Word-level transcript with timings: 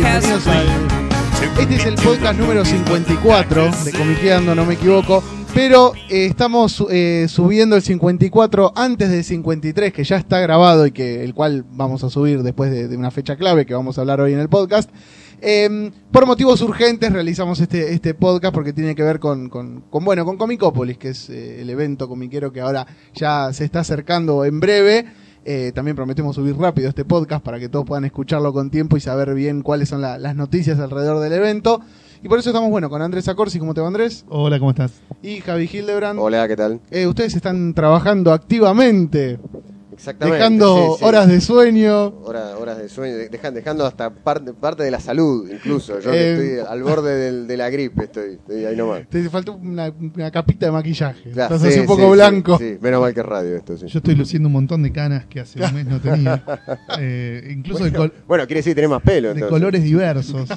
bienvenidos. 0.00 0.44
Este 1.58 1.74
es 1.74 1.86
el 1.86 1.94
podcast 1.96 2.38
número 2.38 2.64
54 2.64 3.70
de 3.84 3.92
Comiqueando, 3.92 4.54
no 4.54 4.64
me 4.64 4.74
equivoco. 4.74 5.22
Pero 5.52 5.92
eh, 6.08 6.26
estamos 6.26 6.84
eh, 6.90 7.26
subiendo 7.28 7.74
el 7.74 7.82
54 7.82 8.72
antes 8.76 9.10
del 9.10 9.24
53, 9.24 9.92
que 9.92 10.04
ya 10.04 10.16
está 10.16 10.38
grabado 10.38 10.86
y 10.86 10.92
que 10.92 11.24
el 11.24 11.34
cual 11.34 11.64
vamos 11.72 12.04
a 12.04 12.10
subir 12.10 12.42
después 12.42 12.70
de, 12.70 12.86
de 12.86 12.96
una 12.96 13.10
fecha 13.10 13.36
clave 13.36 13.66
que 13.66 13.74
vamos 13.74 13.98
a 13.98 14.02
hablar 14.02 14.20
hoy 14.20 14.32
en 14.32 14.38
el 14.38 14.48
podcast. 14.48 14.90
Eh, 15.42 15.90
por 16.12 16.26
motivos 16.26 16.60
urgentes 16.60 17.12
realizamos 17.12 17.60
este, 17.60 17.94
este 17.94 18.12
podcast 18.12 18.54
porque 18.54 18.74
tiene 18.74 18.94
que 18.94 19.02
ver 19.02 19.18
con, 19.18 19.48
con, 19.48 19.82
con, 19.82 20.04
bueno, 20.04 20.24
con 20.24 20.36
Comicópolis, 20.36 20.98
que 20.98 21.08
es 21.10 21.30
eh, 21.30 21.62
el 21.62 21.70
evento 21.70 22.08
comiquero 22.08 22.52
que 22.52 22.60
ahora 22.60 22.86
ya 23.14 23.52
se 23.52 23.64
está 23.64 23.80
acercando 23.80 24.44
en 24.44 24.60
breve. 24.60 25.06
Eh, 25.44 25.72
también 25.74 25.96
prometemos 25.96 26.36
subir 26.36 26.56
rápido 26.56 26.88
este 26.88 27.04
podcast 27.04 27.42
para 27.44 27.58
que 27.58 27.68
todos 27.68 27.86
puedan 27.86 28.04
escucharlo 28.04 28.52
con 28.52 28.70
tiempo 28.70 28.96
y 28.96 29.00
saber 29.00 29.32
bien 29.34 29.62
cuáles 29.62 29.88
son 29.88 30.00
la- 30.02 30.18
las 30.18 30.36
noticias 30.36 30.78
alrededor 30.78 31.20
del 31.20 31.32
evento. 31.32 31.80
Y 32.22 32.28
por 32.28 32.38
eso 32.38 32.50
estamos, 32.50 32.68
bueno, 32.70 32.90
con 32.90 33.00
Andrés 33.00 33.28
Acorsi. 33.28 33.58
¿Cómo 33.58 33.72
te 33.72 33.80
va, 33.80 33.86
Andrés? 33.86 34.26
Hola, 34.28 34.58
¿cómo 34.58 34.70
estás? 34.72 34.92
Y 35.22 35.40
Javi 35.40 35.70
Hildebrand. 35.72 36.18
Hola, 36.20 36.46
¿qué 36.46 36.56
tal? 36.56 36.80
Eh, 36.90 37.06
ustedes 37.06 37.34
están 37.34 37.72
trabajando 37.72 38.32
activamente, 38.32 39.38
Exactamente. 40.00 40.38
dejando 40.38 40.92
sí, 40.94 40.98
sí. 40.98 41.04
horas 41.04 41.28
de 41.28 41.40
sueño. 41.40 42.06
Hora- 42.24 42.56
horas 42.58 42.78
de 42.78 42.88
sueño, 42.88 43.16
de- 43.16 43.28
dejan- 43.30 43.52
dejando 43.54 43.84
hasta 43.86 44.10
parte, 44.10 44.52
parte 44.54 44.82
de 44.82 44.90
la 44.90 44.98
salud, 44.98 45.48
incluso. 45.50 46.00
Yo 46.00 46.10
Eh, 46.10 46.14
que 46.14 46.32
estoy 46.56 46.66
al 46.68 46.82
borde 46.82 47.14
del- 47.16 47.46
de 47.46 47.56
la 47.56 47.68
gripe, 47.70 48.04
estoy, 48.04 48.32
estoy 48.34 48.64
ahí 48.64 48.74
nomás. 48.76 49.06
Te 49.10 49.28
faltó 49.28 49.54
una, 49.56 49.92
una 50.14 50.30
capita 50.30 50.66
de 50.66 50.72
maquillaje. 50.72 51.30
Claro, 51.32 51.54
Estás 51.54 51.68
así 51.68 51.74
sí, 51.74 51.80
un 51.80 51.86
poco 51.86 52.10
blanco. 52.10 52.58
Sí, 52.58 52.78
menos 52.80 53.00
mal 53.02 53.12
que 53.14 53.20
es 53.20 53.26
radio 53.26 53.56
esto, 53.56 53.76
sí. 53.76 53.86
Yo 53.86 53.98
estoy 53.98 54.14
luciendo 54.14 54.48
un 54.48 54.54
montón 54.54 54.82
de 54.82 54.90
canas 54.90 55.26
que 55.26 55.40
hace 55.40 55.62
un 55.62 55.74
mes 55.74 55.86
no 55.86 56.00
tenía. 56.00 56.42
Eh, 56.98 57.52
incluso 57.54 57.84
de, 57.84 57.92
col- 57.92 58.12
Bueno, 58.26 58.46
quiere 58.46 58.60
decir 58.60 58.70
que 58.72 58.76
tenés 58.76 58.90
más 58.90 59.02
pelo, 59.02 59.28
de 59.28 59.34
entonces. 59.34 59.50
colores 59.50 59.82
diversos. 59.82 60.48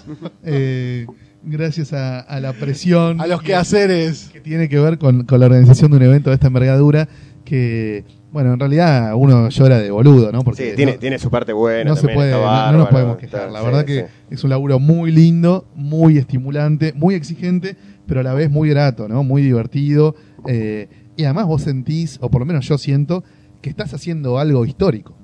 Eh, 0.44 1.06
gracias 1.44 1.94
a, 1.94 2.20
a 2.22 2.40
la 2.40 2.54
presión. 2.54 3.20
A 3.22 3.28
los 3.28 3.42
que- 3.42 3.48
quehaceres. 3.48 4.30
que 4.32 4.40
tiene 4.40 4.70
que 4.70 4.80
ver 4.80 4.98
con, 4.98 5.26
con 5.26 5.40
la 5.40 5.46
organización 5.48 5.92
de 5.92 5.98
un 5.98 6.04
evento 6.04 6.30
de 6.30 6.36
esta 6.36 6.48
envergadura. 6.48 7.08
Que, 7.46 8.06
bueno, 8.34 8.54
en 8.54 8.60
realidad 8.60 9.14
uno 9.16 9.48
llora 9.50 9.78
de 9.80 9.92
boludo, 9.92 10.32
¿no? 10.32 10.42
Porque 10.44 10.72
Sí, 10.72 10.76
tiene, 10.76 10.94
no, 10.94 11.00
tiene 11.00 11.20
su 11.20 11.30
parte 11.30 11.54
buena. 11.54 11.90
no 11.92 11.96
se 11.96 12.08
puede, 12.10 12.32
no, 12.32 12.72
nos 12.74 12.90
podemos 12.90 13.18
quejar. 13.18 13.50
La 13.52 13.60
sí, 13.60 13.66
verdad 13.66 13.86
que 13.86 14.00
sí. 14.02 14.06
es 14.32 14.44
un 14.44 14.50
laburo 14.50 14.80
muy 14.80 15.12
lindo, 15.12 15.66
muy 15.76 16.18
estimulante, 16.18 16.92
muy 16.96 17.16
exigente, 17.16 17.78
pero 18.08 18.20
a 18.20 18.24
la 18.24 18.34
vez 18.34 18.50
muy 18.50 18.68
grato, 18.70 19.08
¿no? 19.08 19.24
Muy 19.24 19.42
divertido. 19.44 20.16
eh, 20.48 20.90
y 21.16 21.26
además 21.26 21.46
vos 21.46 21.62
sentís, 21.62 22.18
o 22.22 22.30
por 22.32 22.42
lo 22.42 22.46
menos 22.48 22.68
yo 22.68 22.78
siento, 22.80 23.24
que 23.62 23.70
estás 23.70 23.94
haciendo 23.94 24.40
algo 24.40 24.66
histórico. 24.66 25.16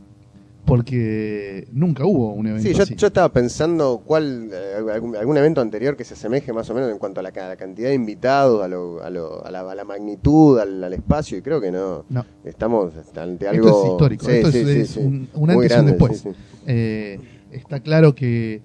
Porque 0.70 1.68
nunca 1.74 2.06
hubo 2.06 2.32
un 2.34 2.48
evento 2.48 2.68
Sí, 2.70 2.74
yo, 2.76 2.84
así. 2.84 2.96
yo 2.96 3.08
estaba 3.08 3.30
pensando 3.34 4.02
cuál 4.06 4.50
eh, 4.54 4.92
algún, 4.94 5.16
algún 5.16 5.36
evento 5.38 5.62
anterior 5.62 5.98
que 5.98 6.04
se 6.04 6.14
asemeje 6.14 6.54
más 6.54 6.70
o 6.70 6.74
menos 6.74 6.92
en 6.92 6.98
cuanto 7.00 7.20
a 7.20 7.24
la, 7.24 7.32
ca- 7.32 7.48
la 7.50 7.56
cantidad 7.58 7.90
de 7.90 7.96
invitados, 7.96 8.64
a, 8.64 8.68
lo, 8.68 9.02
a, 9.04 9.10
lo- 9.10 9.46
a 9.46 9.52
la, 9.52 9.62
a 9.62 9.76
la 9.76 9.84
magnitud, 9.84 10.60
al, 10.60 10.84
al 10.84 10.94
espacio, 10.94 11.38
y 11.38 11.42
creo 11.42 11.60
que 11.60 11.72
no. 11.72 12.06
No. 12.10 12.26
Estamos 12.46 12.94
ante 13.18 13.46
Esto 13.46 13.50
algo. 13.50 13.84
es 13.86 13.92
histórico, 13.92 14.26
Sí, 14.26 14.32
esto 14.32 14.52
sí, 14.52 14.58
es, 14.60 14.90
sí, 14.92 15.00
un, 15.00 15.28
un 15.34 15.50
y 15.50 15.54
un 15.56 15.86
después. 15.88 16.24
Eh, 16.68 17.20
está 17.52 17.80
claro 17.80 18.14
que 18.16 18.62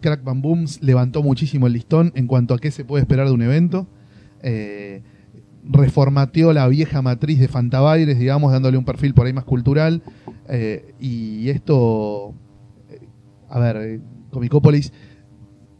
Crack 0.00 0.24
Bam 0.24 0.42
Booms 0.42 0.82
levantó 0.82 1.22
muchísimo 1.22 1.66
el 1.68 1.72
listón 1.72 2.12
en 2.16 2.26
cuanto 2.26 2.54
a 2.54 2.58
qué 2.58 2.70
se 2.70 2.84
puede 2.84 3.02
esperar 3.02 3.26
de 3.28 3.32
un 3.32 3.42
evento. 3.42 3.86
Eh, 4.42 5.02
reformateó 5.66 6.52
la 6.52 6.68
vieja 6.68 7.00
matriz 7.00 7.38
de 7.40 7.48
Fantabaires, 7.48 8.18
digamos, 8.18 8.52
dándole 8.52 8.76
un 8.76 8.84
perfil 8.84 9.14
por 9.14 9.26
ahí 9.26 9.32
más 9.32 9.44
cultural. 9.44 10.02
Eh, 10.48 10.94
y 11.00 11.48
esto, 11.50 12.34
eh, 12.90 13.00
a 13.48 13.58
ver, 13.58 13.76
eh, 13.76 14.00
Comicópolis, 14.30 14.92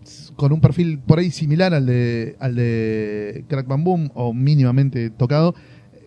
s- 0.03 0.33
con 0.37 0.53
un 0.53 0.61
perfil 0.61 0.99
por 1.01 1.19
ahí 1.19 1.31
similar 1.31 1.75
al 1.75 1.87
de, 1.87 2.37
al 2.41 2.55
de 2.55 3.45
Crack 3.49 3.67
Bam 3.67 3.85
Boom, 3.85 4.11
o 4.15 4.33
mínimamente 4.33 5.11
tocado, 5.11 5.55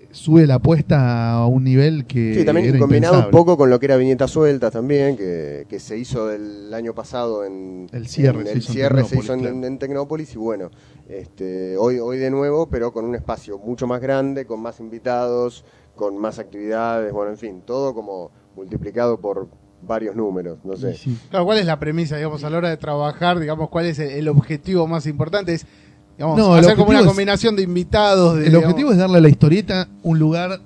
sube 0.10 0.48
la 0.48 0.56
apuesta 0.56 1.34
a 1.34 1.46
un 1.48 1.64
nivel 1.66 2.06
que 2.08 2.34
Sí, 2.34 2.46
también 2.46 2.70
era 2.70 2.80
combinado 2.80 3.26
un 3.26 3.30
poco 3.32 3.58
con 3.58 3.70
lo 3.70 3.80
que 3.80 3.86
era 3.88 3.98
Viñeta 3.98 4.28
Suelta 4.28 4.72
también, 4.72 5.16
que, 5.18 5.66
que 5.70 5.80
se 5.80 5.98
hizo 5.98 6.32
el 6.32 6.74
año 6.74 6.96
pasado 6.96 7.44
en 7.46 7.88
El 7.92 8.08
cierre 8.08 8.40
en- 8.40 8.46
se 8.48 8.52
el 8.54 8.58
hizo 8.60 8.70
en 8.72 8.74
cierre 8.74 9.04
se 9.04 9.20
hizo 9.20 9.34
en, 9.34 9.40
claro. 9.42 9.66
en 9.68 9.78
Tecnópolis 9.78 10.34
y 10.34 10.38
bueno, 10.38 10.72
este, 11.08 11.78
hoy, 11.78 12.00
hoy 12.00 12.18
de 12.18 12.32
nuevo, 12.32 12.68
pero 12.70 12.92
con 12.94 13.06
un 13.06 13.14
espacio 13.16 13.60
mucho 13.60 13.86
más 13.86 14.02
grande, 14.02 14.46
con 14.46 14.62
más 14.62 14.80
invitados, 14.80 15.64
con 15.96 16.18
más 16.18 16.40
actividades, 16.40 17.12
bueno, 17.12 17.32
en 17.32 17.38
fin, 17.38 17.62
todo 17.66 17.94
como 17.94 18.32
multiplicado 18.58 19.20
por 19.22 19.48
varios 19.88 20.16
números, 20.16 20.58
no 20.66 20.76
sé. 20.76 20.96
Sí. 20.96 21.18
Claro, 21.30 21.46
¿cuál 21.46 21.60
es 21.60 21.66
la 21.66 21.80
premisa, 21.80 22.18
digamos, 22.18 22.44
a 22.44 22.50
la 22.50 22.58
hora 22.58 22.70
de 22.70 22.78
trabajar? 22.78 23.40
Digamos, 23.40 23.70
¿cuál 23.70 23.86
es 23.86 24.00
el, 24.00 24.10
el 24.10 24.28
objetivo 24.28 24.88
más 24.88 25.06
importante? 25.06 25.54
Es, 25.54 25.66
digamos, 26.18 26.38
No, 26.38 26.54
hacer 26.56 26.76
como 26.76 26.90
una 26.90 27.00
es- 27.02 27.06
combinación 27.06 27.56
de 27.56 27.62
invitados. 27.64 28.38
De, 28.38 28.48
El 28.48 28.56
objetivo 28.56 28.92
es 28.92 28.98
darle 28.98 29.20
a 29.20 29.22
la 29.22 29.30
historieta 29.30 29.88
un 30.04 30.20
lugar 30.20 30.60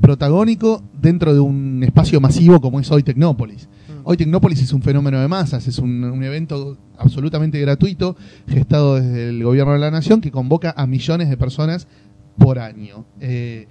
protagónico 0.00 0.82
dentro 1.00 1.32
de 1.32 1.40
un 1.40 1.82
espacio 1.84 2.20
masivo 2.20 2.60
como 2.60 2.80
es 2.80 2.90
hoy 2.90 3.02
Tecnópolis. 3.02 3.68
Mm. 3.88 4.00
Hoy 4.04 4.16
Tecnópolis 4.16 4.60
es 4.62 4.72
un 4.72 4.82
fenómeno 4.82 5.20
de 5.20 5.28
masas, 5.28 5.66
es 5.68 5.78
un, 5.78 6.02
un 6.02 6.22
evento 6.24 6.76
absolutamente 6.98 7.60
gratuito, 7.60 8.16
gestado 8.48 8.96
desde 8.96 9.28
el 9.28 9.44
gobierno 9.44 9.72
de 9.74 9.78
la 9.78 9.90
nación, 9.90 10.20
que 10.20 10.30
convoca 10.30 10.74
a 10.76 10.86
millones 10.86 11.28
de 11.30 11.36
personas 11.36 11.86
por 12.38 12.58
año. 12.58 13.04
Eh, 13.20 13.68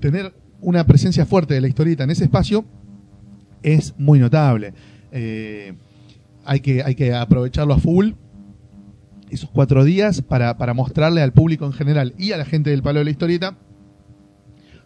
tener 0.00 0.32
una 0.62 0.86
presencia 0.86 1.26
fuerte 1.26 1.54
de 1.54 1.60
la 1.60 1.68
historieta 1.68 2.04
en 2.04 2.10
ese 2.10 2.24
espacio 2.24 2.64
es 3.62 3.94
muy 3.98 4.18
notable. 4.18 4.72
Eh, 5.10 5.74
hay, 6.44 6.60
que, 6.60 6.82
hay 6.82 6.94
que 6.94 7.14
aprovecharlo 7.14 7.74
a 7.74 7.78
full 7.78 8.12
esos 9.30 9.50
cuatro 9.50 9.84
días 9.84 10.22
para, 10.22 10.56
para 10.58 10.74
mostrarle 10.74 11.22
al 11.22 11.32
público 11.32 11.66
en 11.66 11.72
general 11.72 12.14
y 12.18 12.32
a 12.32 12.36
la 12.36 12.44
gente 12.44 12.70
del 12.70 12.82
palo 12.82 12.98
de 12.98 13.06
la 13.06 13.10
historieta 13.10 13.56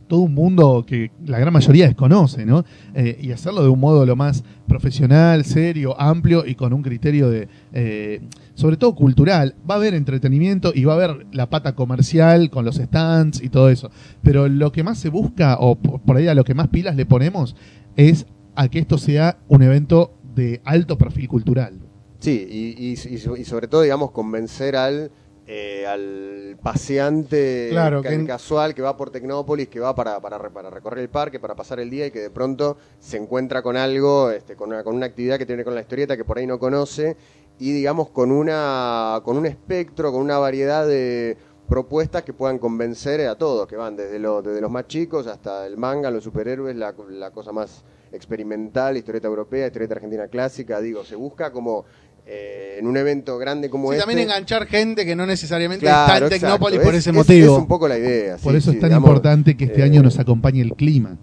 todo 0.08 0.20
un 0.20 0.34
mundo 0.34 0.84
que 0.86 1.10
la 1.24 1.38
gran 1.38 1.52
mayoría 1.52 1.86
desconoce, 1.86 2.46
¿no? 2.46 2.64
Eh, 2.94 3.18
y 3.20 3.32
hacerlo 3.32 3.62
de 3.62 3.68
un 3.68 3.80
modo 3.80 4.06
lo 4.06 4.16
más 4.16 4.44
profesional, 4.68 5.44
serio, 5.44 6.00
amplio 6.00 6.46
y 6.46 6.54
con 6.54 6.72
un 6.72 6.82
criterio 6.82 7.28
de, 7.30 7.48
eh, 7.72 8.20
sobre 8.54 8.76
todo 8.76 8.94
cultural. 8.94 9.54
Va 9.68 9.74
a 9.74 9.78
haber 9.78 9.94
entretenimiento 9.94 10.72
y 10.74 10.84
va 10.84 10.94
a 10.94 10.96
haber 10.96 11.26
la 11.32 11.50
pata 11.50 11.74
comercial 11.74 12.50
con 12.50 12.64
los 12.64 12.76
stands 12.76 13.42
y 13.42 13.48
todo 13.48 13.68
eso. 13.68 13.90
Pero 14.22 14.48
lo 14.48 14.72
que 14.72 14.82
más 14.82 14.98
se 14.98 15.08
busca, 15.08 15.56
o 15.60 15.76
por 15.76 16.16
ahí 16.16 16.28
a 16.28 16.34
lo 16.34 16.44
que 16.44 16.54
más 16.54 16.68
pilas 16.68 16.96
le 16.96 17.06
ponemos, 17.06 17.56
es 17.96 18.26
a 18.54 18.68
que 18.68 18.78
esto 18.78 18.98
sea 18.98 19.38
un 19.48 19.62
evento 19.62 20.14
de 20.34 20.60
alto 20.64 20.98
perfil 20.98 21.28
cultural. 21.28 21.80
Sí, 22.18 22.74
y 22.78 22.96
sobre 23.44 23.68
todo, 23.68 23.82
digamos, 23.82 24.10
convencer 24.10 24.74
al, 24.74 25.10
eh, 25.46 25.86
al 25.86 26.56
paseante 26.62 27.68
Claro, 27.70 28.02
ca- 28.02 28.08
que- 28.10 28.24
casual 28.26 28.74
que 28.74 28.82
va 28.82 28.96
por 28.96 29.10
Tecnópolis, 29.10 29.68
que 29.68 29.78
va 29.80 29.94
para, 29.94 30.20
para 30.20 30.38
recorrer 30.38 31.00
el 31.00 31.08
parque, 31.08 31.38
para 31.38 31.54
pasar 31.54 31.78
el 31.80 31.88
día 31.90 32.06
y 32.06 32.10
que 32.10 32.20
de 32.20 32.30
pronto 32.30 32.76
se 32.98 33.16
encuentra 33.16 33.62
con 33.62 33.76
algo, 33.76 34.30
este, 34.30 34.56
con, 34.56 34.70
una, 34.70 34.82
con 34.82 34.96
una 34.96 35.06
actividad 35.06 35.38
que 35.38 35.46
tiene 35.46 35.64
con 35.64 35.74
la 35.74 35.80
historieta 35.82 36.16
que 36.16 36.24
por 36.24 36.38
ahí 36.38 36.46
no 36.46 36.58
conoce 36.58 37.16
y, 37.58 37.72
digamos, 37.72 38.10
con, 38.10 38.32
una, 38.32 39.20
con 39.24 39.36
un 39.36 39.46
espectro, 39.46 40.12
con 40.12 40.20
una 40.20 40.38
variedad 40.38 40.86
de 40.86 41.36
propuestas 41.68 42.22
que 42.22 42.32
puedan 42.32 42.58
convencer 42.58 43.20
a 43.26 43.36
todos, 43.36 43.66
que 43.66 43.76
van 43.76 43.96
desde, 43.96 44.18
lo- 44.18 44.42
desde 44.42 44.60
los 44.60 44.70
más 44.70 44.86
chicos 44.86 45.26
hasta 45.26 45.66
el 45.66 45.76
manga, 45.76 46.10
los 46.10 46.22
superhéroes, 46.24 46.76
la, 46.76 46.94
la 47.08 47.30
cosa 47.30 47.52
más 47.52 47.82
experimental, 48.12 48.96
historieta 48.96 49.26
europea, 49.28 49.66
historieta 49.66 49.94
argentina 49.94 50.28
clásica, 50.28 50.80
digo, 50.80 51.04
se 51.04 51.16
busca 51.16 51.50
como 51.52 51.84
eh, 52.26 52.76
en 52.80 52.86
un 52.86 52.96
evento 52.96 53.38
grande 53.38 53.70
como 53.70 53.88
Sí, 53.90 53.94
este. 53.94 54.06
también 54.06 54.28
enganchar 54.28 54.66
gente 54.66 55.06
que 55.06 55.14
no 55.16 55.26
necesariamente 55.26 55.86
Claro, 55.86 56.02
está 56.02 56.16
en 56.18 56.24
exacto. 56.24 56.44
Tecnópolis 56.46 56.80
por 56.80 56.94
Es- 56.94 57.00
ese 57.00 57.10
es- 57.10 57.16
motivo. 57.16 57.54
Es 57.54 57.60
un 57.62 57.68
poco 57.68 57.86
la 57.88 57.98
idea. 57.98 58.36
Por 58.36 58.52
sí, 58.52 58.58
eso 58.58 58.70
sí, 58.70 58.76
es 58.76 58.80
tan 58.80 58.90
digamos, 58.90 59.08
importante 59.08 59.56
que 59.56 59.64
este 59.66 59.80
eh, 59.80 59.84
año 59.84 60.02
nos 60.02 60.18
acompañe 60.18 60.60
el 60.60 60.72
clima. 60.74 61.16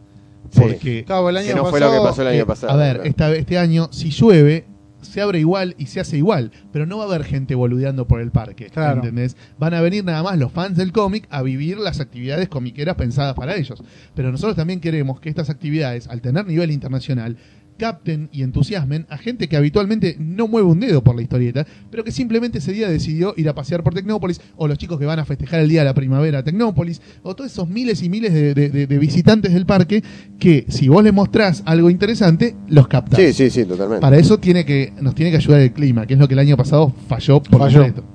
sí. 0.51 0.59
Porque, 0.61 1.03
Claro, 1.05 1.29
el 1.29 1.37
año 1.37 1.47
Que 1.49 1.55
no 1.55 1.61
fue 1.65 1.79
pasado- 1.79 1.95
lo 1.95 2.01
que 2.03 2.07
pasó 2.09 2.21
el 2.21 2.27
año 2.29 2.43
eh, 2.43 2.45
pasado. 2.45 2.73
a 2.73 2.75
ver, 2.77 2.93
claro. 2.95 3.09
esta, 3.09 3.31
este 3.35 3.57
año, 3.57 3.89
si 3.91 4.09
llueve, 4.11 4.65
se 5.01 5.19
abre 5.19 5.39
igual 5.39 5.75
y 5.77 5.87
se 5.87 5.99
hace 5.99 6.15
igual, 6.15 6.51
pero 6.71 6.85
no 6.85 6.97
va 6.97 7.03
a 7.03 7.07
haber 7.07 7.25
gente 7.25 7.55
boludeando 7.55 8.07
por 8.07 8.21
el 8.21 8.31
parque, 8.31 8.67
Claro. 8.69 9.01
¿entendés? 9.01 9.35
Van 9.59 9.73
a 9.73 9.81
venir 9.81 10.05
nada 10.05 10.23
más 10.23 10.37
los 10.37 10.51
fans 10.53 10.77
del 10.77 10.93
cómic 10.93 11.27
a 11.29 11.41
vivir 11.41 11.77
las 11.77 11.99
actividades 11.99 12.47
comiqueras 12.47 12.95
pensadas 12.95 13.33
para 13.33 13.55
ellos. 13.57 13.83
Pero 14.15 14.31
nosotros 14.31 14.55
también 14.55 14.79
queremos 14.79 15.19
que 15.19 15.27
estas 15.27 15.49
actividades, 15.49 16.07
al 16.07 16.21
tener 16.21 16.45
nivel 16.47 16.71
internacional, 16.71 17.35
capten 17.77 18.29
y 18.31 18.43
entusiasmen 18.43 19.05
a 19.09 19.17
gente 19.17 19.47
que 19.49 19.57
habitualmente 19.57 20.15
no 20.19 20.47
mueve 20.47 20.67
un 20.67 20.79
dedo 20.79 21.03
por 21.03 21.15
la 21.15 21.21
historieta, 21.21 21.65
pero 21.91 22.03
que 22.03 22.11
simplemente 22.11 22.59
ese 22.59 22.71
día 22.73 22.89
decidió 22.89 23.33
ir 23.37 23.49
a 23.49 23.55
pasear 23.55 23.83
por 23.83 23.93
Tecnópolis, 23.93 24.41
o 24.55 24.67
los 24.67 24.77
chicos 24.77 24.99
que 24.99 25.05
van 25.05 25.19
a 25.19 25.25
festejar 25.25 25.59
el 25.59 25.69
día 25.69 25.81
de 25.81 25.85
la 25.85 25.93
primavera 25.93 26.39
a 26.39 26.43
Tecnópolis, 26.43 27.01
o 27.23 27.35
todos 27.35 27.51
esos 27.51 27.67
miles 27.67 28.01
y 28.03 28.09
miles 28.09 28.33
de, 28.33 28.53
de- 28.53 28.69
de- 28.69 28.87
de 28.87 28.97
visitantes 28.97 29.53
del 29.53 29.65
parque 29.65 30.03
que 30.39 30.65
si 30.69 30.87
vos 30.87 31.03
les 31.03 31.13
mostrás 31.13 31.63
algo 31.65 31.89
interesante, 31.89 32.55
los 32.67 32.87
captás. 32.87 33.19
Sí, 33.19 33.33
sí, 33.33 33.49
sí, 33.49 33.65
totalmente. 33.65 34.01
Para 34.01 34.17
eso 34.17 34.37
tiene 34.39 34.65
que, 34.65 34.93
nos 35.01 35.15
tiene 35.15 35.31
que 35.31 35.37
ayudar 35.37 35.61
el 35.61 35.73
clima, 35.73 36.05
que 36.05 36.13
es 36.13 36.19
lo 36.19 36.27
que 36.27 36.33
el 36.33 36.39
año 36.39 36.57
pasado 36.57 36.93
falló 37.07 37.41
por 37.41 37.59
Falló. 37.59 37.83
completo. 37.83 38.07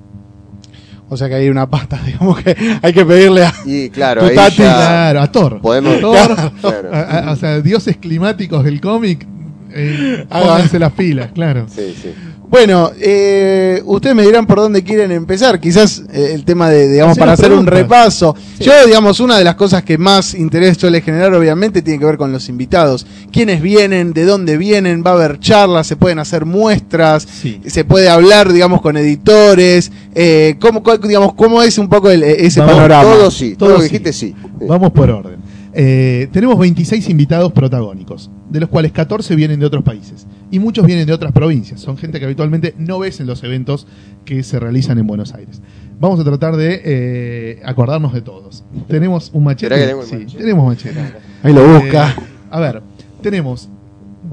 O 1.11 1.17
sea 1.17 1.27
que 1.27 1.33
hay 1.35 1.49
una 1.49 1.67
pasta, 1.67 1.99
digamos 2.05 2.39
que 2.41 2.55
hay 2.81 2.93
que 2.93 3.03
pedirle 3.05 3.43
a. 3.45 3.53
Y 3.65 3.89
claro, 3.89 4.21
Tu 4.21 4.27
ahí 4.27 4.35
ya 4.35 4.49
Claro, 4.51 5.21
a 5.21 5.31
Thor. 5.31 5.59
podemos... 5.61 5.95
A 5.97 5.99
Thor, 6.01 6.51
Claro. 6.61 6.89
a- 6.93 7.01
a- 7.29 7.31
o 7.31 7.35
sea, 7.35 7.61
dioses 7.61 7.97
climáticos 7.97 8.63
del 8.63 8.79
cómic, 8.79 9.25
eh, 9.73 10.25
pónganse 10.29 10.79
las 10.79 10.91
pilas, 10.93 11.31
claro. 11.33 11.65
Sí, 11.73 11.95
sí. 12.01 12.09
Bueno, 12.49 12.89
eh, 12.99 13.79
ustedes 13.85 14.15
me 14.15 14.23
dirán 14.23 14.47
por 14.47 14.57
dónde 14.57 14.83
quieren 14.83 15.11
empezar. 15.11 15.59
Quizás 15.59 16.01
eh, 16.11 16.31
el 16.33 16.45
tema 16.45 16.67
de, 16.71 16.89
digamos, 16.89 17.15
para 17.15 17.33
hacer 17.33 17.51
un 17.53 17.67
repaso. 17.67 18.35
Yo, 18.59 18.71
digamos, 18.87 19.19
una 19.19 19.37
de 19.37 19.43
las 19.43 19.53
cosas 19.53 19.83
que 19.83 19.99
más 19.99 20.33
interés 20.33 20.75
suele 20.77 21.01
generar, 21.01 21.31
obviamente, 21.35 21.83
tiene 21.83 21.99
que 21.99 22.05
ver 22.05 22.17
con 22.17 22.31
los 22.31 22.49
invitados. 22.49 23.05
¿Quiénes 23.31 23.61
vienen? 23.61 24.13
¿De 24.13 24.25
dónde 24.25 24.57
vienen? 24.57 25.03
¿Va 25.05 25.11
a 25.11 25.13
haber 25.13 25.39
charlas? 25.39 25.85
¿Se 25.85 25.95
pueden 25.95 26.17
hacer 26.17 26.45
muestras? 26.45 27.27
Sí. 27.31 27.61
¿Se 27.67 27.85
puede 27.85 28.09
hablar, 28.09 28.51
digamos, 28.51 28.81
con 28.81 28.97
editores? 28.97 29.91
Eh, 30.15 30.55
¿cómo, 30.59 30.81
cuál- 30.81 30.99
digamos, 31.01 31.35
¿Cómo 31.35 31.61
es 31.61 31.77
un 31.77 31.87
poco 31.87 32.09
el- 32.09 32.23
ese 32.23 32.61
Vamos, 32.61 32.75
panorama? 32.77 33.03
Todo 33.03 33.29
sí, 33.29 33.55
todo, 33.55 33.69
Todo 33.69 33.69
lo 33.77 33.83
que 33.83 33.89
sí. 33.89 33.89
dijiste. 33.99 34.11
Sí. 34.13 34.35
Vamos 34.67 34.91
por 34.91 35.09
orden. 35.11 35.37
Eh, 35.73 36.27
tenemos 36.31 36.57
26 36.57 37.09
invitados 37.09 37.51
protagónicos, 37.51 38.29
de 38.49 38.59
los 38.59 38.69
cuales 38.69 38.91
14 38.91 39.35
vienen 39.35 39.59
de 39.59 39.65
otros 39.67 39.83
países 39.83 40.25
y 40.49 40.57
muchos 40.59 40.85
vienen 40.85 41.05
de 41.05 41.13
otras 41.13 41.31
provincias. 41.31 41.79
Son 41.81 41.97
gente 41.97 42.19
que 42.19 42.25
habitualmente 42.25 42.73
no 42.77 42.99
ves 42.99 43.19
en 43.19 43.27
los 43.27 43.43
eventos 43.43 43.85
que 44.25 44.41
se 44.43 44.59
realizan 44.59 44.97
en 44.97 45.05
Buenos 45.07 45.33
Aires. 45.33 45.61
Vamos 45.99 46.19
a 46.19 46.23
tratar 46.23 46.55
de 46.55 46.81
eh, 46.83 47.61
acordarnos 47.65 48.13
de 48.13 48.21
todos. 48.21 48.63
Tenemos 48.87 49.29
un 49.33 49.43
machete. 49.43 49.75
Que 49.75 49.85
tengo 49.87 50.03
sí, 50.03 50.15
machete. 50.15 50.37
tenemos 50.37 50.65
machete. 50.65 50.99
Ahí 51.43 51.53
lo 51.53 51.67
busca. 51.79 52.09
Eh, 52.17 52.23
a 52.49 52.59
ver, 52.59 52.81
tenemos 53.21 53.69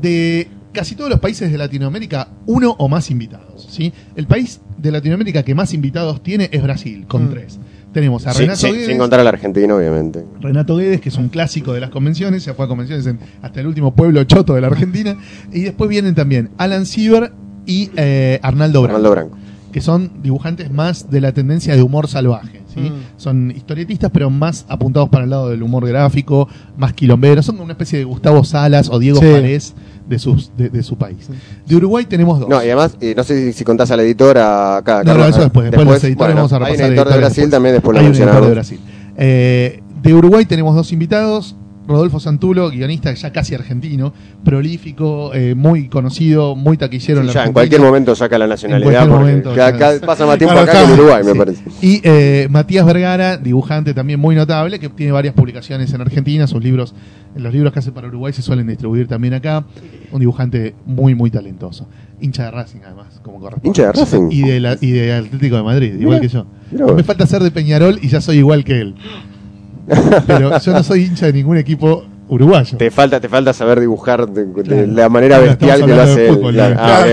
de 0.00 0.48
casi 0.72 0.94
todos 0.94 1.10
los 1.10 1.20
países 1.20 1.50
de 1.50 1.58
Latinoamérica 1.58 2.28
uno 2.46 2.74
o 2.78 2.88
más 2.88 3.10
invitados. 3.10 3.66
¿sí? 3.70 3.92
El 4.14 4.26
país 4.26 4.60
de 4.78 4.90
Latinoamérica 4.92 5.42
que 5.42 5.54
más 5.54 5.74
invitados 5.74 6.22
tiene 6.22 6.48
es 6.52 6.62
Brasil, 6.62 7.04
con 7.06 7.26
Mm. 7.26 7.30
tres. 7.30 7.58
Tenemos 7.96 8.26
a 8.26 8.34
Sí, 8.34 8.40
Renato 8.42 8.58
sí, 8.60 8.72
Guedes. 8.72 8.86
sin 8.88 8.98
contar 8.98 9.20
al 9.20 9.26
argentino, 9.26 9.76
obviamente. 9.78 10.22
Renato 10.38 10.76
Guedes, 10.76 11.00
que 11.00 11.08
es 11.08 11.16
un 11.16 11.30
clásico 11.30 11.72
de 11.72 11.80
las 11.80 11.88
convenciones, 11.88 12.44
ya 12.44 12.52
fue 12.52 12.66
a 12.66 12.68
convenciones 12.68 13.06
en 13.06 13.18
hasta 13.40 13.60
el 13.60 13.66
último 13.66 13.94
pueblo 13.94 14.22
choto 14.24 14.52
de 14.54 14.60
la 14.60 14.66
Argentina. 14.66 15.16
Y 15.50 15.62
después 15.62 15.88
vienen 15.88 16.14
también 16.14 16.50
Alan 16.58 16.84
Siever 16.84 17.32
y 17.64 17.88
eh, 17.96 18.38
Arnaldo 18.42 18.82
Branco, 18.82 18.96
Arnaldo 18.98 19.10
Branco. 19.12 19.36
que 19.72 19.80
son 19.80 20.10
dibujantes 20.22 20.70
más 20.70 21.10
de 21.10 21.22
la 21.22 21.32
tendencia 21.32 21.74
de 21.74 21.82
humor 21.82 22.06
salvaje. 22.06 22.60
¿sí? 22.74 22.80
Mm. 22.80 22.92
Son 23.16 23.50
historietistas, 23.50 24.10
pero 24.12 24.28
más 24.28 24.66
apuntados 24.68 25.08
para 25.08 25.24
el 25.24 25.30
lado 25.30 25.48
del 25.48 25.62
humor 25.62 25.88
gráfico, 25.88 26.48
más 26.76 26.92
quilomberos. 26.92 27.46
Son 27.46 27.54
como 27.54 27.64
una 27.64 27.72
especie 27.72 27.98
de 27.98 28.04
Gustavo 28.04 28.44
Salas 28.44 28.90
o 28.90 28.98
Diego 28.98 29.20
Sí. 29.20 29.26
De, 30.08 30.18
sus, 30.18 30.50
de, 30.56 30.68
de 30.70 30.82
su 30.82 30.96
país. 30.96 31.28
De 31.66 31.76
Uruguay 31.76 32.04
tenemos 32.06 32.40
dos. 32.40 32.48
No, 32.48 32.56
y 32.62 32.66
además, 32.66 32.96
eh, 33.00 33.14
no 33.16 33.24
sé 33.24 33.46
si, 33.46 33.52
si 33.52 33.64
contás 33.64 33.90
al 33.90 34.00
editor 34.00 34.38
acá. 34.38 35.02
No, 35.04 35.14
no, 35.14 35.24
eso 35.24 35.40
después. 35.40 35.70
Después 35.70 35.86
los 35.86 36.04
editores 36.04 36.34
vamos 36.34 36.52
a 36.52 36.56
Hay 36.56 36.62
repasar 36.64 36.84
un 36.86 36.90
editor 36.92 37.08
de 37.08 37.18
Brasil 37.18 37.34
después. 37.44 37.50
también, 37.50 37.74
después 37.74 37.94
lo 37.94 38.00
Hay 38.00 38.06
un 38.06 38.14
editor 38.14 38.44
de. 38.44 38.50
Brasil. 38.50 38.80
Eh, 39.16 39.82
de 40.02 40.14
Uruguay 40.14 40.44
tenemos 40.46 40.74
dos 40.74 40.92
invitados. 40.92 41.56
Rodolfo 41.86 42.18
Santulo, 42.20 42.70
guionista 42.70 43.12
ya 43.14 43.32
casi 43.32 43.54
argentino, 43.54 44.12
prolífico, 44.44 45.32
eh, 45.34 45.54
muy 45.54 45.88
conocido, 45.88 46.56
muy 46.56 46.76
taquillero 46.76 47.20
en 47.20 47.24
Sí, 47.28 47.34
la 47.34 47.40
ya 47.42 47.44
en 47.46 47.52
cualquier 47.52 47.80
momento 47.80 48.14
saca 48.16 48.38
la 48.38 48.46
nacionalidad 48.46 48.90
cualquier 48.90 49.08
porque 49.10 49.24
momento, 49.24 49.54
cada- 49.54 50.00
pasa 50.00 50.26
más 50.26 50.38
tiempo 50.38 50.54
Claro, 50.54 50.70
acá 50.70 50.84
que 50.86 50.92
en. 50.92 50.98
Uruguay, 51.00 51.24
me 51.24 51.34
parece. 51.34 51.62
Y 51.82 52.00
eh, 52.04 52.48
Matías 52.50 52.86
Vergara, 52.86 53.36
dibujante 53.36 53.92
también 53.94 54.18
muy 54.18 54.34
notable, 54.34 54.78
que 54.78 54.88
tiene 54.88 55.12
varias 55.12 55.34
publicaciones 55.34 55.92
en 55.92 56.00
Argentina. 56.00 56.46
Sus 56.46 56.62
libros, 56.62 56.94
los 57.34 57.52
libros 57.52 57.72
que 57.72 57.78
hace 57.80 57.92
para 57.92 58.08
Uruguay 58.08 58.32
se 58.32 58.42
suelen 58.42 58.66
distribuir 58.66 59.06
también 59.08 59.34
acá. 59.34 59.64
Un 60.12 60.20
dibujante 60.20 60.74
muy, 60.86 61.14
muy 61.14 61.30
talentoso. 61.30 61.86
Hincha 62.20 62.44
de 62.44 62.50
Racing, 62.50 62.78
además, 62.86 63.20
como 63.22 63.38
corresponde. 63.40 63.68
¿Hincha 63.68 63.86
de 63.86 63.92
Racing? 63.92 64.28
Y 64.30 64.42
de, 64.42 64.60
la- 64.60 64.78
y 64.80 64.90
de 64.92 65.12
Atlético 65.12 65.56
de 65.56 65.62
Madrid, 65.62 65.94
igual 66.00 66.20
que 66.20 66.28
yo. 66.28 66.46
Me 66.94 67.02
falta 67.04 67.26
ser 67.26 67.42
de 67.42 67.50
Peñarol 67.50 67.98
y 68.00 68.08
ya 68.08 68.20
soy 68.20 68.38
igual 68.38 68.64
que 68.64 68.80
él. 68.80 68.94
Pero 70.26 70.58
yo 70.58 70.72
no 70.72 70.82
soy 70.82 71.04
hincha 71.04 71.26
de 71.26 71.32
ningún 71.32 71.56
equipo 71.56 72.04
uruguayo. 72.28 72.76
Te 72.76 72.90
falta, 72.90 73.20
te 73.20 73.28
falta 73.28 73.52
saber 73.52 73.80
dibujar 73.80 74.28
de, 74.28 74.86
la 74.88 75.08
manera 75.08 75.36
Claro, 75.36 75.50
bestial 75.50 75.80
que 75.86 75.94
lo 75.94 76.02
hace 76.02 76.28
él. 76.28 76.34
fútbol, 76.34 76.54
Claro. 76.54 76.76
Ah, 76.78 77.04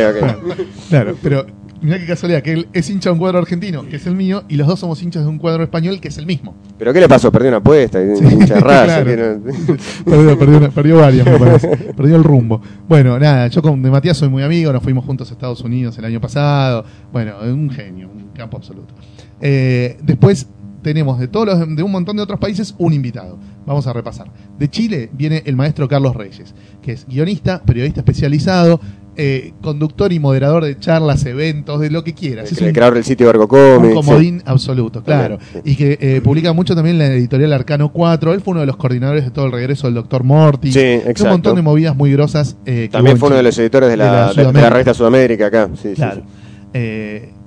Claro, 0.90 1.16
pero 1.22 1.46
mira 1.82 2.00
qué 2.00 2.06
casualidad, 2.06 2.42
que 2.42 2.54
él 2.54 2.68
es 2.74 2.90
hincha 2.90 3.10
de 3.10 3.14
un 3.14 3.20
cuadro 3.20 3.38
argentino, 3.40 3.86
que 3.88 3.98
es 3.98 4.08
el 4.08 4.16
mío, 4.16 4.44
y 4.50 4.56
los 4.56 4.68
dos 4.68 4.80
somos 4.80 5.02
hinchas 5.04 5.24
de 5.24 5.30
un 5.30 5.38
cuadro 5.38 5.64
español, 5.64 6.00
que 6.00 6.08
es 6.08 6.18
el 6.18 6.26
mismo. 6.26 6.56
¿Pero 6.80 6.94
qué 6.94 7.00
le 7.00 7.08
pasó? 7.10 7.32
Perdió 7.32 7.50
una 7.50 7.58
apuesta, 7.58 8.00
Sí, 8.16 8.24
hincha 8.26 8.56
claro. 8.62 9.06
tiene- 9.06 9.36
Perdió, 10.06 10.40
perdió, 10.40 10.58
una- 10.58 10.70
perdió 10.70 10.98
varias, 10.98 11.26
me 11.28 11.38
parece. 11.38 11.68
Perdió 11.96 12.16
el 12.16 12.24
rumbo. 12.24 12.62
Bueno, 12.88 13.20
nada, 13.20 13.48
yo 13.48 13.62
con 13.62 13.82
de 13.84 13.92
Matías 13.92 14.18
soy 14.18 14.30
muy 14.30 14.42
amigo, 14.44 14.72
nos 14.74 14.82
fuimos 14.82 15.06
juntos 15.06 15.30
a 15.30 15.34
Estados 15.34 15.62
Unidos 15.62 15.98
el 16.00 16.06
año 16.06 16.20
pasado. 16.22 16.86
Bueno, 17.12 17.34
un 17.44 17.70
genio, 17.70 18.10
un 18.10 18.30
campo 18.36 18.58
absoluto. 18.58 18.94
Eh, 19.42 19.98
después 20.02 20.48
tenemos 20.84 21.18
de 21.20 21.28
todos 21.28 21.46
los, 21.48 21.76
de 21.76 21.82
un 21.82 21.92
montón 21.92 22.18
de 22.18 22.22
otros 22.24 22.40
países 22.40 22.76
un 22.78 22.94
invitado. 22.94 23.40
Vamos 23.66 23.88
a 23.88 23.94
repasar. 23.94 24.28
De 24.60 24.70
Chile 24.70 25.10
viene 25.14 25.42
el 25.46 25.56
maestro 25.56 25.88
Carlos 25.88 26.16
Reyes, 26.16 26.54
que 26.82 26.92
es 26.92 27.08
guionista, 27.08 27.62
periodista 27.64 28.02
especializado, 28.02 28.80
eh, 29.16 29.54
conductor 29.62 30.12
y 30.12 30.20
moderador 30.20 30.66
de 30.66 30.78
charlas, 30.80 31.24
eventos, 31.28 31.80
de 31.80 31.92
lo 31.92 32.04
que 32.04 32.14
quieras. 32.14 32.52
Es 32.52 32.60
el 32.60 32.70
un- 32.70 32.74
creador 32.74 32.96
del 32.96 33.04
sitio 33.04 33.28
Vergo 33.28 33.44
un 33.80 33.94
comodín 33.94 34.42
absoluto, 34.46 35.04
claro. 35.04 35.38
Sí. 35.54 35.60
Y 35.66 35.76
que 35.76 35.98
eh, 36.02 36.22
publica 36.24 36.52
mucho 36.52 36.74
también 36.76 36.98
la 36.98 37.06
editorial 37.08 37.54
Arcano 37.54 37.92
4. 37.94 38.34
Él 38.34 38.42
fue 38.42 38.52
uno 38.54 38.62
de 38.62 38.66
los 38.66 38.76
coordinadores 38.76 39.24
de 39.24 39.30
todo 39.32 39.46
el 39.46 39.52
regreso 39.52 39.86
del 39.86 39.94
Dr. 39.94 40.24
Morty. 40.24 40.72
Sí, 40.74 40.80
Hizo 40.80 41.04
un 41.06 41.10
exacto. 41.12 41.32
montón 41.32 41.56
de 41.58 41.62
movidas 41.62 41.96
muy 41.96 42.12
grosas. 42.12 42.58
eh, 42.66 42.84
que 42.84 42.90
También 42.90 43.18
fue 43.18 43.28
en 43.28 43.34
uno 43.34 43.38
de 43.38 43.44
los 43.44 43.58
editores 43.60 43.88
de 43.90 43.92
De 43.94 43.98
la, 43.98 44.34
de- 44.34 44.52
la 44.62 44.70
revista 44.72 44.94
Sudamérica 44.96 45.46
acá. 45.46 45.70
Sí, 45.76 45.90
sí, 45.90 45.94
Claro. 45.96 46.24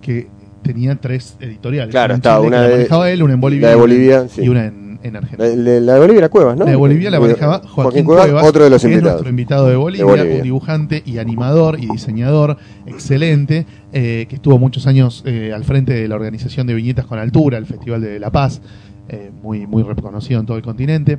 que 0.00 0.28
tenía 0.66 0.96
tres 0.96 1.36
editoriales. 1.40 1.90
Claro, 1.92 2.14
en 2.14 2.18
estaba 2.18 2.40
una 2.40 2.56
que 2.58 2.62
la 2.62 2.68
de- 2.68 2.74
manejaba 2.76 3.10
él, 3.10 3.22
una 3.22 3.34
en 3.34 3.40
Bolivia, 3.40 3.68
la 3.68 3.68
de 3.68 3.74
y 3.74 3.76
una- 3.76 3.82
Bolivia, 3.82 4.28
sí. 4.28 4.42
y 4.42 4.49
una 4.49 4.64
en, 4.66 4.99
en 5.02 5.16
Argentina. 5.16 5.49
La, 5.49 5.54
la- 5.56 5.80
la 5.80 5.92
de 5.94 5.99
Bolivia 6.00 6.18
era 6.18 6.28
Cuevas, 6.28 6.56
¿no? 6.56 6.64
La 6.64 6.70
de 6.70 6.76
Bolivia 6.76 7.11
la 7.11 7.20
manejaba 7.20 7.62
Joaquín, 7.66 8.04
Cuevas, 8.04 8.44
otro 8.44 8.64
de 8.64 8.70
los 8.70 8.82
que 8.82 8.88
es 8.88 8.92
invitados. 8.94 9.14
nuestro 9.14 9.30
invitado 9.30 9.68
de 9.68 9.76
Bolivia, 9.76 10.04
De 10.04 10.11
Bolivia. 10.11 10.37
un 10.37 10.42
dibujante 10.42 11.02
y 11.06 11.18
animador 11.18 11.78
y 11.80 11.87
diseñador 11.87 12.56
excelente, 12.87 13.66
eh, 13.92 14.26
que 14.28 14.35
estuvo 14.37 14.58
muchos 14.58 14.87
años 14.87 15.23
eh, 15.26 15.52
al 15.54 15.64
frente 15.64 15.92
de 15.94 16.08
la 16.08 16.14
organización 16.16 16.66
de 16.66 16.75
Viñetas 16.75 17.06
con 17.06 17.18
Altura, 17.18 17.58
el 17.58 17.66
Festival 17.66 18.00
de 18.00 18.18
La 18.18 18.30
Paz, 18.30 18.61
eh, 19.08 19.30
muy, 19.42 19.66
muy 19.66 19.82
reconocido 19.82 20.40
en 20.40 20.46
todo 20.46 20.56
el 20.56 20.62
continente. 20.62 21.18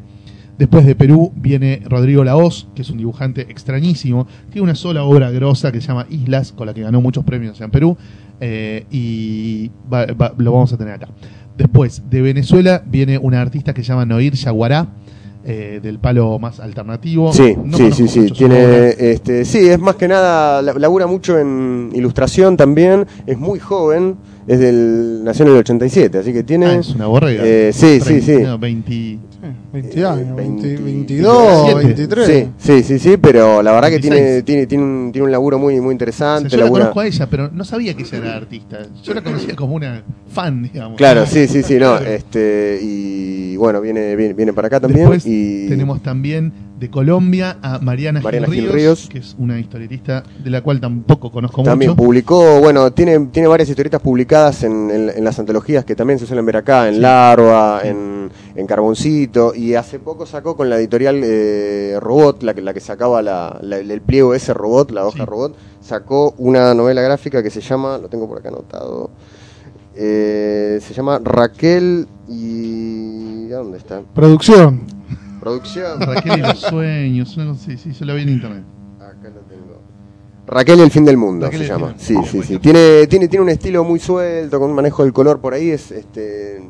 Después 0.57 0.87
de 0.87 0.95
Perú 0.95 1.31
viene 1.35 1.83
Rodrigo 1.87 2.23
Laos, 2.23 2.67
que 2.73 2.81
es 2.81 2.89
un 2.89 2.97
dibujante 2.97 3.41
extrañísimo. 3.41 4.25
Tiene 4.51 4.63
una 4.63 4.73
sola 4.75 5.03
obra 5.03 5.29
grosa 5.29 5.71
que 5.71 5.79
se 5.81 5.87
llama 5.87 6.07
Islas, 6.09 6.51
con 6.51 6.65
la 6.65 6.73
que 6.73 6.81
ganó 6.81 6.99
muchos 6.99 7.23
premios 7.23 7.61
en 7.61 7.69
Perú. 7.69 7.95
Eh, 8.39 8.85
y 8.91 9.69
va- 9.91 10.05
va- 10.07 10.33
lo 10.37 10.51
vamos 10.51 10.71
a 10.73 10.77
tener 10.77 10.93
acá. 10.93 11.07
Después 11.57 12.03
de 12.09 12.21
Venezuela 12.21 12.83
viene 12.85 13.17
una 13.17 13.41
artista 13.41 13.73
que 13.73 13.81
se 13.83 13.89
llama 13.89 14.05
Noir 14.05 14.33
Yaguará, 14.33 14.87
eh, 15.49 15.79
del 15.81 15.97
palo 15.97 16.37
más 16.39 16.59
alternativo. 16.59 17.31
Sí, 17.31 17.55
No 17.63 17.77
sí, 17.77 17.91
sí, 17.93 18.07
sí. 18.07 18.29
Tiene, 18.31 18.89
este, 18.99 19.45
sí, 19.45 19.59
es 19.69 19.79
más 19.79 19.95
que 19.95 20.07
nada, 20.07 20.61
la- 20.61 20.73
labura 20.73 21.07
mucho 21.07 21.39
en 21.39 21.89
ilustración 21.93 22.57
también. 22.57 23.07
Es 23.25 23.37
muy 23.37 23.57
joven, 23.59 24.17
es 24.45 24.59
del, 24.59 25.23
nació 25.23 25.45
en 25.45 25.51
el 25.53 25.57
87, 25.59 26.17
así 26.19 26.33
que 26.33 26.43
tiene. 26.43 26.65
Ah, 26.65 26.75
es 26.75 26.89
una 26.93 27.07
borrega. 27.07 27.43
Eh, 27.45 27.71
sí, 27.73 27.99
sí, 28.01 28.19
30, 28.21 28.25
sí. 28.25 28.37
no, 28.43 28.59
20 28.59 29.19
20 29.73 30.05
años, 30.05 30.35
20, 30.35 30.67
20, 30.67 30.83
22, 30.83 31.75
27. 31.75 32.15
23. 32.15 32.27
Sí, 32.27 32.49
sí, 32.57 32.83
sí, 32.83 32.99
sí, 32.99 33.17
pero 33.17 33.61
la 33.63 33.71
verdad 33.73 33.89
que 33.89 33.99
tiene, 33.99 34.15
26. 34.17 34.45
tiene, 34.45 34.67
tiene, 34.67 34.83
un, 34.83 35.09
tiene 35.11 35.25
un 35.25 35.31
laburo 35.31 35.59
muy, 35.59 35.79
muy 35.79 35.89
O 35.89 35.91
interesante. 35.91 36.49
sea, 36.49 36.59
yo 36.59 36.65
la 36.65 36.71
conozco 36.71 36.99
a 36.99 37.05
ella, 37.07 37.27
pero 37.29 37.49
no 37.51 37.63
sabía 37.63 37.93
que 37.93 38.03
ella 38.03 38.17
era 38.17 38.35
artista. 38.35 38.79
Yo 39.03 39.13
la 39.13 39.21
conocía 39.23 39.55
como 39.55 39.75
una 39.75 40.03
fan, 40.29 40.63
digamos. 40.63 40.97
Claro, 40.97 41.25
sí, 41.25 41.47
sí, 41.47 41.63
sí, 41.63 41.75
no. 41.77 41.97
Este, 41.97 42.79
y 42.81 43.55
bueno, 43.57 43.81
viene, 43.81 44.15
viene, 44.15 44.33
viene 44.33 44.53
para 44.53 44.67
acá 44.67 44.79
también. 44.79 45.01
Después 45.09 45.25
y 45.25 45.67
tenemos 45.67 46.01
también 46.03 46.53
De 46.79 46.89
Colombia 46.91 47.57
a 47.63 47.79
Mariana, 47.79 48.21
Mariana 48.21 48.45
Gil, 48.47 48.65
Gil 48.65 48.71
Ríos, 48.73 49.09
que 49.11 49.17
es 49.17 49.35
una 49.39 49.59
historietista 49.59 50.23
de 50.43 50.49
la 50.51 50.61
cual 50.61 50.79
tampoco 50.79 51.31
conozco 51.31 51.63
También 51.63 51.91
mucho. 51.91 52.03
publicó, 52.03 52.59
bueno, 52.59 52.91
tiene, 52.91 53.17
tiene 53.31 53.47
varias 53.47 53.67
historietas 53.69 53.99
publicadas 53.99 54.61
en, 54.63 54.91
en- 54.91 55.09
en 55.17 55.23
las 55.23 55.39
antologías 55.39 55.85
que 55.85 55.95
también 55.95 56.19
se 56.19 56.27
suelen 56.27 56.45
ver 56.45 56.57
acá, 56.57 56.87
en 56.87 57.01
Larva, 57.01 57.81
en, 57.83 58.29
en 58.57 58.65
Carboncito, 58.67 59.53
y 59.55 59.75
hace 59.75 59.99
poco 59.99 60.25
sacó 60.25 60.57
con 60.57 60.69
la 60.69 60.77
editorial 60.77 61.21
eh, 61.23 61.97
Robot, 62.01 62.41
la 62.43 62.53
que, 62.53 62.61
la 62.61 62.73
que 62.73 62.79
sacaba 62.81 63.21
la, 63.21 63.57
la- 63.61 63.77
el 63.77 64.01
pliego 64.01 64.33
ese 64.33 64.53
robot, 64.53 64.91
la 64.91 65.05
hoja 65.05 65.19
Sí. 65.19 65.25
robot, 65.25 65.55
sacó 65.79 66.33
una 66.39 66.73
novela 66.73 67.01
gráfica 67.01 67.41
que 67.43 67.49
se 67.51 67.61
llama, 67.61 67.97
lo 67.99 68.09
tengo 68.09 68.27
por 68.27 68.39
acá 68.39 68.49
anotado, 68.49 69.11
eh, 69.95 70.79
se 70.81 70.93
llama 70.93 71.19
Raquel 71.23 72.07
y... 72.27 73.51
¿a 73.51 73.57
¿Dónde 73.57 73.77
está? 73.77 74.01
Producción. 74.13 74.81
Producción. 75.39 76.01
Raquel 76.01 76.39
y 76.39 76.41
los 76.41 76.59
sueños, 76.59 77.37
una 77.37 77.47
cosa- 77.51 77.63
sí, 77.65 77.77
sí, 77.77 77.91
yo 77.93 78.05
la 78.05 78.13
vi 78.13 78.23
en 78.23 78.29
internet. 78.29 78.63
Acá 78.99 79.29
lo 79.29 79.41
tengo. 79.41 79.81
Raquel 80.47 80.79
y 80.79 80.81
el 80.81 80.91
fin 80.91 81.05
del 81.05 81.17
mundo 81.17 81.45
Raquel 81.45 81.61
se 81.61 81.67
llama. 81.67 81.93
Sí, 81.97 82.15
sí, 82.15 82.21
sí. 82.23 82.37
Buenísimo. 82.37 82.59
Tiene, 82.61 83.07
tiene, 83.07 83.27
tiene 83.27 83.43
un 83.43 83.49
estilo 83.49 83.83
muy 83.83 83.99
suelto, 83.99 84.59
con 84.59 84.69
un 84.69 84.75
manejo 84.75 85.03
del 85.03 85.13
color 85.13 85.39
por 85.39 85.53
ahí. 85.53 85.69
Es, 85.71 85.91
este, 85.91 86.61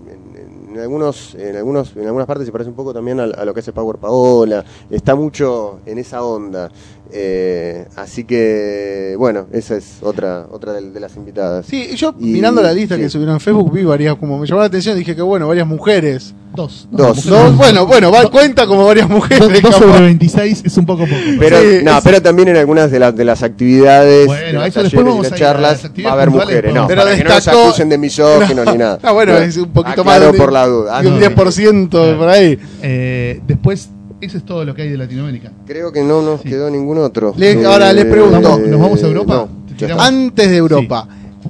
en, 0.77 0.83
algunos, 0.83 1.35
en 1.35 1.55
algunos, 1.55 1.95
en 1.95 2.05
algunas 2.05 2.27
partes 2.27 2.45
se 2.45 2.51
parece 2.51 2.69
un 2.69 2.75
poco 2.75 2.93
también 2.93 3.19
a, 3.19 3.23
a 3.23 3.45
lo 3.45 3.53
que 3.53 3.61
hace 3.61 3.73
Power 3.73 3.97
Paola. 3.97 4.63
Está 4.89 5.15
mucho 5.15 5.79
en 5.85 5.97
esa 5.97 6.23
onda. 6.23 6.69
Eh, 7.11 7.85
así 7.95 8.23
que, 8.23 9.15
bueno, 9.17 9.47
esa 9.53 9.75
es 9.75 9.97
otra, 10.01 10.45
otra 10.51 10.73
de, 10.73 10.91
de 10.91 10.99
las 10.99 11.15
invitadas. 11.15 11.65
Sí, 11.65 11.95
yo 11.95 12.13
Y- 12.19 12.25
mirando 12.33 12.61
la 12.61 12.73
lista 12.73 12.95
sí. 12.95 13.01
que 13.01 13.09
subieron 13.09 13.35
en 13.35 13.39
Facebook 13.41 13.71
vi 13.71 13.83
varias, 13.83 14.15
como 14.15 14.37
me 14.37 14.45
llamó 14.47 14.61
la 14.61 14.67
atención, 14.67 14.97
dije 14.97 15.15
que 15.15 15.21
bueno, 15.21 15.47
varias 15.47 15.67
mujeres. 15.67 16.33
Dos. 16.55 16.87
Dos. 16.89 17.25
Dos, 17.25 17.55
bueno, 17.55 17.85
bueno, 17.85 18.11
va, 18.11 18.29
cuenta 18.31 18.65
como 18.65 18.85
varias 18.85 19.07
mujeres. 19.09 19.61
Dos, 19.61 19.61
dos 19.61 19.75
sobre 19.75 19.99
26 20.01 20.63
es 20.65 20.77
un 20.77 20.85
poco 20.87 21.03
poco. 21.03 21.15
Pero, 21.39 21.59
Sí, 21.59 21.79
no, 21.83 21.97
es- 21.97 22.03
pero 22.03 22.21
también 22.21 22.47
en 22.47 22.57
algunas 22.57 22.89
de, 22.89 22.97
las 22.99 23.15
de 23.15 23.25
las 23.25 23.43
actividades, 23.43 24.25
Bueno, 24.25 24.43
de 24.45 24.53
los 24.53 24.67
eso 24.67 24.83
después 24.83 25.05
talleres 25.05 25.05
vamos 25.13 25.25
y 25.25 25.27
a 25.27 25.29
las 25.29 25.39
ir 25.39 25.45
a 25.45 25.53
las 25.61 25.81
charlas, 25.81 26.05
va 26.05 26.09
a 26.09 26.13
haber 26.13 26.29
mujeres. 26.31 26.73
No, 26.73 26.87
pero 26.87 27.03
para 27.03 27.15
que 27.15 27.23
no 27.23 27.29
nos 27.29 27.45
destacó- 27.45 27.63
acusen 27.67 27.89
de 27.89 27.97
misóginos 27.99 28.65
ni 28.71 28.77
nada. 28.79 28.97
Ah, 29.03 29.11
bueno, 29.11 29.37
es 29.37 29.55
un 29.57 29.69
poquito 29.71 30.03
más 30.03 30.15
Aclaro 30.15 30.31
de, 30.31 30.37
por 30.39 30.51
la 30.51 30.65
duda. 30.67 31.01
de 31.01 31.07
un 31.09 31.15
Ah, 31.23 31.27
10% 31.29 32.17
por 32.17 32.29
ahí. 32.29 32.57
Eh, 32.81 33.39
después, 33.45 33.89
eso 34.21 34.37
es 34.37 34.45
todo 34.45 34.65
lo 34.65 34.73
que 34.73 34.83
hay 34.83 34.89
de 34.89 34.97
Latinoamérica. 34.97 35.51
Creo 35.65 35.91
que 35.91 36.01
no 36.03 36.21
nos 36.21 36.41
Sí. 36.41 36.49
quedó 36.49 36.69
ningún 36.69 36.97
otro. 36.97 37.33
Le- 37.37 37.65
ahora 37.65 37.93
le 37.93 38.05
pregunto. 38.05 38.41
¿Vamos- 38.41 38.67
nos 38.67 38.79
vamos 38.79 39.03
a 39.03 39.07
Europa? 39.07 39.33
no, 39.35 39.45
¿Te 39.67 39.71
ya 39.73 39.77
tiramos? 39.77 40.03
está. 40.05 40.07
Antes 40.17 40.49
de 40.49 40.57
Europa, 40.57 41.07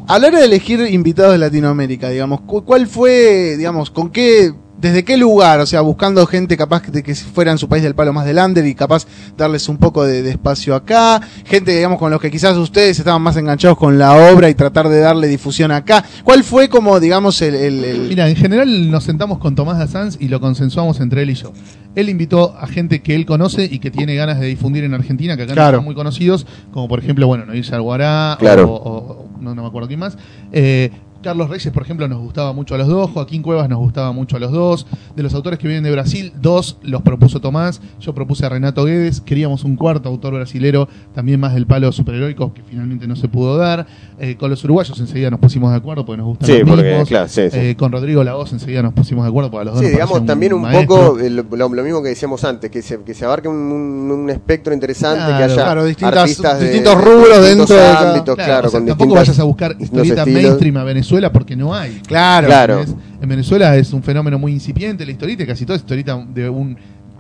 a 0.08 0.20
la 0.20 0.28
hora 0.28 0.40
de 0.40 0.46
elegir 0.46 0.80
invitados 0.82 1.32
de 1.34 1.38
Latinoamérica, 1.40 2.10
digamos, 2.10 2.42
cu- 2.42 2.64
¿cuál 2.64 2.88
fue, 2.88 3.56
digamos, 3.58 3.90
con 3.90 4.10
qué, 4.10 4.52
desde 4.80 5.04
qué 5.04 5.18
lugar? 5.18 5.60
O 5.60 5.66
sea, 5.66 5.82
buscando 5.82 6.26
gente 6.28 6.56
capaz 6.58 6.84
de 6.92 7.02
que 7.04 7.16
fuera 7.16 7.52
en 7.52 7.58
su 7.58 7.68
país 7.68 7.84
del 7.84 7.96
palo 7.96 8.14
más 8.14 8.26
del 8.26 8.38
under 8.38 8.66
y 8.66 8.76
capaz 8.76 9.06
darles 9.36 9.68
un 9.70 9.78
poco 9.78 10.04
de, 10.06 10.22
de 10.22 10.30
espacio 10.32 10.76
acá. 10.76 11.20
Gente, 11.46 11.76
digamos, 11.76 11.98
con 12.00 12.12
los 12.12 12.22
que 12.22 12.30
quizás 12.32 12.56
ustedes 12.58 13.00
estaban 13.00 13.22
más 13.22 13.36
enganchados 13.38 13.78
con 13.78 13.98
la 13.98 14.14
obra 14.32 14.50
y 14.50 14.54
tratar 14.56 14.88
de 14.90 15.00
darle 15.00 15.28
difusión 15.28 15.72
acá. 15.72 16.04
¿Cuál 16.24 16.44
fue 16.44 16.70
como, 16.70 17.00
digamos, 17.00 17.42
el... 17.42 17.56
el- 17.56 17.84
el- 17.84 18.08
Mira, 18.10 18.30
en 18.30 18.36
general 18.36 18.92
nos 18.92 19.04
sentamos 19.04 19.38
con 19.40 19.56
Tomás 19.56 19.78
Dassanz 19.80 20.18
y 20.20 20.28
lo 20.28 20.40
consensuamos 20.40 21.00
entre 21.00 21.24
él 21.24 21.32
y 21.32 21.36
yo. 21.36 21.52
Él 21.96 22.10
invitó 22.10 22.56
a 22.60 22.68
gente 22.68 23.02
que 23.02 23.16
él 23.16 23.26
conoce 23.26 23.64
y 23.66 23.80
que 23.80 23.90
tiene 23.90 24.14
ganas 24.16 24.40
de 24.40 24.46
difundir 24.46 24.84
en 24.84 24.94
Argentina, 24.94 25.36
que 25.36 25.44
acá 25.44 25.54
Claro. 25.54 25.72
no 25.72 25.78
son 25.80 25.86
muy 25.86 25.96
conocidos, 25.96 26.46
como 26.72 26.88
por 26.88 27.00
ejemplo, 27.00 27.26
bueno, 27.26 27.46
Noir 27.46 27.66
Guará 27.80 28.36
Claro. 28.40 28.70
o, 28.72 28.76
o- 28.76 29.28
no, 29.42 29.56
no 29.56 29.62
me 29.64 29.68
acuerdo 29.68 29.88
quién 29.88 30.00
más. 30.00 30.18
Eh, 30.52 30.92
Carlos 31.28 31.50
Reyes, 31.50 31.74
por 31.74 31.84
ejemplo, 31.84 32.08
nos 32.08 32.20
gustaba 32.20 32.54
mucho 32.54 32.74
a 32.74 32.78
los 32.78 32.88
dos. 32.88 33.12
Joaquín 33.12 33.42
Cuevas 33.42 33.68
nos 33.68 33.80
gustaba 33.80 34.14
mucho 34.14 34.38
a 34.38 34.40
los 34.40 34.52
dos. 34.54 34.88
De 35.14 35.24
los 35.24 35.34
autores 35.34 35.60
que 35.60 35.68
vienen 35.68 35.84
de 35.84 35.92
Brasil, 35.92 36.32
dos 36.42 36.78
los 36.84 37.02
propuso 37.02 37.42
Tomás. 37.42 37.82
Yo 38.00 38.14
propuse 38.16 38.46
a 38.46 38.50
Renato 38.50 38.86
Guedes. 38.86 39.20
Queríamos 39.20 39.66
un 39.66 39.76
cuarto 39.76 40.08
autor 40.08 40.36
brasilero, 40.36 40.88
también 41.14 41.40
más 41.42 41.54
del 41.54 41.68
palo 41.68 41.92
superheroico, 41.92 42.54
que 42.54 42.62
finalmente 42.64 43.08
no 43.08 43.18
se 43.18 43.28
pudo 43.28 43.58
dar. 43.58 43.88
Eh, 44.20 44.38
con 44.38 44.50
los 44.50 44.64
uruguayos 44.64 44.98
enseguida 45.02 45.30
nos 45.30 45.42
pusimos 45.42 45.70
de 45.72 45.78
acuerdo 45.78 46.06
porque 46.06 46.18
nos 46.18 46.28
gustan 46.28 46.48
Sí, 46.48 46.60
los 46.60 46.70
porque, 46.70 46.84
mismos. 46.90 47.08
claro, 47.10 47.28
sí, 47.28 47.42
sí. 47.52 47.58
Eh, 47.60 47.76
con 47.76 47.92
Rodrigo 47.92 48.24
Lagos 48.24 48.54
enseguida 48.54 48.82
nos 48.82 48.94
pusimos 48.94 49.26
de 49.26 49.30
acuerdo 49.30 49.52
porque 49.52 49.64
a 49.64 49.66
los 49.66 49.74
dos 49.74 49.82
Sí, 49.82 49.88
nos 49.88 49.92
digamos 49.92 50.26
también 50.26 50.54
un 50.54 50.72
poco 50.72 51.20
eh, 51.20 51.30
lo, 51.30 51.44
mismo 51.84 52.02
que 52.02 52.10
decíamos 52.10 52.44
antes, 52.46 52.72
que 52.72 52.82
se, 52.82 53.00
que 53.02 53.14
se 53.14 53.26
abarque 53.26 53.50
un, 53.50 53.56
un- 53.58 54.30
espectro 54.30 54.74
interesante, 54.74 55.18
Claro, 55.26 55.38
que 55.38 55.44
haya 55.44 55.56
claro, 55.56 55.84
distintas- 55.86 56.18
artistas 56.20 56.60
de- 56.60 56.66
distintos 56.70 56.98
de 56.98 57.02
rubros 57.04 57.38
distintos 57.42 57.70
dentro 57.70 57.76
de 57.76 57.88
ámbitos, 57.90 58.36
Claro, 58.36 58.48
claro, 58.48 58.68
o 58.68 58.72
sea, 58.72 58.80
con 58.80 58.88
tampoco 58.88 59.16
vayas 59.16 59.40
a 59.40 59.44
buscar 59.44 59.76
estilos. 59.80 60.28
mainstream 60.28 60.78
a 60.78 60.84
Venezuela 60.84 61.17
porque 61.32 61.56
no 61.56 61.74
hay. 61.74 62.02
Claro. 62.08 62.48
Claro. 62.48 62.86
En 63.22 63.30
Venezuela 63.30 63.76
es 63.76 63.92
un 63.94 64.04
fenómeno 64.04 64.38
muy 64.40 64.52
incipiente 64.54 65.06
la 65.06 65.12
historieta, 65.12 65.44
y 65.44 65.48
casi 65.48 65.66
toda 65.66 65.76
es 65.76 65.82
historieta 65.82 66.24
de 66.34 66.50
un 66.50 66.78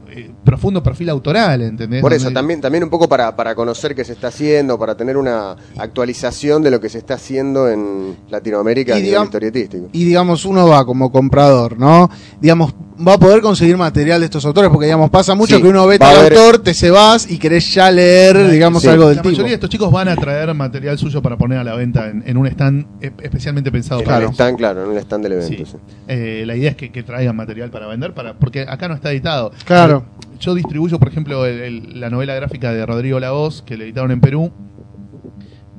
eh, 0.09 0.31
profundo 0.43 0.81
perfil 0.81 1.09
autoral, 1.09 1.61
¿entendés? 1.61 2.01
Por 2.01 2.13
eso, 2.13 2.31
también, 2.31 2.61
también 2.61 2.83
un 2.83 2.89
poco 2.89 3.09
para, 3.09 3.35
para 3.35 3.53
conocer 3.55 3.93
qué 3.93 4.03
se 4.05 4.13
está 4.13 4.27
haciendo, 4.29 4.79
para 4.79 4.95
tener 4.95 5.17
una 5.17 5.55
actualización 5.77 6.63
de 6.63 6.71
lo 6.71 6.79
que 6.79 6.89
se 6.89 6.97
está 6.99 7.15
haciendo 7.15 7.69
en 7.69 8.15
Latinoamérica 8.29 8.91
Y 8.91 8.93
a 8.93 8.95
nivel 8.95 9.09
digamos- 9.09 9.27
historietístico. 9.27 9.89
y 9.91 10.05
digamos 10.05 10.45
uno 10.45 10.67
va 10.67 10.85
como 10.85 11.11
comprador, 11.11 11.77
¿no? 11.77 12.09
Digamos, 12.39 12.73
va 13.05 13.13
a 13.13 13.17
poder 13.17 13.41
conseguir 13.41 13.77
material 13.77 14.19
de 14.21 14.25
estos 14.25 14.45
autores, 14.45 14.69
porque 14.71 14.85
digamos, 14.85 15.09
pasa 15.09 15.35
mucho 15.35 15.55
Sí, 15.57 15.61
que 15.61 15.67
uno 15.67 15.85
ve 15.87 15.99
tal 15.99 16.15
haber- 16.15 16.33
autor, 16.37 16.59
te 16.59 16.73
se 16.73 16.89
vas 16.89 17.29
y 17.29 17.37
querés 17.37 17.73
ya 17.73 17.91
leer, 17.91 18.49
digamos, 18.49 18.81
Sí. 18.81 18.87
algo 18.89 19.07
del 19.07 19.17
la 19.17 19.21
tipo. 19.21 19.31
mayoría 19.31 19.49
de 19.51 19.55
estos 19.55 19.69
chicos 19.69 19.91
van 19.91 20.07
a 20.07 20.15
traer 20.15 20.53
material 20.53 20.97
suyo 20.97 21.21
para 21.21 21.37
poner 21.37 21.59
a 21.59 21.63
la 21.63 21.75
venta 21.75 22.09
en, 22.09 22.23
en 22.25 22.37
un 22.37 22.47
stand 22.47 22.85
e- 23.01 23.11
especialmente 23.23 23.71
pensado 23.71 23.99
En 24.01 24.05
para 24.05 24.19
eso. 24.25 24.33
stand, 24.33 24.57
claro, 24.57 24.85
en 24.85 24.91
el 24.91 24.97
stand 25.03 25.23
del 25.23 25.33
evento. 25.33 25.65
Sí. 25.65 25.65
sí. 25.65 25.77
Eh, 26.07 26.43
la 26.45 26.55
idea 26.55 26.71
es 26.71 26.75
que, 26.75 26.91
que 26.91 27.03
traigan 27.03 27.35
material 27.35 27.69
para 27.69 27.87
vender, 27.87 28.13
para 28.13 28.33
porque 28.33 28.61
acá 28.67 28.87
no 28.87 28.95
está 28.95 29.11
editado. 29.11 29.51
Claro. 29.65 30.05
Yo 30.39 30.53
distribuyo, 30.53 30.99
por 30.99 31.07
ejemplo, 31.07 31.45
el- 31.45 31.59
el- 31.61 31.99
la 31.99 32.09
novela 32.09 32.35
gráfica 32.35 32.71
de 32.71 32.85
Rodrigo 32.85 33.19
Laoz, 33.19 33.61
que 33.63 33.75
le 33.77 33.85
editaron 33.85 34.11
en 34.11 34.21
Perú. 34.21 34.51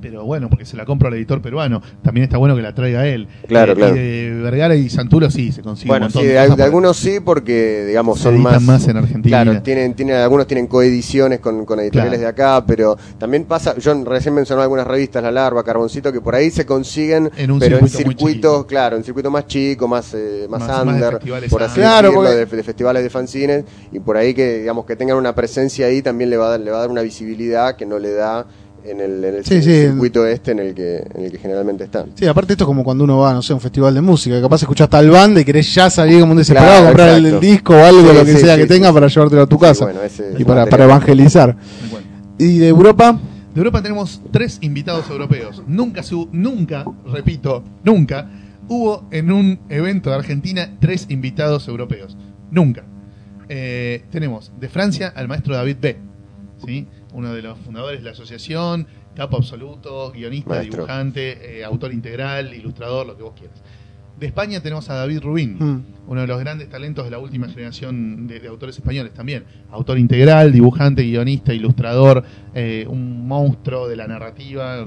Pero 0.00 0.24
bueno, 0.24 0.48
porque 0.48 0.64
se 0.64 0.76
la 0.76 0.84
compro 0.84 1.08
al 1.08 1.14
editor 1.14 1.42
peruano. 1.42 1.82
También 2.02 2.24
está 2.24 2.36
bueno 2.38 2.54
que 2.54 2.62
la 2.62 2.74
traiga 2.74 3.06
él. 3.06 3.26
Claro, 3.48 3.72
Eh, 3.72 3.76
claro. 3.76 3.96
Y 3.96 3.98
de 3.98 4.40
Vergara 4.42 4.76
y 4.76 4.88
Santulo 4.88 5.30
sí, 5.30 5.50
se 5.52 5.62
consigue 5.62 5.88
Bueno, 5.88 6.06
un 6.06 6.12
sí, 6.12 6.18
montón 6.18 6.56
de, 6.56 6.62
algunos 6.64 6.96
sí, 6.96 7.18
porque 7.24 7.84
digamos 7.86 8.18
se 8.18 8.24
son 8.24 8.40
más, 8.40 8.62
más 8.62 8.86
en 8.86 8.96
Argentina. 8.96 9.42
Claro, 9.42 9.62
tienen, 9.62 9.94
tienen, 9.94 10.16
algunos 10.16 10.46
tienen 10.46 10.66
coediciones 10.68 11.40
con, 11.40 11.64
con 11.64 11.80
editoriales 11.80 12.20
Claro. 12.20 12.34
de 12.36 12.42
acá, 12.58 12.64
pero 12.66 12.96
también 13.18 13.44
pasa, 13.44 13.76
yo 13.78 13.92
recién 14.04 14.34
mencioné 14.34 14.62
algunas 14.62 14.86
revistas, 14.86 15.22
La 15.22 15.30
Larva, 15.32 15.64
Carboncito, 15.64 16.12
que 16.12 16.20
por 16.20 16.34
ahí 16.34 16.50
se 16.50 16.64
consiguen, 16.64 17.30
En 17.36 17.50
un 17.50 17.58
pero 17.58 17.78
en 17.78 17.88
circuito 17.88 18.18
circuitos, 18.18 18.66
claro, 18.66 18.96
en 18.96 19.04
circuitos 19.04 19.32
más 19.32 19.46
chicos, 19.46 19.88
más, 19.88 20.14
eh, 20.14 20.46
más, 20.48 20.60
Más- 20.60 20.68
más 20.68 21.00
de 21.00 21.06
under, 21.06 21.48
por 21.50 21.62
así. 21.62 21.74
Claro, 21.74 22.08
decirlo, 22.08 22.22
porque- 22.28 22.36
de, 22.36 22.56
de 22.56 22.62
festivales 22.62 23.02
de 23.02 23.10
fanzines, 23.10 23.64
y 23.92 23.98
por 23.98 24.16
ahí 24.16 24.32
que, 24.34 24.58
digamos, 24.60 24.84
que 24.86 24.94
tengan 24.96 25.16
una 25.16 25.34
presencia 25.34 25.86
ahí 25.86 26.02
también 26.02 26.30
le 26.30 26.36
va 26.36 26.46
a 26.46 26.50
dar, 26.50 26.60
le 26.60 26.70
va 26.70 26.76
a 26.78 26.80
dar 26.80 26.90
una 26.90 27.02
visibilidad 27.02 27.74
que 27.76 27.84
no 27.86 27.98
le 27.98 28.12
da 28.12 28.46
en 28.90 29.00
el, 29.00 29.24
en 29.24 29.34
el 29.36 29.44
Sí, 29.44 29.62
sí. 29.62 29.82
circuito 29.82 30.26
este 30.26 30.52
en 30.52 30.58
el 30.60 30.74
que, 30.74 30.98
en 31.14 31.24
el 31.24 31.30
que 31.30 31.38
generalmente 31.38 31.84
está. 31.84 32.04
Sí, 32.14 32.26
aparte 32.26 32.52
esto 32.54 32.64
es 32.64 32.66
como 32.66 32.84
cuando 32.84 33.04
uno 33.04 33.18
va, 33.18 33.32
no 33.34 33.42
sé, 33.42 33.52
a 33.52 33.56
un 33.56 33.60
festival 33.60 33.94
de 33.94 34.00
música, 34.00 34.36
que 34.36 34.42
capaz 34.42 34.62
escuchás 34.62 34.88
tal 34.88 35.10
banda 35.10 35.40
y 35.40 35.44
querés 35.44 35.74
ya 35.74 35.88
salir 35.90 36.20
como 36.20 36.32
un 36.32 36.38
desesperado 36.38 36.68
Claro, 36.68 36.84
a 36.84 36.88
comprar 36.88 37.08
el, 37.16 37.40
disco 37.40 37.74
o 37.74 37.84
algo, 37.84 38.10
Sí, 38.10 38.16
lo 38.16 38.24
que 38.24 38.32
sí, 38.32 38.38
sea 38.38 38.54
sí, 38.54 38.60
que 38.62 38.66
sí, 38.66 38.74
tenga 38.74 38.88
sí. 38.88 38.94
para 38.94 39.06
llevártelo 39.08 39.42
a 39.42 39.46
tu 39.46 39.56
Sí, 39.56 39.60
casa 39.62 39.84
bueno, 39.84 40.02
ese 40.02 40.32
es 40.34 40.40
y 40.40 40.44
para, 40.44 40.66
para 40.66 40.84
evangelizar. 40.84 41.56
Bueno. 41.90 42.06
¿Y 42.38 42.58
de 42.58 42.68
Europa? 42.68 43.18
De 43.54 43.58
Europa 43.60 43.82
tenemos 43.82 44.20
tres 44.30 44.58
invitados 44.60 45.08
europeos. 45.10 45.62
Nunca, 45.66 46.02
se 46.02 46.14
hu- 46.14 46.28
nunca, 46.32 46.84
repito, 47.12 47.64
nunca 47.82 48.30
hubo 48.68 49.08
en 49.10 49.32
un 49.32 49.58
evento 49.70 50.10
de 50.10 50.16
Argentina 50.16 50.70
tres 50.80 51.06
invitados 51.08 51.66
europeos. 51.68 52.16
Nunca. 52.50 52.84
Eh, 53.48 54.04
tenemos 54.10 54.52
de 54.60 54.68
Francia 54.68 55.12
al 55.16 55.26
maestro 55.26 55.54
David 55.56 55.76
B. 55.80 55.96
¿sí? 56.66 56.86
Uno 57.12 57.32
de 57.32 57.42
los 57.42 57.58
fundadores 57.58 58.00
de 58.00 58.04
la 58.04 58.10
asociación, 58.12 58.86
capo 59.16 59.36
absoluto, 59.38 60.12
guionista, 60.12 60.50
Maestro. 60.50 60.76
dibujante, 60.84 61.58
eh, 61.60 61.64
autor 61.64 61.92
integral, 61.92 62.52
ilustrador, 62.54 63.06
lo 63.06 63.16
que 63.16 63.22
vos 63.22 63.32
quieras. 63.38 63.62
De 64.20 64.26
España 64.26 64.60
tenemos 64.60 64.90
a 64.90 64.94
David 64.94 65.20
Rubín, 65.22 65.56
Mm. 65.60 65.84
uno 66.08 66.20
de 66.22 66.26
los 66.26 66.40
grandes 66.40 66.68
talentos 66.68 67.04
de 67.04 67.10
la 67.12 67.18
última 67.20 67.48
generación 67.48 68.26
de, 68.26 68.40
de 68.40 68.48
autores 68.48 68.76
españoles 68.76 69.14
también. 69.14 69.44
Autor 69.70 69.96
integral, 69.96 70.50
dibujante, 70.52 71.02
guionista, 71.04 71.54
ilustrador, 71.54 72.24
eh, 72.52 72.84
un 72.88 73.28
monstruo 73.28 73.86
de 73.86 73.94
la 73.94 74.08
narrativa, 74.08 74.84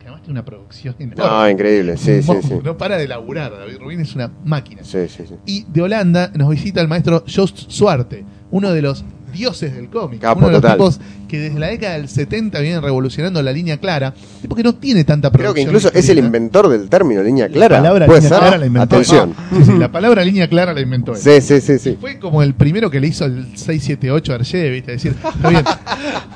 que 0.00 0.06
además 0.06 0.22
tiene 0.22 0.32
una 0.32 0.44
producción 0.44 0.96
enorme. 0.98 1.24
No, 1.24 1.48
increíble, 1.48 1.96
sí, 1.96 2.20
sí, 2.22 2.32
sí. 2.42 2.54
No 2.64 2.76
para 2.76 2.96
de 2.98 3.06
laburar, 3.06 3.52
David 3.56 3.78
Rubin 3.78 4.00
es 4.00 4.14
una 4.16 4.32
máquina. 4.44 4.82
Sí, 4.82 5.06
sí, 5.08 5.22
sí. 5.28 5.34
Y 5.46 5.64
de 5.72 5.82
Holanda 5.82 6.32
nos 6.34 6.48
visita 6.50 6.80
el 6.80 6.88
maestro 6.88 7.24
Joost 7.32 7.70
Suarte, 7.70 8.24
uno 8.50 8.72
de 8.72 8.82
los 8.82 9.04
dioses 9.36 9.74
del 9.74 9.88
cómic. 9.88 10.20
Capo, 10.20 10.38
uno 10.38 10.48
de 10.48 10.52
los 10.54 10.62
total. 10.62 10.76
tipos 10.76 11.00
que 11.28 11.38
desde 11.40 11.58
la 11.58 11.66
década 11.68 11.94
del 11.94 12.08
70 12.08 12.60
vienen 12.60 12.82
revolucionando 12.82 13.42
la 13.42 13.52
línea 13.52 13.78
clara, 13.78 14.14
tipo 14.40 14.54
que 14.54 14.62
no 14.62 14.74
tiene 14.76 15.02
tanta 15.04 15.30
Creo 15.30 15.52
que 15.52 15.62
producción. 15.64 15.68
incluso 15.68 15.90
es 15.92 16.08
el 16.08 16.18
inventor 16.18 16.68
del 16.68 16.88
término 16.88 17.22
línea 17.22 17.46
La 17.48 17.52
clara. 17.52 17.76
palabra 17.78 18.06
¿Puede 18.06 18.20
línea 18.20 18.28
ser? 18.30 18.38
clara 18.40 18.58
la 18.58 18.66
inventó. 18.66 18.96
Atención. 18.96 19.34
Sí, 19.56 19.64
sí, 19.64 19.72
la 19.78 19.90
palabra 19.90 20.24
línea 20.24 20.48
clara 20.48 20.72
la 20.72 20.80
inventó 20.80 21.12
él. 21.12 21.18
Sí, 21.18 21.40
sí, 21.40 21.60
sí, 21.60 21.78
sí. 21.78 21.98
Fue 22.00 22.18
como 22.20 22.42
el 22.42 22.54
primero 22.54 22.90
que 22.90 23.00
le 23.00 23.08
hizo 23.08 23.24
el 23.24 23.44
678 23.56 24.32
a 24.32 24.34
Hergé, 24.36 24.70
¿viste? 24.70 24.92
Decir, 24.92 25.14
está 25.34 25.48
bien, 25.50 25.64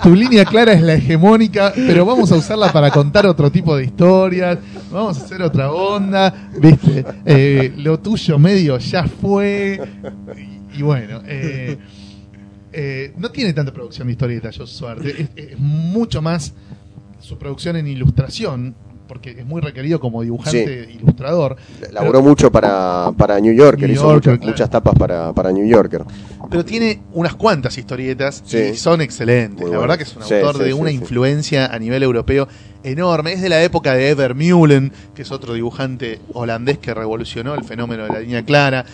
tu 0.03 0.15
línea 0.15 0.45
clara 0.45 0.73
es 0.73 0.83
la 0.83 0.95
hegemónica, 0.95 1.73
pero 1.75 2.05
vamos 2.05 2.33
a 2.33 2.37
usarla 2.37 2.73
para 2.73 2.91
contar 2.91 3.27
otro 3.27 3.51
tipo 3.53 3.77
de 3.77 3.85
historias, 3.85 4.59
vamos 4.91 5.19
a 5.21 5.25
hacer 5.25 5.41
otra 5.43 5.71
onda, 5.71 6.35
¿viste? 6.61 7.05
Eh, 7.25 7.73
lo 7.77 8.01
tuyo 8.01 8.39
medio 8.41 8.77
ya 8.79 9.05
fue, 9.05 9.81
y, 10.75 10.79
y 10.79 10.83
bueno, 10.83 11.23
eh, 11.27 11.79
Eh, 12.73 13.13
no 13.17 13.31
tiene 13.31 13.53
tanta 13.53 13.73
producción 13.73 14.07
de 14.07 14.13
historietas, 14.13 14.55
yo 14.57 14.67
suerte. 14.67 15.29
Es, 15.37 15.51
es 15.53 15.59
mucho 15.59 16.23
más 16.23 16.53
su 17.21 17.37
producción 17.39 17.77
en 17.77 17.87
ilustración, 17.87 18.75
porque 19.11 19.31
es 19.31 19.45
muy 19.45 19.61
requerido 19.61 19.99
como 19.99 20.23
dibujante 20.23 20.89
ilustrador. 20.93 21.57
Laboró 21.93 22.23
mucho 22.23 22.53
para, 22.53 23.11
para 23.17 23.41
New 23.41 23.53
Yorker, 23.53 23.89
New 23.89 23.97
hizo 23.97 24.05
Yorker, 24.05 24.15
muchas, 24.15 24.39
claro. 24.39 24.53
muchas 24.53 24.71
tapas 24.71 24.95
para, 24.95 25.33
para 25.33 25.51
New 25.51 25.67
Yorker. 25.67 26.05
Pero 26.51 26.65
tiene 26.65 27.01
unas 27.13 27.35
cuantas 27.37 27.79
historietas 27.79 28.43
Sí. 28.45 28.59
y 28.73 28.77
son 28.77 29.01
excelentes. 29.01 29.63
Muy 29.63 29.71
la 29.73 29.79
verdad 29.79 29.97
que 29.97 30.03
es 30.03 30.17
un 30.17 30.23
autor 30.23 30.57
sí, 30.57 30.63
de 30.63 30.67
sí, 30.67 30.73
una 30.73 30.91
influencia 30.91 31.67
a 31.67 31.79
nivel 31.79 32.03
europeo 32.03 32.49
enorme. 32.83 33.35
Es 33.35 33.41
de 33.43 33.49
la 33.49 33.63
época 33.63 33.95
de 33.95 34.09
Ever 34.11 34.35
Mullen, 34.35 34.93
que 35.15 35.23
es 35.23 35.31
otro 35.31 35.55
dibujante 35.55 36.19
holandés 36.33 36.79
que 36.79 36.93
revolucionó 36.95 37.55
el 37.55 37.63
fenómeno 37.63 38.05
de 38.05 38.09
la 38.09 38.19
línea 38.21 38.45
clara. 38.45 38.85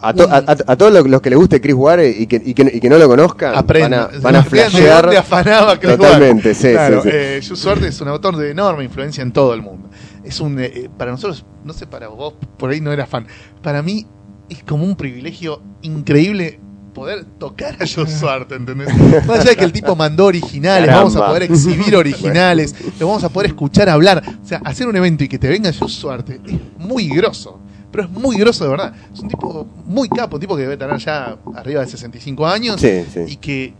A, 0.00 0.12
to- 0.12 0.26
un- 0.26 0.32
a, 0.32 0.36
a- 0.36 0.42
a 0.72 0.76
todos 0.76 0.92
los, 1.08 1.20
que 1.22 1.30
les 1.30 1.38
guste 1.38 1.60
Chris 1.60 1.74
Ware 1.74 2.08
y 2.10 2.26
que, 2.26 2.42
y 2.44 2.52
que, 2.52 2.70
y 2.74 2.80
que 2.80 2.88
no 2.90 2.98
lo 2.98 3.08
conozcan, 3.08 3.54
Aprenda. 3.56 4.08
van 4.08 4.16
a, 4.16 4.20
van 4.22 4.36
a 4.36 4.44
flashear. 4.44 5.16
afanaba 5.16 5.78
Chris 5.80 5.96
Totalmente, 5.96 6.50
Ware. 6.52 6.72
Claro, 6.72 7.02
eh, 7.06 7.38
es 7.38 8.00
un 8.00 8.08
autor 8.08 8.36
de 8.36 8.50
enorme 8.50 8.84
influencia 8.84 9.22
en 9.22 9.32
todo 9.32 9.54
el 9.54 9.62
mundo. 9.62 9.88
Es 10.24 10.40
un, 10.40 10.58
eh, 10.60 10.90
para 10.98 11.12
nosotros, 11.12 11.46
no 11.64 11.72
sé, 11.72 11.86
para 11.86 12.08
vos, 12.08 12.34
por 12.58 12.68
ahí 12.70 12.80
no 12.82 12.92
eras 12.92 13.08
fan. 13.08 13.26
Para 13.62 13.82
mí 13.82 14.06
es 14.50 14.62
como 14.64 14.84
un 14.84 14.96
privilegio 14.96 15.62
increíble 15.82 16.60
poder 16.98 17.24
tocar 17.38 17.74
a 17.80 17.86
Jules 17.86 18.18
Suarte, 18.18 18.54
¿entendés? 18.56 18.88
Más 19.26 19.40
allá 19.40 19.50
de 19.50 19.56
que 19.56 19.64
el 19.64 19.72
tipo 19.72 19.94
mandó 19.96 20.26
originales, 20.26 20.86
Caramba. 20.86 21.04
vamos 21.04 21.16
a 21.16 21.26
poder 21.26 21.42
exhibir 21.44 21.96
originales, 21.96 22.74
lo 22.98 23.06
vamos 23.08 23.24
a 23.24 23.28
poder 23.28 23.50
escuchar 23.50 23.88
hablar. 23.88 24.22
O 24.42 24.46
sea, 24.46 24.60
hacer 24.64 24.86
un 24.86 24.96
evento 24.96 25.24
y 25.24 25.28
que 25.28 25.38
te 25.38 25.48
venga 25.48 25.72
Jules 25.72 25.94
Suarte 25.94 26.40
es 26.46 26.58
muy 26.78 27.08
grosso. 27.08 27.60
Pero 27.90 28.04
es 28.04 28.10
muy 28.10 28.36
grosso 28.36 28.64
de 28.64 28.70
verdad. 28.70 28.92
Es 29.12 29.20
un 29.20 29.28
tipo 29.28 29.66
muy 29.86 30.08
capo, 30.10 30.36
un 30.36 30.40
tipo 30.40 30.54
que 30.56 30.62
debe 30.62 30.76
tener 30.76 30.98
ya 30.98 31.38
arriba 31.54 31.80
de 31.80 31.86
65 31.86 32.46
años 32.46 32.78
Sí, 32.80 33.04
sí. 33.12 33.20
y 33.26 33.36
que 33.36 33.74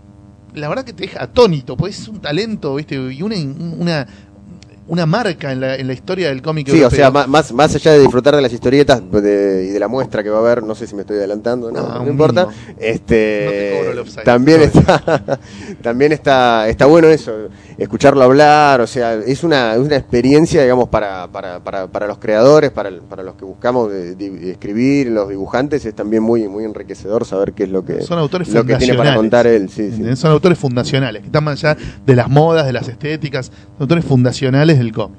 la 0.55 0.69
verdad 0.69 0.83
que 0.85 0.95
te 0.95 1.03
deja 1.03 1.23
atónito, 1.23 1.77
pues 1.77 2.01
es 2.01 2.09
un 2.09 2.19
talento, 2.21 2.75
¿viste? 2.77 2.95
Y 2.97 3.23
una, 3.23 3.37
una, 3.37 4.07
una 4.89 5.05
marca 5.07 5.53
en 5.53 5.61
la, 5.61 5.77
en 5.77 5.87
la 5.87 5.93
historia 5.93 6.29
del 6.29 6.41
cómic 6.43 6.69
Sí, 6.71 6.83
o 6.83 6.91
sea, 6.91 7.11
más, 7.11 7.53
más 7.53 7.75
allá 7.75 7.93
de 7.93 8.01
disfrutar 8.01 8.35
de 8.35 8.41
las 8.43 8.53
historietas 8.53 9.03
de- 9.13 9.67
y 9.69 9.71
de 9.73 9.79
la 9.79 9.87
muestra 9.87 10.23
que 10.23 10.31
va 10.31 10.39
a 10.39 10.41
haber, 10.41 10.63
no 10.63 10.75
sé 10.75 10.87
si 10.87 10.95
me 10.95 11.03
estoy 11.03 11.19
adelantando, 11.19 11.71
no, 11.71 11.81
No, 11.83 11.95
no 11.97 12.01
un 12.03 12.09
importa. 12.09 12.47
mínimo. 12.47 12.63
No 12.69 12.75
Este, 12.79 13.47
te 13.49 13.77
cobro 13.79 13.93
el 13.93 13.99
offside. 13.99 14.25
también 14.25 14.59
No. 14.61 14.65
está, 14.65 15.39
también 15.83 16.13
está, 16.13 16.69
está 16.69 16.87
bueno 16.87 17.09
eso, 17.09 17.33
escucharlo 17.79 18.23
hablar, 18.25 18.81
o 18.81 18.87
sea, 18.87 19.15
es 19.15 19.45
una, 19.45 19.75
es 19.75 19.79
una 19.79 19.97
experiencia, 19.97 20.63
digamos, 20.63 20.89
para, 20.89 21.29
para, 21.29 21.61
para, 21.61 21.87
para 21.87 22.07
los 22.09 22.19
creadores, 22.19 22.71
para, 22.73 22.91
para 23.09 23.23
los 23.23 23.37
que 23.37 23.45
buscamos 23.45 23.91
de- 23.93 24.15
de 24.17 24.51
escribir, 24.51 25.09
los 25.09 25.29
dibujantes, 25.29 25.85
es 25.87 25.95
también 25.95 26.23
muy, 26.23 26.49
muy 26.49 26.65
enriquecedor 26.65 27.25
saber 27.25 27.53
qué 27.53 27.63
es 27.65 27.69
lo 27.71 27.85
que, 27.85 28.03
Son 28.03 28.19
autores 28.19 28.49
lo 28.53 28.65
que 28.65 28.75
tiene 28.77 28.95
para 28.95 29.15
contar 29.15 29.47
él. 29.47 29.69
Sí, 29.71 29.93
sí. 29.93 30.17
Son 30.17 30.31
autores 30.33 30.59
fundacionales, 30.59 31.23
que 31.23 31.27
están 31.27 31.45
más 31.45 31.63
allá 31.65 31.77
de 32.05 32.17
las 32.17 32.29
modas, 32.29 32.67
de 32.67 32.73
las 32.73 32.89
estéticas, 32.89 33.47
son 33.47 33.83
autores 33.83 34.05
fundacionales 34.05 34.79
del 34.79 34.93
cómic. 34.93 35.19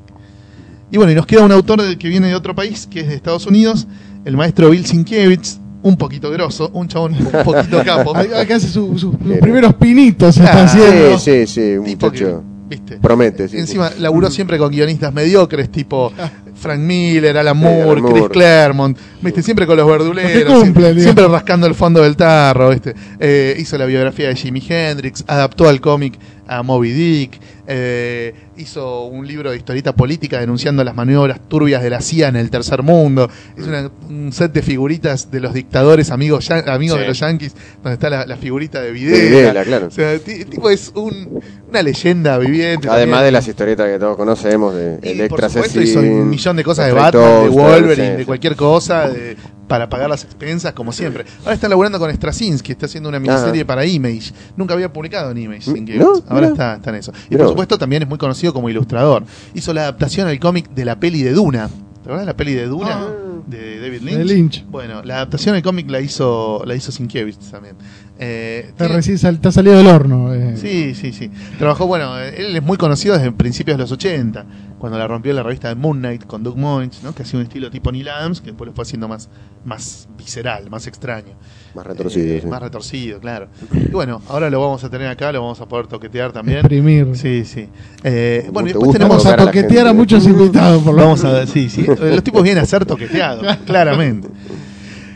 Y 0.91 0.97
bueno, 0.97 1.11
y 1.11 1.15
nos 1.15 1.25
queda 1.27 1.43
un 1.45 1.51
autor 1.51 1.97
que 1.97 2.07
viene 2.09 2.27
de 2.27 2.35
otro 2.35 2.53
país, 2.55 2.87
que 2.87 3.01
es 3.01 3.07
de 3.07 3.15
Estados 3.15 3.45
Unidos, 3.45 3.87
el 4.25 4.35
maestro 4.35 4.69
Bill 4.71 4.85
Sienkiewicz, 4.85 5.59
un 5.81 5.95
poquito 5.97 6.29
grosso, 6.31 6.69
un 6.73 6.87
chabón 6.87 7.13
un 7.15 7.43
poquito 7.43 7.81
capo. 7.83 8.15
Acá 8.35 8.55
hace 8.55 8.67
su- 8.67 8.97
sus, 8.97 9.15
primeros 9.41 9.73
pinitos 9.75 10.35
se 10.35 10.43
está 10.43 10.61
Ah, 10.61 10.65
haciendo. 10.65 11.17
Sí, 11.19 11.47
sí, 11.47 11.47
sí, 11.47 11.77
un 11.77 11.85
que, 11.85 11.91
muchacho. 11.91 12.43
¿viste? 12.69 12.97
Promete, 12.97 13.47
sí. 13.47 13.55
sí. 13.55 13.61
Encima 13.61 13.89
laburó 13.99 14.29
siempre 14.29 14.57
con 14.57 14.69
guionistas 14.71 15.13
mediocres, 15.13 15.69
tipo 15.71 16.11
Frank 16.55 16.79
Miller, 16.79 17.37
Alan 17.37 17.57
Moore, 17.57 17.99
Alan 18.01 18.11
Chris. 18.13 18.29
Claremont, 18.29 18.97
¿viste? 19.21 19.41
siempre 19.41 19.65
con 19.65 19.77
los 19.77 19.87
verduleros, 19.87 20.63
que 20.65 21.01
siempre 21.01 21.27
rascando 21.27 21.65
el 21.65 21.73
fondo 21.75 22.01
del 22.03 22.15
tarro. 22.15 22.69
¿viste? 22.69 22.93
Eh, 23.19 23.55
hizo 23.57 23.77
la 23.77 23.85
biografía 23.85 24.27
de 24.27 24.35
Jimi 24.35 24.61
Hendrix, 24.67 25.23
adaptó 25.27 25.67
al 25.69 25.79
cómic 25.81 26.19
a 26.47 26.61
Moby 26.63 26.91
Dick, 26.91 27.39
eh, 27.67 28.33
hizo 28.59 29.05
un 29.05 29.27
libro 29.27 29.51
de 29.51 29.57
historieta 29.57 29.95
política 29.95 30.39
denunciando 30.39 30.83
las 30.83 30.95
maniobras 30.95 31.39
turbias 31.47 31.81
de 31.81 31.89
la 31.89 32.01
CIA 32.01 32.27
en 32.29 32.35
el 32.35 32.49
tercer 32.49 32.83
mundo. 32.83 33.29
Es 33.57 33.65
una- 33.65 33.89
un 34.09 34.31
set 34.33 34.51
de 34.51 34.61
figuritas 34.61 35.31
de 35.31 35.39
los 35.39 35.53
dictadores 35.53 36.11
amigos, 36.11 36.47
ya- 36.47 36.59
amigos 36.73 36.97
Sí. 36.97 37.01
de 37.01 37.07
los 37.07 37.19
yanquis, 37.19 37.53
donde 37.81 37.93
está 37.93 38.09
la, 38.09 38.25
la 38.25 38.37
figurita 38.37 38.79
de 38.81 38.87
De 38.87 38.91
Videla. 38.93 39.63
Claro. 39.63 39.87
O 39.87 39.91
sea, 39.91 40.17
tipo 40.19 40.69
es 40.69 40.91
un- 40.95 41.41
una 41.69 41.81
leyenda 41.83 42.37
viviente. 42.37 42.87
Además 42.89 43.19
también. 43.19 43.25
de 43.25 43.31
las 43.31 43.47
historietas 43.47 43.87
que 43.87 43.99
todos 43.99 44.17
conocemos, 44.17 44.73
de 44.75 44.99
Y, 45.03 45.09
Electra 45.09 45.27
por 45.29 45.49
supuesto, 45.49 45.79
Cecil, 45.79 45.83
hizo 45.83 45.99
un 45.99 46.29
millón 46.29 46.55
de 46.57 46.63
cosas 46.63 46.87
de 46.87 46.93
Batman, 46.93 47.43
de 47.43 47.49
Wolverine, 47.49 48.11
sí, 48.11 48.17
de 48.17 48.25
cualquier 48.25 48.55
cosa, 48.55 49.07
de- 49.09 49.37
para 49.67 49.87
pagar 49.87 50.09
las 50.09 50.23
expensas, 50.23 50.73
como 50.73 50.91
siempre. 50.91 51.25
Ahora 51.41 51.53
está 51.53 51.69
laburando 51.69 51.99
con 51.99 52.11
Straczynski, 52.11 52.71
está 52.71 52.87
haciendo 52.87 53.07
una 53.07 53.19
miniserie 53.19 53.61
Ajá. 53.61 53.67
para 53.67 53.85
Image. 53.85 54.33
Nunca 54.57 54.73
había 54.73 54.91
publicado 54.91 55.29
en 55.29 55.37
Image. 55.37 55.69
No, 55.95 56.13
Ahora 56.27 56.47
mirá. 56.47 56.47
está, 56.47 56.75
está 56.77 56.89
en 56.89 56.95
eso. 56.95 57.13
Y 57.29 57.35
por 57.37 57.49
supuesto 57.49 57.77
también 57.77 58.01
es 58.01 58.09
muy 58.09 58.17
conocido 58.17 58.48
como 58.53 58.69
ilustrador. 58.69 59.23
Hizo 59.53 59.73
la 59.73 59.81
adaptación 59.81 60.27
al 60.27 60.39
cómic 60.39 60.69
de 60.71 60.85
la 60.85 60.99
peli 60.99 61.23
de 61.23 61.33
Duna. 61.33 61.67
¿Te 61.67 62.01
acuerdas 62.01 62.21
de 62.21 62.25
la 62.27 62.37
peli 62.37 62.53
de 62.53 62.67
Duna? 62.67 62.99
Ah. 63.01 63.09
de 63.47 63.79
David 63.79 64.01
De 64.01 64.23
Lynch. 64.23 64.27
Lynch. 64.27 64.65
Bueno, 64.67 65.01
la 65.03 65.15
adaptación 65.15 65.55
al 65.55 65.61
cómic 65.61 65.89
la 65.89 65.99
hizo, 66.01 66.63
la 66.65 66.75
hizo 66.75 66.91
Sienkiewicz 66.91 67.51
también. 67.51 67.75
Eh, 68.21 68.65
Está, 68.67 68.89
recién 68.89 69.17
sal- 69.17 69.35
está 69.35 69.49
salido 69.49 69.77
del 69.77 69.87
horno. 69.87 70.33
eh. 70.33 70.57
Sí, 70.57 70.93
sí, 70.93 71.13
sí. 71.13 71.31
Trabajó, 71.57 71.87
bueno, 71.87 72.17
él 72.19 72.53
es 72.53 72.61
muy 72.61 72.75
conocido 72.75 73.15
desde 73.17 73.31
principios 73.31 73.77
de 73.77 73.83
los 73.83 73.91
80, 73.93 74.45
cuando 74.77 74.97
la 74.97 75.07
rompió 75.07 75.31
la 75.33 75.41
revista 75.41 75.69
de 75.69 75.75
Moon 75.75 75.99
Knight 75.99 76.25
con 76.25 76.43
Doug 76.43 76.57
Moines, 76.57 77.01
¿no? 77.01 77.15
que 77.15 77.23
hacía 77.23 77.39
un 77.39 77.45
estilo 77.45 77.71
tipo 77.71 77.93
Neil 77.93 78.09
Adams, 78.09 78.41
que 78.41 78.47
después 78.47 78.67
lo 78.67 78.73
fue 78.73 78.81
haciendo 78.81 79.07
más, 79.07 79.29
más 79.63 80.09
visceral, 80.17 80.69
más 80.69 80.85
extraño. 80.87 81.37
Más 81.73 81.85
retorcido. 81.87 82.25
Eh, 82.25 82.41
sí. 82.41 82.47
Más 82.47 82.61
retorcido, 82.61 83.19
claro. 83.21 83.47
Y 83.73 83.91
bueno, 83.91 84.21
ahora 84.27 84.49
lo 84.49 84.59
vamos 84.59 84.83
a 84.83 84.89
tener 84.89 85.07
acá, 85.07 85.31
lo 85.31 85.41
vamos 85.41 85.61
a 85.61 85.65
poder 85.67 85.87
toquetear 85.87 86.33
también. 86.33 86.59
Exprimir. 86.59 87.15
Sí, 87.15 87.45
sí. 87.45 87.69
Eh, 88.03 88.49
bueno, 88.51 88.67
y 88.67 88.73
después 88.73 88.91
tenemos... 88.91 89.23
Vamos 89.23 89.39
a 89.39 89.45
toquetear 89.45 89.87
a, 89.87 89.93
muchos 89.93 90.25
invitados, 90.25 90.83
por 90.83 90.93
lo 90.93 91.03
Vamos 91.03 91.23
a 91.23 91.31
ver, 91.31 91.47
sí, 91.47 91.69
sí. 91.69 91.85
Los 91.85 92.23
tipos 92.23 92.43
vienen 92.43 92.61
a 92.63 92.65
ser 92.65 92.85
toqueteados, 92.85 93.45
claramente. 93.65 94.27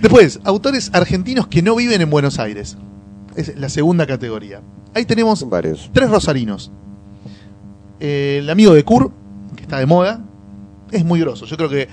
Después, 0.02 0.39
autores 0.46 0.89
argentinos 0.94 1.48
que 1.48 1.62
no 1.62 1.76
viven 1.76 2.00
en 2.02 2.10
Buenos 2.10 2.39
Aires. 2.39 2.78
Es 3.36 3.58
la 3.58 3.69
segunda 3.69 4.06
categoría. 4.06 4.62
Ahí 4.93 5.06
tenemos 5.06 5.48
varios. 5.50 5.89
tres 5.93 6.10
rosarinos. 6.10 6.72
Eh, 8.00 8.38
el 8.41 8.50
amigo 8.50 8.74
de 8.74 8.84
Kur, 8.84 9.12
que 9.56 9.63
está 9.63 9.80
de 9.80 9.86
moda, 9.86 10.24
es 10.91 11.04
muy 11.06 11.19
grosso. 11.19 11.46
Yo 11.46 11.58
creo 11.58 11.69
que 11.69 11.88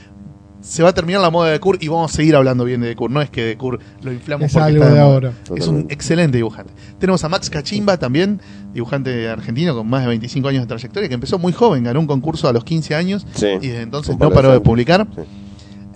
se 0.60 0.82
va 0.82 0.90
a 0.90 0.92
terminar 0.92 1.22
la 1.22 1.30
moda 1.30 1.48
de 1.50 1.58
Kur 1.60 1.78
y 1.80 1.88
vamos 1.88 2.12
a 2.12 2.14
seguir 2.14 2.36
hablando 2.36 2.64
bien 2.64 2.80
de 2.82 2.94
Kur. 2.94 3.10
No 3.10 3.22
es 3.22 3.30
que 3.30 3.44
de 3.44 3.56
Kur 3.56 3.78
lo 4.02 4.12
inflamos 4.12 4.46
Es 4.46 4.52
porque 4.52 4.66
algo 4.66 4.82
está 4.82 4.94
de 4.94 5.00
ahora. 5.00 5.32
Es 5.56 5.66
un 5.68 5.86
excelente 5.88 6.36
dibujante. 6.36 6.72
Tenemos 6.98 7.24
a 7.24 7.28
Max 7.30 7.48
Cachimba 7.48 7.96
también, 7.98 8.40
dibujante 8.74 9.28
argentino 9.28 9.74
con 9.74 9.88
más 9.88 10.02
de 10.02 10.08
25 10.08 10.48
años 10.48 10.62
de 10.62 10.66
trayectoria, 10.66 11.08
que 11.08 11.14
empezó 11.14 11.38
muy 11.38 11.52
joven, 11.52 11.84
ganó 11.84 12.00
un 12.00 12.06
concurso 12.06 12.48
a 12.48 12.52
los 12.52 12.64
15 12.64 12.94
años 12.94 13.26
Sí. 13.32 13.46
y 13.62 13.68
desde 13.68 13.82
entonces 13.82 14.18
no 14.18 14.30
paró 14.30 14.52
de 14.52 14.60
publicar. 14.60 15.06
Sí. 15.14 15.22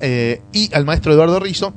Eh, 0.00 0.42
y 0.52 0.74
al 0.74 0.84
maestro 0.84 1.12
Eduardo 1.12 1.38
Rizzo, 1.40 1.74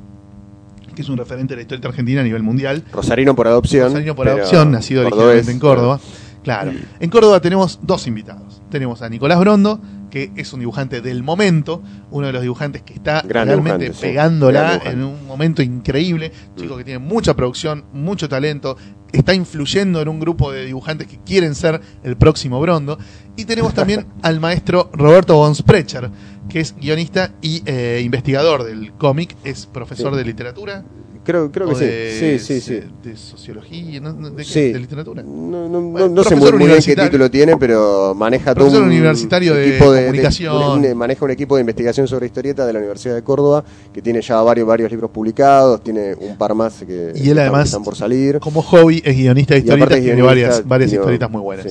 que 0.98 1.02
es 1.02 1.08
un 1.08 1.16
referente 1.16 1.54
de 1.54 1.58
la 1.58 1.62
historieta 1.62 1.86
argentina 1.86 2.22
a 2.22 2.24
nivel 2.24 2.42
mundial. 2.42 2.82
Rosarino 2.92 3.36
por 3.36 3.46
adopción. 3.46 3.84
Rosarino 3.84 4.16
por 4.16 4.28
adopción, 4.28 4.72
nacido 4.72 5.02
originalmente 5.02 5.52
en 5.52 5.60
Córdoba. 5.60 6.00
Claro. 6.42 6.72
En 6.98 7.08
Córdoba 7.08 7.40
tenemos 7.40 7.78
dos 7.82 8.08
invitados. 8.08 8.60
Tenemos 8.68 9.00
a 9.00 9.08
Nicolás 9.08 9.38
Brondo, 9.38 9.80
que 10.10 10.32
es 10.34 10.52
un 10.52 10.58
dibujante 10.58 11.00
del 11.00 11.22
momento, 11.22 11.84
uno 12.10 12.26
de 12.26 12.32
los 12.32 12.42
dibujantes 12.42 12.82
que 12.82 12.94
está 12.94 13.22
Gran 13.22 13.46
realmente 13.46 13.84
dibujante, 13.84 14.08
pegándola 14.08 14.80
en 14.86 15.04
un 15.04 15.24
momento 15.24 15.62
increíble. 15.62 16.32
Chico 16.56 16.76
que 16.76 16.82
tiene 16.82 16.98
mucha 16.98 17.36
producción, 17.36 17.84
mucho 17.92 18.28
talento, 18.28 18.76
está 19.12 19.34
influyendo 19.34 20.02
en 20.02 20.08
un 20.08 20.18
grupo 20.18 20.50
de 20.50 20.64
dibujantes 20.66 21.06
que 21.06 21.20
quieren 21.24 21.54
ser 21.54 21.80
el 22.02 22.16
próximo 22.16 22.60
Brondo. 22.60 22.98
Y 23.36 23.44
tenemos 23.44 23.72
también 23.72 24.04
al 24.22 24.40
maestro 24.40 24.90
Roberto 24.92 25.36
von 25.36 25.54
Sprecher, 25.54 26.10
que 26.48 26.60
es 26.60 26.74
guionista 26.76 27.32
y 27.42 27.62
eh, 27.66 28.00
investigador 28.04 28.64
del 28.64 28.92
cómic, 28.94 29.36
es 29.44 29.66
profesor 29.66 30.12
Sí. 30.12 30.18
de 30.18 30.24
literatura. 30.24 30.84
Creo, 31.24 31.52
creo 31.52 31.68
que 31.74 31.84
de, 31.84 32.38
sí. 32.38 32.38
Sí, 32.38 32.60
sí, 32.60 32.80
sí. 32.80 32.88
De 33.04 33.14
sociología, 33.14 34.00
¿no? 34.00 34.14
¿De, 34.30 34.36
qué? 34.36 34.44
Sí. 34.44 34.72
de 34.72 34.78
literatura. 34.78 35.22
No, 35.22 35.68
no, 35.68 35.68
no- 35.68 35.80
Bueno, 35.82 36.08
no 36.08 36.24
sé 36.24 36.34
muy, 36.36 36.50
bien 36.52 36.78
qué 36.82 36.96
título 36.96 37.30
tiene, 37.30 37.54
pero 37.58 38.14
maneja 38.14 38.54
todo 38.54 38.78
un 38.78 38.84
universitario 38.84 39.52
de 39.52 39.68
equipo 39.68 39.92
comunicación. 39.92 40.56
un- 40.56 40.86
un- 40.86 40.96
maneja 40.96 41.22
un 41.26 41.30
equipo 41.30 41.56
de 41.56 41.60
investigación 41.60 42.08
sobre 42.08 42.24
historieta 42.24 42.64
de 42.64 42.72
la 42.72 42.78
Universidad 42.78 43.14
de 43.14 43.22
Córdoba, 43.22 43.62
que 43.92 44.00
tiene 44.00 44.22
ya 44.22 44.40
varios, 44.40 44.66
varios 44.66 44.90
libros 44.90 45.10
publicados, 45.10 45.82
tiene 45.84 46.14
un 46.14 46.38
par 46.38 46.54
más 46.54 46.82
que, 46.86 47.12
Y 47.14 47.28
él 47.28 47.38
además- 47.40 47.66
están 47.68 47.84
por 47.84 47.94
salir. 47.94 48.38
Como 48.40 48.62
hobby 48.62 49.02
es 49.04 49.14
guionista 49.14 49.52
de 49.52 49.60
historietas, 49.60 50.00
tiene 50.00 50.22
varias, 50.22 50.66
varias 50.66 50.90
historietas 50.94 51.30
muy 51.30 51.42
buenas. 51.42 51.66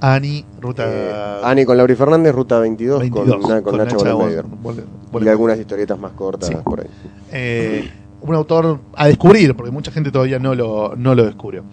Ani, 0.00 0.44
Ruta 0.60 0.84
Eh, 0.86 1.40
Ani 1.44 1.64
con 1.64 1.76
Lauri 1.76 1.94
Fernández, 1.96 2.34
Ruta 2.34 2.58
22, 2.60 3.00
22, 3.00 3.36
con, 3.40 3.62
con 3.62 3.76
Nacha. 3.78 3.96
Bol- 3.96 5.24
Y 5.24 5.28
algunas 5.28 5.58
historietas 5.58 5.98
más 5.98 6.12
cortas 6.12 6.48
Sí. 6.50 6.54
por 6.64 6.80
ahí. 6.80 6.86
Eh, 7.32 7.90
un 8.20 8.34
autor 8.34 8.80
a 8.94 9.06
descubrir, 9.06 9.54
porque 9.56 9.70
mucha 9.72 9.90
gente 9.90 10.10
todavía 10.10 10.38
no 10.38 10.54
lo, 10.54 10.94
no 10.96 11.14
lo 11.14 11.24
descubrió. 11.24 11.64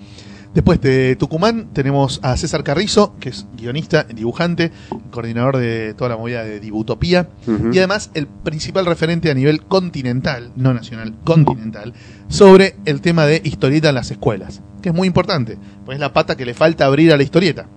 Después 0.53 0.79
de 0.79 1.17
Tucumán 1.17 1.67
tenemos 1.73 2.21
a 2.23 2.37
César 2.37 2.63
Carrizo, 2.63 3.13
que 3.19 3.27
es 3.27 3.45
guionista, 3.57 4.03
dibujante, 4.05 4.71
coordinador 5.11 5.57
de 5.57 5.93
toda 5.95 6.11
la 6.11 6.17
movida 6.17 6.45
de 6.45 6.61
Dibutopía 6.61 7.27
y 7.73 7.77
además 7.79 8.09
el 8.13 8.27
principal 8.27 8.85
referente 8.85 9.29
a 9.29 9.33
nivel 9.33 9.63
continental, 9.65 10.51
no 10.55 10.73
nacional, 10.73 11.13
continental, 11.25 11.93
sobre 12.29 12.75
el 12.85 13.01
tema 13.01 13.25
de 13.25 13.41
historieta 13.43 13.89
en 13.89 13.95
las 13.95 14.11
escuelas, 14.11 14.61
que 14.81 14.89
es 14.89 14.95
muy 14.95 15.07
importante, 15.07 15.57
pues 15.83 15.95
es 15.97 15.99
la 15.99 16.13
pata 16.13 16.37
que 16.37 16.45
le 16.45 16.53
falta 16.53 16.85
abrir 16.85 17.11
a 17.11 17.17
la 17.17 17.23
historieta. 17.23 17.67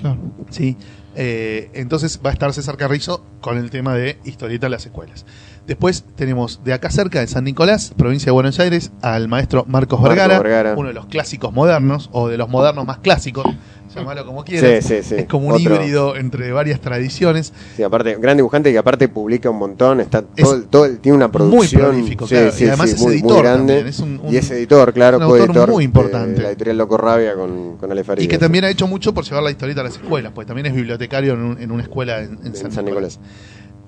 Claro. 0.00 0.18
¿sí? 0.50 0.76
Eh, 1.14 1.70
entonces 1.74 2.20
va 2.24 2.30
a 2.30 2.32
estar 2.32 2.52
César 2.52 2.76
Carrizo 2.76 3.24
con 3.40 3.56
el 3.56 3.70
tema 3.70 3.94
de 3.94 4.18
historieta 4.24 4.66
en 4.66 4.72
las 4.72 4.86
escuelas. 4.86 5.24
Después 5.66 6.04
tenemos 6.14 6.60
de 6.64 6.72
acá 6.72 6.90
cerca, 6.90 7.18
de 7.20 7.26
San 7.26 7.42
Nicolás, 7.44 7.92
provincia 7.96 8.26
de 8.26 8.32
Buenos 8.32 8.60
Aires, 8.60 8.92
al 9.02 9.26
maestro 9.26 9.64
Marcos 9.66 9.98
Marco 10.00 10.14
Vergara, 10.14 10.38
Vergara. 10.38 10.74
uno 10.76 10.88
de 10.88 10.94
los 10.94 11.06
clásicos 11.06 11.52
modernos, 11.52 12.08
o 12.12 12.28
de 12.28 12.36
los 12.36 12.48
modernos 12.48 12.86
más 12.86 12.98
clásicos, 12.98 13.44
llamalo 13.92 14.24
como 14.24 14.44
quieras. 14.44 14.84
Sí, 14.84 14.96
sí, 15.02 15.08
sí. 15.08 15.14
Es 15.16 15.24
como 15.26 15.48
un 15.48 15.54
Otro- 15.54 15.74
híbrido 15.74 16.16
entre 16.16 16.52
varias 16.52 16.80
tradiciones. 16.80 17.52
Sí, 17.76 17.82
aparte, 17.82 18.16
gran 18.20 18.36
dibujante 18.36 18.70
que 18.70 18.78
aparte 18.78 19.08
publica 19.08 19.50
un 19.50 19.58
montón, 19.58 20.00
está 20.00 20.22
Es 20.36 20.48
todo, 20.70 20.88
tiene 20.98 21.16
una 21.16 21.26
muy 21.26 21.32
producción 21.32 21.82
prolífico, 21.82 22.26
sí, 22.28 22.34
claro, 22.36 22.52
y 22.56 22.64
además 22.68 22.90
es 22.92 23.00
muy, 23.00 23.06
muy 23.06 23.14
editor 23.16 23.42
grande. 23.42 23.74
también, 23.74 23.86
es 23.88 23.98
un- 23.98 24.20
un- 24.22 24.32
y 24.32 24.36
es 24.36 24.48
editor, 24.52 24.92
claro, 24.92 25.16
un 25.16 25.22
autor 25.24 25.68
muy 25.70 25.78
de 25.78 25.84
importante. 25.84 26.42
la 26.42 26.48
editorial 26.50 26.78
Loco 26.78 26.96
Rabia 26.96 27.34
con, 27.34 27.76
con 27.78 27.90
Ale 27.90 28.04
Farid. 28.04 28.22
Y 28.22 28.28
que 28.28 28.38
también 28.38 28.64
ha 28.64 28.70
hecho 28.70 28.86
mucho 28.86 29.12
por 29.12 29.24
llevar 29.24 29.42
la 29.42 29.50
historieta 29.50 29.80
a 29.80 29.84
las 29.84 29.94
escuelas, 29.96 30.30
pues 30.32 30.46
también 30.46 30.66
es 30.66 30.74
bibliotecario 30.74 31.32
en, 31.34 31.40
un- 31.40 31.60
en 31.60 31.72
una 31.72 31.82
escuela 31.82 32.20
en, 32.20 32.34
en 32.40 32.46
En 32.46 32.54
San, 32.54 32.70
San 32.70 32.84
Nicolás. 32.84 33.18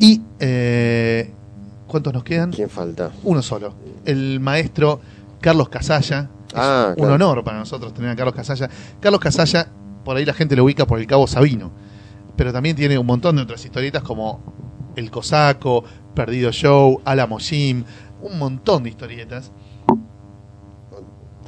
Y, 0.01 0.23
eh, 0.41 1.31
¿cuántos 1.89 2.13
nos 2.13 2.23
quedan? 2.23 2.53
¿Quién 2.53 2.71
falta? 2.71 3.11
Uno 3.25 3.43
solo. 3.43 3.75
El 4.05 4.39
maestro 4.41 5.01
Carlos 5.41 5.69
Casalla. 5.69 6.31
Es 6.49 6.55
Ah, 6.55 6.95
un 6.97 7.11
honor 7.11 7.43
para 7.45 7.59
nosotros 7.59 7.93
tener 7.93 8.11
a 8.11 8.17
Carlos 8.17 8.35
Casalla. 8.35 8.71
Carlos 9.01 9.21
Casalla, 9.21 9.69
por 10.05 10.17
ahí 10.17 10.25
la 10.25 10.33
gente 10.35 10.55
lo 10.57 10.65
ubica 10.65 10.87
por 10.87 10.99
el 10.99 11.07
Cabo 11.07 11.27
Sabino. 11.27 11.73
Pero 12.37 12.53
también 12.53 12.77
tiene 12.77 12.97
un 12.99 13.07
montón 13.07 13.37
de 13.37 13.43
otras 13.43 13.65
historietas 13.65 14.03
como 14.03 14.93
El 14.97 15.11
Cosaco, 15.11 15.85
Perdido 16.15 16.53
Show, 16.53 17.01
Alamo 17.05 17.39
Jim, 17.39 17.85
un 18.23 18.39
montón 18.39 18.85
de 18.85 18.91
historietas 18.91 19.51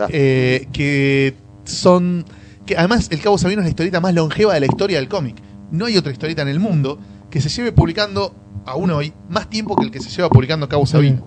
eh, 0.08 0.66
que 0.72 1.34
son. 1.64 2.24
que 2.66 2.76
Además, 2.76 3.08
El 3.10 3.20
Cabo 3.20 3.38
Sabino 3.38 3.60
es 3.60 3.66
la 3.66 3.70
historieta 3.70 4.00
más 4.00 4.14
longeva 4.14 4.54
de 4.54 4.60
la 4.60 4.66
historia 4.66 4.98
del 4.98 5.08
cómic. 5.08 5.36
No 5.70 5.86
hay 5.86 5.96
otra 5.96 6.12
historieta 6.12 6.42
en 6.42 6.48
el 6.48 6.58
mundo 6.60 6.98
que 7.30 7.40
se 7.40 7.48
lleve 7.48 7.72
publicando, 7.72 8.34
aún 8.66 8.90
hoy, 8.90 9.12
más 9.28 9.48
tiempo 9.48 9.76
que 9.76 9.84
el 9.84 9.90
que 9.90 10.00
se 10.00 10.10
lleva 10.10 10.28
publicando 10.28 10.68
Cabo 10.68 10.86
Sabino. 10.86 11.26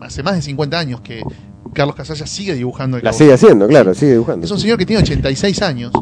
Hace 0.00 0.22
más 0.22 0.34
de 0.34 0.42
50 0.42 0.78
años 0.78 1.00
que 1.00 1.22
Carlos 1.72 1.96
Casalla 1.96 2.26
sigue 2.26 2.54
dibujando 2.54 2.96
el 2.96 3.04
La 3.04 3.10
Cabo 3.10 3.18
sigue 3.18 3.32
haciendo, 3.32 3.68
claro, 3.68 3.94
sigue 3.94 4.12
dibujando. 4.12 4.44
es 4.44 4.50
un 4.50 4.58
señor 4.58 4.78
que 4.78 4.86
tiene 4.86 5.02
86 5.02 5.62
años, 5.62 5.92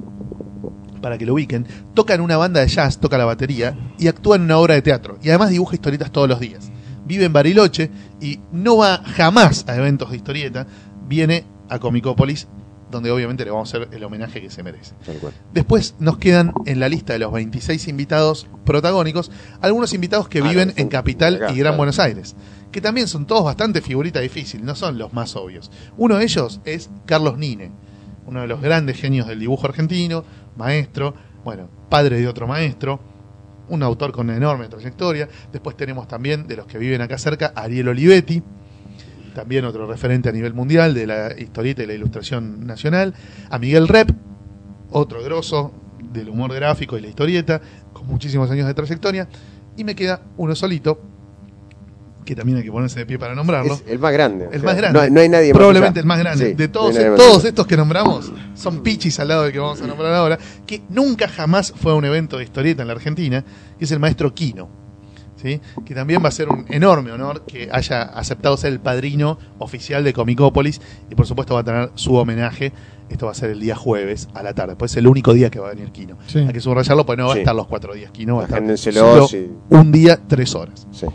para 1.01 1.19
que 1.19 1.27
lo 1.27 1.35
ubiquen, 1.35 1.67
toca 1.95 2.15
en 2.15 2.21
una 2.21 2.37
banda 2.37 2.61
de 2.61 2.69
jazz, 2.69 2.99
toca 2.99 3.19
la 3.19 3.25
batería 3.25 3.77
y 3.99 4.09
actúa 4.09 4.37
en 4.37 4.43
una 4.43 4.59
obra 4.59 4.75
de 4.75 4.83
teatro. 4.83 5.19
Y 5.23 5.29
además 5.29 5.51
dibuja 5.51 5.75
historietas 5.75 6.11
todos 6.11 6.29
los 6.29 6.41
días. 6.41 6.71
Vive 7.07 7.25
en 7.25 7.33
Bariloche 7.33 7.91
y 8.21 8.41
no 8.53 8.77
va 8.77 9.03
jamás 9.05 9.65
a 9.69 9.77
eventos 9.77 10.11
de 10.11 10.17
historieta, 10.17 10.67
viene 11.07 11.45
a 11.69 11.79
Comicópolis, 11.79 12.49
donde 12.91 13.11
obviamente 13.11 13.45
le 13.45 13.51
vamos 13.51 13.73
a 13.75 13.79
hacer 13.79 13.89
el 13.95 14.03
homenaje 14.05 14.41
que 14.41 14.51
se 14.51 14.63
merece. 14.63 14.95
Después 15.53 15.95
nos 15.99 16.19
quedan 16.19 16.53
en 16.67 16.81
la 16.81 16.89
lista 16.89 17.13
de 17.13 17.19
los 17.19 17.33
26 17.33 17.89
invitados 17.89 18.47
protagónicos 18.65 19.31
algunos 19.61 19.93
invitados 19.95 20.29
que 20.29 20.39
Ah, 20.41 20.49
viven 20.49 20.73
en 20.77 20.89
Capital 20.89 21.37
acá, 21.37 21.45
y 21.53 21.57
Gran 21.57 21.63
claro. 21.73 21.77
Buenos 21.77 21.99
Aires, 21.99 22.35
que 22.73 22.81
también 22.81 23.09
son 23.09 23.27
todos 23.27 23.45
bastante 23.45 23.81
figurita 23.83 24.21
difícil, 24.21 24.65
no 24.65 24.75
son 24.75 24.99
los 24.99 25.13
más 25.13 25.37
obvios. 25.37 25.71
Uno 25.97 26.17
de 26.17 26.25
ellos 26.25 26.61
es 26.65 26.91
Carlos 27.07 27.39
Nine, 27.39 27.71
uno 28.27 28.41
de 28.43 28.47
los 28.47 28.61
grandes 28.61 28.97
genios 28.99 29.27
del 29.27 29.41
dibujo 29.41 29.67
argentino, 29.67 30.25
maestro, 30.57 31.15
bueno, 31.45 31.69
padre 31.89 32.19
de 32.21 32.29
otro 32.29 32.47
maestro, 32.47 33.01
un 33.69 33.83
autor 33.83 34.13
con 34.13 34.27
una 34.29 34.37
enorme 34.37 34.69
trayectoria. 34.69 35.29
Después 35.53 35.77
tenemos 35.77 36.09
también 36.09 36.47
de 36.47 36.57
los 36.57 36.67
que 36.67 36.79
viven 36.79 37.01
acá 37.01 37.19
cerca, 37.19 37.53
Ariel 37.55 37.89
Olivetti, 37.89 38.43
también 39.39 39.65
otro 39.65 39.87
referente 39.87 40.29
a 40.29 40.33
nivel 40.33 40.53
mundial 40.53 40.95
de 40.95 41.07
la 41.07 41.33
historieta 41.39 41.81
y 41.85 41.87
la 41.87 41.95
ilustración 41.95 42.67
nacional, 42.67 43.15
a 43.49 43.57
Miguel 43.61 43.87
Rep, 43.87 44.11
otro 44.91 45.23
grosso 45.23 45.73
del 46.13 46.29
humor 46.29 46.53
gráfico 46.53 46.99
y 46.99 47.03
la 47.03 47.07
historieta, 47.07 47.61
con 47.93 48.09
muchísimos 48.09 48.51
años 48.51 48.67
de 48.67 48.75
trayectoria, 48.75 49.29
y 49.77 49.85
me 49.85 49.95
queda 49.95 50.21
uno 50.39 50.57
solito, 50.57 51.01
que 52.25 52.35
también 52.35 52.59
hay 52.59 52.65
que 52.65 52.73
ponerse 52.73 52.99
de 52.99 53.07
pie 53.07 53.17
para 53.17 53.37
nombrarlo. 53.37 53.75
Es 53.75 53.85
el 53.87 54.01
más 54.01 54.13
grande. 54.13 54.49
o 54.49 54.51
el 54.51 54.61
sea, 54.61 54.65
más 54.71 54.77
grande. 54.77 54.99
No, 54.99 55.05
hay- 55.05 55.11
no 55.13 55.21
hay 55.21 55.29
nadie 55.29 55.53
más. 55.53 55.57
Probablemente 55.57 56.01
el 56.01 56.07
más 56.07 56.19
grande. 56.19 56.49
Sí, 56.49 56.55
de 56.55 56.67
todos, 56.67 56.95
más 56.97 57.15
todos 57.15 57.45
estos 57.45 57.65
que 57.69 57.77
nombramos 57.77 58.33
son 58.57 58.83
pichis 58.83 59.21
al 59.21 59.29
lado 59.29 59.45
del 59.45 59.53
que 59.53 59.61
vamos 59.61 59.81
a 59.81 59.87
nombrar 59.87 60.13
ahora, 60.15 60.37
que 60.67 60.83
nunca 60.89 61.29
jamás 61.29 61.73
fue 61.77 61.93
a 61.93 61.95
un 61.95 62.05
evento 62.05 62.39
de 62.39 62.43
historieta 62.45 62.83
en 62.83 62.89
la 62.89 62.95
Argentina, 62.95 63.45
que 63.79 63.85
es 63.85 63.93
el 63.93 64.01
maestro 64.01 64.35
Quino. 64.35 64.88
¿Sí? 65.41 65.61
Que 65.85 65.95
también 65.95 66.23
va 66.23 66.29
a 66.29 66.33
ser 66.33 66.49
un 66.49 66.67
enorme 66.69 67.13
honor 67.13 67.45
que 67.47 67.69
haya 67.73 68.03
aceptado 68.03 68.57
ser 68.57 68.73
el 68.73 68.81
padrino 68.81 69.39
oficial 69.59 70.05
de 70.05 70.13
Comicópolis 70.13 70.81
y 71.11 71.15
por 71.15 71.27
supuesto 71.27 71.55
va 71.55 71.61
a 71.61 71.65
tener 71.65 71.91
su 71.95 72.15
homenaje. 72.15 72.73
Esto 73.09 73.27
va 73.27 73.33
a 73.33 73.35
ser 73.35 73.51
el 73.51 73.61
día 73.61 73.75
jueves 73.75 74.29
a 74.35 74.43
la 74.43 74.53
tarde. 74.53 74.77
Pues 74.77 74.93
es 74.93 74.99
el 74.99 75.07
único 75.07 75.33
día 75.33 75.51
que 75.51 75.59
va 75.59 75.69
a 75.69 75.75
venir 75.75 75.91
Quino. 75.93 76.19
Sí. 76.27 76.41
Hay 76.41 76.53
que 76.53 76.61
subrayarlo, 76.61 77.07
pues 77.07 77.17
no 77.19 77.27
va 77.27 77.35
a 77.35 77.39
estar 77.39 77.55
los 77.55 77.67
cuatro 77.67 77.95
días. 77.95 78.11
Quino 78.11 78.37
va 78.37 78.43
a 78.43 78.45
estar 78.45 78.79
solo 78.79 79.27
sí. 79.27 79.51
un 79.71 79.91
día, 79.91 80.19
tres 80.29 80.55
horas. 80.55 80.87
Sí. 80.91 81.07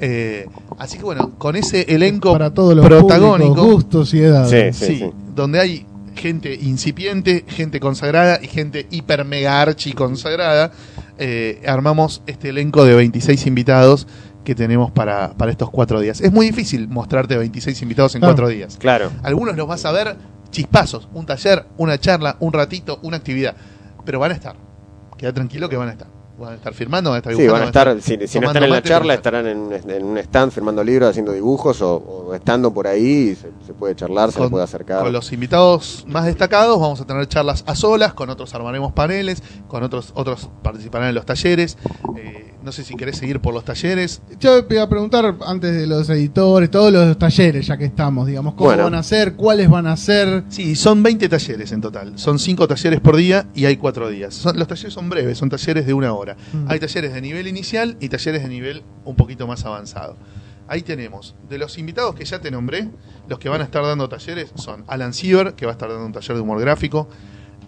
Eh, 0.00 0.48
así 0.78 0.98
que 0.98 1.04
bueno, 1.04 1.38
con 1.38 1.54
ese 1.54 1.82
elenco 1.94 2.32
Para 2.32 2.52
todos 2.52 2.74
los 2.74 2.84
protagónico, 2.84 3.54
públicos, 3.54 3.74
gustos 3.74 4.14
y 4.14 4.20
edades. 4.20 4.76
Sí, 4.76 4.86
sí, 4.86 4.96
sí. 4.98 5.10
donde 5.34 5.60
hay 5.60 5.86
gente 6.14 6.54
incipiente, 6.54 7.44
gente 7.48 7.80
consagrada 7.80 8.38
y 8.42 8.48
gente 8.48 8.86
hiper 8.90 9.24
mega 9.24 9.60
archi 9.60 9.92
consagrada, 9.92 10.72
eh, 11.18 11.62
armamos 11.66 12.22
este 12.26 12.48
elenco 12.50 12.84
de 12.84 12.94
26 12.94 13.46
invitados 13.46 14.06
que 14.44 14.54
tenemos 14.54 14.90
para, 14.90 15.32
para 15.34 15.50
estos 15.50 15.70
cuatro 15.70 16.00
días. 16.00 16.20
Es 16.20 16.32
muy 16.32 16.46
difícil 16.46 16.88
mostrarte 16.88 17.36
26 17.36 17.80
invitados 17.82 18.14
en 18.14 18.20
Claro. 18.20 18.34
cuatro 18.34 18.48
días. 18.48 18.76
Claro. 18.78 19.10
Algunos 19.22 19.56
los 19.56 19.66
vas 19.66 19.84
a 19.86 19.92
ver 19.92 20.16
chispazos, 20.50 21.08
un 21.14 21.26
taller, 21.26 21.66
una 21.78 21.98
charla, 21.98 22.36
un 22.40 22.52
ratito, 22.52 23.00
una 23.02 23.16
actividad, 23.16 23.56
pero 24.04 24.18
van 24.20 24.32
a 24.32 24.34
estar. 24.34 24.56
Queda 25.16 25.32
tranquilo 25.32 25.68
que 25.68 25.76
van 25.76 25.88
a 25.88 25.92
estar. 25.92 26.08
Van 26.36 26.52
a 26.52 26.56
estar 26.56 26.74
firmando, 26.74 27.10
van 27.10 27.16
a 27.16 27.18
estar 27.18 27.32
Sí, 27.32 27.42
dibujando, 27.42 27.66
van 27.72 27.86
a 27.86 27.98
estar, 27.98 28.02
si, 28.02 28.26
si 28.26 28.40
no 28.40 28.48
están 28.48 28.64
en 28.64 28.70
la 28.70 28.82
charla, 28.82 29.14
estarán 29.14 29.46
en 29.46 29.58
un, 29.58 29.72
en 29.72 30.04
un 30.04 30.18
stand 30.18 30.50
firmando 30.50 30.82
libros, 30.82 31.10
haciendo 31.10 31.30
dibujos 31.32 31.80
o, 31.80 31.96
o 31.96 32.34
estando 32.34 32.74
por 32.74 32.88
ahí, 32.88 33.36
se, 33.36 33.50
se 33.64 33.72
puede 33.72 33.94
charlar, 33.94 34.32
se 34.32 34.48
puede 34.48 34.64
acercar. 34.64 35.02
Con 35.02 35.12
los 35.12 35.32
invitados 35.32 36.04
más 36.08 36.24
destacados 36.24 36.80
vamos 36.80 37.00
a 37.00 37.06
tener 37.06 37.28
charlas 37.28 37.62
a 37.68 37.76
solas, 37.76 38.14
con 38.14 38.30
otros 38.30 38.52
armaremos 38.54 38.92
paneles, 38.92 39.42
con 39.68 39.84
otros 39.84 40.10
otros 40.16 40.50
participarán 40.62 41.10
en 41.10 41.14
los 41.14 41.24
talleres. 41.26 41.78
Eh, 42.16 42.53
no 42.64 42.72
sé 42.72 42.82
si 42.82 42.94
querés 42.96 43.18
seguir 43.18 43.40
por 43.40 43.52
los 43.52 43.64
talleres. 43.64 44.22
Yo 44.40 44.64
te 44.64 44.74
iba 44.74 44.84
a 44.84 44.88
preguntar 44.88 45.36
antes 45.46 45.74
de 45.74 45.86
los 45.86 46.08
editores, 46.08 46.70
todos 46.70 46.92
los 46.92 47.18
talleres, 47.18 47.66
ya 47.66 47.76
que 47.76 47.84
estamos, 47.84 48.26
digamos, 48.26 48.54
cómo 48.54 48.66
Bueno. 48.70 48.84
van 48.84 48.94
a 48.94 49.02
ser, 49.02 49.34
cuáles 49.34 49.68
van 49.68 49.86
a 49.86 49.96
ser. 49.96 50.44
Sí, 50.48 50.74
son 50.74 51.02
20 51.02 51.28
talleres 51.28 51.70
en 51.72 51.80
total. 51.80 52.18
Son 52.18 52.38
5 52.38 52.66
talleres 52.66 53.00
por 53.00 53.16
día 53.16 53.46
y 53.54 53.66
hay 53.66 53.76
4 53.76 54.08
días. 54.08 54.34
Son- 54.34 54.58
los 54.58 54.66
talleres 54.66 54.92
son 54.94 55.08
breves, 55.10 55.36
son 55.36 55.50
talleres 55.50 55.86
de 55.86 55.92
una 55.94 56.12
hora. 56.14 56.36
Mm. 56.52 56.70
Hay 56.70 56.80
talleres 56.80 57.12
de 57.12 57.20
nivel 57.20 57.46
inicial 57.46 57.96
y 58.00 58.08
talleres 58.08 58.42
de 58.42 58.48
nivel 58.48 58.82
un 59.04 59.14
poquito 59.16 59.46
más 59.46 59.64
avanzado. 59.66 60.16
Ahí 60.66 60.80
tenemos, 60.80 61.34
de 61.50 61.58
los 61.58 61.76
invitados 61.76 62.14
que 62.14 62.24
ya 62.24 62.40
te 62.40 62.50
nombré, 62.50 62.88
los 63.28 63.38
que 63.38 63.50
van 63.50 63.60
a 63.60 63.64
estar 63.64 63.82
dando 63.84 64.08
talleres 64.08 64.50
son 64.54 64.84
Alan 64.86 65.12
Siever, 65.12 65.52
que 65.52 65.66
va 65.66 65.72
a 65.72 65.74
estar 65.74 65.90
dando 65.90 66.06
un 66.06 66.12
taller 66.12 66.34
de 66.36 66.40
humor 66.40 66.58
gráfico, 66.58 67.06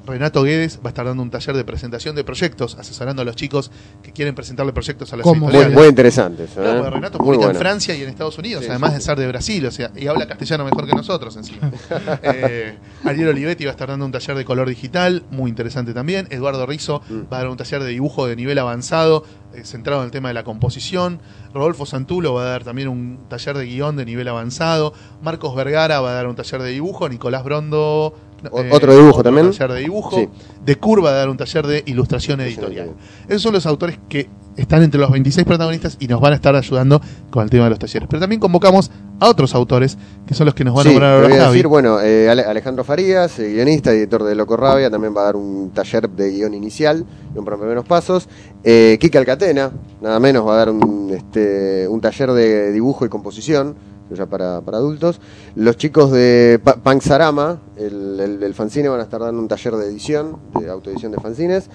Renato 0.07 0.43
Guedes 0.43 0.79
va 0.79 0.87
a 0.87 0.89
estar 0.89 1.05
dando 1.05 1.23
un 1.23 1.31
taller 1.31 1.57
de 1.57 1.65
presentación 1.65 2.15
de 2.17 2.25
proyectos, 2.25 2.77
asesorando 2.79 3.23
a 3.23 3.25
los 3.25 3.37
chicos 3.37 3.71
que 4.03 4.13
quieren 4.13 4.35
presentarle 4.35 4.73
proyectos 4.73 5.13
a 5.13 5.17
las 5.17 5.25
¿Cómo? 5.25 5.49
Muy, 5.49 5.67
muy 5.67 5.87
interesantes. 5.87 6.51
¿eh? 6.57 6.91
Renato 6.91 7.19
publica 7.19 7.47
en. 7.51 7.57
Francia 7.57 7.95
y 7.95 8.03
en 8.03 8.09
Estados 8.09 8.39
Unidos, 8.39 8.65
Sí, 8.65 8.71
además 8.71 8.91
sí, 8.91 8.97
de 8.97 9.01
ser 9.03 9.19
de 9.19 9.27
Brasil, 9.27 9.67
o 9.67 9.71
sea, 9.71 9.91
y 9.97 10.07
habla 10.07 10.27
castellano 10.27 10.65
mejor 10.65 10.87
que 10.87 10.95
nosotros 10.95 11.37
encima. 11.37 11.71
eh, 12.23 12.79
Ariel 13.05 13.29
Olivetti 13.29 13.65
va 13.65 13.71
a 13.71 13.73
estar 13.73 13.89
dando 13.89 14.07
un 14.07 14.13
taller 14.13 14.37
de 14.37 14.45
color 14.45 14.69
digital, 14.69 15.25
muy 15.31 15.51
interesante 15.51 15.93
también. 15.93 16.27
Eduardo 16.31 16.65
Rizzo 16.67 16.87
Mm. 17.09 17.23
va 17.33 17.37
a 17.37 17.41
dar 17.41 17.49
un 17.49 17.57
taller 17.57 17.83
de 17.83 17.91
dibujo 17.91 18.27
de 18.27 18.37
nivel 18.37 18.59
avanzado, 18.59 19.25
eh, 19.55 19.65
centrado 19.65 20.01
en 20.01 20.07
el 20.07 20.11
tema 20.11 20.29
de 20.29 20.35
la 20.35 20.45
composición. 20.45 21.21
Rodolfo 21.53 21.85
Santulo 21.87 22.35
va 22.35 22.43
a 22.43 22.45
dar 22.47 22.65
también 22.65 22.89
un 22.89 23.29
taller 23.29 23.57
de 23.57 23.67
guion 23.67 23.97
de 23.97 24.05
nivel 24.05 24.29
avanzado. 24.29 24.93
Marcos 25.23 25.55
Vergara 25.55 26.01
va 26.01 26.11
a 26.11 26.15
dar 26.15 26.27
un 26.27 26.37
taller 26.37 26.63
de 26.63 26.71
dibujo. 26.71 27.09
Nicolás 27.09 27.45
Brondo. 27.45 28.15
Eh, 28.45 28.69
otro 28.73 28.95
dibujo 28.97 29.23
también. 29.23 29.51
taller 29.51 29.73
de 29.73 29.81
dibujo. 29.81 30.17
Sí. 30.17 30.29
De 30.65 30.77
Curva 30.77 31.11
va 31.11 31.17
a 31.17 31.19
dar 31.21 31.29
un 31.31 31.37
taller 31.37 31.67
de 31.67 31.83
ilustración 31.87 32.41
editorial. 32.41 32.91
Esos 33.29 33.43
son 33.43 33.53
los 33.55 33.67
autores 33.67 33.99
que 34.09 34.29
están 34.57 34.83
entre 34.83 34.99
los 34.99 35.11
26 35.11 35.47
protagonistas 35.47 35.97
y 36.01 36.09
nos 36.09 36.19
van 36.21 36.33
a 36.33 36.37
estar 36.37 36.57
ayudando 36.57 37.01
con 37.31 37.43
el 37.45 37.51
tema 37.51 37.65
de 37.65 37.71
los 37.71 37.79
talleres. 37.79 38.09
Pero 38.11 38.21
también 38.21 38.41
convocamos 38.41 38.91
a 39.21 39.29
otros 39.29 39.55
autores, 39.55 39.99
que 40.27 40.33
son 40.35 40.47
los 40.47 40.55
que 40.55 40.65
nos 40.65 40.75
van 40.75 40.85
Sí, 40.85 40.89
a 40.89 40.93
nombrar 40.93 41.11
te 41.11 41.17
ahora 41.25 41.29
voy 41.29 41.45
a 41.45 41.49
decir, 41.51 41.67
bueno, 41.67 42.01
eh, 42.01 42.29
Ale- 42.31 42.43
Alejandro 42.45 42.83
Farías, 42.83 43.39
eh, 43.39 43.53
guionista 43.53 43.93
y 43.95 43.99
editor 43.99 44.25
de 44.25 44.35
Loco 44.35 44.57
Rabia, 44.57 44.91
también 44.91 45.15
va 45.15 45.23
a 45.23 45.25
dar 45.25 45.37
un 45.37 45.71
taller 45.75 46.09
de 46.09 46.31
guion 46.31 46.55
inicial, 46.55 47.05
un 47.35 47.45
primeros 47.45 47.85
pasos. 47.85 48.29
Eh, 48.65 48.97
Kike 49.01 49.19
Alcatena, 49.19 49.71
nada 50.01 50.19
menos, 50.21 50.47
va 50.47 50.55
a 50.55 50.57
dar 50.57 50.71
un, 50.71 51.11
este, 51.15 51.87
un 51.89 52.01
taller 52.01 52.33
de 52.33 52.73
dibujo 52.73 53.05
y 53.05 53.09
composición, 53.11 53.75
ya 54.11 54.27
para, 54.27 54.61
para 54.61 54.79
adultos. 54.79 55.21
Los 55.55 55.77
chicos 55.77 56.11
de 56.13 56.61
Pa- 56.63 56.77
Panxarama, 56.77 57.59
el, 57.77 58.41
el, 58.43 58.55
fanzine, 58.55 58.89
van 58.89 59.01
a 59.01 59.05
estar 59.05 59.21
dando 59.21 59.41
un 59.41 59.49
taller 59.49 59.75
de 59.77 59.87
edición, 59.87 60.37
de 60.61 60.69
autoedición 60.71 61.13
de 61.13 61.19
fanzines. 61.19 61.69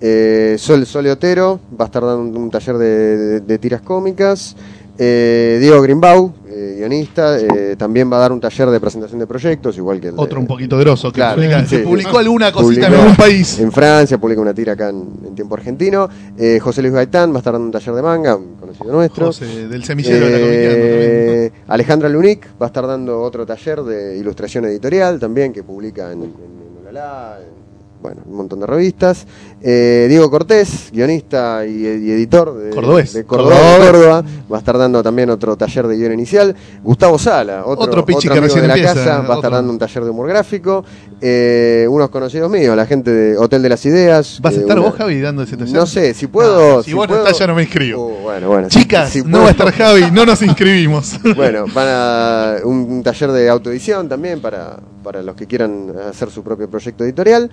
Eh, 0.00 0.54
Sol, 0.58 0.86
Sole 0.86 1.10
Otero 1.10 1.58
va 1.78 1.84
a 1.84 1.86
estar 1.86 2.04
dando 2.04 2.38
un, 2.38 2.50
taller 2.50 2.78
de- 2.78 3.40
de 3.40 3.58
tiras 3.58 3.80
cómicas. 3.82 4.54
Eh, 5.00 5.58
Diego 5.60 5.80
Grimbau, 5.80 6.34
eh, 6.50 6.74
guionista, 6.78 7.38
eh, 7.38 7.76
también 7.78 8.10
va 8.12 8.16
a 8.16 8.20
dar 8.20 8.32
un 8.32 8.40
taller 8.40 8.68
de 8.70 8.80
presentación 8.80 9.20
de 9.20 9.28
proyectos, 9.28 9.76
igual 9.76 10.00
que 10.00 10.08
el 10.08 10.16
de- 10.16 10.20
Otro 10.22 10.40
un 10.40 10.46
poquito 10.48 10.76
grosso, 10.76 11.12
que 11.12 11.16
Claro, 11.20 11.36
publica- 11.36 11.60
sí, 11.64 11.66
que 11.70 11.76
sí. 11.78 11.82
publicó 11.84 12.18
alguna 12.18 12.50
cosita 12.50 12.88
en 12.88 12.94
algún 12.94 13.14
país. 13.16 13.58
En 13.60 13.70
Francia, 13.70 14.18
publica 14.18 14.40
una 14.40 14.52
tira 14.52 14.72
acá 14.72 14.88
en, 14.88 15.08
en 15.24 15.34
tiempo 15.36 15.54
argentino. 15.54 16.08
Eh, 16.36 16.58
José 16.60 16.82
Luis 16.82 16.94
Gaitán 16.94 17.30
va 17.32 17.36
a 17.36 17.38
estar 17.38 17.52
dando 17.52 17.66
un 17.66 17.72
taller 17.72 17.94
de 17.94 18.02
manga, 18.02 18.34
un 18.36 18.56
conocido 18.56 18.92
nuestro. 18.92 19.26
José, 19.26 19.68
del 19.68 19.84
semillero 19.84 20.26
de 20.26 20.30
la 20.32 20.38
Eh, 20.40 21.52
Alejandra 21.68 22.08
Lunic 22.08 22.46
va 22.60 22.66
a 22.66 22.68
estar 22.68 22.86
dando 22.86 23.20
otro 23.22 23.46
taller 23.46 23.82
de 23.84 24.16
ilustración 24.18 24.64
editorial 24.64 25.20
también, 25.20 25.52
que 25.52 25.62
publica 25.62 26.10
en, 26.10 26.22
en, 26.24 26.24
en, 26.24 27.58
bueno, 28.02 28.22
un 28.26 28.36
montón 28.36 28.60
de 28.60 28.66
revistas. 28.66 29.26
Eh, 29.60 30.06
Diego 30.08 30.30
Cortés, 30.30 30.90
guionista 30.92 31.66
y, 31.66 31.84
y 31.84 32.10
editor 32.12 32.54
de, 32.56 32.70
Cordobés. 32.70 33.12
de 33.12 33.24
Córdoba, 33.24 33.56
Cordobés. 33.56 33.80
de 33.80 33.92
Córdoba, 33.92 34.24
va 34.52 34.56
a 34.56 34.60
estar 34.60 34.78
dando 34.78 35.02
también 35.02 35.30
otro 35.30 35.56
taller 35.56 35.88
de 35.88 35.96
guion 35.96 36.12
inicial. 36.12 36.54
Gustavo 36.84 37.18
Sala, 37.18 37.62
otro, 37.66 37.84
Otro 37.84 38.04
que 38.06 38.12
amigo 38.14 38.40
recién 38.42 38.62
de 38.62 38.68
la 38.68 38.74
empieza, 38.74 38.94
casa, 38.94 39.10
va 39.16 39.18
a 39.18 39.22
estar 39.22 39.36
otro. 39.38 39.50
dando 39.50 39.72
un 39.72 39.78
taller 39.80 40.04
de 40.04 40.10
humor 40.10 40.28
gráfico. 40.28 40.84
Eh, 41.20 41.86
unos 41.90 42.08
conocidos 42.10 42.48
míos, 42.48 42.76
la 42.76 42.86
gente 42.86 43.10
de 43.10 43.36
Hotel 43.36 43.60
de 43.62 43.68
las 43.68 43.84
Ideas. 43.84 44.38
¿Vas 44.40 44.54
a 44.54 44.56
eh, 44.58 44.60
estar 44.60 44.78
una- 44.78 44.88
vos, 44.90 44.96
Javi, 44.96 45.20
dando 45.20 45.42
ese 45.42 45.56
taller? 45.56 45.74
No 45.74 45.86
sé, 45.86 46.14
si 46.14 46.28
puedo. 46.28 46.78
Ah, 46.78 46.82
si 46.84 46.92
vos 46.92 47.08
no 47.08 47.16
estás, 47.16 47.36
ya 47.38 47.46
no 47.48 47.54
me 47.56 47.62
inscribo. 47.62 48.06
Uh, 48.06 48.22
bueno, 48.22 48.46
bueno. 48.48 48.70
si- 48.70 48.78
Chicas, 48.78 49.10
si 49.10 49.22
no 49.22 49.40
va 49.40 49.48
a 49.48 49.50
estar 49.50 49.72
Javi, 49.72 50.10
no 50.12 50.24
nos 50.24 50.40
inscribimos. 50.42 51.18
Bueno, 51.36 51.64
van 51.74 51.86
a 51.88 52.56
un, 52.64 52.76
un 52.90 53.02
taller 53.02 53.32
de 53.32 53.48
autoedición 53.48 54.08
también 54.08 54.40
para, 54.40 54.78
para 55.02 55.20
los 55.22 55.34
que 55.34 55.46
quieran 55.46 55.92
hacer 56.08 56.30
su 56.30 56.42
propio 56.44 56.68
proyecto 56.70 57.02
editorial. 57.04 57.50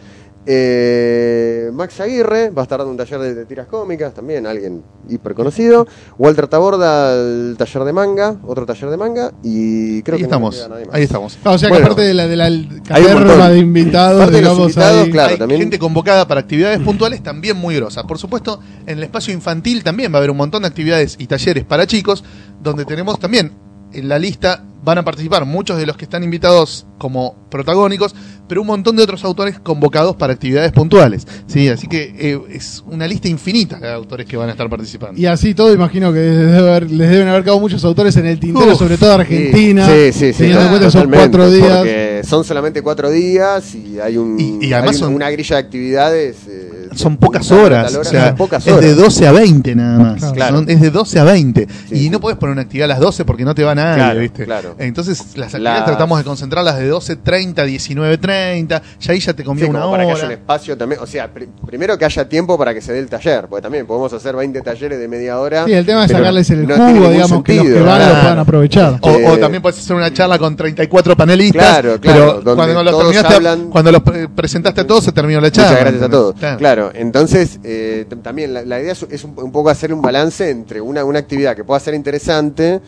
Eh, 0.47 1.71
Max 1.95 1.99
Aguirre 2.01 2.49
va 2.49 2.62
a 2.62 2.63
estar 2.63 2.77
dando 2.79 2.91
un 2.91 2.97
taller 2.97 3.19
de, 3.19 3.34
de 3.36 3.45
tiras 3.45 3.67
cómicas, 3.67 4.13
también 4.13 4.45
alguien 4.45 4.84
hiper 5.08 5.34
conocido. 5.34 5.88
Walter 6.17 6.47
Taborda, 6.47 7.13
el 7.13 7.55
taller 7.58 7.84
de 7.86 7.93
manga, 7.93 8.36
otro 8.45 8.65
taller 8.65 8.89
de 8.89 8.97
manga. 8.97 9.31
Y 9.43 10.01
creo 10.03 10.15
ahí 10.15 10.19
que 10.19 10.25
estamos, 10.25 10.69
ahí 10.91 11.03
estamos. 11.03 11.38
Ah, 11.45 11.51
o 11.51 11.58
sea 11.58 11.69
que 11.69 11.77
aparte 11.77 12.01
de 12.01 12.13
la, 12.13 12.27
de 12.27 12.36
la 12.36 12.49
caterva 12.86 13.49
de 13.49 13.60
invitados, 13.60 14.21
Aparte 14.21 14.36
de 14.36 14.41
los 14.41 14.51
digamos, 14.51 14.71
invitados, 14.71 15.03
ahí- 15.05 15.12
claro. 15.12 15.31
Hay 15.34 15.38
también- 15.39 15.62
gente 15.62 15.79
convocada 15.79 16.27
para 16.27 16.41
actividades 16.41 16.79
puntuales 16.81 17.23
también 17.23 17.55
muy 17.55 17.75
grosa. 17.77 18.03
Por 18.05 18.17
supuesto, 18.17 18.60
en 18.86 18.97
el 18.97 19.03
espacio 19.03 19.34
infantil 19.34 19.81
también 19.84 20.12
va 20.12 20.15
a 20.15 20.19
haber 20.19 20.31
un 20.31 20.38
montón 20.38 20.63
de 20.63 20.67
actividades 20.67 21.15
y 21.17 21.27
talleres 21.27 21.63
para 21.63 21.88
chicos, 21.88 22.25
donde 22.62 22.84
tenemos 22.84 23.19
también 23.19 23.53
en 23.93 24.10
la 24.10 24.19
lista 24.19 24.63
van 24.86 25.00
a 25.00 25.04
participar 25.04 25.45
muchos 25.45 25.78
de 25.78 25.86
los 25.88 25.98
que 25.98 26.06
están 26.06 26.24
invitados 26.24 26.86
como 27.00 27.36
protagónicos, 27.50 28.15
pero 28.48 28.62
un 28.62 28.67
montón 28.67 28.95
de 28.95 29.02
otros 29.04 29.24
autores 29.24 29.60
convocados 29.60 30.15
para 30.15 30.34
actividades 30.34 30.71
puntuales. 30.71 31.26
Sí, 31.48 31.67
así 31.67 31.88
que 31.88 32.13
eh, 32.17 32.39
es 32.52 32.84
una 32.86 33.08
lista 33.08 33.28
infinita 33.28 33.80
de 33.80 33.91
autores 33.91 34.28
que 34.28 34.38
van 34.38 34.50
a 34.50 34.52
estar 34.52 34.69
participando. 34.69 35.19
Y 35.19 35.26
así 35.26 35.56
todo, 35.56 35.74
imagino 35.74 36.13
que 36.13 36.19
les, 36.19 36.38
debe 36.52 36.69
haber- 36.69 36.91
les 36.91 37.10
deben 37.10 37.28
haber 37.28 37.41
quedado 37.43 37.60
muchos 37.60 37.84
autores 37.84 38.15
en 38.17 38.28
el 38.28 38.39
tintero, 38.39 38.74
Uf, 38.74 38.78
sobre 38.80 38.98
todo 38.98 39.13
Argentina. 39.13 39.88
Sí, 39.88 40.12
sí, 40.13 40.34
sí. 40.34 40.38
Teniendo 40.38 40.62
en 40.62 40.67
cuenta 40.69 40.88
esos 40.88 41.02
totalmente, 41.02 41.38
cuatro 41.38 41.52
días. 41.52 42.28
Son 42.28 42.43
solamente 42.43 42.82
cuatro 42.84 43.10
días 43.10 43.74
y 43.76 44.00
hay, 44.00 44.17
un, 44.17 44.39
Y- 44.39 44.67
y 44.67 44.74
además 44.74 44.95
hay 44.98 45.02
un- 45.02 45.08
son- 45.08 45.15
una 45.15 45.30
grilla 45.32 45.56
de 45.56 45.62
actividades. 45.62 46.38
eh, 46.48 46.71
Son 46.95 47.17
pocas 47.17 47.52
hora 47.52 47.63
horas, 47.82 47.95
o 47.95 48.00
hora, 48.00 48.10
sea, 48.10 48.28
son 48.30 48.38
pocas 48.38 48.65
es 48.67 48.74
de 48.74 48.80
horas. 48.93 48.95
12 48.98 49.28
a 49.28 49.32
20 49.34 49.76
nada 49.76 50.00
más. 50.00 50.32
Claro. 50.32 50.58
Son- 50.58 50.69
es 50.69 50.80
de 50.80 50.91
12 50.91 51.19
a 51.19 51.24
20. 51.26 51.67
Sí, 51.89 51.95
y 51.95 51.98
sí. 52.04 52.10
no 52.10 52.19
puedes 52.21 52.38
poner 52.39 52.54
una 52.54 52.62
actividad 52.62 52.86
a 52.86 52.93
las 52.93 53.00
12 53.00 53.26
porque 53.26 53.43
no 53.43 53.54
te 53.56 53.63
va 53.63 53.76
nadie, 53.76 53.95
Claro, 53.98 54.19
¿viste? 54.21 54.45
claro. 54.45 54.74
Entonces, 54.79 55.19
las 55.38 55.47
actividades 55.53 55.79
Las- 55.79 55.85
tratamos 55.85 56.17
de 56.17 56.23
concentrarlas 56.23 56.77
de 56.77 56.89
12.30 56.91 57.59
a 57.59 57.65
19.30. 57.65 58.81
Ya 58.99 59.11
ahí 59.13 59.19
ya 59.19 59.33
te 59.33 59.43
comió 59.43 59.65
Sí, 59.65 59.69
una 59.69 59.89
para 59.89 60.05
que 60.05 60.11
haya 60.11 60.19
un 60.19 60.25
hora. 60.25 60.33
espacio 60.33 60.77
también. 60.77 61.01
O 61.01 61.07
sea, 61.07 61.31
pri- 61.33 61.47
primero 61.65 61.97
que 61.97 62.05
haya 62.05 62.27
tiempo 62.27 62.57
para 62.57 62.73
que 62.73 62.81
se 62.81 62.93
dé 62.93 62.99
el 62.99 63.07
taller, 63.09 63.47
porque 63.47 63.61
también 63.63 63.85
podemos 63.85 64.11
hacer 64.13 64.35
20 64.35 64.61
talleres 64.61 64.99
de 64.99 65.07
media 65.07 65.39
hora. 65.39 65.65
Sí, 65.65 65.73
el 65.73 65.85
tema 65.85 66.05
es 66.05 66.11
sacarles 66.11 66.49
el 66.49 66.67
no 66.67 66.75
jugo, 66.75 67.09
digamos, 67.09 67.43
que 67.43 67.53
los 67.55 67.63
que 67.63 67.69
sentido. 67.71 67.85
van 67.85 67.99
lo 68.09 68.21
puedan 68.21 68.39
aprovechar. 68.39 68.99
O, 69.01 69.09
Eh, 69.09 69.27
o 69.29 69.38
también 69.38 69.61
puedes 69.61 69.79
hacer 69.79 69.95
una 69.95 70.11
charla 70.13 70.38
con 70.38 70.55
34 70.55 71.15
panelistas. 71.15 71.61
Claro, 71.61 71.99
claro, 72.01 72.41
Pero 72.43 72.55
cuando 72.55 72.83
los, 72.83 72.97
terminaste, 72.97 73.33
hablan- 73.35 73.69
cuando 73.69 73.91
los 73.91 74.01
pre- 74.03 74.29
presentaste 74.29 74.81
a 74.81 74.88
todos, 74.88 75.03
se 75.03 75.11
terminó 75.11 75.39
la 75.41 75.51
charla. 75.51 75.69
Muchas 75.71 75.81
gracias 75.83 76.03
a 76.03 76.09
todos. 76.09 76.35
Claro. 76.35 76.57
Claro, 76.57 76.91
entonces 76.93 77.59
eh, 77.63 78.05
también 78.23 78.53
la, 78.53 78.63
la 78.63 78.79
idea 78.81 78.91
es, 78.93 79.05
es 79.09 79.23
un, 79.23 79.33
un 79.38 79.51
poco 79.51 79.69
hacer 79.69 79.93
un 79.93 80.01
balance 80.01 80.49
entre 80.49 80.81
una, 80.81 81.03
una 81.03 81.19
actividad 81.19 81.55
que 81.55 81.63
pueda 81.63 81.79
ser 81.79 81.93
interesante 81.93 82.81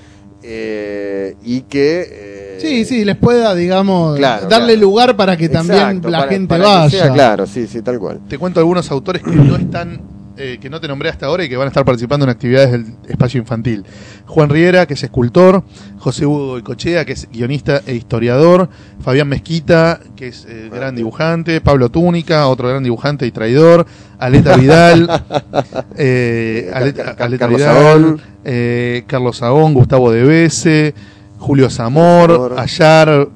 eh, 0.43 1.35
y 1.43 1.61
que... 1.61 2.07
eh, 2.11 2.57
Sí, 2.59 2.85
sí, 2.85 3.05
les 3.05 3.15
pueda, 3.15 3.53
digamos, 3.53 4.17
Claro, 4.17 4.47
darle 4.47 4.73
claro. 4.73 4.81
lugar 4.81 5.15
para 5.15 5.37
que 5.37 5.47
también 5.47 5.79
exacto, 5.79 6.09
la 6.09 6.19
para- 6.19 6.31
gente 6.31 6.47
para 6.47 6.63
que 6.63 6.69
vaya. 6.69 6.89
sea 6.89 7.13
claro, 7.13 7.45
sí, 7.45 7.67
sí, 7.67 7.81
tal 7.83 7.99
cual. 7.99 8.19
Te 8.27 8.37
cuento 8.39 8.59
algunos 8.59 8.89
autores 8.89 9.21
que 9.21 9.29
no 9.35 9.55
están, 9.55 10.01
eh, 10.37 10.57
que 10.61 10.69
no 10.69 10.79
te 10.79 10.87
nombré 10.87 11.09
hasta 11.09 11.25
ahora 11.25 11.43
y 11.43 11.49
que 11.49 11.57
van 11.57 11.65
a 11.65 11.69
estar 11.69 11.83
participando 11.85 12.23
en 12.25 12.29
actividades 12.29 12.71
del 12.71 12.85
espacio 13.07 13.39
infantil. 13.39 13.83
Juan 14.25 14.49
Riera, 14.49 14.85
que 14.85 14.93
es 14.93 15.03
escultor, 15.03 15.63
José 15.99 16.25
Hugo 16.25 16.63
Cochea, 16.63 17.05
que 17.05 17.13
es 17.13 17.27
guionista 17.31 17.81
e 17.85 17.95
historiador, 17.95 18.69
Fabián 19.01 19.27
Mezquita, 19.29 19.99
que 20.15 20.27
es 20.27 20.45
eh, 20.49 20.69
gran 20.71 20.95
dibujante, 20.95 21.59
Pablo 21.61 21.89
Túnica, 21.89 22.47
otro 22.47 22.69
gran 22.69 22.83
dibujante 22.83 23.25
y 23.25 23.31
traidor, 23.31 23.85
Aleta 24.19 24.55
Vidal, 24.57 25.23
eh, 25.97 26.71
Aleta, 26.73 27.03
Car- 27.03 27.15
Car- 27.15 27.25
Aleta 27.27 27.45
Carlos 27.45 27.59
Vidal, 27.61 28.21
eh, 28.45 29.03
Carlos 29.07 29.37
Sagón, 29.37 29.73
Gustavo 29.73 30.11
Debese, 30.11 30.93
Julio 31.39 31.69
Zamor. 31.69 32.55
Ayar, 32.57 33.29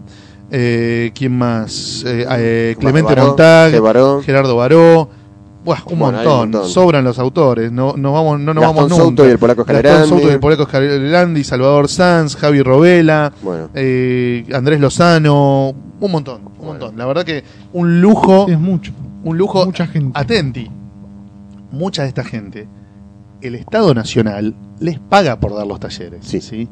eh, 0.51 1.11
¿quién 1.13 1.37
más? 1.37 2.03
Clemente 2.79 3.11
Montag. 3.27 3.71
Gerardo 4.23 4.55
Baró. 4.55 5.09
Buah, 5.63 5.78
un, 5.86 6.00
Bueno, 6.00 6.17
montón. 6.17 6.34
un 6.34 6.39
montón. 6.52 6.69
sobran 6.69 7.04
los 7.04 7.19
autores, 7.19 7.71
no, 7.71 7.93
no 7.95 8.13
vamos, 8.13 8.39
no 8.39 8.54
nos 8.54 8.62
Gastón 8.63 8.76
vamos 8.76 8.89
nunca. 8.91 9.04
Souto 9.04 9.28
y 9.28 9.30
el 9.32 9.38
polaco 9.39 9.63
Gastón. 9.63 10.08
Souto 10.08 10.28
y 10.28 10.32
el 10.32 10.39
polaco 10.39 10.63
Scalerandi, 10.65 11.43
Salvador 11.43 11.88
Sanz, 11.88 12.36
Javi 12.36 12.63
Robela, 12.63 13.32
Bueno. 13.43 13.69
eh, 13.76 14.43
Andrés 14.54 14.80
Lozano, 14.80 15.74
un 16.00 16.12
montón, 16.12 16.41
un 16.60 16.65
montón. 16.65 16.97
La 16.97 17.06
verdad 17.06 17.24
que 17.24 17.43
un 17.74 18.02
lujo, 18.02 18.47
es 18.50 18.60
mucho. 18.60 18.91
un 19.24 19.38
lujo. 19.38 19.63
Mucha 19.65 19.86
gente. 19.86 20.19
Atenti, 20.19 20.67
mucha 21.71 22.02
de 22.04 22.08
esta 22.08 22.24
gente, 22.24 22.67
el 23.41 23.54
Estado 23.56 23.93
Nacional 23.93 24.56
les 24.80 24.97
paga 25.00 25.39
por 25.39 25.54
dar 25.56 25.67
los 25.67 25.80
talleres. 25.80 26.26
Sí. 26.26 26.41
¿sí? 26.41 26.67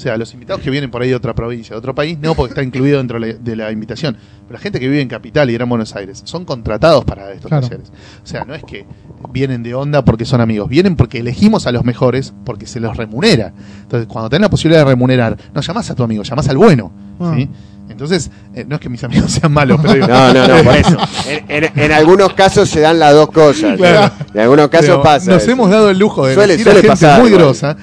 O 0.00 0.02
sea, 0.02 0.16
los 0.16 0.32
invitados 0.32 0.62
que 0.62 0.70
vienen 0.70 0.90
por 0.90 1.02
ahí 1.02 1.10
de 1.10 1.14
otra 1.14 1.34
provincia, 1.34 1.74
de 1.74 1.78
otro 1.78 1.94
país, 1.94 2.16
no 2.18 2.34
porque 2.34 2.52
está 2.52 2.62
incluido 2.62 2.96
dentro 2.96 3.20
de 3.20 3.54
la, 3.54 3.70
invitación. 3.70 4.16
Pero 4.46 4.54
la 4.54 4.58
gente 4.58 4.80
que 4.80 4.88
vive 4.88 5.02
en 5.02 5.08
Capital 5.08 5.50
y 5.50 5.52
Gran 5.52 5.68
Buenos 5.68 5.94
Aires 5.94 6.22
son 6.24 6.46
contratados 6.46 7.04
para 7.04 7.30
estos 7.32 7.50
Claro. 7.50 7.68
talleres. 7.68 7.92
O 8.24 8.26
sea, 8.26 8.46
no 8.46 8.54
es 8.54 8.64
que 8.64 8.86
vienen 9.30 9.62
de 9.62 9.74
onda 9.74 10.02
porque 10.02 10.24
son 10.24 10.40
amigos, 10.40 10.70
vienen 10.70 10.96
porque 10.96 11.18
elegimos 11.18 11.66
a 11.66 11.72
los 11.72 11.84
mejores 11.84 12.32
porque 12.46 12.64
se 12.66 12.80
los 12.80 12.96
remunera. 12.96 13.52
Entonces, 13.82 14.08
cuando 14.10 14.30
tenés 14.30 14.40
la 14.46 14.48
posibilidad 14.48 14.80
de 14.86 14.90
remunerar, 14.90 15.36
no 15.52 15.60
llamás 15.60 15.90
a 15.90 15.94
tu 15.94 16.02
amigo, 16.02 16.22
llamás 16.22 16.48
al 16.48 16.56
bueno. 16.56 16.90
Ah. 17.20 17.34
¿sí? 17.36 17.46
Entonces, 17.90 18.30
eh, 18.54 18.64
no 18.66 18.76
es 18.76 18.80
que 18.80 18.88
mis 18.88 19.04
amigos 19.04 19.30
sean 19.32 19.52
malos, 19.52 19.80
pero 19.82 19.92
digo, 19.92 20.06
No, 20.06 20.32
no, 20.32 20.48
no, 20.48 20.64
por 20.64 20.76
eso. 20.76 20.96
En, 21.28 21.64
en- 21.64 21.72
en 21.78 21.92
algunos 21.92 22.32
casos 22.32 22.70
se 22.70 22.80
dan 22.80 22.98
las 22.98 23.12
dos 23.12 23.28
cosas. 23.30 23.76
Claro. 23.76 24.10
En 24.32 24.40
algunos 24.40 24.68
casos 24.68 24.86
Pero 24.86 25.02
pasa. 25.02 25.30
Nos 25.30 25.42
eso. 25.42 25.52
hemos 25.52 25.68
dado 25.70 25.90
el 25.90 25.98
lujo 25.98 26.24
de 26.26 26.34
Suele- 26.34 26.44
elegir 26.54 26.64
suele 26.64 26.78
a 26.78 26.82
gente 26.82 26.88
pasar, 26.88 27.20
muy 27.20 27.30
grosa, 27.30 27.76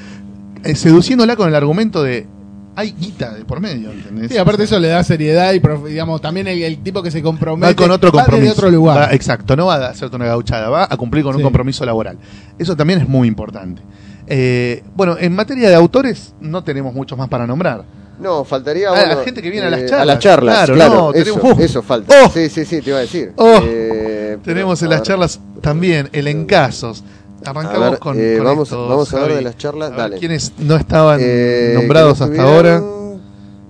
eh, 0.72 0.76
seduciéndola 0.76 1.36
con 1.36 1.50
el 1.50 1.56
argumento 1.56 2.04
de 2.04 2.28
hay 2.76 2.92
guita 2.92 3.34
de 3.34 3.44
por 3.44 3.60
medio, 3.60 3.92
¿entendés? 3.92 4.32
Sí, 4.32 4.38
aparte 4.38 4.64
eso 4.66 4.80
le 4.80 4.90
da 4.90 5.04
seriedad 5.04 5.52
y, 5.54 5.60
digamos, 5.90 6.22
también 6.22 6.48
el, 6.48 6.62
el 6.62 6.78
tipo 6.84 7.02
que 7.02 7.10
se 7.10 7.24
compromete 7.24 7.74
va 7.74 7.76
con 7.76 7.90
otro 7.90 8.12
va 8.12 8.24
compromiso. 8.24 8.54
otro 8.54 8.70
lugar. 8.70 8.98
Va- 9.10 9.14
exacto, 9.14 9.56
no 9.56 9.66
va 9.66 9.76
a 9.78 9.90
hacerte 9.90 10.16
una 10.16 10.26
gauchada, 10.26 10.70
va 10.70 10.88
a 10.88 10.96
cumplir 10.98 11.24
con 11.24 11.36
un 11.36 11.42
compromiso 11.42 11.84
laboral. 11.86 12.20
Eso 12.60 12.76
también 12.76 13.00
es 13.02 13.10
muy 13.10 13.28
importante. 13.28 13.82
Eh, 14.28 14.84
bueno, 14.96 15.16
en 15.20 15.34
materia 15.34 15.70
de 15.70 15.76
autores 15.76 16.36
no 16.40 16.64
tenemos 16.64 16.94
muchos 16.94 17.18
más 17.18 17.30
para 17.30 17.48
nombrar. 17.48 17.84
No, 18.20 18.44
faltaría 18.44 18.90
Ah, 18.90 18.92
bueno, 18.92 19.16
la 19.16 19.24
gente 19.24 19.42
que 19.42 19.50
viene 19.50 19.68
a 19.68 19.70
las 19.72 19.80
eh, 19.82 19.86
charlas. 19.88 20.02
A 20.02 20.06
las 20.06 20.20
charlas, 20.20 20.56
Claro, 20.56 20.74
claro. 20.76 20.94
no, 20.96 21.14
eso, 21.14 21.34
tenemos- 21.40 21.60
eso 21.60 21.82
falta. 21.84 22.16
¡Oh! 22.26 22.30
Sí, 22.30 22.50
sí, 22.50 22.66
sí, 22.66 22.82
te 22.82 22.90
iba 22.92 22.98
a 23.00 23.02
decir. 23.02 23.32
¡Oh! 23.38 23.60
Eh, 23.64 24.38
Tenemos 24.44 24.80
pero, 24.80 24.92
en 24.92 24.94
a 24.94 24.98
las 25.00 25.08
charlas 25.08 25.40
también 25.62 26.10
el 26.12 26.28
Encasos. 26.28 27.04
Arrancamos 27.46 27.92
ver, 27.92 28.00
con, 28.00 28.16
eh, 28.20 28.36
con 28.38 28.46
vamos- 28.46 29.14
a 29.14 29.20
ver 29.22 29.36
de 29.36 29.42
las 29.42 29.58
charlas, 29.58 29.90
ver 29.92 29.98
dale. 30.00 30.18
¿Quiénes 30.18 30.54
no 30.60 30.76
estaban 30.76 31.20
Eh, 31.22 31.74
nombrados 31.76 32.20
hasta 32.22 32.42
ahora? 32.42 32.82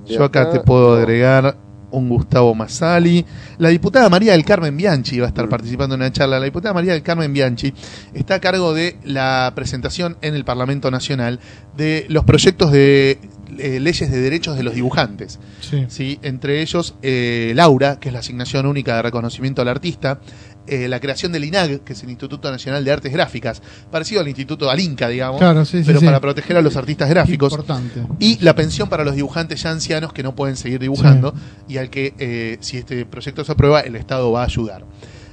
Yo 0.05 0.23
acá 0.23 0.49
te 0.49 0.59
puedo 0.61 0.95
no. 0.95 1.01
agregar 1.01 1.57
un 1.91 2.09
Gustavo 2.09 2.53
Masali. 2.55 3.25
La 3.57 3.69
diputada 3.69 4.09
María 4.09 4.33
del 4.33 4.45
Carmen 4.45 4.75
Bianchi 4.75 5.19
va 5.19 5.25
a 5.25 5.29
estar 5.29 5.47
participando 5.49 5.95
en 5.95 6.01
una 6.01 6.11
charla. 6.11 6.39
La 6.39 6.45
diputada 6.45 6.73
María 6.73 6.93
del 6.93 7.01
Carmen 7.01 7.31
Bianchi 7.33 7.73
está 8.13 8.35
a 8.35 8.39
cargo 8.39 8.73
de 8.73 8.97
la 9.03 9.51
presentación 9.55 10.17
en 10.21 10.35
el 10.35 10.43
Parlamento 10.45 10.91
Nacional 10.91 11.39
de 11.75 12.05
los 12.09 12.23
proyectos 12.25 12.71
de 12.71 13.19
eh, 13.57 13.79
leyes 13.79 14.11
de 14.11 14.19
derechos 14.21 14.55
de 14.57 14.63
los 14.63 14.75
dibujantes. 14.75 15.39
Sí. 15.61 15.85
¿sí? 15.87 16.19
Entre 16.21 16.61
ellos, 16.61 16.95
eh, 17.01 17.53
Laura, 17.55 17.99
que 17.99 18.09
es 18.09 18.13
la 18.13 18.19
asignación 18.19 18.65
única 18.65 18.97
de 18.97 19.01
reconocimiento 19.03 19.61
al 19.61 19.69
artista, 19.69 20.19
eh, 20.67 20.87
la 20.87 20.99
creación 20.99 21.31
del 21.31 21.45
INAG, 21.45 21.81
que 21.81 21.93
es 21.93 22.03
el 22.03 22.09
Instituto 22.09 22.51
Nacional 22.51 22.83
de 22.83 22.91
Artes 22.91 23.11
Gráficas, 23.11 23.61
parecido 23.91 24.21
al 24.21 24.27
Instituto 24.27 24.69
Alinca, 24.69 25.07
digamos, 25.07 25.39
Claro, 25.39 25.65
sí, 25.65 25.79
sí, 25.79 25.83
pero 25.85 25.99
sí. 25.99 26.05
para 26.05 26.19
proteger 26.19 26.57
a 26.57 26.61
los 26.61 26.75
artistas 26.75 27.09
gráficos. 27.09 27.53
Importante. 27.53 28.03
Y 28.19 28.37
la 28.43 28.55
pensión 28.55 28.89
para 28.89 29.03
los 29.03 29.15
dibujantes 29.15 29.61
ya 29.63 29.71
ancianos 29.71 30.13
que 30.13 30.23
no 30.23 30.35
pueden 30.35 30.55
seguir 30.55 30.79
dibujando 30.79 31.33
y 31.67 31.77
al 31.77 31.89
que, 31.89 32.13
eh, 32.19 32.57
si 32.61 32.77
este 32.77 33.05
proyecto 33.05 33.43
se 33.43 33.51
aprueba, 33.51 33.81
el 33.81 33.95
Estado 33.95 34.31
va 34.31 34.41
a 34.41 34.45
ayudar. 34.45 34.85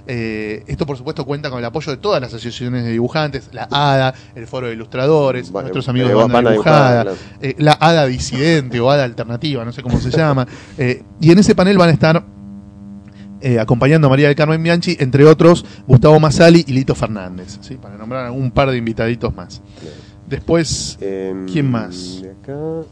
Eh, 0.07 0.65
esto, 0.67 0.85
por 0.87 0.97
supuesto, 0.97 1.25
cuenta 1.25 1.49
con 1.49 1.59
el 1.59 1.65
apoyo 1.65 1.91
de 1.91 1.99
todas 1.99 2.21
las 2.21 2.29
asociaciones 2.29 2.85
de 2.85 2.91
dibujantes, 2.91 3.49
la 3.53 3.69
ADA, 3.71 4.15
el 4.35 4.47
Foro 4.47 4.67
de 4.67 4.75
Ilustradores, 4.75 5.51
Vale, 5.51 5.65
nuestros 5.65 5.89
amigos 5.89 6.11
de 6.11 6.15
Banda, 6.15 6.51
Dibujada, 6.51 7.05
Dibujada, 7.05 7.27
eh, 7.41 7.55
la 7.59 7.79
ADA 7.81 8.07
disidente 8.07 8.81
o 8.81 8.91
ADA 8.91 9.05
alternativa, 9.05 9.65
no 9.65 9.73
sé 9.73 9.83
cómo 9.83 9.99
se 10.01 10.11
llama. 10.11 10.47
Eh, 10.77 11.03
y 11.21 11.31
en 11.31 11.39
ese 11.39 11.55
panel 11.55 11.79
van 11.79 11.91
a 11.91 11.93
estar 11.93 12.25
eh, 13.45 13.61
acompañando 13.61 14.07
a 14.07 14.11
María 14.11 14.27
del 14.29 14.37
Carmen 14.37 14.63
Bianchi, 14.63 14.97
entre 14.99 15.25
otros 15.27 15.65
Gustavo 15.87 16.19
Masali 16.19 16.65
y 16.67 16.73
Lito 16.73 16.95
Fernández, 16.95 17.59
¿sí? 17.61 17.75
para 17.77 17.97
nombrar 17.97 18.31
un 18.31 18.51
par 18.51 18.71
de 18.71 18.79
invitaditos 18.79 19.35
más. 19.35 19.61
Después, 20.27 20.97
Em, 21.03 21.47
¿Quién 21.47 21.71
más? 21.71 22.23
De 22.23 22.31
acá. 22.31 22.53
No, 22.55 22.87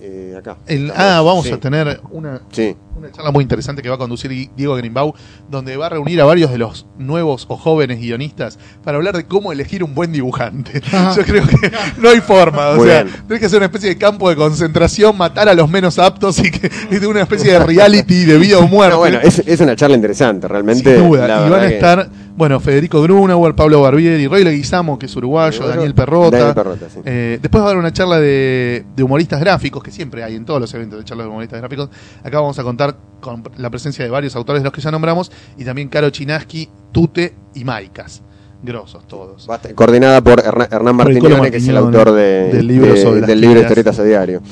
eh, 0.00 0.34
acá. 0.38 0.58
el- 0.68 0.92
ah, 0.94 1.20
vamos 1.24 1.44
Sí, 1.46 1.52
a 1.52 1.58
tener 1.58 2.00
una, 2.12 2.40
Sí. 2.52 2.76
Una 2.98 3.10
charla 3.12 3.30
muy 3.30 3.42
interesante 3.42 3.82
que 3.82 3.88
va 3.88 3.94
a 3.94 3.98
conducir 3.98 4.50
Diego 4.56 4.74
Greenbaum, 4.76 5.12
donde 5.50 5.76
va 5.76 5.86
a 5.86 5.88
reunir 5.90 6.20
a 6.20 6.24
varios 6.24 6.50
de 6.50 6.58
los 6.58 6.86
nuevos 6.98 7.46
o 7.48 7.56
jóvenes 7.56 7.98
guionistas 8.00 8.58
para 8.84 8.96
hablar 8.98 9.16
de 9.16 9.24
cómo 9.24 9.52
elegir 9.52 9.84
un 9.84 9.94
buen 9.94 10.12
dibujante. 10.12 10.80
Yo 11.16 11.22
creo 11.24 11.46
que 11.46 11.72
no 11.98 12.08
hay 12.10 12.20
forma, 12.20 12.70
o 12.70 12.76
Muy 12.76 12.88
sea, 12.88 13.04
bien. 13.04 13.14
tenés 13.26 13.40
que 13.40 13.46
hacer 13.46 13.58
una 13.58 13.66
especie 13.66 13.88
de 13.90 13.98
campo 13.98 14.28
de 14.28 14.36
concentración, 14.36 15.16
matar 15.16 15.48
a 15.48 15.54
los 15.54 15.68
menos 15.70 15.98
aptos 15.98 16.38
y 16.40 16.50
que 16.50 16.70
y 16.90 16.96
de 16.98 17.06
una 17.06 17.22
especie 17.22 17.52
de 17.52 17.58
reality 17.60 18.24
de 18.24 18.38
vida 18.38 18.58
o 18.58 18.66
muerte. 18.66 18.92
No, 18.94 18.98
bueno, 18.98 19.18
es, 19.22 19.38
es 19.46 19.60
una 19.60 19.76
charla 19.76 19.96
interesante, 19.96 20.48
realmente. 20.48 20.96
Sin 20.96 21.08
duda. 21.08 21.26
la 21.28 21.46
Y 21.46 21.50
van 21.50 21.64
a 21.64 21.68
que- 21.68 21.74
estar, 21.74 22.08
bueno, 22.36 22.60
Federico 22.60 23.02
Grunauer, 23.02 23.54
Pablo 23.54 23.82
Barbieri, 23.82 24.26
Roy 24.28 24.44
Leguizamo, 24.44 24.98
que 24.98 25.06
es 25.06 25.16
uruguayo, 25.16 25.56
Uruguayo, 25.58 25.74
Daniel 25.76 25.94
Perrota. 25.94 26.36
Daniel 26.36 26.54
Perrota, 26.54 26.86
sí. 26.92 27.00
Eh, 27.04 27.38
después 27.42 27.62
va 27.62 27.66
a 27.66 27.70
haber 27.70 27.78
una 27.80 27.92
charla 27.92 28.20
de, 28.20 28.84
de 28.94 29.02
humoristas 29.02 29.40
gráficos, 29.40 29.82
que 29.82 29.90
siempre 29.90 30.22
hay 30.22 30.36
en 30.36 30.44
todos 30.44 30.60
los 30.60 30.72
eventos 30.74 30.98
de 31.00 31.04
charlas 31.04 31.26
de 31.26 31.30
humoristas 31.30 31.58
gráficos. 31.60 31.88
Acá 32.22 32.40
vamos 32.40 32.58
a 32.58 32.62
contar 32.62 32.87
con 33.20 33.42
la 33.56 33.70
presencia 33.70 34.04
de 34.04 34.10
varios 34.10 34.36
autores 34.36 34.62
de 34.62 34.64
los 34.64 34.72
que 34.72 34.80
ya 34.80 34.90
nombramos, 34.90 35.30
y 35.56 35.64
también 35.64 35.88
Caro 35.88 36.10
Chinaski, 36.10 36.68
Tute 36.92 37.34
y 37.54 37.64
Maicas. 37.64 38.22
Grosos 38.62 39.06
todos. 39.06 39.46
Coordinada 39.76 40.20
por 40.20 40.40
Hernán, 40.40 40.68
Colo 40.68 40.92
Martignone, 40.94 41.50
que 41.50 41.58
es 41.58 41.68
el 41.68 41.76
autor 41.76 42.10
de- 42.12 42.52
del 42.52 42.66
libro 42.66 42.92
de- 42.92 43.20
del 43.22 43.40
libro. 43.40 43.60
Historietas 43.60 43.98
a 44.00 44.04
Diario. 44.04 44.42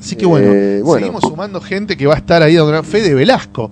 Así 0.00 0.16
que 0.16 0.26
bueno, 0.26 0.52
Eh, 0.52 0.80
bueno. 0.84 0.98
seguimos 1.06 1.22
sumando 1.22 1.60
gente 1.60 1.96
que 1.96 2.06
va 2.06 2.14
a 2.14 2.18
estar 2.18 2.42
ahí. 2.42 2.54
donde- 2.56 2.82
Fede 2.82 3.14
Velasco, 3.14 3.70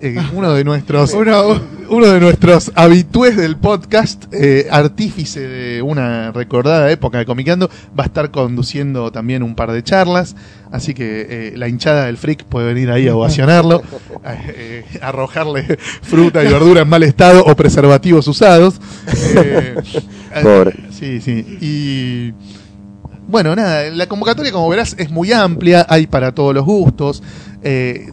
eh, 0.00 0.16
uno 0.34 0.52
de 0.52 0.64
nuestros 0.64 1.14
uno 1.88 2.06
de 2.06 2.20
nuestros 2.20 2.72
habitués 2.74 3.36
del 3.36 3.56
podcast, 3.56 4.24
eh, 4.32 4.66
artífice 4.70 5.40
de 5.40 5.82
una 5.82 6.32
recordada 6.32 6.90
época 6.90 7.18
de 7.18 7.26
Comiqueando, 7.26 7.68
va 7.98 8.04
a 8.04 8.06
estar 8.06 8.30
conduciendo 8.30 9.12
también 9.12 9.42
un 9.42 9.54
par 9.54 9.72
de 9.72 9.82
charlas. 9.82 10.34
Así 10.72 10.92
que 10.92 11.26
eh, 11.28 11.52
la 11.56 11.68
hinchada 11.68 12.06
del 12.06 12.16
freak 12.16 12.44
puede 12.44 12.66
venir 12.66 12.90
ahí 12.90 13.06
a 13.06 13.14
ovacionarlo, 13.14 13.82
a, 14.24 14.34
eh, 14.34 14.84
arrojarle 15.00 15.78
fruta 16.02 16.42
y 16.42 16.48
verdura 16.48 16.82
en 16.82 16.88
mal 16.88 17.02
estado 17.02 17.44
o 17.44 17.54
preservativos 17.54 18.26
usados. 18.26 18.80
Pobre. 20.42 20.74
Sí, 20.90 21.20
sí. 21.20 21.58
Y 21.60 22.32
bueno, 23.28 23.54
nada, 23.56 23.90
la 23.90 24.06
convocatoria, 24.06 24.52
como 24.52 24.68
verás, 24.68 24.96
es 24.98 25.10
muy 25.10 25.32
amplia, 25.32 25.86
hay 25.88 26.06
para 26.06 26.34
todos 26.34 26.54
los 26.54 26.64
gustos. 26.64 27.22
Eh, 27.62 28.12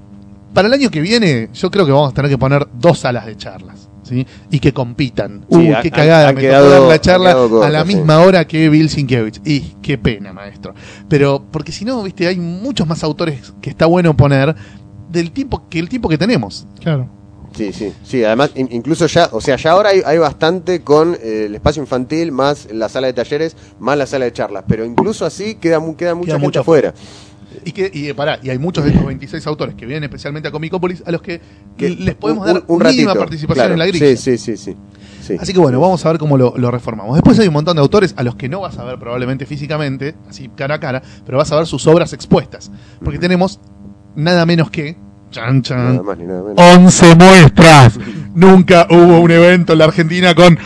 para 0.53 0.67
el 0.67 0.73
año 0.73 0.89
que 0.89 1.01
viene, 1.01 1.49
yo 1.53 1.71
creo 1.71 1.85
que 1.85 1.91
vamos 1.91 2.11
a 2.11 2.13
tener 2.13 2.29
que 2.29 2.37
poner 2.37 2.67
dos 2.73 2.99
salas 2.99 3.25
de 3.25 3.35
charlas. 3.37 3.87
¿sí? 4.03 4.25
Y 4.49 4.59
que 4.59 4.73
compitan. 4.73 5.45
Sí, 5.49 5.55
Uy, 5.57 5.73
qué 5.81 5.89
cagada, 5.91 6.29
han 6.29 6.35
me 6.35 6.41
quedado- 6.41 6.65
tocó 6.69 6.79
dar 6.81 6.89
la 6.89 6.99
charla 7.01 7.31
a 7.65 7.69
la 7.69 7.81
sí. 7.85 7.95
misma 7.95 8.19
hora 8.19 8.45
que 8.45 8.67
Bill 8.69 8.89
Sienkiewicz. 8.89 9.39
Y 9.45 9.61
qué 9.81 9.97
pena, 9.97 10.33
maestro. 10.33 10.73
Pero, 11.07 11.43
porque 11.51 11.71
si 11.71 11.85
no, 11.85 12.03
viste, 12.03 12.27
hay 12.27 12.37
muchos 12.37 12.85
más 12.87 13.03
autores 13.03 13.53
que 13.61 13.69
está 13.69 13.85
bueno 13.85 14.17
poner 14.17 14.53
del 15.09 15.31
tiempo 15.31 15.63
que 15.69 15.79
el 15.79 15.87
tiempo 15.87 16.09
que 16.09 16.17
tenemos. 16.17 16.67
Claro. 16.81 17.07
Sí, 17.55 17.71
sí, 17.73 17.93
sí. 18.03 18.23
Además, 18.23 18.51
in- 18.55 18.69
incluso 18.71 19.05
ya, 19.07 19.29
o 19.31 19.39
sea, 19.41 19.55
ya 19.57 19.71
ahora 19.71 19.89
hay, 19.89 20.01
hay 20.05 20.17
bastante 20.17 20.81
con 20.81 21.15
eh, 21.21 21.45
el 21.47 21.55
espacio 21.55 21.81
infantil, 21.81 22.31
más 22.31 22.67
la 22.71 22.87
sala 22.89 23.07
de 23.07 23.13
talleres, 23.13 23.55
más 23.79 23.97
la 23.97 24.05
sala 24.07 24.25
de 24.25 24.33
charlas. 24.33 24.63
Pero 24.67 24.83
incluso 24.85 25.25
así 25.25 25.55
queda, 25.55 25.79
mu- 25.79 25.95
queda 25.97 26.15
mucha 26.15 26.33
gente 26.33 26.45
mucho 26.47 26.59
afuera. 26.61 26.93
Y 27.65 27.71
que 27.73 27.91
y, 27.93 28.11
pará, 28.13 28.39
y 28.41 28.49
hay 28.49 28.57
muchos 28.57 28.83
de 28.83 28.91
estos 28.91 29.05
26 29.05 29.45
autores 29.47 29.75
que 29.75 29.85
vienen 29.85 30.03
especialmente 30.03 30.47
a 30.47 30.51
Comicópolis 30.51 31.03
a 31.05 31.11
los 31.11 31.21
que, 31.21 31.41
Que 31.77 31.89
les 31.89 32.15
podemos 32.15 32.47
un- 32.47 32.53
dar 32.53 32.63
un 32.67 32.77
mínima 32.79 33.09
ratito, 33.09 33.19
participación 33.19 33.55
claro. 33.55 33.73
en 33.73 33.79
la 33.79 33.85
grilla. 33.87 34.05
Sí, 34.07 34.17
sí, 34.17 34.37
sí, 34.37 34.57
sí. 34.57 34.77
sí. 35.21 35.37
Así 35.39 35.53
que 35.53 35.59
bueno, 35.59 35.79
vamos 35.79 36.05
a 36.05 36.09
ver 36.09 36.17
cómo 36.17 36.37
lo, 36.37 36.53
lo 36.57 36.71
reformamos. 36.71 37.15
Después 37.15 37.37
hay 37.39 37.47
un 37.47 37.53
montón 37.53 37.75
de 37.75 37.81
autores 37.81 38.13
a 38.17 38.23
los 38.23 38.35
que 38.35 38.49
no 38.49 38.61
vas 38.61 38.77
a 38.77 38.83
ver 38.83 38.97
probablemente 38.99 39.45
físicamente, 39.45 40.15
así 40.29 40.49
cara 40.55 40.75
a 40.75 40.79
cara, 40.79 41.01
pero 41.25 41.37
vas 41.37 41.51
a 41.51 41.57
ver 41.57 41.67
sus 41.67 41.85
obras 41.87 42.13
expuestas. 42.13 42.71
Porque 43.03 43.19
tenemos 43.19 43.59
nada 44.15 44.45
menos 44.45 44.69
que... 44.71 44.97
Chan, 45.29 45.61
chan, 45.61 45.77
Nada 45.93 46.03
más 46.03 46.17
ni 46.17 46.25
nada 46.25 46.43
menos. 46.43 46.57
11 46.77 47.15
muestras. 47.15 47.99
Nunca 48.33 48.87
hubo 48.89 49.19
un 49.19 49.31
evento 49.31 49.73
en 49.73 49.79
la 49.79 49.85
Argentina 49.85 50.35
con 50.35 50.57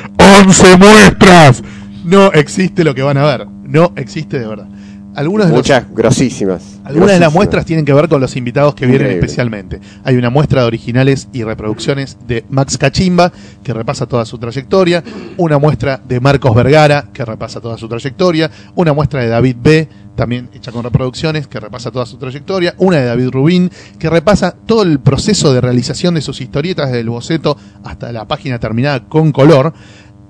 11 0.47 0.77
muestras. 0.77 1.63
No 2.03 2.31
existe 2.31 2.83
lo 2.83 2.95
que 2.95 3.01
van 3.03 3.17
a 3.17 3.23
ver. 3.25 3.47
No 3.63 3.91
existe 3.95 4.39
de 4.39 4.47
verdad. 4.47 4.67
Algunos 5.15 5.47
de 5.47 5.51
los- 5.53 5.59
Muchas 5.59 5.85
grosísimas. 5.93 6.79
algunas 6.83 7.11
de 7.13 7.19
las 7.19 7.33
muestras 7.33 7.65
tienen 7.65 7.85
que 7.85 7.93
ver 7.93 8.07
con 8.09 8.19
los 8.21 8.35
invitados 8.35 8.75
que 8.75 8.85
vienen 8.85 9.11
especialmente. 9.11 9.79
Hay 10.03 10.15
una 10.17 10.29
muestra 10.29 10.61
de 10.61 10.67
originales 10.67 11.27
y 11.33 11.43
reproducciones 11.43 12.17
de 12.27 12.43
Max 12.49 12.77
Cachimba, 12.77 13.31
que 13.63 13.73
repasa 13.73 14.05
toda 14.05 14.25
su 14.25 14.37
trayectoria. 14.37 15.03
Una 15.37 15.57
muestra 15.57 15.99
de 16.07 16.19
Marcos 16.19 16.53
Vergara, 16.55 17.05
que 17.13 17.23
repasa 17.25 17.59
toda 17.61 17.77
su 17.77 17.87
trayectoria. 17.87 18.51
Una 18.75 18.93
muestra 18.93 19.21
de 19.21 19.29
David 19.29 19.55
B., 19.61 19.87
también 20.15 20.47
hecha 20.53 20.71
con 20.71 20.81
reproducciones, 20.83 21.45
que 21.47 21.59
repasa 21.59 21.91
toda 21.91 22.05
su 22.05 22.15
trayectoria. 22.17 22.73
Una 22.77 22.97
de 22.99 23.05
David 23.05 23.29
Rubín, 23.31 23.69
que 23.99 24.09
repasa 24.09 24.55
todo 24.65 24.83
el 24.83 24.99
proceso 24.99 25.53
de 25.53 25.59
realización 25.59 26.15
de 26.15 26.21
sus 26.21 26.39
historietas, 26.39 26.87
desde 26.87 27.01
el 27.01 27.09
boceto 27.09 27.57
hasta 27.83 28.13
la 28.13 28.25
página 28.25 28.57
terminada 28.59 29.03
con 29.09 29.33
color 29.33 29.73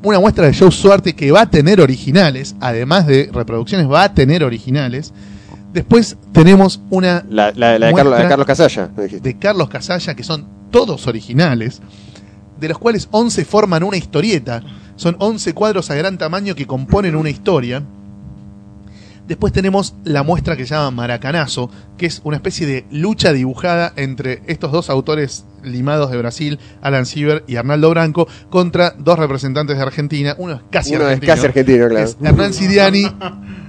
una 0.05 0.19
muestra 0.19 0.45
de 0.45 0.53
Joe 0.53 0.71
Suarte 0.71 1.13
que 1.15 1.31
va 1.31 1.41
a 1.41 1.49
tener 1.49 1.81
originales, 1.81 2.55
además 2.61 3.07
de 3.07 3.29
reproducciones, 3.33 3.89
va 3.89 4.03
a 4.03 4.13
tener 4.13 4.43
originales. 4.43 5.13
Después 5.73 6.17
tenemos 6.31 6.79
una 6.89 7.25
La, 7.29 7.51
la- 7.55 7.77
la 7.77 7.87
de, 7.87 7.91
Carlos, 7.93 8.13
de 8.23 8.29
Carlos 8.29 8.47
Casalla, 8.47 8.87
de 9.19 9.37
Carlos 9.37 9.69
Casalla, 9.69 10.15
que 10.15 10.23
son 10.23 10.47
todos 10.71 11.07
originales, 11.07 11.81
de 12.59 12.69
los 12.69 12.77
cuales 12.77 13.07
11 13.11 13.43
forman 13.45 13.83
una 13.83 13.97
historieta. 13.97 14.61
Son 14.95 15.17
11 15.19 15.53
cuadros 15.53 15.89
a 15.91 15.95
gran 15.95 16.17
tamaño 16.17 16.55
que 16.55 16.65
componen 16.65 17.15
una 17.17 17.29
historia. 17.29 17.83
Después 19.27 19.51
tenemos 19.53 19.95
la 20.03 20.21
muestra 20.23 20.55
que 20.55 20.65
se 20.65 20.75
llama 20.75 20.91
Maracanazo, 20.91 21.69
que 21.97 22.05
es 22.05 22.21
una 22.23 22.37
especie 22.37 22.67
de 22.67 22.85
lucha 22.91 23.33
dibujada 23.33 23.91
entre 23.95 24.41
estos 24.45 24.71
dos 24.71 24.89
autores 24.89 25.45
limados 25.63 26.11
de 26.11 26.17
Brasil, 26.17 26.59
Alan 26.81 27.07
Siever 27.07 27.43
y 27.47 27.55
Arnaldo 27.55 27.89
Branco, 27.89 28.27
contra 28.51 28.91
dos 28.91 29.17
representantes 29.17 29.77
de 29.77 29.81
Argentina. 29.83 30.35
Uno 30.37 30.53
es 30.53 30.61
casi 30.69 30.91
Uno 30.95 31.05
es 31.05 31.07
argentino. 31.07 31.33
casi 31.33 31.45
argentino, 31.47 31.87
claro. 31.89 32.05
Es 32.05 32.17
Hernán 32.21 32.53
Siriani, 32.53 33.07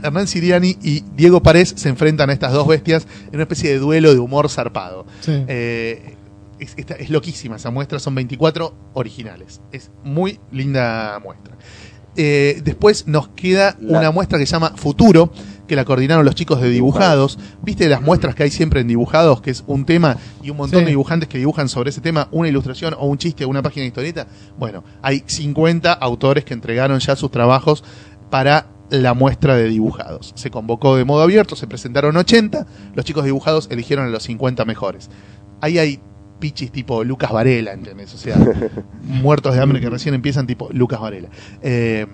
Hernán 0.02 0.26
Siriani 0.26 0.76
y 0.82 1.04
Diego 1.14 1.42
Párez 1.42 1.72
se 1.76 1.88
enfrentan 1.88 2.28
a 2.28 2.34
estas 2.34 2.52
dos 2.52 2.66
bestias 2.68 3.06
en 3.28 3.34
una 3.36 3.44
especie 3.44 3.70
de 3.70 3.78
duelo 3.78 4.12
de 4.12 4.20
humor 4.20 4.50
zarpado. 4.50 5.06
Sí. 5.20 5.32
Eh, 5.48 6.16
es, 6.58 6.74
es 6.76 7.10
loquísima 7.10 7.56
esa 7.56 7.70
muestra, 7.70 7.98
son 7.98 8.14
24 8.14 8.74
originales. 8.94 9.60
Es 9.72 9.90
muy 10.04 10.38
linda 10.52 11.18
muestra. 11.22 11.56
Eh, 12.16 12.60
después 12.64 13.06
nos 13.06 13.28
queda 13.28 13.76
La- 13.80 13.98
una 14.00 14.10
muestra 14.10 14.38
que 14.38 14.46
se 14.46 14.52
llama 14.52 14.72
Futuro, 14.76 15.32
que 15.66 15.76
la 15.76 15.84
coordinaron 15.84 16.24
los 16.24 16.34
chicos 16.34 16.60
de 16.60 16.70
Dibujados. 16.70 17.38
¿Viste 17.62 17.88
las 17.88 18.00
muestras 18.00 18.34
que 18.34 18.44
hay 18.44 18.50
siempre 18.50 18.80
en 18.80 18.88
Dibujados, 18.88 19.40
que 19.40 19.50
es 19.50 19.64
un 19.66 19.84
tema 19.84 20.16
y 20.42 20.50
un 20.50 20.56
montón 20.56 20.78
Sí. 20.80 20.84
de 20.84 20.90
dibujantes 20.90 21.28
que 21.28 21.38
dibujan 21.38 21.68
sobre 21.68 21.90
ese 21.90 22.00
tema, 22.00 22.28
una 22.30 22.48
ilustración 22.48 22.94
o 22.98 23.06
un 23.06 23.18
chiste 23.18 23.44
o 23.44 23.48
una 23.48 23.62
página 23.62 23.82
de 23.82 23.88
historieta? 23.88 24.26
Bueno, 24.58 24.84
hay 25.02 25.24
50 25.26 25.92
autores 25.92 26.44
que 26.44 26.54
entregaron 26.54 26.98
ya 27.00 27.16
sus 27.16 27.30
trabajos 27.32 27.82
para 28.30 28.68
la 28.90 29.14
muestra 29.14 29.56
de 29.56 29.68
dibujados. 29.68 30.32
Se 30.36 30.50
convocó 30.50 30.94
de 30.96 31.04
modo 31.04 31.22
abierto, 31.22 31.56
se 31.56 31.66
presentaron 31.66 32.16
80, 32.16 32.64
los 32.94 33.04
chicos 33.04 33.24
dibujados 33.24 33.66
eligieron 33.70 34.06
a 34.06 34.10
los 34.10 34.22
50 34.22 34.64
mejores. 34.64 35.10
Ahí 35.60 35.78
hay 35.80 36.00
pichis 36.38 36.70
tipo 36.70 37.04
Lucas 37.04 37.32
Varela, 37.32 37.72
¿entendés? 37.72 38.14
O 38.14 38.18
sea, 38.18 38.36
muertos 39.02 39.54
de 39.54 39.60
hambre 39.60 39.80
que 39.80 39.90
recién 39.90 40.14
empiezan 40.14 40.46
tipo 40.46 40.68
Lucas 40.72 41.00
Varela. 41.00 41.28
Eh, 41.62 42.06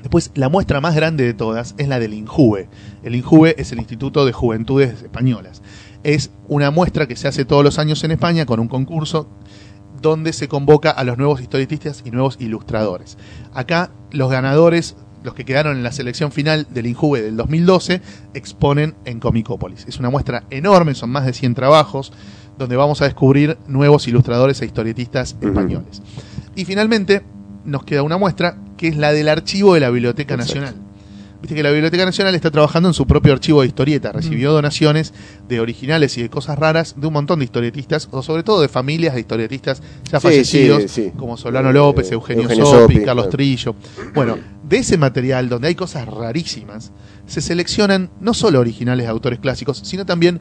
después, 0.00 0.30
la 0.34 0.48
muestra 0.48 0.80
más 0.80 0.94
grande 0.94 1.24
de 1.24 1.34
todas 1.34 1.74
es 1.78 1.88
la 1.88 1.98
del 1.98 2.14
INJUVE. 2.14 2.68
El 3.02 3.14
INJUVE 3.14 3.54
es 3.58 3.72
el 3.72 3.78
Instituto 3.78 4.24
de 4.24 4.32
Juventudes 4.32 5.02
Españolas. 5.02 5.62
es 6.04 6.30
una 6.46 6.70
muestra 6.70 7.06
que 7.06 7.16
se 7.16 7.28
hace 7.28 7.44
todos 7.44 7.64
los 7.64 7.78
años 7.78 8.02
en 8.04 8.12
España 8.12 8.46
con 8.46 8.60
un 8.60 8.68
concurso 8.68 9.28
donde 10.00 10.32
se 10.32 10.48
convoca 10.48 10.90
a 10.90 11.04
los 11.04 11.18
nuevos 11.18 11.40
historietistas 11.40 12.02
y 12.04 12.10
nuevos 12.10 12.36
ilustradores. 12.40 13.18
Acá 13.52 13.90
los 14.12 14.30
ganadores, 14.30 14.96
los 15.22 15.34
que 15.34 15.44
quedaron 15.44 15.76
en 15.76 15.82
la 15.82 15.92
selección 15.92 16.32
final 16.32 16.66
del 16.70 16.86
Injuve 16.86 17.22
del 17.22 17.36
2012, 17.36 18.00
exponen 18.34 18.94
en 19.04 19.20
Comicópolis. 19.20 19.86
Es 19.88 19.98
una 19.98 20.10
muestra 20.10 20.44
enorme, 20.50 20.94
son 20.94 21.10
más 21.10 21.26
de 21.26 21.32
100 21.32 21.54
trabajos, 21.54 22.12
donde 22.58 22.76
vamos 22.76 23.00
a 23.00 23.04
descubrir 23.04 23.56
nuevos 23.66 24.08
ilustradores 24.08 24.60
e 24.60 24.66
historietistas 24.66 25.36
españoles. 25.40 26.02
Y 26.56 26.64
finalmente 26.64 27.22
nos 27.64 27.84
queda 27.84 28.02
una 28.02 28.18
muestra 28.18 28.56
que 28.76 28.88
es 28.88 28.96
la 28.96 29.12
del 29.12 29.28
archivo 29.28 29.74
de 29.74 29.80
la 29.80 29.90
Biblioteca 29.90 30.34
Exacto. 30.34 30.60
Nacional. 30.60 30.88
Viste 31.40 31.54
que 31.54 31.62
la 31.62 31.70
Biblioteca 31.70 32.04
Nacional 32.04 32.34
está 32.34 32.50
trabajando 32.50 32.88
en 32.88 32.94
su 32.94 33.06
propio 33.06 33.32
archivo 33.32 33.60
de 33.60 33.68
historieta. 33.68 34.10
Recibió 34.10 34.50
donaciones 34.50 35.14
de 35.48 35.60
originales 35.60 36.18
y 36.18 36.22
de 36.22 36.30
cosas 36.30 36.58
raras 36.58 36.96
de 36.98 37.06
un 37.06 37.12
montón 37.12 37.38
de 37.38 37.44
historietistas, 37.44 38.08
o 38.10 38.24
sobre 38.24 38.42
todo 38.42 38.60
de 38.60 38.68
familias 38.68 39.14
de 39.14 39.20
historietistas 39.20 39.80
ya 40.10 40.18
Sí, 40.18 40.26
fallecidos, 40.26 40.82
sí, 40.82 40.88
sí. 40.88 41.12
como 41.16 41.36
Solano 41.36 41.72
López, 41.72 42.10
Eugenio, 42.10 42.42
Eugenio 42.42 42.66
Sopi, 42.66 42.94
Sopi, 42.94 43.04
Carlos. 43.04 43.30
Trillo. 43.30 43.76
Bueno, 44.14 44.36
de 44.68 44.78
ese 44.78 44.98
material 44.98 45.48
donde 45.48 45.68
hay 45.68 45.76
cosas 45.76 46.08
rarísimas, 46.08 46.90
se 47.26 47.40
seleccionan 47.40 48.10
no 48.20 48.34
solo 48.34 48.58
originales 48.58 49.06
de 49.06 49.10
autores 49.10 49.38
clásicos, 49.38 49.78
sino 49.84 50.04
también 50.04 50.40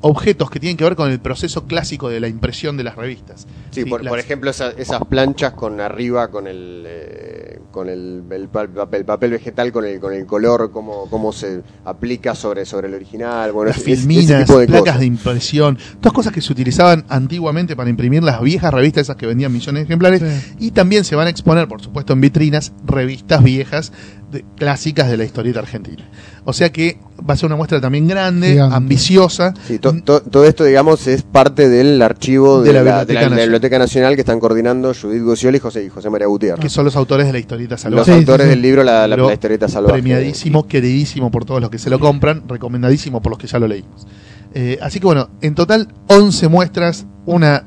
objetos 0.00 0.50
que 0.50 0.60
tienen 0.60 0.76
que 0.76 0.84
ver 0.84 0.94
con 0.96 1.10
el 1.10 1.18
proceso 1.20 1.64
clásico 1.66 2.08
de 2.08 2.20
la 2.20 2.28
impresión 2.28 2.76
de 2.76 2.84
las 2.84 2.96
revistas. 2.96 3.46
Sí, 3.70 3.84
por, 3.84 4.02
las- 4.04 4.10
por 4.10 4.18
ejemplo, 4.18 4.50
esa- 4.50 4.70
esas 4.70 5.00
planchas 5.08 5.52
con 5.54 5.80
arriba, 5.80 6.28
con 6.28 6.46
el 6.46 6.84
eh, 6.86 7.58
con 7.72 7.88
el, 7.88 8.22
el 8.30 8.48
pa- 8.48 8.66
papel, 8.66 9.04
papel 9.04 9.30
vegetal, 9.32 9.70
con 9.72 9.84
el 9.84 10.00
con 10.00 10.12
el 10.14 10.24
color, 10.26 10.70
cómo, 10.72 11.08
cómo 11.10 11.32
se 11.32 11.62
aplica 11.84 12.34
sobre, 12.34 12.64
sobre 12.64 12.88
el 12.88 12.94
original. 12.94 13.52
Bueno, 13.52 13.68
las 13.68 13.78
es- 13.78 13.84
filminas, 13.84 14.24
ese 14.30 14.44
tipo 14.44 14.58
de 14.58 14.66
placas 14.66 14.84
cosas. 14.84 15.00
de 15.00 15.06
impresión, 15.06 15.78
todas 16.00 16.12
cosas 16.14 16.32
que 16.32 16.40
se 16.40 16.52
utilizaban 16.52 17.04
antiguamente 17.08 17.76
para 17.76 17.90
imprimir 17.90 18.22
las 18.22 18.40
viejas 18.40 18.72
revistas, 18.72 19.02
esas 19.02 19.16
que 19.16 19.26
vendían 19.26 19.52
millones 19.52 19.80
de 19.80 19.84
ejemplares, 19.84 20.20
Sí. 20.22 20.54
y 20.60 20.70
también 20.70 21.04
se 21.04 21.14
van 21.16 21.26
a 21.26 21.30
exponer, 21.30 21.68
por 21.68 21.82
supuesto, 21.82 22.12
en 22.14 22.20
vitrinas, 22.20 22.72
revistas 22.86 23.42
viejas 23.42 23.92
de- 24.30 24.44
clásicas 24.56 25.08
de 25.10 25.16
la 25.16 25.24
historieta 25.24 25.60
argentina. 25.60 26.04
O 26.44 26.52
sea 26.52 26.70
que 26.70 26.98
va 27.28 27.34
a 27.34 27.36
ser 27.36 27.46
una 27.46 27.56
muestra 27.56 27.80
también 27.80 28.06
grande, 28.08 28.50
Gigante. 28.52 28.76
ambiciosa. 28.76 29.54
Sí, 29.66 29.78
to- 29.78 30.00
to- 30.02 30.20
todo 30.22 30.44
esto, 30.44 30.64
digamos, 30.64 31.06
es 31.06 31.22
parte 31.22 31.68
del 31.68 32.00
archivo 32.02 32.60
de, 32.62 32.68
De 32.68 32.72
la 32.74 32.82
la, 32.82 32.90
Biblioteca 32.90 33.06
de 33.06 33.06
la- 33.06 33.06
de 33.06 33.14
la 33.14 33.20
Nacional. 33.30 33.46
Biblioteca 33.48 33.78
Nacional 33.78 34.14
que 34.14 34.20
están 34.20 34.40
coordinando 34.40 34.92
Judith 34.94 35.22
Gocioli 35.22 35.56
y 35.56 35.60
José, 35.60 35.84
y 35.84 35.88
José 35.88 36.10
María 36.10 36.26
Gutiérrez. 36.26 36.60
que 36.60 36.68
son 36.68 36.84
los 36.84 36.96
autores 36.96 37.26
de 37.26 37.32
la 37.32 37.38
historieta 37.38 37.74
Los 37.74 37.80
salvaje. 37.82 38.12
Sí, 38.12 38.18
autores 38.18 38.44
sí. 38.44 38.50
del 38.50 38.62
libro 38.62 38.82
La, 38.84 39.06
la, 39.06 39.16
Libro 39.16 39.28
la 39.28 39.34
historieta 39.34 39.68
salvaje. 39.68 39.94
Premiadísimo, 39.94 40.66
queridísimo 40.66 41.30
por 41.30 41.44
todos 41.44 41.60
los 41.60 41.70
que 41.70 41.78
se 41.78 41.90
lo 41.90 41.98
compran, 41.98 42.42
recomendadísimo 42.48 43.20
por 43.22 43.30
los 43.30 43.38
que 43.38 43.46
ya 43.46 43.58
lo 43.58 43.66
leímos. 43.68 44.06
Eh, 44.54 44.78
así 44.80 44.98
que 45.00 45.06
bueno, 45.06 45.28
en 45.42 45.54
total 45.54 45.88
11 46.06 46.48
muestras, 46.48 47.06
una 47.26 47.64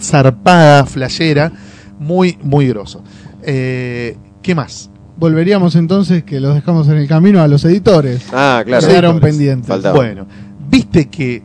zarpada 0.00 0.84
flayera, 0.86 1.52
muy, 1.98 2.36
muy 2.42 2.66
grosso. 2.68 3.02
Eh, 3.42 4.16
¿Qué 4.42 4.54
más? 4.54 4.90
Volveríamos 5.16 5.76
entonces, 5.76 6.24
que 6.24 6.40
los 6.40 6.54
dejamos 6.54 6.88
en 6.88 6.96
el 6.96 7.06
camino, 7.06 7.40
a 7.40 7.48
los 7.48 7.64
editores. 7.64 8.26
Ah, 8.32 8.62
claro. 8.64 8.86
Quedaron 8.86 9.12
editores. 9.12 9.36
pendientes. 9.36 9.68
Faltaba. 9.68 9.96
Bueno, 9.96 10.26
¿viste 10.68 11.08
que 11.08 11.42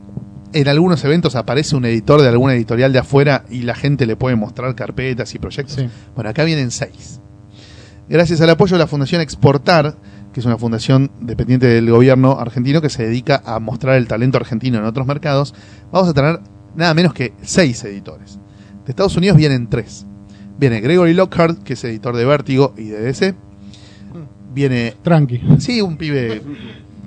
en 0.54 0.68
algunos 0.68 1.04
eventos 1.04 1.36
aparece 1.36 1.76
un 1.76 1.86
editor 1.86 2.22
de 2.22 2.28
alguna 2.28 2.56
editorial 2.56 2.92
de 2.92 3.00
afuera 3.00 3.46
y 3.50 3.62
la 3.62 3.76
gente 3.76 4.08
le 4.08 4.16
puede 4.16 4.36
mostrar 4.36 4.74
carpetas 4.76 5.36
y 5.36 5.40
proyectos? 5.40 5.76
Sí. 5.76 5.88
Bueno, 6.16 6.32
acá 6.32 6.44
vienen 6.44 6.72
seis. 6.72 7.22
Gracias 8.10 8.42
al 8.42 8.50
apoyo 8.50 8.76
de 8.76 8.80
la 8.80 8.88
Fundación 8.88 9.22
Exportar, 9.22 9.96
que 10.34 10.40
es 10.40 10.46
una 10.48 10.58
fundación 10.58 11.12
dependiente 11.22 11.68
del 11.68 11.92
gobierno 11.92 12.40
argentino 12.40 12.82
que 12.82 12.90
se 12.90 13.04
dedica 13.06 13.44
a 13.46 13.60
mostrar 13.60 13.98
el 13.98 14.08
talento 14.08 14.38
argentino 14.38 14.80
en 14.80 14.86
otros 14.86 15.06
mercados, 15.06 15.54
vamos 15.92 16.10
a 16.10 16.14
tener 16.14 16.40
nada 16.76 16.96
menos 16.96 17.14
que 17.14 17.34
seis 17.44 17.84
editores. 17.84 18.40
De 18.86 18.92
Estados 18.92 19.16
Unidos 19.16 19.38
vienen 19.38 19.70
tres. 19.70 20.08
Viene 20.58 20.82
Gregory 20.82 21.14
Lockhart, 21.14 21.62
que 21.62 21.74
es 21.74 21.84
editor 21.84 22.16
de 22.18 22.26
Vértigo 22.26 22.74
y 22.76 22.86
de 22.86 23.00
DC. 23.00 23.36
Viene 24.54 24.96
Tranqui. 25.04 25.42
Sí, 25.60 25.82
un 25.82 25.96
pibe 25.98 26.42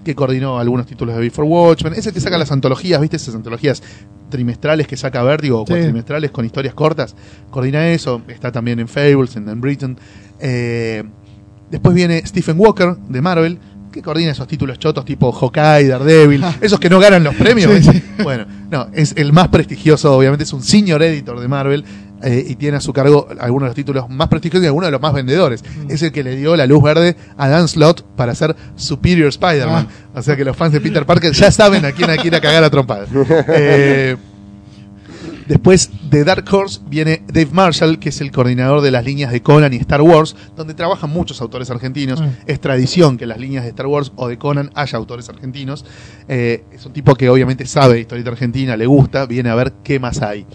que 0.04 0.14
coordinó 0.14 0.58
algunos 0.58 0.86
títulos 0.86 1.14
de 1.14 1.20
Before 1.20 1.46
Watchmen. 1.46 1.94
Es 1.94 2.06
el 2.06 2.12
que 2.12 2.20
saca 2.20 2.38
las 2.38 2.50
antologías, 2.52 3.00
¿viste? 3.00 3.16
Esas 3.16 3.34
antologías 3.34 3.82
trimestrales 4.30 4.86
que 4.86 4.96
saca 4.96 5.22
Vértigo, 5.22 5.62
o 5.62 5.66
Sí. 5.66 5.72
cuatrimestrales 5.72 6.30
con 6.30 6.44
historias 6.44 6.74
cortas. 6.74 7.14
Coordina 7.50 7.88
eso. 7.90 8.22
Está 8.28 8.50
también 8.50 8.80
en 8.80 8.88
Fables, 8.88 9.36
en 9.36 9.46
Dan 9.46 9.60
Britain. 9.60 9.96
Eh, 10.40 11.04
después 11.70 11.94
viene 11.94 12.22
Stephen 12.26 12.58
Walker, 12.58 12.96
de 12.96 13.20
Marvel, 13.20 13.58
que 13.92 14.00
coordina 14.02 14.30
esos 14.32 14.48
títulos 14.48 14.78
chotos 14.78 15.04
tipo 15.04 15.30
Hawkeye, 15.30 15.86
Daredevil, 15.88 16.42
esos 16.62 16.80
que 16.80 16.88
no 16.88 16.98
ganan 16.98 17.22
los 17.22 17.34
premios. 17.34 17.70
Sí, 17.70 17.76
¿viste? 17.78 17.92
sí. 17.92 18.22
Bueno, 18.22 18.46
no, 18.70 18.86
es 18.94 19.14
el 19.16 19.32
más 19.32 19.48
prestigioso, 19.48 20.16
obviamente, 20.16 20.44
es 20.44 20.52
un 20.52 20.62
senior 20.62 21.02
editor 21.02 21.38
de 21.38 21.46
Marvel. 21.48 21.84
Eh, 22.22 22.44
y 22.48 22.56
tiene 22.56 22.76
a 22.76 22.80
su 22.80 22.92
cargo 22.92 23.28
algunos 23.40 23.66
de 23.66 23.68
los 23.70 23.76
títulos 23.76 24.08
más 24.08 24.28
prestigiosos 24.28 24.64
y 24.64 24.66
algunos 24.66 24.88
de 24.88 24.92
los 24.92 25.00
más 25.00 25.12
vendedores. 25.12 25.64
Es 25.88 26.02
el 26.02 26.12
que 26.12 26.22
le 26.22 26.36
dio 26.36 26.56
la 26.56 26.66
luz 26.66 26.82
verde 26.82 27.16
a 27.36 27.48
Dan 27.48 27.68
Slott 27.68 28.02
para 28.16 28.32
hacer 28.32 28.54
Superior 28.76 29.28
Spider-Man. 29.28 29.88
O 30.14 30.22
sea 30.22 30.36
que 30.36 30.44
los 30.44 30.56
fans 30.56 30.72
de 30.72 30.80
Peter 30.80 31.06
Parker 31.06 31.32
ya 31.32 31.50
saben 31.50 31.84
a 31.84 31.92
quién 31.92 32.10
hay 32.10 32.18
que 32.18 32.28
ir 32.28 32.34
a 32.34 32.40
cagar 32.40 32.64
a 32.64 32.70
trompadas. 32.70 33.08
Eh, 33.54 34.16
Después 35.46 35.90
de 36.08 36.24
Dark 36.24 36.44
Horse 36.50 36.80
viene 36.86 37.22
Dave 37.26 37.50
Marshall, 37.52 37.98
que 37.98 38.10
es 38.10 38.20
el 38.20 38.30
coordinador 38.30 38.80
de 38.80 38.90
las 38.90 39.04
líneas 39.04 39.32
de 39.32 39.42
Conan 39.42 39.72
y 39.72 39.76
Star 39.76 40.00
Wars, 40.00 40.36
donde 40.56 40.74
trabajan 40.74 41.10
muchos 41.10 41.40
autores 41.40 41.70
argentinos. 41.70 42.20
Ah. 42.20 42.30
Es 42.46 42.60
tradición 42.60 43.18
que 43.18 43.24
en 43.24 43.30
las 43.30 43.38
líneas 43.38 43.64
de 43.64 43.70
Star 43.70 43.86
Wars 43.86 44.12
o 44.16 44.28
de 44.28 44.38
Conan 44.38 44.70
haya 44.74 44.96
autores 44.96 45.28
argentinos. 45.28 45.84
Eh, 46.28 46.64
es 46.72 46.86
un 46.86 46.92
tipo 46.92 47.14
que 47.16 47.28
obviamente 47.28 47.66
sabe 47.66 48.00
historieta 48.00 48.30
argentina, 48.30 48.76
le 48.76 48.86
gusta, 48.86 49.26
viene 49.26 49.50
a 49.50 49.54
ver 49.54 49.72
qué 49.82 49.98
más 49.98 50.22
hay. 50.22 50.46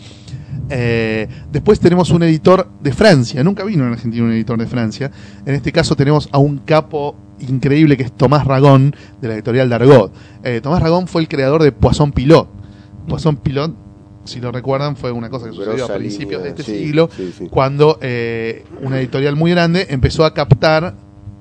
Eh, 0.70 1.28
después 1.52 1.80
tenemos 1.80 2.10
un 2.10 2.24
editor 2.24 2.70
de 2.82 2.92
Francia. 2.92 3.44
Nunca 3.44 3.64
vino 3.64 3.86
en 3.86 3.94
Argentina 3.94 4.24
un 4.24 4.32
editor 4.32 4.58
de 4.60 4.68
Francia. 4.68 5.12
En 5.46 5.56
este 5.56 5.72
caso 5.72 5.96
tenemos 5.96 6.30
a 6.32 6.38
un 6.38 6.60
capo 6.60 7.16
increíble 7.40 7.98
que 7.98 8.04
es 8.04 8.12
Tomás 8.12 8.46
Ragón, 8.46 8.96
de 9.22 9.28
la 9.28 9.36
editorial 9.36 9.70
Dargaud. 9.70 10.12
Eh, 10.44 10.62
Tomás 10.62 10.82
Ragón 10.82 11.08
fue 11.08 11.22
el 11.22 11.28
creador 11.28 11.64
de 11.64 11.72
Poisson 11.72 12.12
Pilot. 12.12 12.50
Poisson 13.08 13.38
Pilot, 13.38 13.74
si 14.26 14.42
lo 14.42 14.52
recuerdan, 14.52 14.96
fue 14.96 15.12
una 15.12 15.30
cosa 15.30 15.48
que 15.48 15.54
sucedió 15.54 15.86
a 15.86 15.96
principios 15.96 16.44
de 16.44 16.50
este 16.50 16.64
sí, 16.64 16.78
siglo, 16.80 17.10
sí, 17.16 17.34
sí. 17.38 17.48
cuando 17.50 17.98
eh, 18.02 18.66
una 18.82 19.00
editorial 19.00 19.36
muy 19.36 19.52
grande 19.52 19.88
empezó 19.90 20.26
a 20.26 20.34
captar 20.34 20.96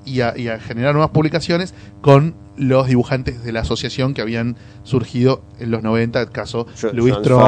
y 0.07 0.21
a, 0.21 0.37
y 0.37 0.47
a 0.47 0.59
generar 0.59 0.93
nuevas 0.93 1.11
publicaciones 1.11 1.73
con 2.01 2.35
los 2.55 2.87
dibujantes 2.87 3.43
de 3.43 3.51
la 3.51 3.59
asociación 3.61 4.13
que 4.15 4.21
habían 4.21 4.55
surgido 4.83 5.43
en 5.59 5.69
los 5.69 5.83
90, 5.83 6.21
el 6.21 6.29
caso 6.29 6.65
Jo- 6.81 6.91
Louis 6.93 7.13
Strong, 7.19 7.41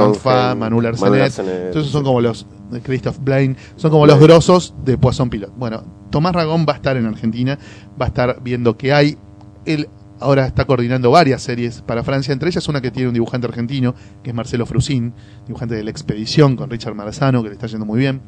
John 0.00 0.14
Fa, 0.14 0.54
Manuel 0.54 0.86
Arsenet. 0.86 1.32
Entonces 1.66 1.90
son 1.90 2.04
como 2.04 2.20
los 2.20 2.46
de 2.70 2.80
Christoph 2.80 3.18
Blaine, 3.20 3.56
son 3.76 3.90
como 3.90 4.06
los 4.06 4.20
grosos 4.20 4.74
de 4.84 4.96
Poisson 4.98 5.30
Pilot. 5.30 5.52
Bueno, 5.56 5.82
Tomás 6.10 6.32
Ragón 6.34 6.64
va 6.68 6.74
a 6.74 6.76
estar 6.76 6.96
en 6.96 7.06
Argentina, 7.06 7.58
va 8.00 8.04
a 8.06 8.08
estar 8.08 8.40
viendo 8.42 8.76
qué 8.76 8.92
hay. 8.92 9.16
Él 9.64 9.88
ahora 10.20 10.46
está 10.46 10.64
coordinando 10.66 11.10
varias 11.10 11.42
series 11.42 11.82
para 11.82 12.04
Francia, 12.04 12.32
entre 12.32 12.48
ellas 12.48 12.68
una 12.68 12.80
que 12.80 12.90
tiene 12.92 13.08
un 13.08 13.14
dibujante 13.14 13.48
argentino, 13.48 13.94
que 14.22 14.30
es 14.30 14.36
Marcelo 14.36 14.66
Frusín, 14.66 15.14
dibujante 15.46 15.74
de 15.74 15.82
La 15.82 15.90
Expedición 15.90 16.54
con 16.54 16.70
Richard 16.70 16.94
Marazano, 16.94 17.42
que 17.42 17.48
le 17.48 17.54
está 17.54 17.66
yendo 17.66 17.84
muy 17.86 17.98
bien. 17.98 18.20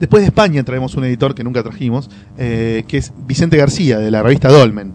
Después 0.00 0.22
de 0.22 0.28
España 0.28 0.62
traemos 0.64 0.94
un 0.94 1.04
editor 1.04 1.34
que 1.34 1.42
nunca 1.44 1.62
trajimos, 1.62 2.08
eh, 2.36 2.84
que 2.86 2.98
es 2.98 3.12
Vicente 3.26 3.56
García, 3.56 3.98
de 3.98 4.10
la 4.10 4.22
revista 4.22 4.48
Dolmen. 4.48 4.92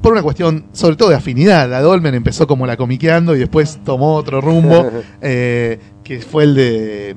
Por 0.00 0.12
una 0.12 0.22
cuestión, 0.22 0.66
sobre 0.72 0.96
todo 0.96 1.10
de 1.10 1.14
afinidad, 1.16 1.68
la 1.70 1.80
Dolmen 1.80 2.14
empezó 2.14 2.46
como 2.46 2.66
la 2.66 2.76
comiqueando 2.76 3.36
y 3.36 3.38
después 3.38 3.78
tomó 3.84 4.14
otro 4.14 4.40
rumbo, 4.40 4.90
eh, 5.20 5.78
que 6.02 6.20
fue 6.20 6.44
el 6.44 6.54
de, 6.54 7.16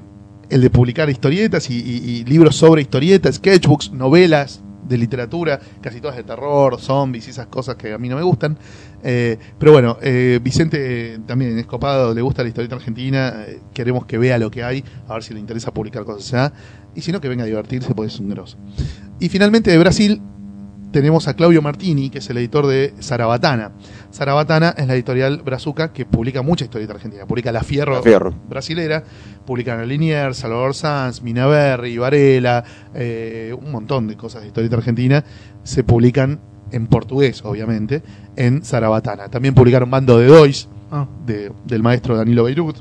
el 0.49 0.61
de 0.61 0.69
publicar 0.69 1.09
historietas 1.09 1.69
y, 1.69 1.75
y- 1.79 2.09
y 2.19 2.25
libros 2.25 2.55
sobre 2.55 2.81
historietas, 2.83 3.35
sketchbooks, 3.35 3.91
novelas 3.91 4.61
de 4.87 4.99
literatura, 4.99 5.59
casi 5.81 5.99
todas 5.99 6.15
de 6.15 6.23
terror, 6.23 6.79
zombies 6.79 7.25
y 7.25 7.31
esas 7.31 7.47
cosas 7.47 7.75
que 7.75 7.91
a 7.91 7.97
mí 7.97 8.07
no 8.07 8.17
me 8.17 8.21
gustan. 8.21 8.55
Eh, 9.03 9.39
pero 9.57 9.71
bueno, 9.71 9.97
eh, 10.01 10.39
Vicente 10.43 11.19
también 11.25 11.57
es 11.57 11.65
copado, 11.65 12.13
le 12.13 12.21
gusta 12.21 12.43
la 12.43 12.49
historieta 12.49 12.75
argentina, 12.75 13.33
eh, 13.47 13.61
queremos 13.73 14.05
que 14.05 14.19
vea 14.19 14.37
lo 14.37 14.51
que 14.51 14.63
hay, 14.63 14.83
a 15.07 15.13
ver 15.15 15.23
si 15.23 15.33
le 15.33 15.39
interesa 15.39 15.73
publicar 15.73 16.03
cosas 16.05 16.31
allá, 16.31 16.53
y 16.95 17.01
si 17.01 17.11
no, 17.11 17.19
que 17.21 17.27
venga 17.29 17.43
a 17.43 17.47
divertirse, 17.47 17.93
pues 17.93 18.13
es 18.13 18.19
un 18.19 18.29
grosso. 18.29 18.57
Y 19.19 19.29
finalmente 19.29 19.69
de 19.71 19.77
Brasil 19.77 20.21
tenemos 20.91 21.27
a 21.27 21.33
Claudio 21.33 21.61
Martini, 21.61 22.09
que 22.09 22.19
es 22.19 22.29
el 22.29 22.37
editor 22.37 22.67
de 22.67 22.93
Zarabatana. 23.01 23.71
Zarabatana 24.13 24.73
es 24.77 24.87
la 24.87 24.93
editorial 24.93 25.41
brazuca 25.43 25.91
que 25.91 26.05
publica 26.05 26.41
mucha 26.41 26.63
historieta 26.63 26.93
argentina, 26.93 27.25
publica 27.25 27.51
La 27.51 27.63
Fierro, 27.63 27.95
La 27.95 28.01
Fierro. 28.01 28.33
brasilera, 28.49 29.03
publican 29.45 29.79
a 29.81 29.85
Liniers, 29.85 30.37
Salvador 30.37 30.73
Sanz, 30.73 31.21
Mina 31.21 31.47
Berry, 31.47 31.97
Varela, 31.97 32.63
eh, 32.93 33.53
un 33.61 33.71
montón 33.71 34.07
de 34.07 34.15
cosas 34.15 34.41
de 34.43 34.47
historieta 34.47 34.77
argentina, 34.77 35.23
se 35.63 35.83
publican 35.83 36.39
en 36.71 36.87
portugués, 36.87 37.43
obviamente, 37.43 38.01
en 38.37 38.63
Zarabatana. 38.63 39.27
También 39.27 39.53
publicaron 39.53 39.91
Bando 39.91 40.17
de 40.17 40.27
Dois, 40.27 40.69
Ah. 40.91 41.07
de- 41.25 41.51
del 41.65 41.83
maestro 41.83 42.15
Danilo 42.15 42.45
Beirut. 42.45 42.77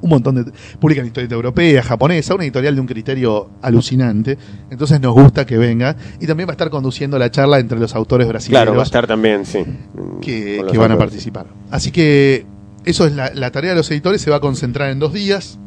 Un 0.00 0.10
montón 0.10 0.34
de 0.34 0.52
publican 0.78 1.06
historieta 1.06 1.34
europea, 1.34 1.82
japonesa, 1.82 2.34
una 2.34 2.44
editorial 2.44 2.74
de 2.74 2.80
un 2.80 2.86
criterio 2.86 3.50
alucinante. 3.62 4.38
Entonces 4.70 5.00
nos 5.00 5.14
gusta 5.14 5.46
que 5.46 5.58
venga 5.58 5.96
y 6.20 6.26
también 6.26 6.48
va 6.48 6.52
a 6.52 6.54
estar 6.54 6.70
conduciendo 6.70 7.18
la 7.18 7.30
charla 7.30 7.58
entre 7.58 7.78
los 7.78 7.94
autores 7.94 8.28
brasileños 8.28 8.62
Claro, 8.62 8.76
va 8.76 8.82
a 8.82 8.84
estar 8.84 9.06
también, 9.06 9.44
sí. 9.44 9.64
que, 10.20 10.56
Con 10.56 10.66
los 10.66 10.72
que 10.72 10.78
van 10.78 10.92
a 10.92 10.98
participar. 10.98 11.46
Así 11.70 11.90
que 11.90 12.46
eso 12.84 13.06
es 13.06 13.12
la, 13.12 13.32
la 13.34 13.50
tarea 13.50 13.70
de 13.70 13.76
los 13.76 13.90
editores, 13.90 14.20
se 14.20 14.30
va 14.30 14.36
a 14.36 14.40
concentrar 14.40 14.90
en 14.90 14.98
dos 14.98 15.12
días. 15.12 15.58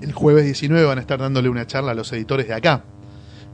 El 0.00 0.12
jueves 0.12 0.44
19 0.44 0.84
van 0.84 0.98
a 0.98 1.00
estar 1.00 1.18
dándole 1.18 1.48
una 1.48 1.66
charla 1.66 1.92
a 1.92 1.94
los 1.94 2.12
editores 2.12 2.48
de 2.48 2.54
acá, 2.54 2.84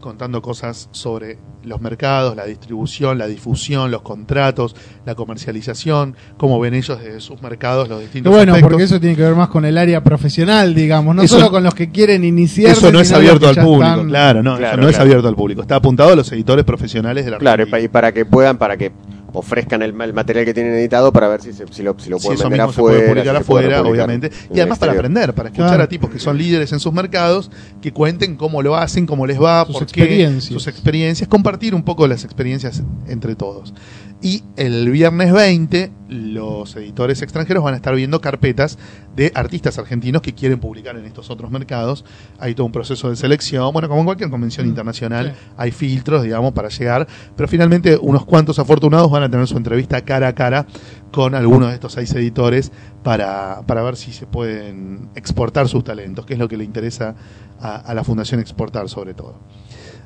contando 0.06 0.40
cosas 0.40 0.88
sobre 0.92 1.36
los 1.64 1.80
mercados, 1.80 2.36
la 2.36 2.44
distribución, 2.44 3.18
la 3.18 3.26
difusión, 3.26 3.90
los 3.90 4.02
contratos, 4.02 4.76
la 5.04 5.16
comercialización, 5.16 6.14
cómo 6.36 6.60
ven 6.60 6.74
ellos 6.74 7.00
desde 7.02 7.20
sus 7.20 7.42
mercados 7.42 7.88
los 7.88 8.00
distintos 8.00 8.32
bueno, 8.32 8.52
aspectos. 8.52 8.70
porque 8.70 8.84
eso 8.84 9.00
tiene 9.00 9.16
que 9.16 9.22
ver 9.22 9.34
más 9.34 9.48
con 9.48 9.64
el 9.64 9.76
área 9.76 10.04
profesional, 10.04 10.76
digamos, 10.76 11.16
no 11.16 11.22
Eso- 11.22 11.38
solo 11.38 11.50
con 11.50 11.64
los 11.64 11.74
que 11.74 11.90
quieren 11.90 12.22
iniciar. 12.24 12.70
Eso 12.70 12.92
no 12.92 13.00
es 13.00 13.10
abierto 13.10 13.48
al 13.48 13.56
público, 13.56 13.78
Claro. 13.80 14.06
claro, 14.06 14.42
no, 14.44 14.56
Claro, 14.58 14.74
eso 14.74 14.80
no 14.82 14.88
es 14.88 14.98
abierto 15.00 15.26
al 15.26 15.34
público. 15.34 15.62
Está 15.62 15.74
apuntado 15.76 16.12
a 16.12 16.16
los 16.16 16.30
editores 16.30 16.64
profesionales 16.64 17.24
de 17.24 17.32
la 17.32 17.38
Claro, 17.38 17.64
y 17.66 17.88
para 17.88 18.12
que 18.12 18.24
puedan, 18.24 18.58
para 18.58 18.76
que 18.76 18.92
ofrezcan 19.32 19.82
el, 19.82 20.00
el 20.00 20.12
material 20.14 20.44
que 20.44 20.54
tienen 20.54 20.72
editado 20.74 21.12
para 21.12 21.28
ver 21.28 21.42
si, 21.42 21.52
se- 21.52 21.66
si 21.70 21.82
lo, 21.82 21.98
si 21.98 22.08
lo 22.10 22.18
Si 22.18 22.26
pueden 22.28 22.42
vender 22.50 22.58
se 22.58 22.62
afuera. 22.70 22.96
puede 22.98 23.08
publicar 23.08 23.38
si 23.38 23.44
puede 23.44 23.66
afuera, 23.74 23.82
obviamente. 23.90 24.26
en 24.28 24.32
Y 24.50 24.54
el 24.54 24.60
además 24.60 24.78
para 24.78 24.92
aprender, 24.92 25.34
para 25.34 25.48
escuchar 25.48 25.68
Claro. 25.68 25.82
a 25.84 25.88
tipos 25.88 26.10
que 26.10 26.18
son 26.18 26.38
líderes 26.38 26.72
en 26.72 26.80
sus 26.80 26.92
mercados, 26.92 27.50
que 27.82 27.92
cuenten 27.92 28.36
cómo 28.36 28.62
lo 28.62 28.76
hacen, 28.76 29.06
cómo 29.06 29.26
les 29.26 29.40
va, 29.42 29.64
Sus 29.66 29.74
por 29.74 29.82
experiencias. 29.82 30.48
qué, 30.48 30.52
sus 30.54 30.66
experiencias, 30.68 31.28
compartir 31.28 31.74
un 31.74 31.82
poco 31.82 32.06
las 32.06 32.24
experiencias 32.24 32.82
entre 33.08 33.34
todos. 33.36 33.74
Y 34.22 34.42
el 34.56 34.90
viernes 34.90 35.30
20, 35.30 35.92
los 36.08 36.74
editores 36.76 37.20
extranjeros 37.20 37.62
van 37.62 37.74
a 37.74 37.76
estar 37.76 37.94
viendo 37.94 38.22
carpetas 38.22 38.78
de 39.14 39.30
artistas 39.34 39.78
argentinos 39.78 40.22
que 40.22 40.34
quieren 40.34 40.58
publicar 40.58 40.96
en 40.96 41.04
estos 41.04 41.28
otros 41.28 41.50
mercados. 41.50 42.04
Hay 42.38 42.54
todo 42.54 42.66
un 42.66 42.72
proceso 42.72 43.10
de 43.10 43.16
selección, 43.16 43.72
bueno, 43.74 43.88
como 43.88 44.00
en 44.00 44.06
cualquier 44.06 44.30
convención 44.30 44.66
internacional, 44.66 45.34
sí. 45.34 45.52
hay 45.58 45.70
filtros, 45.70 46.22
digamos, 46.22 46.52
para 46.52 46.70
llegar, 46.70 47.06
pero 47.36 47.46
finalmente 47.46 47.98
unos 48.00 48.24
cuantos 48.24 48.58
afortunados 48.58 49.10
van 49.10 49.22
a 49.22 49.30
tener 49.30 49.46
su 49.46 49.58
entrevista 49.58 50.02
cara 50.02 50.28
a 50.28 50.34
cara 50.34 50.66
con 51.12 51.34
algunos 51.34 51.68
de 51.68 51.74
estos 51.74 51.92
seis 51.92 52.14
editores 52.14 52.72
para, 53.02 53.62
para 53.66 53.82
ver 53.82 53.96
si 53.96 54.12
se 54.12 54.26
pueden 54.26 55.10
exportar 55.14 55.68
sus 55.68 55.84
talentos, 55.84 56.24
que 56.24 56.32
es 56.32 56.38
lo 56.38 56.48
que 56.48 56.56
le 56.56 56.64
interesa 56.64 57.14
a, 57.60 57.76
a 57.76 57.94
la 57.94 58.02
Fundación 58.02 58.40
Exportar 58.40 58.88
sobre 58.88 59.12
todo. 59.12 59.40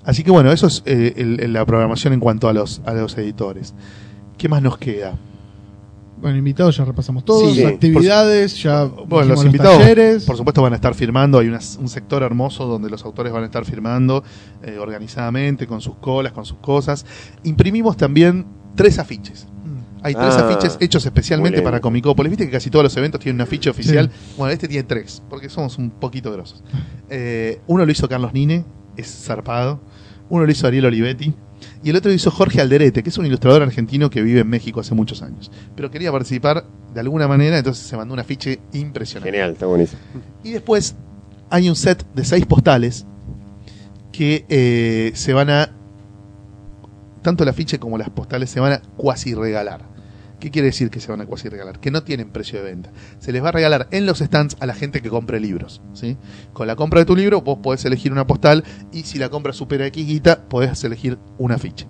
Así 0.04 0.22
que 0.24 0.30
bueno, 0.30 0.50
eso 0.52 0.66
es 0.66 0.82
eh, 0.86 1.14
el- 1.16 1.52
la 1.52 1.64
programación 1.66 2.12
en 2.12 2.20
cuanto 2.20 2.48
a 2.48 2.52
los, 2.52 2.80
a 2.86 2.94
los 2.94 3.16
editores. 3.18 3.74
¿Qué 4.38 4.48
más 4.48 4.62
nos 4.62 4.78
queda? 4.78 5.14
Bueno, 6.20 6.36
invitados 6.36 6.76
ya 6.76 6.84
repasamos 6.84 7.24
todos, 7.24 7.54
Sí, 7.54 7.64
actividades, 7.64 8.62
ya 8.62 8.84
Bueno, 8.84 9.30
los 9.30 9.44
invitados, 9.44 9.78
talleres. 9.78 10.24
por 10.24 10.36
supuesto, 10.36 10.60
van 10.60 10.74
a 10.74 10.76
estar 10.76 10.94
firmando. 10.94 11.38
Hay 11.38 11.48
una- 11.48 11.60
un 11.78 11.88
sector 11.88 12.22
hermoso 12.22 12.66
donde 12.66 12.90
los 12.90 13.04
autores 13.06 13.32
van 13.32 13.42
a 13.42 13.46
estar 13.46 13.64
firmando 13.64 14.22
eh, 14.62 14.76
organizadamente, 14.78 15.66
con 15.66 15.80
sus 15.80 15.94
colas, 15.96 16.32
con 16.34 16.44
sus 16.44 16.58
cosas. 16.58 17.06
Imprimimos 17.42 17.96
también 17.96 18.44
tres 18.74 18.98
afiches. 18.98 19.46
Hay 20.02 20.14
tres 20.14 20.34
Ah, 20.34 20.46
afiches 20.48 20.76
hechos 20.80 21.04
especialmente 21.04 21.60
para 21.62 21.80
Comicópolis. 21.80 22.30
Viste 22.30 22.46
que 22.46 22.52
casi 22.52 22.70
todos 22.70 22.82
los 22.84 22.96
eventos 22.96 23.20
tienen 23.20 23.36
un 23.36 23.42
afiche 23.42 23.68
oficial. 23.70 24.10
Bueno, 24.38 24.52
este 24.52 24.66
tiene 24.68 24.82
tres, 24.84 25.22
porque 25.28 25.48
somos 25.50 25.76
un 25.78 25.90
poquito 25.90 26.30
grosos. 26.32 26.62
Eh, 27.12 27.60
uno 27.66 27.84
lo 27.84 27.90
hizo 27.90 28.08
Carlos 28.08 28.32
Nine, 28.32 28.64
es 28.96 29.24
zarpado. 29.24 29.80
Uno 30.28 30.44
lo 30.44 30.50
hizo 30.52 30.66
Ariel 30.66 30.86
Olivetti. 30.86 31.34
Y 31.82 31.90
el 31.90 31.96
otro 31.96 32.10
lo 32.10 32.14
hizo 32.14 32.30
Jorge 32.30 32.60
Alderete, 32.60 33.02
que 33.02 33.10
es 33.10 33.18
un 33.18 33.26
ilustrador 33.26 33.62
argentino 33.62 34.08
que 34.10 34.22
vive 34.22 34.40
en 34.40 34.48
México 34.48 34.80
hace 34.80 34.94
muchos 34.94 35.22
años. 35.22 35.50
Pero 35.76 35.90
quería 35.90 36.10
participar 36.10 36.64
de 36.94 37.00
alguna 37.00 37.28
manera, 37.28 37.58
entonces 37.58 37.86
se 37.86 37.96
mandó 37.96 38.14
un 38.14 38.20
afiche 38.20 38.60
impresionante. 38.72 39.30
Genial, 39.30 39.52
está 39.52 39.66
buenísimo. 39.66 40.00
Y 40.42 40.52
después 40.52 40.96
hay 41.50 41.68
un 41.68 41.76
set 41.76 42.04
de 42.14 42.24
seis 42.24 42.46
postales 42.46 43.06
que 44.12 44.44
eh, 44.48 45.12
se 45.14 45.32
van 45.32 45.50
a. 45.50 45.76
Tanto 47.22 47.42
el 47.42 47.50
afiche 47.50 47.78
como 47.78 47.98
las 47.98 48.08
postales 48.10 48.48
se 48.48 48.60
van 48.60 48.72
a 48.72 48.82
cuasi 48.96 49.34
regalar. 49.34 49.82
¿Qué 50.40 50.50
quiere 50.50 50.66
decir 50.66 50.90
que 50.90 50.98
se 51.00 51.10
van 51.10 51.20
a 51.20 51.26
cuasi 51.26 51.48
regalar? 51.48 51.78
Que 51.78 51.90
no 51.90 52.02
tienen 52.02 52.30
precio 52.30 52.58
de 52.58 52.64
venta. 52.64 52.90
Se 53.18 53.30
les 53.30 53.42
va 53.44 53.50
a 53.50 53.52
regalar 53.52 53.86
en 53.90 54.06
los 54.06 54.18
stands 54.18 54.56
a 54.60 54.66
la 54.66 54.74
gente 54.74 55.02
que 55.02 55.10
compre 55.10 55.38
libros. 55.38 55.82
¿sí? 55.92 56.16
Con 56.52 56.66
la 56.66 56.76
compra 56.76 57.00
de 57.00 57.06
tu 57.06 57.14
libro, 57.14 57.42
vos 57.42 57.58
podés 57.62 57.84
elegir 57.84 58.10
una 58.10 58.26
postal 58.26 58.64
y 58.92 59.02
si 59.02 59.18
la 59.18 59.28
compra 59.28 59.52
supera 59.52 59.86
X 59.86 60.06
guita, 60.06 60.48
podés 60.48 60.82
elegir 60.82 61.18
un 61.38 61.52
afiche. 61.52 61.86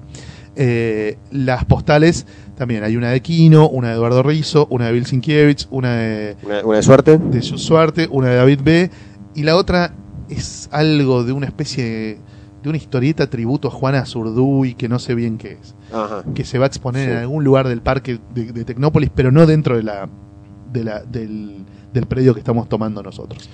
Eh, 0.57 1.17
las 1.31 1.65
postales 1.65 2.27
también 2.57 2.83
hay 2.83 2.97
una 2.97 3.11
de 3.11 3.23
Kino, 3.23 3.69
una 3.69 3.89
de 3.89 3.95
Eduardo 3.95 4.23
Rizzo, 4.23 4.67
una 4.69 4.87
de 4.87 4.93
Bill 4.93 5.07
Sinkiewicz, 5.07 5.69
una 5.71 5.97
de 5.97 6.37
Una, 6.43 6.65
una 6.65 6.83
suerte. 6.83 7.19
de 7.19 7.41
Suarte, 7.41 8.09
una 8.11 8.29
de 8.31 8.37
David 8.37 8.61
B. 8.63 8.91
Y 9.35 9.45
la 9.45 9.57
otra 9.57 9.95
es 10.29 10.69
algo 10.73 11.25
de 11.25 11.33
una 11.33 11.47
especie 11.47 11.85
de, 11.85 12.19
de 12.63 12.69
una 12.69 12.79
historieta 12.79 13.29
tributo 13.29 13.69
a 13.69 13.71
Juana 13.71 14.05
Zurduy, 14.07 14.75
que 14.75 14.89
no 14.89 14.99
sé 14.99 15.15
bien 15.15 15.39
qué 15.39 15.59
es. 15.61 15.75
Ajá. 15.93 16.25
Que 16.35 16.45
se 16.45 16.59
va 16.59 16.67
a 16.67 16.69
exponer 16.69 17.07
Sí. 17.07 17.13
en 17.13 17.19
algún 17.19 17.43
lugar 17.45 17.67
del 17.69 17.81
parque 17.83 18.19
de, 18.35 18.53
de 18.53 18.65
Tecnópolis, 18.65 19.11
pero 19.15 19.31
no 19.33 19.47
dentro 19.47 19.77
de 19.77 19.83
la, 19.83 20.09
de 20.73 20.85
la, 20.85 21.01
del, 21.05 21.65
del 21.93 22.07
predio 22.07 22.35
que 22.35 22.41
estamos 22.41 22.69
tomando 22.69 23.03
nosotros. 23.03 23.49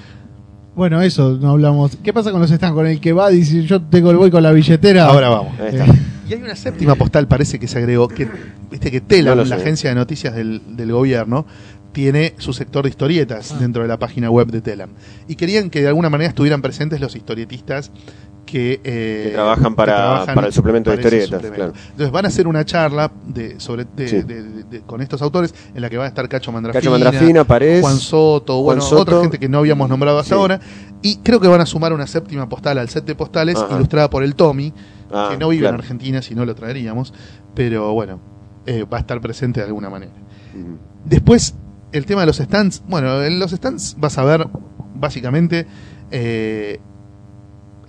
Bueno, 0.74 1.00
eso 1.00 1.38
no 1.40 1.50
hablamos. 1.52 1.96
¿Qué 2.02 2.12
pasa 2.12 2.30
con 2.32 2.40
los 2.40 2.50
stands? 2.50 2.74
Con 2.74 2.86
el 2.86 3.00
que 3.00 3.12
va, 3.14 3.30
dice 3.30 3.62
yo 3.62 3.80
tengo 3.80 4.10
el 4.10 4.16
voy 4.18 4.30
con 4.30 4.42
la 4.42 4.52
billetera. 4.52 5.06
Ahora 5.06 5.28
vamos. 5.30 5.58
Ahí 5.58 5.68
está. 5.68 5.84
Eh, 5.86 5.98
Y 6.28 6.34
hay 6.34 6.42
una 6.42 6.56
séptima 6.56 6.96
postal, 6.96 7.28
parece 7.28 7.58
que 7.58 7.66
se 7.68 7.78
agregó, 7.78 8.08
que 8.08 8.28
viste 8.70 8.90
que 8.90 9.22
No 9.22 9.34
lo 9.36 9.44
la 9.44 9.56
agencia 9.56 9.88
de 9.90 9.94
noticias 9.96 10.34
del, 10.34 10.60
del 10.76 10.92
gobierno, 10.92 11.46
tiene 11.92 12.34
su 12.36 12.52
sector 12.52 12.82
de 12.84 12.90
historietas 12.90 13.52
Ah. 13.52 13.58
dentro 13.58 13.80
de 13.80 13.88
la 13.88 13.98
página 13.98 14.28
web 14.28 14.48
de 14.48 14.60
Telam. 14.60 14.90
Y 15.28 15.36
querían 15.36 15.70
que 15.70 15.80
de 15.80 15.88
alguna 15.88 16.10
manera 16.10 16.28
estuvieran 16.28 16.60
presentes 16.60 17.00
los 17.00 17.16
historietistas 17.16 17.90
que, 18.46 18.80
eh, 18.84 19.24
Que 19.26 19.30
trabajan 19.34 19.74
para- 19.74 20.24
para 20.24 20.46
el 20.46 20.52
suplemento 20.52 20.90
de 20.90 20.96
para 20.98 21.08
historietas, 21.08 21.42
suplemento. 21.42 21.72
claro. 21.72 21.88
Entonces 21.90 22.10
van 22.12 22.24
a 22.24 22.28
hacer 22.28 22.46
una 22.46 22.64
charla 22.64 23.10
de, 23.26 23.58
sobre, 23.60 23.84
de- 23.96 24.08
Sí. 24.08 24.22
de- 24.22 24.42
de- 24.42 24.62
de- 24.64 24.80
con 24.82 25.02
estos 25.02 25.20
autores 25.20 25.52
en 25.74 25.82
la 25.82 25.90
que 25.90 25.98
va 25.98 26.04
a 26.04 26.08
estar 26.08 26.28
Cacho 26.28 26.52
Mandrafina, 26.52 26.80
Cacho 26.80 26.90
Mandrafina. 26.92 27.44
Juan 27.82 27.98
Soto, 27.98 28.54
Juan 28.54 28.64
bueno, 28.64 28.82
Soto. 28.82 29.02
otra 29.02 29.20
gente 29.20 29.38
que 29.38 29.48
no 29.48 29.58
habíamos 29.58 29.88
nombrado 29.88 30.18
hasta 30.20 30.34
Sí. 30.36 30.40
ahora. 30.40 30.60
Y 31.02 31.16
creo 31.18 31.40
que 31.40 31.48
van 31.48 31.60
a 31.60 31.66
sumar 31.66 31.92
una 31.92 32.06
séptima 32.06 32.48
postal 32.48 32.78
al 32.78 32.88
set 32.88 33.04
de 33.04 33.14
postales 33.16 33.56
Ajá. 33.56 33.74
ilustrada 33.74 34.08
por 34.08 34.22
el 34.22 34.34
Tommy, 34.36 34.72
Ah, 35.12 35.28
que 35.32 35.36
no 35.38 35.48
vive 35.48 35.62
claro. 35.62 35.74
en 35.76 35.80
Argentina, 35.82 36.22
si 36.22 36.34
no 36.36 36.44
lo 36.46 36.54
traeríamos, 36.54 37.12
pero 37.54 37.92
bueno, 37.92 38.20
eh, 38.64 38.84
va 38.84 38.96
a 38.98 39.00
estar 39.00 39.20
presente 39.20 39.60
de 39.60 39.66
alguna 39.66 39.90
manera. 39.90 40.12
Después, 41.04 41.54
el 41.92 42.06
tema 42.06 42.22
de 42.22 42.26
los 42.28 42.36
stands, 42.38 42.82
bueno, 42.88 43.22
en 43.22 43.38
los 43.38 43.50
stands 43.50 43.96
vas 43.98 44.18
a 44.18 44.24
ver 44.24 44.46
básicamente 44.94 45.66
eh, 46.10 46.78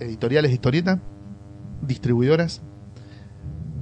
editoriales 0.00 0.50
de 0.50 0.54
historieta, 0.54 1.00
distribuidoras 1.82 2.62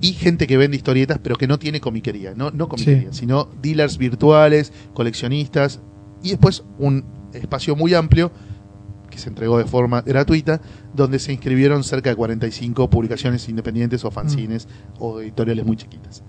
y 0.01 0.13
gente 0.13 0.47
que 0.47 0.57
vende 0.57 0.77
historietas 0.77 1.19
pero 1.23 1.37
que 1.37 1.47
no 1.47 1.59
tiene 1.59 1.81
comiquería, 1.81 2.35
no, 2.35 2.51
no 2.51 2.69
comiquería, 2.69 3.13
sino 3.13 3.49
dealers 3.63 3.99
virtuales, 3.99 4.73
coleccionistas 4.95 5.81
y 6.23 6.31
después 6.31 6.65
un 6.79 7.05
espacio 7.33 7.77
muy 7.77 7.95
amplio 7.95 8.33
que 9.11 9.19
se 9.19 9.29
entregó 9.29 9.59
de 9.59 9.65
forma 9.65 10.03
gratuita, 10.03 10.61
donde 10.95 11.19
se 11.19 11.33
inscribieron 11.33 11.85
cerca 11.85 12.11
de 12.11 12.17
45 12.17 12.91
publicaciones 12.91 13.49
independientes 13.49 14.05
o 14.05 14.11
fanzines 14.11 14.69
o 14.99 15.21
editoriales 15.21 15.65
muy 15.65 15.77
chiquitas. 15.77 16.23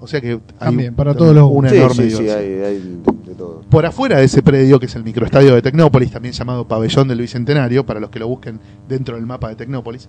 O 0.00 0.06
sea 0.06 0.20
que 0.20 0.30
hay 0.32 0.40
También, 0.58 0.90
un- 0.90 0.94
para 0.96 1.14
todos 1.14 1.34
los 1.34 1.50
una 1.50 1.70
Sí, 1.70 1.76
enorme 1.76 1.94
sí, 1.94 2.10
sí, 2.10 2.22
diversidad. 2.22 2.38
hay, 2.38 2.46
hay 2.46 2.78
de, 2.78 3.28
de 3.30 3.34
todo. 3.34 3.60
Por 3.62 3.84
afuera 3.84 4.18
de 4.18 4.24
ese 4.24 4.42
predio, 4.42 4.78
que 4.78 4.86
es 4.86 4.94
el 4.94 5.02
microestadio 5.04 5.54
de 5.54 5.62
Tecnópolis, 5.62 6.10
también 6.12 6.32
llamado 6.34 6.68
Pabellón 6.68 7.08
del 7.08 7.20
Bicentenario, 7.20 7.84
para 7.84 7.98
los 8.00 8.10
que 8.10 8.18
lo 8.20 8.28
busquen 8.28 8.60
dentro 8.88 9.16
del 9.16 9.26
mapa 9.26 9.48
de 9.48 9.56
Tecnópolis, 9.56 10.08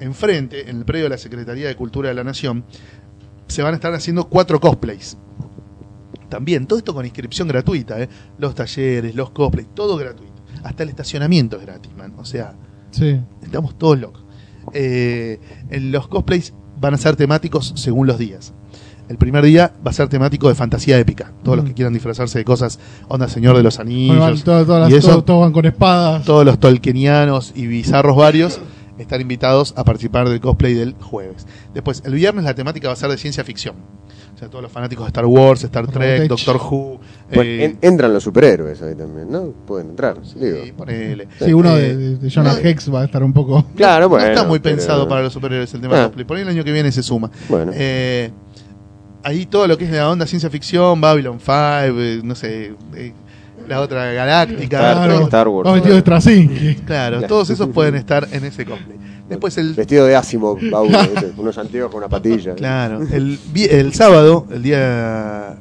enfrente, 0.00 0.68
en 0.68 0.78
el 0.78 0.84
predio 0.84 1.04
de 1.04 1.10
la 1.10 1.18
Secretaría 1.18 1.68
de 1.68 1.76
Cultura 1.76 2.08
de 2.08 2.14
la 2.14 2.24
Nación, 2.24 2.64
se 3.46 3.62
van 3.62 3.72
a 3.74 3.76
estar 3.76 3.92
haciendo 3.94 4.28
cuatro 4.28 4.58
cosplays. 4.60 5.16
También, 6.28 6.66
todo 6.66 6.78
esto 6.78 6.94
con 6.94 7.04
inscripción 7.04 7.48
gratuita, 7.48 8.00
¿eh? 8.00 8.08
los 8.38 8.54
talleres, 8.54 9.14
los 9.14 9.30
cosplays, 9.30 9.68
todo 9.74 9.96
gratuito. 9.96 10.32
Hasta 10.62 10.82
el 10.84 10.88
estacionamiento 10.90 11.56
es 11.56 11.62
gratis, 11.62 11.92
man. 11.96 12.14
O 12.18 12.24
sea, 12.24 12.54
sí. 12.92 13.20
estamos 13.42 13.76
todos 13.78 13.98
locos. 13.98 14.24
Eh, 14.72 15.40
en 15.70 15.90
los 15.90 16.06
cosplays 16.08 16.52
van 16.80 16.94
a 16.94 16.98
ser 16.98 17.16
temáticos 17.16 17.72
según 17.76 18.06
los 18.06 18.18
días. 18.18 18.54
El 19.10 19.16
primer 19.18 19.44
día 19.44 19.72
va 19.84 19.90
a 19.90 19.92
ser 19.92 20.06
temático 20.08 20.48
de 20.48 20.54
fantasía 20.54 20.96
épica. 20.96 21.32
Todos 21.42 21.56
los 21.56 21.64
Mm. 21.64 21.68
que 21.68 21.74
quieran 21.74 21.92
disfrazarse 21.92 22.38
de 22.38 22.44
cosas, 22.44 22.78
onda 23.08 23.26
Señor 23.28 23.56
de 23.56 23.64
los 23.64 23.80
Anillos, 23.80 24.16
Bueno, 24.16 24.22
van 24.32 24.40
todas- 24.40 24.66
todas 24.66 24.82
las- 24.82 24.90
y 24.92 24.94
eso- 24.94 25.08
todos, 25.08 25.24
todos 25.24 25.40
van 25.40 25.52
con 25.52 25.66
espadas. 25.66 26.24
todos 26.24 26.44
los 26.44 26.60
tolkienianos 26.60 27.52
y 27.56 27.66
bizarros 27.66 28.16
varios 28.16 28.60
están 28.98 29.20
invitados 29.20 29.74
a 29.76 29.82
participar 29.82 30.28
del 30.28 30.40
cosplay 30.40 30.74
del 30.74 30.94
jueves. 30.94 31.44
Después, 31.74 32.02
el 32.06 32.14
viernes 32.14 32.44
la 32.44 32.54
temática 32.54 32.86
va 32.86 32.92
a 32.94 32.96
ser 32.96 33.10
de 33.10 33.18
ciencia 33.18 33.42
ficción. 33.42 33.74
O 34.32 34.38
sea, 34.38 34.48
todos 34.48 34.62
los 34.62 34.70
fanáticos 34.72 35.04
de 35.04 35.08
Star 35.08 35.26
Wars, 35.26 35.64
Star 35.64 35.86
Trek, 35.88 36.20
Robotech. 36.20 36.28
Doctor 36.28 36.56
Who. 36.56 37.00
Bueno, 37.34 37.42
eh, 37.50 37.64
en- 37.64 37.78
entran 37.82 38.12
los 38.14 38.22
superhéroes 38.22 38.80
ahí 38.80 38.94
también, 38.94 39.28
¿no? 39.30 39.52
Pueden 39.66 39.90
entrar, 39.90 40.18
digo. 40.22 40.56
sí, 40.64 40.72
ponele. 40.72 41.26
Sí, 41.44 41.52
uno 41.52 41.76
Eh, 41.76 41.80
de, 41.80 41.96
de- 41.96 42.16
de 42.16 42.30
Jonah 42.30 42.52
no. 42.52 42.58
Hex 42.58 42.94
va 42.94 43.02
a 43.02 43.04
estar 43.06 43.22
un 43.24 43.32
poco. 43.34 43.66
Claro, 43.76 44.08
bueno. 44.08 44.24
no 44.26 44.32
está 44.32 44.46
muy 44.46 44.60
pero- 44.60 44.76
pensado 44.76 45.08
para 45.08 45.22
los 45.22 45.32
superhéroes 45.32 45.74
el 45.74 45.80
tema 45.80 45.94
Ah. 45.94 45.98
del 45.98 46.06
cosplay. 46.06 46.26
Por 46.26 46.36
ahí 46.36 46.42
el 46.44 46.48
año 46.48 46.64
que 46.64 46.72
viene 46.72 46.90
se 46.92 47.02
suma. 47.02 47.30
Bueno, 47.50 47.72
Eh, 47.74 48.30
ahí 49.22 49.46
todo 49.46 49.66
lo 49.66 49.76
que 49.78 49.84
es 49.84 49.90
la 49.90 50.08
onda 50.08 50.26
ciencia 50.26 50.50
ficción, 50.50 51.00
Babylon 51.00 51.38
5, 51.38 51.50
eh, 51.54 52.20
no 52.24 52.34
sé, 52.34 52.72
eh, 52.94 53.12
la 53.68 53.80
otra 53.80 54.12
galáctica. 54.12 55.06
Todo- 55.08 55.22
Star 55.24 55.48
Wars. 55.48 55.64
Vamos 55.64 55.80
vestidos 55.80 55.96
de 55.96 56.00
Straczynski. 56.00 56.74
Claro, 56.86 57.18
Claro. 57.18 57.28
todos 57.28 57.50
esos 57.50 57.68
pueden 57.68 57.94
estar 57.94 58.26
en 58.32 58.44
ese 58.44 58.64
cosplay. 58.64 58.98
Después 59.28 59.56
el 59.58 59.74
Vestido 59.74 60.06
de 60.06 60.16
Asimov, 60.16 60.58
unos 61.36 61.56
anteojos 61.58 61.90
con 61.92 61.98
una 61.98 62.08
patilla. 62.08 62.54
Claro, 62.54 63.00
el, 63.12 63.38
el 63.54 63.94
sábado, 63.94 64.46
el 64.50 64.62
día 64.62 65.54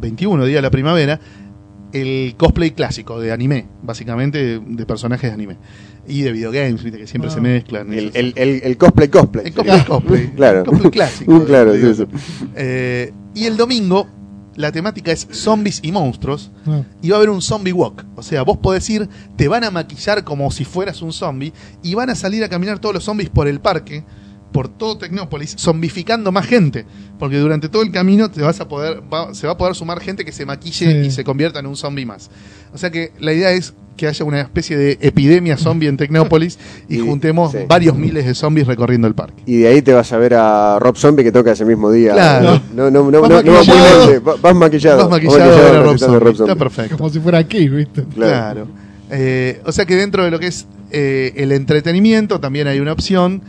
21, 0.00 0.44
día 0.44 0.56
de 0.56 0.62
la 0.62 0.70
primavera, 0.70 1.18
el 1.92 2.34
cosplay 2.36 2.72
clásico 2.72 3.20
de 3.20 3.32
anime, 3.32 3.66
básicamente 3.82 4.60
de 4.60 4.86
personajes 4.86 5.30
de 5.30 5.34
anime. 5.34 5.56
Y 6.06 6.22
de 6.22 6.32
videogames, 6.32 6.82
viste 6.82 6.98
que 6.98 7.06
siempre 7.06 7.30
Ah. 7.30 7.34
se 7.34 7.40
mezclan. 7.40 7.92
El, 7.92 8.10
el, 8.14 8.32
el, 8.36 8.60
el 8.64 8.76
cosplay 8.78 9.08
cosplay. 9.08 9.46
el 9.46 9.52
cosplay, 9.54 9.84
cosplay. 9.86 10.30
Claro. 10.34 10.58
El 10.60 10.64
cosplay 10.66 10.90
clásico. 10.90 11.44
Claro, 11.46 11.74
sí. 11.74 12.04
Eh, 12.56 13.12
y 13.34 13.44
el 13.44 13.56
domingo, 13.56 14.06
la 14.56 14.72
temática 14.72 15.12
es 15.12 15.28
zombies 15.30 15.80
y 15.82 15.92
monstruos. 15.92 16.50
Ah. 16.66 16.82
Y 17.02 17.10
va 17.10 17.16
a 17.16 17.18
haber 17.18 17.30
un 17.30 17.42
zombie 17.42 17.72
walk. 17.72 18.04
O 18.16 18.22
sea, 18.22 18.42
vos 18.42 18.56
podés 18.56 18.88
ir, 18.90 19.08
te 19.36 19.48
van 19.48 19.64
a 19.64 19.70
maquillar 19.70 20.24
como 20.24 20.50
si 20.50 20.64
fueras 20.64 21.02
un 21.02 21.12
zombie. 21.12 21.52
Y 21.82 21.94
van 21.94 22.10
a 22.10 22.14
salir 22.14 22.42
a 22.42 22.48
caminar 22.48 22.78
todos 22.78 22.94
los 22.94 23.04
zombies 23.04 23.28
por 23.28 23.46
el 23.48 23.60
parque, 23.60 24.02
por 24.52 24.68
todo 24.68 24.96
Tecnópolis, 24.98 25.56
zombificando 25.58 26.32
más 26.32 26.46
gente. 26.46 26.84
Porque 27.18 27.36
durante 27.38 27.68
todo 27.68 27.82
el 27.82 27.90
camino 27.90 28.30
te 28.30 28.40
vas 28.42 28.60
a 28.60 28.68
poder, 28.68 29.02
va- 29.12 29.34
se 29.34 29.46
va 29.46 29.54
a 29.54 29.58
poder 29.58 29.74
sumar 29.74 30.00
gente 30.00 30.24
que 30.24 30.32
se 30.32 30.46
maquille 30.46 31.02
Sí. 31.02 31.06
y 31.08 31.10
se 31.10 31.24
convierta 31.24 31.58
en 31.60 31.66
un 31.66 31.76
zombie 31.76 32.06
más. 32.06 32.30
O 32.72 32.78
sea 32.78 32.90
que 32.90 33.12
la 33.20 33.32
idea 33.32 33.50
es 33.52 33.74
que 33.96 34.06
haya 34.06 34.24
una 34.24 34.40
especie 34.40 34.76
de 34.76 34.96
epidemia 35.00 35.56
zombie 35.56 35.88
en 35.88 35.96
Tecnópolis 35.96 36.56
y, 36.88 36.96
Y- 36.98 37.00
juntemos 37.00 37.50
sí. 37.50 37.58
varios 37.66 37.96
miles 37.96 38.24
de 38.24 38.34
zombies 38.34 38.66
recorriendo 38.68 39.08
el 39.08 39.14
parque. 39.14 39.42
Y 39.44 39.56
de 39.58 39.68
ahí 39.68 39.82
te 39.82 39.92
vas 39.92 40.12
a 40.12 40.18
ver 40.18 40.34
a 40.34 40.78
Rob 40.78 40.96
Zombie 40.96 41.24
que 41.24 41.32
toca 41.32 41.50
ese 41.52 41.64
mismo 41.64 41.90
día. 41.90 42.12
Claro. 42.12 42.60
No, 42.74 42.90
no, 42.92 43.10
no, 43.10 43.20
Vas 43.20 43.30
no, 43.30 43.36
maquillado. 43.52 44.14
no, 44.14 44.20
vas- 44.22 44.40
vas 44.40 44.54
maquillado. 44.54 44.98
Más 45.02 45.10
maquillado 45.10 45.52
era 45.52 45.68
en 45.70 45.74
el 45.76 45.82
Rob 45.82 45.98
Zombie. 45.98 46.18
Rob 46.20 46.36
Zombie. 46.36 46.52
Está 46.52 46.64
perfecto. 46.64 46.96
Como 46.96 47.10
si 47.10 47.18
fuera 47.18 47.38
aquí, 47.38 47.68
¿viste? 47.68 48.04
Claro. 48.14 48.68
Eh, 49.10 49.60
o 49.66 49.72
sea 49.72 49.84
que 49.84 49.96
dentro 49.96 50.22
de 50.22 50.30
lo 50.30 50.38
que 50.38 50.46
es 50.46 50.66
eh, 50.92 51.32
el 51.36 51.50
entretenimiento 51.52 52.38
también 52.40 52.66
hay 52.68 52.78
una 52.80 52.92
opción 52.92 53.42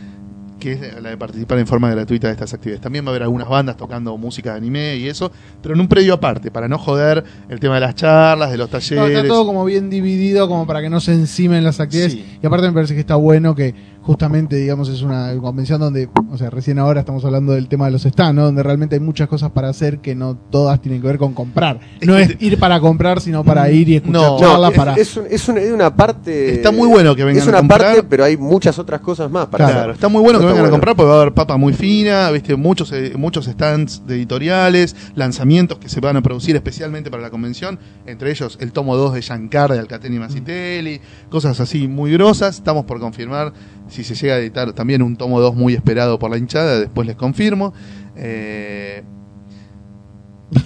que 0.59 0.73
es 0.73 1.01
la 1.01 1.09
de 1.09 1.17
participar 1.17 1.57
en 1.57 1.65
forma 1.67 1.89
gratuita 1.89 2.27
de 2.27 2.33
estas 2.33 2.53
actividades. 2.53 2.81
También 2.81 3.05
va 3.05 3.09
a 3.09 3.11
haber 3.11 3.23
algunas 3.23 3.47
bandas 3.49 3.77
tocando 3.77 4.15
música 4.17 4.51
de 4.51 4.57
anime 4.57 4.97
y 4.97 5.07
eso, 5.07 5.31
pero 5.61 5.73
en 5.73 5.81
un 5.81 5.87
predio 5.87 6.13
aparte, 6.13 6.51
para 6.51 6.67
no 6.67 6.77
joder 6.77 7.23
el 7.49 7.59
tema 7.59 7.75
de 7.75 7.81
las 7.81 7.95
charlas, 7.95 8.51
de 8.51 8.57
los 8.57 8.67
No, 8.71 8.77
talleres. 8.79 9.17
está 9.17 9.27
todo 9.27 9.45
como 9.45 9.65
bien 9.65 9.89
dividido 9.89 10.47
como 10.47 10.67
para 10.67 10.81
que 10.81 10.89
no 10.89 10.99
se 10.99 11.13
encimen 11.13 11.63
las 11.63 11.79
actividades. 11.79 12.13
Sí. 12.13 12.37
Y 12.43 12.45
aparte 12.45 12.67
me 12.67 12.73
parece 12.73 12.93
que 12.93 12.99
está 12.99 13.15
bueno 13.15 13.55
que 13.55 13.73
justamente, 14.13 14.55
digamos, 14.55 14.89
es 14.89 15.03
una 15.03 15.31
convención 15.39 15.79
donde, 15.79 16.09
o 16.31 16.35
sea, 16.35 16.49
recién 16.49 16.79
ahora 16.79 17.01
estamos 17.01 17.23
hablando 17.25 17.51
del 17.51 17.67
tema 17.67 17.85
de 17.85 17.91
los 17.91 18.01
stands, 18.01 18.33
¿no? 18.33 18.45
Donde 18.45 18.63
realmente 18.63 18.95
hay 18.95 18.99
muchas 19.01 19.27
cosas 19.27 19.51
para 19.51 19.69
hacer 19.69 19.99
que 19.99 20.15
no 20.15 20.35
todas 20.35 20.81
tienen 20.81 20.99
que 20.99 21.05
ver 21.05 21.19
con 21.19 21.35
comprar. 21.35 21.79
No 22.01 22.17
es 22.17 22.35
ir 22.39 22.57
para 22.57 22.79
comprar, 22.79 23.21
sino 23.21 23.43
para 23.43 23.69
ir 23.69 23.87
y 23.87 23.97
escuchar 23.97 24.19
No, 24.19 24.39
charlas 24.39 24.71
es, 24.71 24.77
para... 24.77 24.93
es 24.95 25.15
un- 25.15 25.25
es 25.29 25.47
una, 25.47 25.61
es 25.61 25.71
una 25.71 25.95
parte. 25.95 26.55
Está 26.55 26.71
muy 26.71 26.87
bueno 26.87 27.15
que 27.15 27.23
vengan 27.23 27.39
Es 27.43 27.47
a 27.47 27.51
una 27.51 27.59
comprar. 27.59 27.81
parte, 27.81 28.03
pero 28.09 28.23
hay 28.23 28.35
muchas 28.35 28.79
otras 28.79 28.99
cosas 29.01 29.29
más 29.29 29.45
para 29.45 29.65
Claro, 29.65 29.79
hacer. 29.81 29.91
está 29.91 30.07
muy 30.07 30.23
bueno 30.23 30.39
que 30.39 30.45
vengan 30.47 30.65
a 30.65 30.69
comprar 30.71 30.95
porque 30.95 31.09
va 31.11 31.17
a 31.17 31.21
haber 31.21 31.33
papa 31.35 31.57
muy 31.57 31.73
fina, 31.73 32.31
viste, 32.31 32.55
muchos 32.55 32.91
eh, 32.91 33.13
muchos 33.15 33.45
stands 33.45 34.07
de 34.07 34.15
editoriales, 34.15 34.95
lanzamientos 35.13 35.77
que 35.77 35.87
se 35.87 35.99
van 35.99 36.17
a 36.17 36.23
producir 36.23 36.55
especialmente 36.55 37.11
para 37.11 37.21
la 37.21 37.29
convención, 37.29 37.77
entre 38.07 38.31
ellos 38.31 38.57
el 38.59 38.71
tomo 38.71 38.95
2 38.97 39.13
de 39.13 39.21
Shankar 39.21 39.71
de 39.71 39.77
Alcateni 39.77 40.17
Masitelli, 40.17 40.99
cosas 41.29 41.59
así 41.59 41.87
muy 41.87 42.11
grosas. 42.11 42.55
Estamos 42.55 42.85
por 42.85 42.99
confirmar 42.99 43.53
si 43.89 44.03
se 44.03 44.15
llega 44.15 44.35
a 44.35 44.37
editar 44.37 44.73
también 44.73 45.01
un 45.01 45.15
tomo 45.15 45.39
2 45.39 45.55
muy 45.55 45.73
esperado 45.73 46.19
por 46.19 46.31
la 46.31 46.37
hinchada, 46.37 46.79
después 46.79 47.07
les 47.07 47.15
confirmo. 47.15 47.73
Eh, 48.15 49.03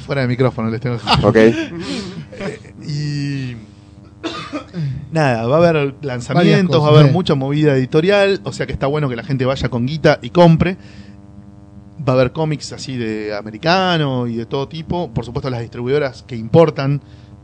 fuera 0.06 0.22
de 0.22 0.28
micrófono 0.28 0.70
les 0.70 0.82
tengo 0.82 0.98
que 0.98 1.26
Ok. 1.28 1.38
y 2.88 3.56
nada, 5.12 5.48
va 5.48 5.56
a 5.56 5.70
haber 5.70 5.96
lanzamientos, 6.02 6.78
cosas, 6.78 6.84
va 6.84 6.98
a 6.98 7.00
haber 7.00 7.12
sí. 7.12 7.14
mucha 7.14 7.36
movida 7.36 7.76
editorial, 7.76 8.42
o 8.44 8.52
sea 8.52 8.66
que 8.66 8.74
está 8.74 8.88
bueno 8.88 9.10
que 9.10 9.16
la 9.16 9.24
gente 9.24 9.46
vaya 9.46 9.70
con 9.70 9.86
guita 9.86 10.20
y 10.22 10.30
compre. 10.30 10.78
Va 12.06 12.14
a 12.14 12.16
haber 12.16 12.32
cómics 12.34 12.74
así 12.74 12.98
de 12.98 13.34
americano 13.36 14.28
y 14.28 14.36
de 14.36 14.46
todo 14.46 14.68
tipo. 14.68 15.14
Por 15.14 15.24
supuesto, 15.24 15.50
las 15.50 15.62
distribuidoras 15.62 16.24
que 16.24 16.36
importan, 16.36 17.02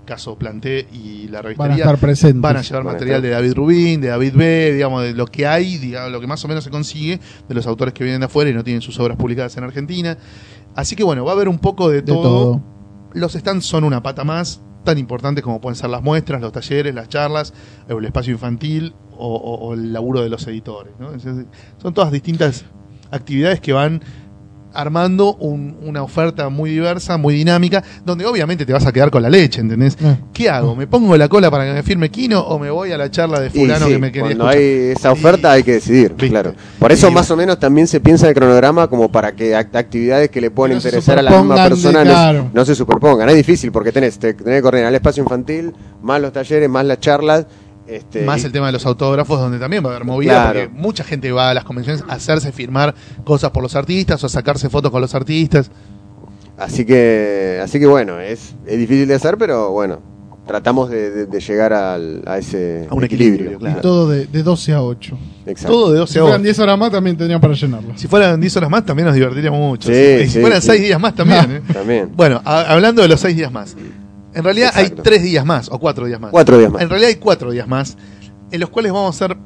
caso 0.10 0.38
Planté 0.38 0.88
y 0.92 1.28
la 1.30 1.42
Van 1.42 1.72
a 1.72 1.76
estar 1.78 1.98
presentes. 1.98 2.42
van 2.42 2.58
a 2.58 2.62
llevar 2.62 2.84
Van 2.84 2.94
material 2.94 3.22
de 3.22 3.30
David 3.30 3.54
Rubin, 3.54 4.02
de 4.02 4.08
David 4.10 4.34
B, 4.36 4.74
digamos, 4.74 5.04
de 5.04 5.14
lo 5.14 5.26
que 5.28 5.48
hay, 5.48 5.78
digamos, 5.78 6.12
lo 6.12 6.20
que 6.20 6.28
más 6.28 6.44
o 6.44 6.48
menos 6.50 6.64
se 6.66 6.70
consigue 6.70 7.20
de 7.48 7.56
los 7.56 7.66
autores 7.68 7.94
que 7.94 8.04
vienen 8.04 8.20
de 8.20 8.26
afuera 8.26 8.50
y 8.50 8.54
no 8.54 8.64
tienen 8.64 8.82
sus 8.82 9.00
obras 9.00 9.16
publicadas 9.18 9.56
en 9.56 9.64
Argentina. 9.64 10.18
Así 10.76 10.96
que 10.96 11.04
bueno, 11.04 11.24
va 11.24 11.32
a 11.32 11.36
haber 11.36 11.48
un 11.48 11.60
poco 11.60 11.90
de, 11.90 12.02
de 12.02 12.12
todo. 12.12 12.62
los 13.14 13.34
stands 13.34 13.66
son 13.66 13.84
una 13.86 14.04
pata 14.04 14.24
más, 14.24 14.62
tan 14.84 14.98
importantes 14.98 15.44
como 15.44 15.60
pueden 15.62 15.76
ser 15.76 15.90
las 15.90 16.02
muestras, 16.02 16.42
los 16.42 16.52
talleres, 16.52 16.94
las 16.96 17.08
charlas, 17.10 17.54
el 17.88 18.04
espacio 18.06 18.34
infantil 18.34 18.94
o, 19.18 19.36
o- 19.36 19.68
o 19.70 19.74
el 19.74 19.92
laburo 19.94 20.22
de 20.22 20.30
los 20.30 20.46
editores. 20.48 20.94
¿no? 21.00 21.14
Es 21.14 21.24
decir, 21.24 21.46
son 21.82 21.94
todas 21.94 22.12
distintas 22.12 22.66
actividades 23.12 23.60
que 23.60 23.74
van 23.74 24.02
armando 24.74 25.36
un- 25.36 25.76
una 25.84 26.04
oferta 26.04 26.50
muy 26.50 26.70
diversa, 26.70 27.18
muy 27.18 27.34
dinámica, 27.34 27.84
donde 28.06 28.26
obviamente 28.26 28.66
te 28.66 28.74
vas 28.74 28.86
a 28.86 28.92
quedar 28.92 29.10
con 29.12 29.22
la 29.22 29.30
leche, 29.30 29.62
¿entendés? 29.62 29.98
Ah. 30.04 30.18
¿Qué 30.34 30.50
hago? 30.50 30.76
¿Me 30.76 30.88
pongo 30.88 31.16
la 31.18 31.28
cola 31.28 31.50
para 31.52 31.66
que 31.66 31.74
me 31.74 31.84
firme 31.84 32.10
Kino 32.10 32.40
o 32.42 32.60
me 32.60 32.70
voy 32.70 32.92
a 32.92 32.98
la 32.98 33.10
charla 33.10 33.40
de 33.40 33.50
fulano 33.50 33.86
sí, 33.88 33.92
que 33.94 34.00
me 34.00 34.12
quería 34.12 34.36
cuando 34.38 34.44
escuchar? 34.52 34.58
hay 34.62 34.92
esa 34.96 35.12
oferta 35.12 35.52
hay 35.52 35.64
que 35.64 35.74
decidir, 35.74 36.10
Viste. 36.10 36.30
claro. 36.30 36.54
Por 36.80 36.92
eso 36.92 37.10
Y- 37.10 37.14
más 37.14 37.30
o 37.32 37.36
menos 37.36 37.60
también 37.60 37.88
se 37.88 38.00
piensa 38.00 38.26
en 38.26 38.30
el 38.30 38.36
cronograma 38.36 38.88
como 38.88 39.12
para 39.12 39.32
que 39.34 39.54
act- 39.56 39.76
actividades 39.76 40.30
que 40.30 40.42
le 40.42 40.50
no 40.76 40.82
se 40.82 40.88
interesar 40.90 41.20
a 41.20 41.22
la 41.22 41.32
misma 41.32 41.64
de- 41.64 41.70
persona 41.70 42.04
no, 42.54 42.66
se 42.66 42.76
superpongan. 42.76 43.28
Es 43.30 43.36
difícil 43.36 43.72
porque 43.72 43.92
tenés, 43.92 44.20
te- 44.20 44.34
tenés 44.34 44.58
que 44.58 44.62
coordinar 44.62 44.90
el 44.90 44.96
espacio 44.96 45.24
infantil, 45.24 45.74
más 46.02 46.22
los 46.22 46.32
talleres, 46.32 46.70
más 46.70 46.86
las 46.86 47.00
charlas. 47.00 47.46
Este, 47.90 48.24
Más 48.24 48.44
y- 48.44 48.46
el 48.46 48.52
tema 48.52 48.68
de 48.68 48.74
los 48.74 48.86
autógrafos, 48.86 49.40
donde 49.40 49.58
también 49.58 49.84
va 49.84 49.90
a 49.90 49.96
haber 49.96 50.06
movida, 50.06 50.52
Claro. 50.52 50.70
porque 50.70 50.82
mucha 50.82 51.04
gente 51.04 51.32
va 51.32 51.50
a 51.50 51.54
las 51.56 51.64
convenciones 51.64 52.04
a 52.08 52.14
hacerse 52.14 52.52
firmar 52.52 52.94
cosas 53.24 53.50
por 53.52 53.64
los 53.64 53.76
artistas 53.76 54.24
o 54.24 54.28
a 54.28 54.30
sacarse 54.30 54.70
fotos 54.70 54.92
con 54.92 55.02
los 55.02 55.16
artistas. 55.16 55.72
Así 56.58 56.86
que, 56.86 57.60
así 57.64 57.80
que 57.80 57.88
bueno, 57.88 58.20
es, 58.20 58.54
es 58.68 58.78
difícil 58.78 59.08
de 59.08 59.16
hacer, 59.16 59.38
pero 59.38 59.72
bueno, 59.72 60.02
tratamos 60.46 60.90
de, 60.90 61.10
de- 61.10 61.26
de 61.26 61.40
llegar 61.40 61.74
al- 61.74 62.22
a 62.28 62.38
ese 62.38 62.86
A 62.90 62.94
un 62.94 63.04
equilibrio, 63.06 63.58
claro. 63.58 63.80
Y 63.80 63.82
todo 63.82 64.10
de, 64.10 64.26
de 64.28 64.44
12 64.44 64.74
a 64.74 64.84
8. 64.84 65.18
Exacto. 65.46 65.72
Todo 65.74 65.92
de 65.94 66.00
12 66.00 66.14
Si 66.14 66.20
a 66.20 66.22
fueran 66.24 66.42
8. 66.42 66.44
10 66.44 66.60
horas 66.60 66.78
más 66.78 66.92
también 66.92 67.18
tendrían 67.18 67.40
para 67.42 67.54
llenarlo. 67.54 67.94
Si 67.98 68.08
fueran 68.08 68.40
10 68.42 68.58
horas 68.58 68.70
más, 68.70 68.86
también 68.86 69.06
nos 69.08 69.16
divertiríamos 69.16 69.60
mucho. 69.60 69.88
Sí, 69.90 69.96
Si- 69.96 70.24
y 70.24 70.26
si 70.28 70.30
sí, 70.34 70.40
fueran 70.42 70.62
sí. 70.62 70.68
6 70.68 70.82
días 70.82 71.00
más, 71.00 71.16
también. 71.16 71.52
¿eh? 71.52 71.62
También. 71.74 72.12
Bueno, 72.16 72.42
a- 72.44 72.62
hablando 72.74 73.02
de 73.02 73.08
los 73.08 73.20
6 73.20 73.36
días 73.38 73.52
más. 73.52 73.76
En 74.34 74.44
realidad 74.44 74.70
Exacto. 74.76 75.02
hay 75.02 75.04
3 75.04 75.24
días 75.24 75.46
más, 75.46 75.70
o 75.70 75.80
4 75.80 76.06
días 76.06 76.20
más. 76.20 76.32
Cuatro 76.32 76.58
días 76.58 76.72
más. 76.72 76.82
En 76.82 76.90
realidad 76.90 77.10
hay 77.10 77.16
4 77.16 77.52
días 77.52 77.68
más, 77.68 77.98
en 78.52 78.60
los 78.60 78.70
cuales 78.70 78.92
vamos 78.92 79.22
a 79.22 79.26
hacer 79.26 79.38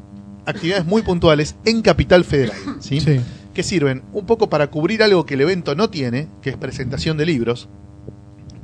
actividades 0.46 0.86
muy 0.86 1.02
puntuales 1.02 1.56
en 1.66 1.82
Capital 1.82 2.24
Federal. 2.24 2.58
¿sí? 2.80 3.00
Sí. 3.00 3.22
que 3.54 3.64
sirven 3.64 4.04
un 4.14 4.26
poco 4.26 4.50
para 4.50 4.68
cubrir 4.68 5.04
algo 5.04 5.26
que 5.26 5.36
el 5.36 5.42
evento 5.42 5.76
no 5.76 5.90
tiene, 5.90 6.28
que 6.42 6.50
es 6.50 6.58
presentación 6.58 7.18
de 7.18 7.26
libros. 7.26 7.70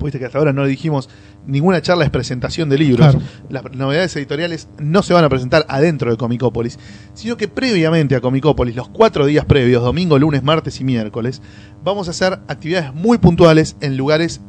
Viste 0.02 0.18
que 0.18 0.26
hasta 0.26 0.38
ahora 0.38 0.54
no 0.54 0.66
dijimos 0.66 1.10
ninguna 1.46 1.82
charla 1.82 2.06
es 2.06 2.10
presentación 2.10 2.70
de 2.70 2.78
libros. 2.78 3.16
Claro. 3.16 3.26
Las 3.50 3.64
novedades 3.76 4.16
editoriales 4.16 4.70
no 4.78 5.04
se 5.04 5.14
van 5.14 5.26
a 5.26 5.30
presentar 5.30 5.66
adentro 5.68 6.10
de 6.10 6.18
Comicópolis, 6.18 6.80
sino 7.14 7.36
que 7.38 7.48
previamente 7.48 8.16
a 8.16 8.22
Comicópolis, 8.22 8.76
los 8.76 8.88
cuatro 8.90 9.26
días 9.26 9.46
previos, 9.46 9.84
domingo, 9.84 10.18
lunes, 10.18 10.42
martes 10.42 10.80
y 10.80 10.84
miércoles, 10.84 11.42
vamos 11.84 12.08
a 12.08 12.12
hacer 12.12 12.40
actividades 12.48 12.94
muy 12.94 13.18
puntuales 13.18 13.76
en 13.82 13.98
lugares, 13.98 14.42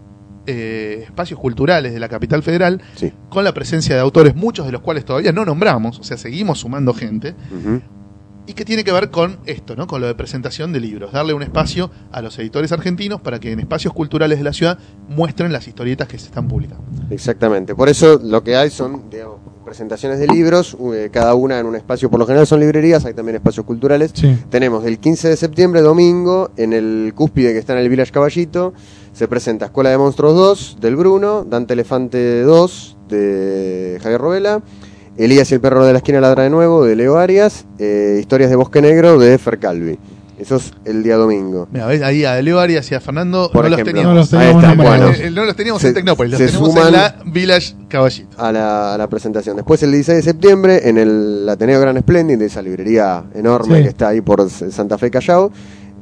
eh, 0.46 1.00
espacios 1.04 1.38
culturales 1.38 1.92
de 1.92 2.00
la 2.00 2.08
capital 2.08 2.42
federal, 2.42 2.80
Sí. 2.94 3.12
con 3.28 3.44
la 3.44 3.52
presencia 3.54 3.94
de 3.94 4.00
autores, 4.00 4.34
muchos 4.34 4.66
de 4.66 4.72
los 4.72 4.80
cuales 4.80 5.04
todavía 5.04 5.32
no 5.32 5.44
nombramos, 5.44 5.98
o 5.98 6.02
sea, 6.02 6.16
seguimos 6.16 6.60
sumando 6.60 6.94
gente 6.94 7.34
y 8.46 8.52
que 8.54 8.64
tiene 8.64 8.82
que 8.82 8.90
ver 8.90 9.10
con 9.10 9.38
esto, 9.46 9.76
¿no? 9.76 9.86
Con 9.86 10.00
lo 10.00 10.08
de 10.08 10.14
presentación 10.14 10.72
de 10.72 10.80
libros, 10.80 11.12
darle 11.12 11.34
un 11.34 11.42
espacio 11.42 11.90
a 12.10 12.20
los 12.20 12.36
editores 12.38 12.72
argentinos 12.72 13.20
para 13.20 13.38
que 13.38 13.52
en 13.52 13.60
espacios 13.60 13.92
culturales 13.94 14.38
de 14.38 14.44
la 14.44 14.52
ciudad 14.52 14.78
muestren 15.08 15.52
las 15.52 15.68
historietas 15.68 16.08
que 16.08 16.18
se 16.18 16.26
están 16.26 16.48
publicando. 16.48 16.82
Exactamente. 17.10 17.74
Por 17.76 17.88
eso 17.88 18.18
lo 18.22 18.42
que 18.42 18.56
hay 18.56 18.70
son 18.70 19.08
digamos, 19.08 19.36
presentaciones 19.64 20.18
de 20.18 20.26
libros, 20.26 20.76
eh, 20.94 21.10
cada 21.12 21.34
una 21.34 21.60
en 21.60 21.66
un 21.66 21.76
espacio, 21.76 22.10
por 22.10 22.18
lo 22.18 22.26
general 22.26 22.44
son 22.46 22.58
librerías, 22.58 23.04
hay 23.04 23.14
también 23.14 23.36
espacios 23.36 23.64
culturales. 23.64 24.10
Sí. 24.14 24.36
Tenemos 24.48 24.84
el 24.84 24.98
15 24.98 25.28
de 25.28 25.36
septiembre, 25.36 25.80
domingo, 25.80 26.50
en 26.56 26.72
el 26.72 27.12
cúspide 27.14 27.52
que 27.52 27.58
está 27.58 27.74
en 27.74 27.80
el 27.80 27.88
Village 27.88 28.10
Caballito, 28.10 28.72
se 29.12 29.28
presenta 29.28 29.66
Escuela 29.66 29.90
de 29.90 29.98
Monstruos 29.98 30.34
2 30.34 30.76
del 30.80 30.96
Bruno, 30.96 31.44
Dante 31.44 31.74
Elefante 31.74 32.42
2 32.42 32.96
de 33.08 33.98
Javier 34.02 34.20
Robela, 34.20 34.62
Elías 35.16 35.50
y 35.50 35.54
el 35.54 35.60
perro 35.60 35.84
de 35.84 35.92
la 35.92 35.98
esquina 35.98 36.20
ladra 36.20 36.44
de 36.44 36.50
nuevo 36.50 36.84
de 36.84 36.96
Leo 36.96 37.18
Arias, 37.18 37.66
eh, 37.78 38.18
Historias 38.20 38.48
de 38.50 38.56
Bosque 38.56 38.80
Negro 38.80 39.18
de 39.18 39.36
Fer 39.38 39.58
Calvi. 39.58 39.98
Eso 40.38 40.56
es 40.56 40.72
el 40.86 41.02
día 41.02 41.16
domingo. 41.16 41.68
Mira, 41.70 41.84
¿ves? 41.84 42.00
ahí 42.00 42.24
a 42.24 42.40
Leo 42.40 42.58
Arias 42.60 42.90
y 42.90 42.94
a 42.94 43.00
Fernando 43.02 43.50
Por 43.52 43.68
no 43.68 43.74
ejemplo. 43.74 43.84
los 43.84 43.94
teníamos. 43.94 44.14
No 44.14 44.20
los 44.20 44.32
Ahí 44.32 44.38
teníamos 44.38 44.62
está, 44.64 44.74
nombrados. 44.74 45.00
bueno. 45.10 45.24
Eh, 45.24 45.26
eh, 45.26 45.30
no 45.30 45.44
los 45.44 45.56
teníamos 45.56 45.82
Se- 45.82 45.88
en 45.88 45.94
Tecnópolis, 45.94 46.30
los 46.32 46.38
tenemos 46.50 46.70
suman- 46.74 46.86
en 46.86 46.92
la 46.92 47.16
Village 47.26 47.74
Caballito. 47.88 48.40
a 48.42 48.50
la, 48.52 48.94
a 48.94 48.98
la 48.98 49.06
presentación. 49.10 49.56
Después 49.56 49.82
el 49.82 49.92
16 49.92 50.16
de 50.16 50.22
septiembre 50.22 50.88
en 50.88 50.96
el 50.96 51.46
Ateneo 51.46 51.78
Gran 51.78 51.98
Splendid, 51.98 52.40
esa 52.40 52.62
librería 52.62 53.24
enorme 53.34 53.76
Sí. 53.78 53.82
que 53.82 53.88
está 53.90 54.08
ahí 54.08 54.22
por 54.22 54.48
Santa 54.48 54.96
Fe 54.96 55.10
Callao, 55.10 55.50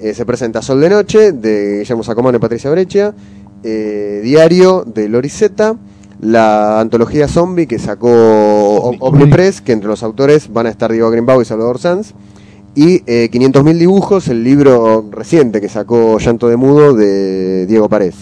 eh, 0.00 0.14
se 0.14 0.24
presenta 0.24 0.62
Sol 0.62 0.80
de 0.80 0.90
Noche 0.90 1.32
de 1.32 1.78
Guillermo 1.78 2.02
Sacomón 2.02 2.34
y 2.34 2.38
Patricia 2.38 2.70
Breccia, 2.70 3.14
eh, 3.62 4.20
Diario 4.22 4.84
de 4.86 5.08
Loriseta, 5.08 5.76
la 6.20 6.80
antología 6.80 7.28
zombie 7.28 7.66
que 7.66 7.78
sacó 7.78 8.08
Omnipress, 9.00 9.60
que 9.60 9.72
entre 9.72 9.88
los 9.88 10.02
autores 10.02 10.52
van 10.52 10.66
a 10.66 10.70
estar 10.70 10.90
Diego 10.92 11.10
Greenbaum 11.10 11.42
y 11.42 11.44
Salvador 11.44 11.78
Sanz. 11.78 12.14
Y 12.74 13.02
eh, 13.06 13.28
500.000 13.32 13.78
dibujos, 13.78 14.28
el 14.28 14.44
libro 14.44 15.08
reciente 15.10 15.60
que 15.60 15.68
sacó 15.68 16.18
Llanto 16.18 16.48
de 16.48 16.56
Mudo 16.56 16.94
de 16.94 17.66
Diego 17.66 17.88
Parés. 17.88 18.14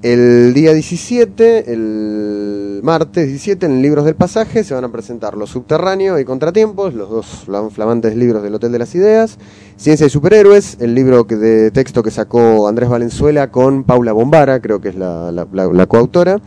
El 0.00 0.54
día 0.54 0.74
17, 0.74 1.72
el 1.72 2.80
martes 2.84 3.26
17, 3.26 3.66
en 3.66 3.82
Libros 3.82 4.04
del 4.04 4.14
Pasaje 4.14 4.62
se 4.62 4.72
van 4.72 4.84
a 4.84 4.92
presentar 4.92 5.36
Los 5.36 5.50
Subterráneos 5.50 6.20
y 6.20 6.24
Contratiempos, 6.24 6.94
los 6.94 7.10
dos 7.10 7.44
flam- 7.48 7.70
flamantes 7.72 8.14
libros 8.14 8.44
del 8.44 8.54
Hotel 8.54 8.70
de 8.70 8.78
las 8.78 8.94
Ideas. 8.94 9.38
Ciencia 9.76 10.06
y 10.06 10.10
Superhéroes, 10.10 10.76
el 10.78 10.94
libro 10.94 11.24
de 11.24 11.72
texto 11.72 12.04
que 12.04 12.12
sacó 12.12 12.68
Andrés 12.68 12.88
Valenzuela 12.88 13.50
con 13.50 13.82
Paula 13.82 14.12
Bombara, 14.12 14.60
creo 14.60 14.80
que 14.80 14.90
es 14.90 14.94
la, 14.94 15.86
coautora. 15.88 16.38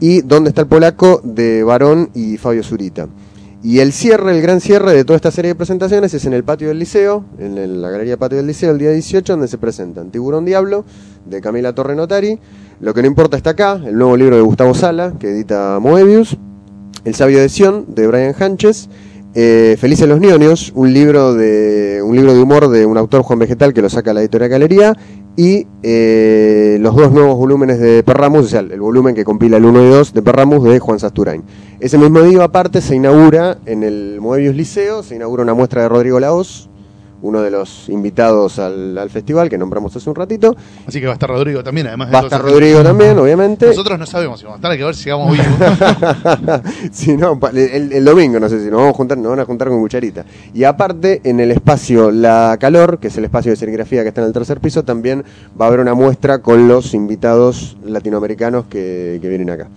Y 0.00 0.22
¿Dónde 0.22 0.48
está 0.48 0.62
el 0.62 0.66
polaco? 0.66 1.20
de 1.22 1.62
Barón 1.62 2.10
y 2.12 2.38
Fabio 2.38 2.64
Zurita. 2.64 3.06
Y 3.62 3.80
el 3.80 3.92
cierre, 3.92 4.34
el 4.34 4.40
gran 4.42 4.60
cierre 4.62 4.94
de 4.94 5.04
toda 5.04 5.16
esta 5.16 5.30
serie 5.30 5.50
de 5.50 5.54
presentaciones 5.54 6.14
es 6.14 6.24
en 6.24 6.32
el 6.32 6.42
patio 6.44 6.68
del 6.68 6.78
liceo, 6.78 7.26
en 7.38 7.82
la 7.82 7.90
galería 7.90 8.16
patio 8.16 8.38
del 8.38 8.46
liceo, 8.46 8.72
el 8.72 8.78
día 8.78 8.90
18, 8.90 9.34
donde 9.34 9.48
se 9.48 9.58
presentan 9.58 10.10
Tiburón 10.10 10.46
Diablo, 10.46 10.86
de 11.26 11.42
Camila 11.42 11.74
Torre 11.74 11.94
Notari, 11.94 12.38
Lo 12.80 12.94
que 12.94 13.02
no 13.02 13.08
importa 13.08 13.36
está 13.36 13.50
acá, 13.50 13.78
el 13.84 13.98
nuevo 13.98 14.16
libro 14.16 14.36
de 14.36 14.42
Gustavo 14.42 14.72
Sala, 14.72 15.12
que 15.20 15.28
edita 15.28 15.78
Moebius, 15.80 16.38
El 17.04 17.14
sabio 17.14 17.38
de 17.38 17.50
Sion, 17.50 17.84
de 17.94 18.06
Brian 18.06 18.34
Hanches, 18.38 18.88
eh, 19.34 19.76
Felices 19.78 20.08
los 20.08 20.18
Nionios, 20.18 20.72
un 20.74 20.94
libro 20.94 21.34
de 21.34 22.00
un 22.02 22.16
libro 22.16 22.32
de 22.32 22.40
humor 22.40 22.68
de 22.68 22.86
un 22.86 22.96
autor 22.96 23.20
Juan 23.20 23.38
Vegetal 23.38 23.74
que 23.74 23.82
lo 23.82 23.90
saca 23.90 24.14
la 24.14 24.20
editorial 24.20 24.48
Galería 24.48 24.96
y 25.36 25.66
eh, 25.82 26.78
los 26.80 26.96
dos 26.96 27.12
nuevos 27.12 27.36
volúmenes 27.36 27.80
de 27.80 28.02
Perramus, 28.02 28.46
o 28.46 28.48
sea, 28.48 28.60
el 28.60 28.80
volumen 28.80 29.14
que 29.14 29.24
compila 29.24 29.58
el 29.58 29.66
1 29.66 29.82
y 29.84 29.90
2 29.90 30.14
de 30.14 30.22
Perramus 30.22 30.64
de 30.64 30.78
Juan 30.78 30.98
Sasturain. 30.98 31.42
Ese 31.80 31.98
mismo 31.98 32.22
día 32.22 32.44
aparte 32.44 32.80
se 32.80 32.96
inaugura 32.96 33.58
en 33.66 33.82
el 33.82 34.22
Moebius 34.22 34.56
Liceo, 34.56 35.02
se 35.02 35.16
inaugura 35.16 35.42
una 35.42 35.52
muestra 35.52 35.82
de 35.82 35.90
Rodrigo 35.90 36.18
Laos, 36.18 36.69
uno 37.22 37.42
de 37.42 37.50
los 37.50 37.88
invitados 37.88 38.58
al, 38.58 38.96
al 38.96 39.10
festival 39.10 39.48
que 39.48 39.58
nombramos 39.58 39.94
hace 39.94 40.08
un 40.08 40.16
ratito. 40.16 40.54
Así 40.86 41.00
que 41.00 41.06
va 41.06 41.12
a 41.12 41.14
estar 41.14 41.28
Rodrigo 41.28 41.62
también, 41.62 41.86
además 41.88 42.08
de 42.08 42.12
Va 42.14 42.20
a 42.20 42.22
estar 42.24 42.42
Rodrigo 42.42 42.82
también, 42.82 43.18
obviamente. 43.18 43.66
Nosotros 43.66 43.98
no 43.98 44.06
sabemos 44.06 44.38
si 44.40 44.44
vamos 44.46 44.56
a 44.56 44.58
estar, 44.58 44.70
hay 44.72 44.78
que 44.78 44.84
ver 44.84 44.94
si 44.94 45.04
llegamos 45.04 45.32
vivos. 45.32 45.46
si 46.92 47.16
no, 47.16 47.38
el, 47.52 47.92
el 47.92 48.04
domingo, 48.04 48.40
no 48.40 48.48
sé 48.48 48.58
si 48.62 48.66
nos 48.70 48.76
vamos 48.80 48.94
a 48.94 48.96
juntar, 48.96 49.18
nos 49.18 49.30
van 49.30 49.40
a 49.40 49.44
juntar 49.44 49.68
con 49.68 49.80
cucharita. 49.80 50.24
Y 50.54 50.64
aparte, 50.64 51.20
en 51.24 51.40
el 51.40 51.50
espacio 51.50 52.10
La 52.10 52.56
Calor, 52.60 52.98
que 52.98 53.08
es 53.08 53.16
el 53.18 53.24
espacio 53.24 53.50
de 53.52 53.56
serigrafía 53.56 54.02
que 54.02 54.08
está 54.08 54.20
en 54.22 54.28
el 54.28 54.32
tercer 54.32 54.60
piso, 54.60 54.82
también 54.84 55.24
va 55.60 55.66
a 55.66 55.68
haber 55.68 55.80
una 55.80 55.94
muestra 55.94 56.38
con 56.40 56.68
los 56.68 56.94
invitados 56.94 57.76
latinoamericanos 57.84 58.66
que, 58.66 59.18
que 59.20 59.28
vienen 59.28 59.50
acá. 59.50 59.68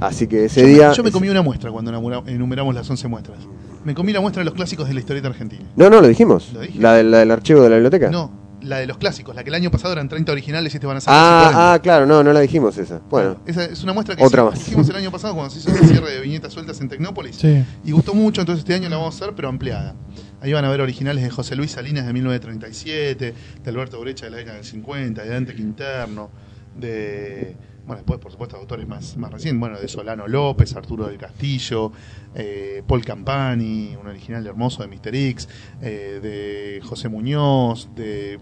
Así 0.00 0.26
que 0.26 0.46
ese 0.46 0.62
yo, 0.62 0.66
día. 0.68 0.88
me, 0.90 0.94
yo 0.94 1.02
me 1.04 1.10
comí 1.12 1.28
una 1.28 1.42
muestra 1.42 1.70
cuando 1.70 1.90
enumera- 1.92 2.22
enumeramos 2.26 2.74
las 2.74 2.88
11 2.88 3.08
muestras. 3.08 3.38
Me 3.84 3.94
comí 3.94 4.12
la 4.12 4.20
muestra 4.20 4.40
de 4.40 4.44
los 4.44 4.54
clásicos 4.54 4.86
de 4.88 4.94
la 4.94 5.00
historieta 5.00 5.28
argentina. 5.28 5.64
No, 5.76 5.88
no, 5.90 6.00
lo 6.00 6.08
dijimos. 6.08 6.50
¿Lo 6.52 6.60
dije? 6.60 6.78
La, 6.78 6.94
del- 6.94 7.10
la 7.10 7.18
del 7.18 7.30
archivo 7.30 7.62
de 7.62 7.70
la 7.70 7.76
biblioteca. 7.76 8.10
No, 8.10 8.30
la 8.62 8.76
de 8.78 8.86
los 8.86 8.98
clásicos, 8.98 9.34
la 9.34 9.42
que 9.42 9.48
el 9.48 9.54
año 9.54 9.70
pasado 9.70 9.94
eran 9.94 10.06
30 10.08 10.30
originales 10.32 10.74
y 10.74 10.76
este 10.76 10.86
van 10.86 10.98
a 10.98 11.00
ser 11.00 11.06
casi 11.12 11.18
40. 11.44 11.50
Ah, 11.58 11.72
ah, 11.74 11.78
claro, 11.78 12.04
no, 12.04 12.22
no 12.22 12.32
la 12.34 12.40
dijimos 12.40 12.76
esa. 12.76 13.00
Bueno, 13.08 13.38
Esa 13.46 13.64
es 13.64 13.82
una 13.82 13.94
muestra 13.94 14.16
que 14.16 14.22
Otra 14.22 14.42
hicimos, 14.42 14.54
más. 14.58 14.68
hicimos 14.68 14.88
el 14.90 14.96
año 14.96 15.10
pasado 15.10 15.34
cuando 15.34 15.50
se 15.50 15.60
hizo 15.60 15.70
el 15.70 15.88
cierre 15.88 16.10
de 16.12 16.20
viñetas 16.20 16.52
sueltas 16.52 16.78
en 16.82 16.88
Tecnópolis. 16.90 17.36
Sí. 17.36 17.64
Y 17.84 17.92
gustó 17.92 18.12
mucho, 18.12 18.42
entonces 18.42 18.60
este 18.62 18.74
año 18.74 18.90
la 18.90 18.96
vamos 18.98 19.14
a 19.14 19.24
hacer, 19.24 19.34
pero 19.34 19.48
ampliada. 19.48 19.94
Ahí 20.42 20.52
van 20.52 20.64
a 20.66 20.70
ver 20.70 20.82
originales 20.82 21.24
de 21.24 21.30
José 21.30 21.56
Luis 21.56 21.70
Salinas 21.70 22.04
de 22.06 22.12
1937, 22.12 23.34
de 23.64 23.70
Alberto 23.70 23.98
Brecha 24.00 24.26
de 24.26 24.30
la 24.32 24.36
década 24.36 24.56
del 24.56 24.66
50, 24.66 25.22
de 25.22 25.28
Dante 25.30 25.54
Quinterno, 25.54 26.30
de. 26.76 27.56
Bueno, 27.86 28.02
después, 28.02 28.20
por 28.20 28.30
supuesto, 28.30 28.56
autores 28.56 28.86
más, 28.86 29.16
más 29.16 29.32
recientes, 29.32 29.58
bueno, 29.58 29.78
de 29.78 29.88
Solano 29.88 30.28
López, 30.28 30.74
Arturo 30.76 31.06
del 31.08 31.18
Castillo, 31.18 31.92
eh, 32.34 32.82
Paul 32.86 33.04
Campani, 33.04 33.96
un 34.00 34.06
original 34.06 34.46
hermoso 34.46 34.82
de 34.82 34.88
Mr. 34.88 35.14
X, 35.14 35.48
eh, 35.80 36.20
de 36.22 36.80
José 36.86 37.08
Muñoz, 37.08 37.88
de, 37.94 38.38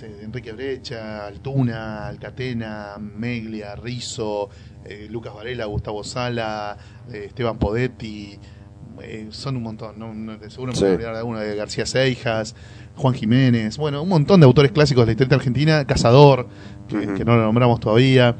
de 0.00 0.22
Enrique 0.22 0.52
Brecha, 0.52 1.26
Altuna, 1.26 2.06
Alcatena, 2.06 2.96
Meglia, 2.98 3.76
Rizzo, 3.76 4.48
eh, 4.84 5.08
Lucas 5.10 5.34
Varela, 5.34 5.66
Gustavo 5.66 6.02
Sala, 6.04 6.76
Esteban 7.12 7.58
Podetti, 7.58 8.38
eh, 9.02 9.28
son 9.30 9.56
un 9.56 9.62
montón, 9.62 9.98
¿no? 9.98 10.12
Seguro 10.50 10.72
me 10.72 10.78
Sí. 10.78 10.82
voy 10.84 10.90
a 10.90 10.94
olvidar 10.94 11.12
de 11.12 11.18
alguno, 11.18 11.38
de 11.40 11.56
García 11.56 11.86
Seijas, 11.86 12.54
Juan 12.96 13.14
Jiménez, 13.14 13.76
bueno, 13.76 14.02
un 14.02 14.08
montón 14.08 14.40
de 14.40 14.46
autores 14.46 14.72
clásicos 14.72 15.02
de 15.02 15.06
la 15.06 15.12
historieta 15.12 15.34
argentina, 15.36 15.84
Cazador, 15.86 16.46
que, 16.88 17.24
no 17.24 17.36
lo 17.36 17.42
nombramos 17.42 17.80
todavía, 17.80 18.36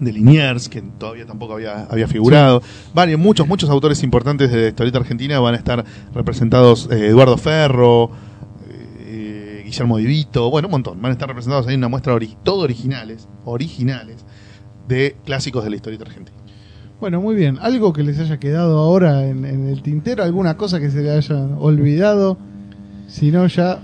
de 0.00 0.12
Liniers, 0.12 0.68
que 0.68 0.80
todavía 0.80 1.26
tampoco 1.26 1.54
había, 1.54 1.82
había 1.84 2.06
figurado, 2.06 2.62
varios, 2.94 3.18
muchos, 3.20 3.46
muchos 3.48 3.68
autores 3.68 4.02
importantes 4.04 4.50
de 4.50 4.62
la 4.62 4.68
historieta 4.68 4.98
argentina 4.98 5.40
van 5.40 5.54
a 5.54 5.58
estar 5.58 5.84
representados, 6.14 6.88
eh, 6.92 7.08
Eduardo 7.08 7.36
Ferro, 7.36 8.10
eh, 9.00 9.62
Guillermo 9.64 9.98
Divito, 9.98 10.50
bueno, 10.50 10.68
un 10.68 10.72
montón, 10.72 11.02
van 11.02 11.10
a 11.10 11.12
estar 11.12 11.28
representados 11.28 11.66
ahí 11.66 11.74
en 11.74 11.80
una 11.80 11.88
muestra 11.88 12.14
ori- 12.14 12.36
todo 12.44 12.60
originales, 12.62 13.28
originales, 13.44 14.24
de 14.86 15.16
clásicos 15.24 15.64
de 15.64 15.70
la 15.70 15.76
historieta 15.76 16.04
argentina. 16.04 16.37
Bueno, 17.00 17.20
muy 17.20 17.36
bien. 17.36 17.58
¿Algo 17.60 17.92
que 17.92 18.02
les 18.02 18.18
haya 18.18 18.38
quedado 18.38 18.78
ahora 18.78 19.26
en, 19.26 19.44
en 19.44 19.68
el 19.68 19.82
tintero? 19.82 20.24
¿Alguna 20.24 20.56
cosa 20.56 20.80
que 20.80 20.90
se 20.90 21.00
le 21.02 21.10
haya 21.12 21.36
olvidado? 21.58 22.36
Si 23.06 23.30
no, 23.30 23.46
ya. 23.46 23.80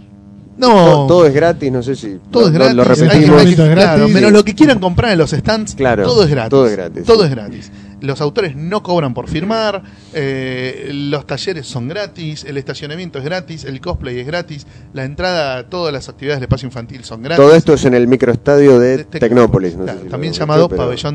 No, 0.56 0.68
todo, 0.68 1.06
todo 1.06 1.26
es 1.26 1.34
gratis, 1.34 1.70
no 1.72 1.82
sé 1.82 1.94
si. 1.96 2.18
Todo 2.30 2.50
lo- 2.50 2.64
es 2.66 2.74
lo- 2.74 2.84
gratis. 2.84 3.02
Lo 3.02 3.10
hay 3.10 3.20
que- 3.20 3.26
repetimos. 3.26 3.40
hay 3.40 3.54
gratis. 3.56 3.74
claro, 3.74 4.08
menos 4.08 4.32
lo 4.32 4.44
que 4.44 4.54
quieran 4.54 4.78
comprar 4.78 5.12
en 5.12 5.18
los 5.18 5.30
stands, 5.30 5.74
Claro, 5.74 6.04
todo 6.04 6.22
es 6.24 6.30
gratis. 6.30 6.50
todo 6.50 6.66
es 6.66 6.72
gratis, 6.76 7.04
Todo 7.04 7.18
sí. 7.20 7.24
es 7.24 7.30
gratis. 7.30 7.72
Los 8.04 8.20
autores 8.20 8.54
no 8.54 8.82
cobran 8.82 9.14
por 9.14 9.28
firmar, 9.28 9.82
eh, 10.12 10.90
los 10.92 11.26
talleres 11.26 11.66
son 11.66 11.88
gratis, 11.88 12.44
el 12.44 12.56
estacionamiento 12.58 13.18
es 13.18 13.24
gratis, 13.24 13.64
el 13.64 13.80
cosplay 13.80 14.20
es 14.20 14.26
gratis, 14.26 14.66
la 14.92 15.04
entrada 15.04 15.56
a 15.58 15.68
todas 15.70 15.92
las 15.92 16.08
actividades 16.08 16.40
del 16.40 16.44
espacio 16.44 16.66
infantil 16.66 17.02
son 17.04 17.22
gratis. 17.22 17.42
Todo 17.44 17.54
esto 17.56 17.72
es 17.74 17.84
en 17.86 17.94
el 17.94 18.06
microestadio 18.06 18.78
de, 18.78 18.98
De 18.98 19.04
Tecnópolis. 19.04 19.72
no 19.74 19.78
sé 19.80 19.84
Claro, 19.84 19.98
si 20.00 20.04
lo 20.04 20.10
también 20.10 20.32
llamado 20.34 20.68
pero- 20.68 20.82
Pabellón. 20.82 21.14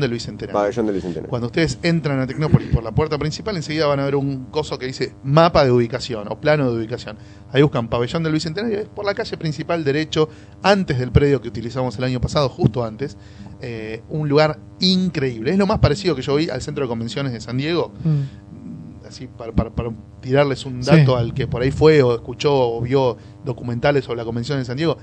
del 0.86 0.94
Bicentenario. 0.96 1.28
Cuando 1.30 1.46
ustedes 1.46 1.78
entran 1.82 2.20
a 2.20 2.26
Tecnópolis 2.26 2.68
por 2.68 2.82
la 2.82 2.92
puerta 2.92 3.18
principal, 3.18 3.56
enseguida 3.56 3.86
van 3.86 4.00
a 4.00 4.04
ver 4.04 4.16
un 4.16 4.46
coso 4.46 4.78
que 4.78 4.86
dice 4.86 5.14
mapa 5.22 5.64
de 5.64 5.70
ubicación 5.70 6.26
o 6.28 6.40
plano 6.40 6.70
de 6.70 6.76
ubicación. 6.78 7.16
Ahí 7.52 7.62
buscan 7.62 7.88
Pabellón 7.88 8.22
del 8.22 8.32
Bicentenario, 8.32 8.80
es 8.80 8.88
por 8.88 9.04
la 9.04 9.14
calle 9.14 9.36
principal 9.36 9.84
derecho, 9.84 10.28
antes 10.62 10.98
del 10.98 11.12
predio 11.12 11.40
que 11.40 11.48
utilizamos 11.48 11.96
el 11.98 12.04
año 12.04 12.20
pasado, 12.20 12.48
justo 12.48 12.84
antes. 12.84 13.16
Eh, 13.62 14.02
un 14.08 14.28
lugar 14.28 14.58
increíble. 14.80 15.50
Es 15.50 15.58
lo 15.58 15.66
más 15.66 15.78
parecido 15.80 16.14
que 16.16 16.22
yo 16.22 16.34
vi 16.36 16.48
al 16.48 16.62
centro 16.62 16.84
de 16.84 16.88
convenciones 16.88 17.32
de 17.32 17.40
San 17.40 17.56
Diego. 17.58 17.92
Mm. 18.04 19.06
Así, 19.06 19.26
para, 19.26 19.52
para- 19.52 19.70
para 19.70 19.90
tirarles 20.20 20.64
un 20.66 20.82
Sí. 20.82 20.90
dato 20.90 21.16
al 21.16 21.34
que 21.34 21.46
por 21.46 21.62
ahí 21.62 21.70
fue 21.70 22.02
o 22.02 22.14
escuchó 22.14 22.54
o 22.54 22.80
vio 22.80 23.16
documentales 23.44 24.04
sobre 24.04 24.18
la 24.18 24.24
convención 24.24 24.58
de 24.58 24.64
San 24.64 24.76
Diego. 24.76 24.96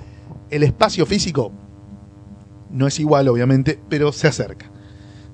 El 0.50 0.64
espacio 0.64 1.06
físico 1.06 1.52
no 2.72 2.88
es 2.88 3.00
igual, 3.00 3.28
obviamente, 3.28 3.80
pero 3.90 4.12
se 4.12 4.28
acerca. 4.28 4.66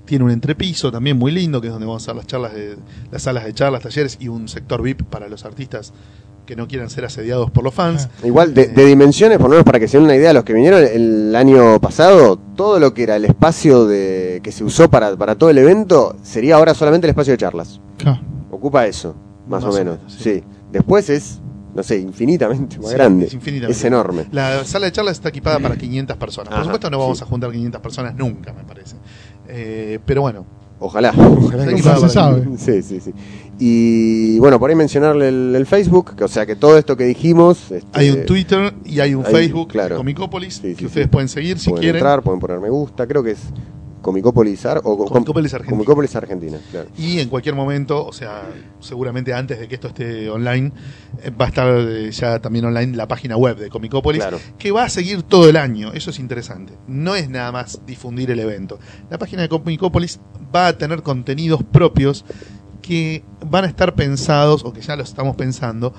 Tiene 0.06 0.26
un 0.26 0.32
entrepiso 0.32 0.92
también 0.92 1.18
muy 1.18 1.32
lindo, 1.32 1.62
que 1.62 1.68
es 1.68 1.74
donde 1.74 1.86
vamos 1.86 2.04
a 2.04 2.06
hacer 2.12 2.16
las 2.16 2.28
charlas 2.28 2.54
de 2.54 2.78
las 3.12 3.22
salas 3.22 3.46
de 3.46 3.54
charlas, 3.54 3.84
talleres 3.84 4.18
y 4.20 4.28
un 4.28 4.48
sector 4.50 4.82
VIP 4.82 5.04
para 5.04 5.30
los 5.30 5.46
artistas 5.46 5.94
que 6.46 6.56
no 6.56 6.68
quieran 6.68 6.90
ser 6.90 7.06
asediados 7.06 7.50
por 7.52 7.64
los 7.64 7.74
fans. 7.74 8.10
Igual, 8.24 8.54
de, 8.54 8.68
de 8.68 8.86
dimensiones, 8.86 9.38
por 9.38 9.46
lo 9.48 9.52
menos 9.52 9.66
para 9.66 9.80
que 9.80 9.88
se 9.88 9.98
den 9.98 10.06
una 10.06 10.16
idea, 10.16 10.34
los 10.34 10.44
que 10.44 10.54
vinieron 10.54 10.84
el 10.84 11.36
año 11.36 11.80
pasado, 11.80 12.38
todo 12.56 12.80
lo 12.80 12.94
que 12.94 13.04
era 13.04 13.16
el 13.16 13.26
espacio 13.26 13.86
de, 13.86 14.42
que 14.44 14.52
se 14.52 14.64
usó 14.64 14.90
para, 14.90 15.16
para 15.16 15.36
todo 15.36 15.50
el 15.50 15.58
evento, 15.58 16.16
sería 16.22 16.56
ahora 16.56 16.74
solamente 16.74 17.08
el 17.08 17.12
espacio 17.12 17.32
de 17.34 17.38
charlas. 17.38 17.80
Ocupa 18.52 18.86
eso, 18.88 19.16
más, 19.48 19.64
Más 19.64 19.74
o 19.74 19.76
o 19.76 19.80
menos. 19.80 20.00
sí. 20.08 20.18
sí. 20.36 20.44
Después 20.72 21.10
es, 21.10 21.40
no 21.76 21.84
sé, 21.84 22.00
infinitamente 22.00 22.78
más 22.80 22.90
Sí, 22.90 22.94
grande. 22.96 23.26
es 23.28 23.34
infinitamente. 23.36 23.78
Es 23.78 23.84
enorme. 23.86 24.26
La 24.32 24.66
sala 24.66 24.88
de 24.88 24.92
charlas 24.92 25.14
está 25.18 25.30
equipada 25.30 25.60
para 25.60 25.76
500 25.78 26.18
personas. 26.18 26.50
Por 26.50 26.56
Ajá, 26.56 26.64
supuesto 26.64 26.90
no 26.90 26.98
vamos 27.00 27.20
sí. 27.20 27.24
a 27.24 27.28
juntar 27.28 27.52
500 27.52 27.80
personas 27.80 28.16
nunca, 28.16 28.52
me 28.54 28.64
parece. 28.64 28.96
Eh, 29.48 30.00
pero 30.06 30.22
bueno, 30.22 30.46
Ojalá. 30.80 31.14
Ojalá 31.18 31.66
que 31.66 31.78
se 31.82 32.10
sabe. 32.10 32.44
Sí, 32.58 32.82
sí, 32.82 33.00
sí. 33.00 33.14
Y 33.66 34.40
bueno, 34.40 34.60
por 34.60 34.70
ahí 34.70 34.76
mencionarle 34.76 35.30
el, 35.30 35.56
el 35.56 35.66
Facebook, 35.66 36.18
que, 36.18 36.26
o 36.26 36.28
sea 36.28 36.46
que 36.46 36.58
todo 36.58 36.78
esto 36.78 36.98
que 36.98 37.06
dijimos. 37.06 37.72
este, 37.72 37.88
hay 37.94 38.10
un 38.10 38.26
Twitter 38.26 38.74
y 38.84 39.00
hay 39.00 39.16
un 39.16 39.26
hay- 39.26 39.32
Facebook 39.32 39.70
claro. 39.70 40.04
Sí, 40.04 40.50
sí, 40.52 40.62
que 40.74 40.76
sí. 40.80 40.86
ustedes 40.86 41.08
pueden 41.08 41.30
seguir 41.30 41.58
si 41.58 41.70
pueden 41.70 41.82
quieren. 41.82 42.00
entrar, 42.00 42.22
pueden 42.24 42.42
poner 42.42 42.60
me 42.60 42.70
gusta, 42.70 43.08
creo 43.08 43.24
que 43.24 43.32
es 43.32 43.40
Comicópolis 44.02 44.66
Ar- 44.66 44.82
o 44.84 44.98
Comicópolis 45.06 45.54
Argentina. 45.54 45.78
Comicópolis 45.78 46.14
Argentina, 46.18 46.58
claro. 46.72 46.90
Y 46.98 47.22
en 47.22 47.30
cualquier 47.30 47.56
momento, 47.56 48.06
o 48.06 48.12
sea, 48.12 48.42
seguramente 48.82 49.34
antes 49.34 49.58
de 49.58 49.70
que 49.70 49.76
esto 49.76 49.88
esté 49.88 50.30
online, 50.30 50.74
eh, 51.24 51.30
va 51.30 51.46
a 51.46 51.48
estar 51.48 51.74
eh, 51.88 52.12
ya 52.12 52.40
también 52.42 52.66
online 52.66 52.98
la 52.98 53.08
página 53.08 53.38
web 53.38 53.56
de 53.58 53.70
Comicópolis, 53.70 54.20
Claro. 54.22 54.40
que 54.58 54.72
va 54.72 54.84
a 54.84 54.90
seguir 54.90 55.24
todo 55.24 55.48
el 55.48 55.56
año. 55.56 55.94
Eso 55.94 56.10
es 56.10 56.20
interesante. 56.20 56.74
No 56.86 57.16
es 57.16 57.30
nada 57.30 57.54
más 57.54 57.80
difundir 57.88 58.30
el 58.30 58.42
evento. 58.42 58.78
La 59.10 59.18
página 59.18 59.44
de 59.44 59.48
Comicópolis 59.48 60.20
va 60.54 60.68
a 60.68 60.78
tener 60.78 61.02
contenidos 61.02 61.64
propios 61.64 62.26
que 62.84 63.24
van 63.44 63.64
a 63.64 63.68
estar 63.68 63.96
pensados, 63.96 64.64
o 64.64 64.72
que 64.72 64.82
ya 64.82 64.96
los 64.96 65.10
estamos 65.10 65.36
pensando, 65.36 65.96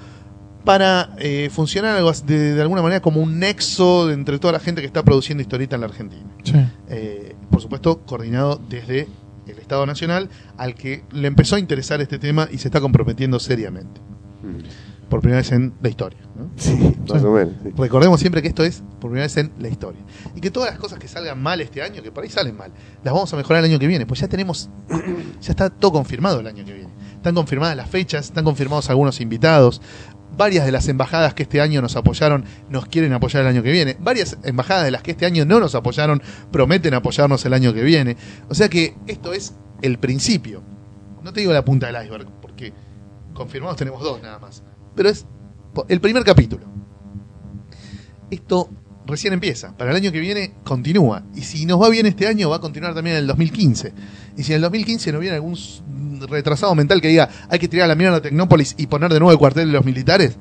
para 0.65 1.11
eh, 1.19 1.51
funcionar 1.51 2.01
de, 2.25 2.55
de 2.55 2.63
alguna 2.63 2.83
manera 2.83 3.03
como 3.03 3.21
un 3.21 3.41
nexo 3.41 4.07
de 4.07 4.15
entre 4.15 4.39
toda 4.39 4.53
la 4.53 4.61
gente 4.61 4.81
que 4.81 4.87
está 4.87 5.03
produciendo 5.03 5.43
historieta 5.43 5.75
en 5.75 5.81
la 5.81 5.89
Argentina. 5.89 6.25
Sí. 6.45 6.55
Eh, 6.89 7.35
por 7.51 7.61
supuesto, 7.61 8.01
coordinado 8.07 8.61
desde 8.69 9.09
el 9.47 9.59
Estado 9.59 9.85
Nacional 9.87 10.31
al 10.57 10.75
que 10.75 11.05
le 11.13 11.27
empezó 11.27 11.57
a 11.57 11.59
interesar 11.59 12.01
este 12.01 12.19
tema 12.19 12.49
y 12.51 12.59
se 12.59 12.69
está 12.69 12.81
comprometiendo 12.81 13.41
seriamente. 13.41 14.01
Mm. 14.43 14.84
Por 15.09 15.21
primera 15.21 15.39
vez 15.39 15.53
en 15.53 15.75
la 15.83 15.89
historia. 15.89 16.19
¿no? 16.35 16.51
Sí, 16.57 16.97
más 17.09 17.23
o 17.23 17.31
menos. 17.33 17.55
sí. 17.63 17.71
Recordemos 17.77 18.21
siempre 18.21 18.43
que 18.43 18.49
esto 18.49 18.65
es 18.65 18.83
por 19.01 19.11
primera 19.11 19.25
vez 19.25 19.37
en 19.37 19.53
la 19.59 19.69
historia. 19.69 20.01
Y 20.35 20.41
que 20.41 20.51
todas 20.51 20.71
las 20.71 20.79
cosas 20.79 20.99
que 20.99 21.09
salgan 21.09 21.41
mal 21.43 21.61
este 21.61 21.83
año, 21.83 22.03
que 22.03 22.11
por 22.11 22.25
ahí 22.25 22.31
salen 22.31 22.57
mal, 22.57 22.73
las 23.03 23.15
vamos 23.15 23.33
a 23.33 23.37
mejorar 23.37 23.65
el 23.65 23.71
año 23.71 23.79
que 23.79 23.87
viene. 23.87 24.07
Pues 24.07 24.21
ya 24.21 24.29
tenemos, 24.29 24.71
ya 25.41 25.51
está 25.51 25.71
todo 25.71 25.93
confirmado 25.93 26.41
el 26.41 26.47
año 26.47 26.65
que 26.65 26.73
viene. 26.73 26.93
Están 27.17 27.35
confirmadas 27.35 27.77
las 27.77 27.89
fechas, 27.89 28.27
están 28.27 28.45
confirmados 28.45 28.91
algunos 28.91 29.21
invitados. 29.21 29.81
Varias 30.37 30.67
de 30.67 30.73
las 30.73 30.89
embajadas 30.89 31.33
que 31.33 31.45
este 31.45 31.61
año 31.61 31.81
nos 31.81 31.95
apoyaron 31.95 32.45
nos 32.69 32.87
quieren 32.87 33.13
apoyar 33.13 33.43
el 33.43 33.49
año 33.49 33.63
que 33.63 33.71
viene. 33.71 33.97
Varias 34.01 34.37
embajadas 34.43 34.85
de 34.85 34.91
las 34.91 35.03
que 35.03 35.13
este 35.13 35.27
año 35.27 35.45
no 35.45 35.61
nos 35.61 35.75
apoyaron 35.75 36.21
prometen 36.51 36.93
apoyarnos 36.95 37.45
el 37.45 37.55
año 37.55 37.73
que 37.73 37.83
viene. 37.83 38.17
O 38.49 38.55
sea 38.55 38.69
que 38.69 38.97
esto 39.07 39.33
es 39.33 39.55
el 39.83 39.99
principio. 39.99 40.63
No 41.23 41.33
te 41.33 41.41
digo 41.41 41.53
la 41.53 41.65
punta 41.65 41.87
del 41.87 42.05
iceberg, 42.05 42.27
porque 42.43 42.73
confirmados 43.33 43.77
tenemos 43.77 44.03
dos 44.03 44.21
nada 44.21 44.39
más. 44.39 44.63
Pero 44.95 45.09
es 45.09 45.27
el 45.89 46.01
primer 46.01 46.25
capítulo. 46.25 46.65
Esto 48.31 48.71
recién 49.07 49.33
empieza. 49.33 49.77
Para 49.77 49.91
el 49.91 49.97
año 49.97 50.13
que 50.13 50.21
viene 50.21 50.55
continúa. 50.65 51.25
Y 51.35 51.43
si 51.43 51.67
nos 51.67 51.81
va 51.81 51.89
bien 51.89 52.07
este 52.07 52.27
año, 52.27 52.51
va 52.51 52.57
a 52.57 52.61
continuar 52.61 52.95
también 52.95 53.17
en 53.17 53.23
el 53.23 53.27
2015. 53.27 53.93
Y 54.37 54.43
si 54.43 54.53
en 54.53 54.57
el 54.57 54.63
2015 54.63 55.13
no 55.13 55.19
viene 55.19 55.37
algún 55.37 55.57
retrasado 56.29 56.75
mental 56.75 57.01
que 57.01 57.09
diga 57.09 57.29
hay 57.49 57.59
que 57.59 57.69
tirar 57.69 57.89
la 57.89 57.95
mierda 57.95 58.17
a 58.17 58.23
Tecnópolis 58.23 58.75
y 58.79 58.87
poner 58.87 59.13
de 59.13 59.19
nuevo 59.19 59.33
el 59.33 59.39
cuartel 59.39 59.67
de 59.67 59.73
los 59.73 59.85
militares, 59.85 60.37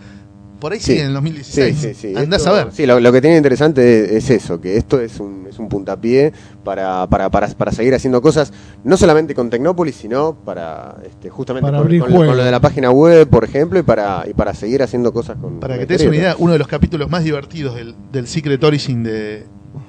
por 0.63 0.71
ahí 0.73 0.79
Sí. 0.79 0.97
en 0.97 1.07
el 1.07 1.13
2016. 1.13 1.75
Sí, 1.77 1.87
sí, 1.93 1.93
sí. 1.93 2.15
Andás 2.15 2.39
Esto- 2.41 2.51
a 2.55 2.63
ver. 2.63 2.73
Sí, 2.73 2.85
lo, 2.85 2.99
lo 3.01 3.11
que 3.11 3.19
tiene 3.19 3.35
interesante 3.37 4.15
es, 4.17 4.23
es 4.23 4.43
eso, 4.43 4.61
que 4.61 4.77
esto 4.77 4.99
es 5.01 5.19
un, 5.19 5.45
es 5.49 5.59
un 5.59 5.67
puntapié 5.67 6.31
para, 6.63 7.05
para, 7.07 7.29
para, 7.29 7.49
para 7.49 7.71
seguir 7.73 7.93
haciendo 7.93 8.21
cosas, 8.21 8.53
no 8.85 8.95
solamente 8.95 9.35
con 9.35 9.49
Tecnópolis, 9.49 9.95
sino 9.95 10.35
para 10.45 10.95
este, 11.05 11.29
justamente 11.29 11.65
Para 11.67 11.77
con, 11.79 11.85
abrir 11.85 11.99
con 12.01 12.11
lo- 12.13 12.17
con 12.25 12.37
lo 12.37 12.43
de 12.45 12.51
la 12.51 12.61
página 12.61 12.89
web, 12.91 13.27
por 13.27 13.43
ejemplo, 13.43 13.77
y 13.77 13.83
para, 13.83 14.23
y 14.25 14.33
para 14.33 14.53
seguir 14.53 14.81
haciendo 14.81 15.11
cosas 15.11 15.35
con 15.37 15.59
Para 15.59 15.73
con 15.75 15.81
que 15.81 15.85
te 15.85 15.97
des 15.97 16.07
una 16.07 16.15
idea, 16.15 16.35
uno 16.39 16.53
de 16.53 16.59
los 16.59 16.67
capítulos 16.69 17.09
más 17.09 17.23
divertidos 17.25 17.75
del, 17.75 17.93
del 18.13 18.25
Secret 18.27 18.63
Origin 18.63 19.03
de, 19.03 19.43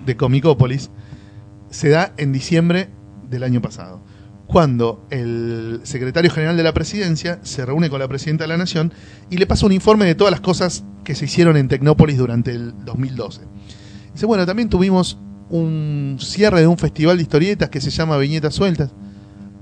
de 0.04 0.16
Comicópolis 0.16 0.90
se 1.70 1.88
da 1.88 2.12
en 2.16 2.32
diciembre 2.32 2.88
del 3.30 3.42
año 3.44 3.62
pasado, 3.62 4.00
cuando 4.54 5.04
el 5.10 5.80
secretario 5.82 6.30
general 6.30 6.56
de 6.56 6.62
la 6.62 6.72
presidencia 6.72 7.40
se 7.42 7.66
reúne 7.66 7.90
con 7.90 7.98
la 7.98 8.06
presidenta 8.06 8.44
de 8.44 8.48
la 8.48 8.56
nación 8.56 8.92
y 9.28 9.36
le 9.36 9.48
pasa 9.48 9.66
un 9.66 9.72
informe 9.72 10.04
de 10.04 10.14
todas 10.14 10.30
las 10.30 10.40
cosas 10.40 10.84
que 11.02 11.16
se 11.16 11.24
hicieron 11.24 11.56
en 11.56 11.66
Tecnópolis 11.66 12.18
durante 12.18 12.52
el 12.52 12.72
2012. 12.84 13.40
Dice, 14.12 14.26
bueno, 14.26 14.46
también 14.46 14.68
tuvimos 14.68 15.18
un 15.50 16.18
cierre 16.20 16.60
de 16.60 16.68
un 16.68 16.78
festival 16.78 17.16
de 17.16 17.24
historietas 17.24 17.68
que 17.68 17.80
se 17.80 17.90
llama 17.90 18.16
Viñetas 18.16 18.54
Sueltas. 18.54 18.92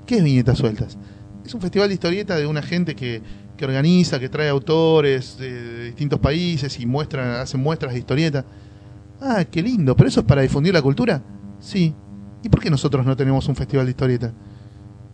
¿Qué 0.04 0.18
es 0.18 0.24
Viñetas 0.24 0.58
Sueltas? 0.58 0.98
Es 1.42 1.54
un 1.54 1.62
festival 1.62 1.88
de 1.88 1.94
historietas 1.94 2.38
de 2.38 2.44
una 2.44 2.60
gente 2.60 2.94
que, 2.94 3.22
que 3.56 3.64
organiza, 3.64 4.20
que 4.20 4.28
trae 4.28 4.50
autores 4.50 5.38
de, 5.38 5.52
de 5.54 5.84
distintos 5.86 6.20
países 6.20 6.78
y 6.78 6.84
muestra, 6.84 7.40
hace 7.40 7.56
muestras 7.56 7.94
de 7.94 7.98
historieta. 7.98 8.44
Ah, 9.22 9.42
qué 9.50 9.62
lindo, 9.62 9.96
pero 9.96 10.10
eso 10.10 10.20
es 10.20 10.26
para 10.26 10.42
difundir 10.42 10.74
la 10.74 10.82
cultura. 10.82 11.22
Sí. 11.60 11.94
¿Y 12.42 12.50
por 12.50 12.60
qué 12.60 12.68
nosotros 12.68 13.06
no 13.06 13.16
tenemos 13.16 13.48
un 13.48 13.56
festival 13.56 13.86
de 13.86 13.92
historieta? 13.92 14.34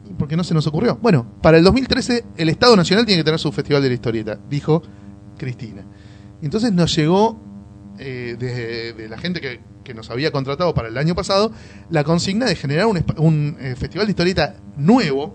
¿Y 0.09 0.15
por 0.15 0.29
qué 0.29 0.37
no 0.37 0.45
se 0.45 0.55
nos 0.55 0.67
ocurrió? 0.67 0.99
Bueno, 1.03 1.27
para 1.43 1.59
el 1.59 1.65
2013 1.65 2.25
el 2.37 2.49
Estado 2.49 2.77
Nacional 2.77 3.05
tiene 3.05 3.21
que 3.21 3.25
tener 3.25 3.39
su 3.39 3.53
festival 3.53 3.83
de 3.83 3.89
la 3.89 3.95
historieta, 3.95 4.39
dijo 4.49 4.83
Cristina. 5.37 5.85
Entonces 6.43 6.73
nos 6.73 6.95
llegó 6.95 7.41
eh, 7.99 8.37
de 8.39 9.09
la 9.09 9.19
gente 9.19 9.41
que, 9.41 9.79
nos 9.95 10.11
había 10.11 10.31
contratado 10.31 10.75
para 10.75 10.89
el 10.89 10.99
año 10.99 11.15
pasado 11.15 11.51
la 11.89 12.05
consigna 12.05 12.45
de 12.45 12.57
generar 12.57 12.85
un, 12.85 13.57
eh, 13.59 13.75
festival 13.75 14.07
de 14.07 14.11
historieta 14.11 14.57
nuevo 14.77 15.35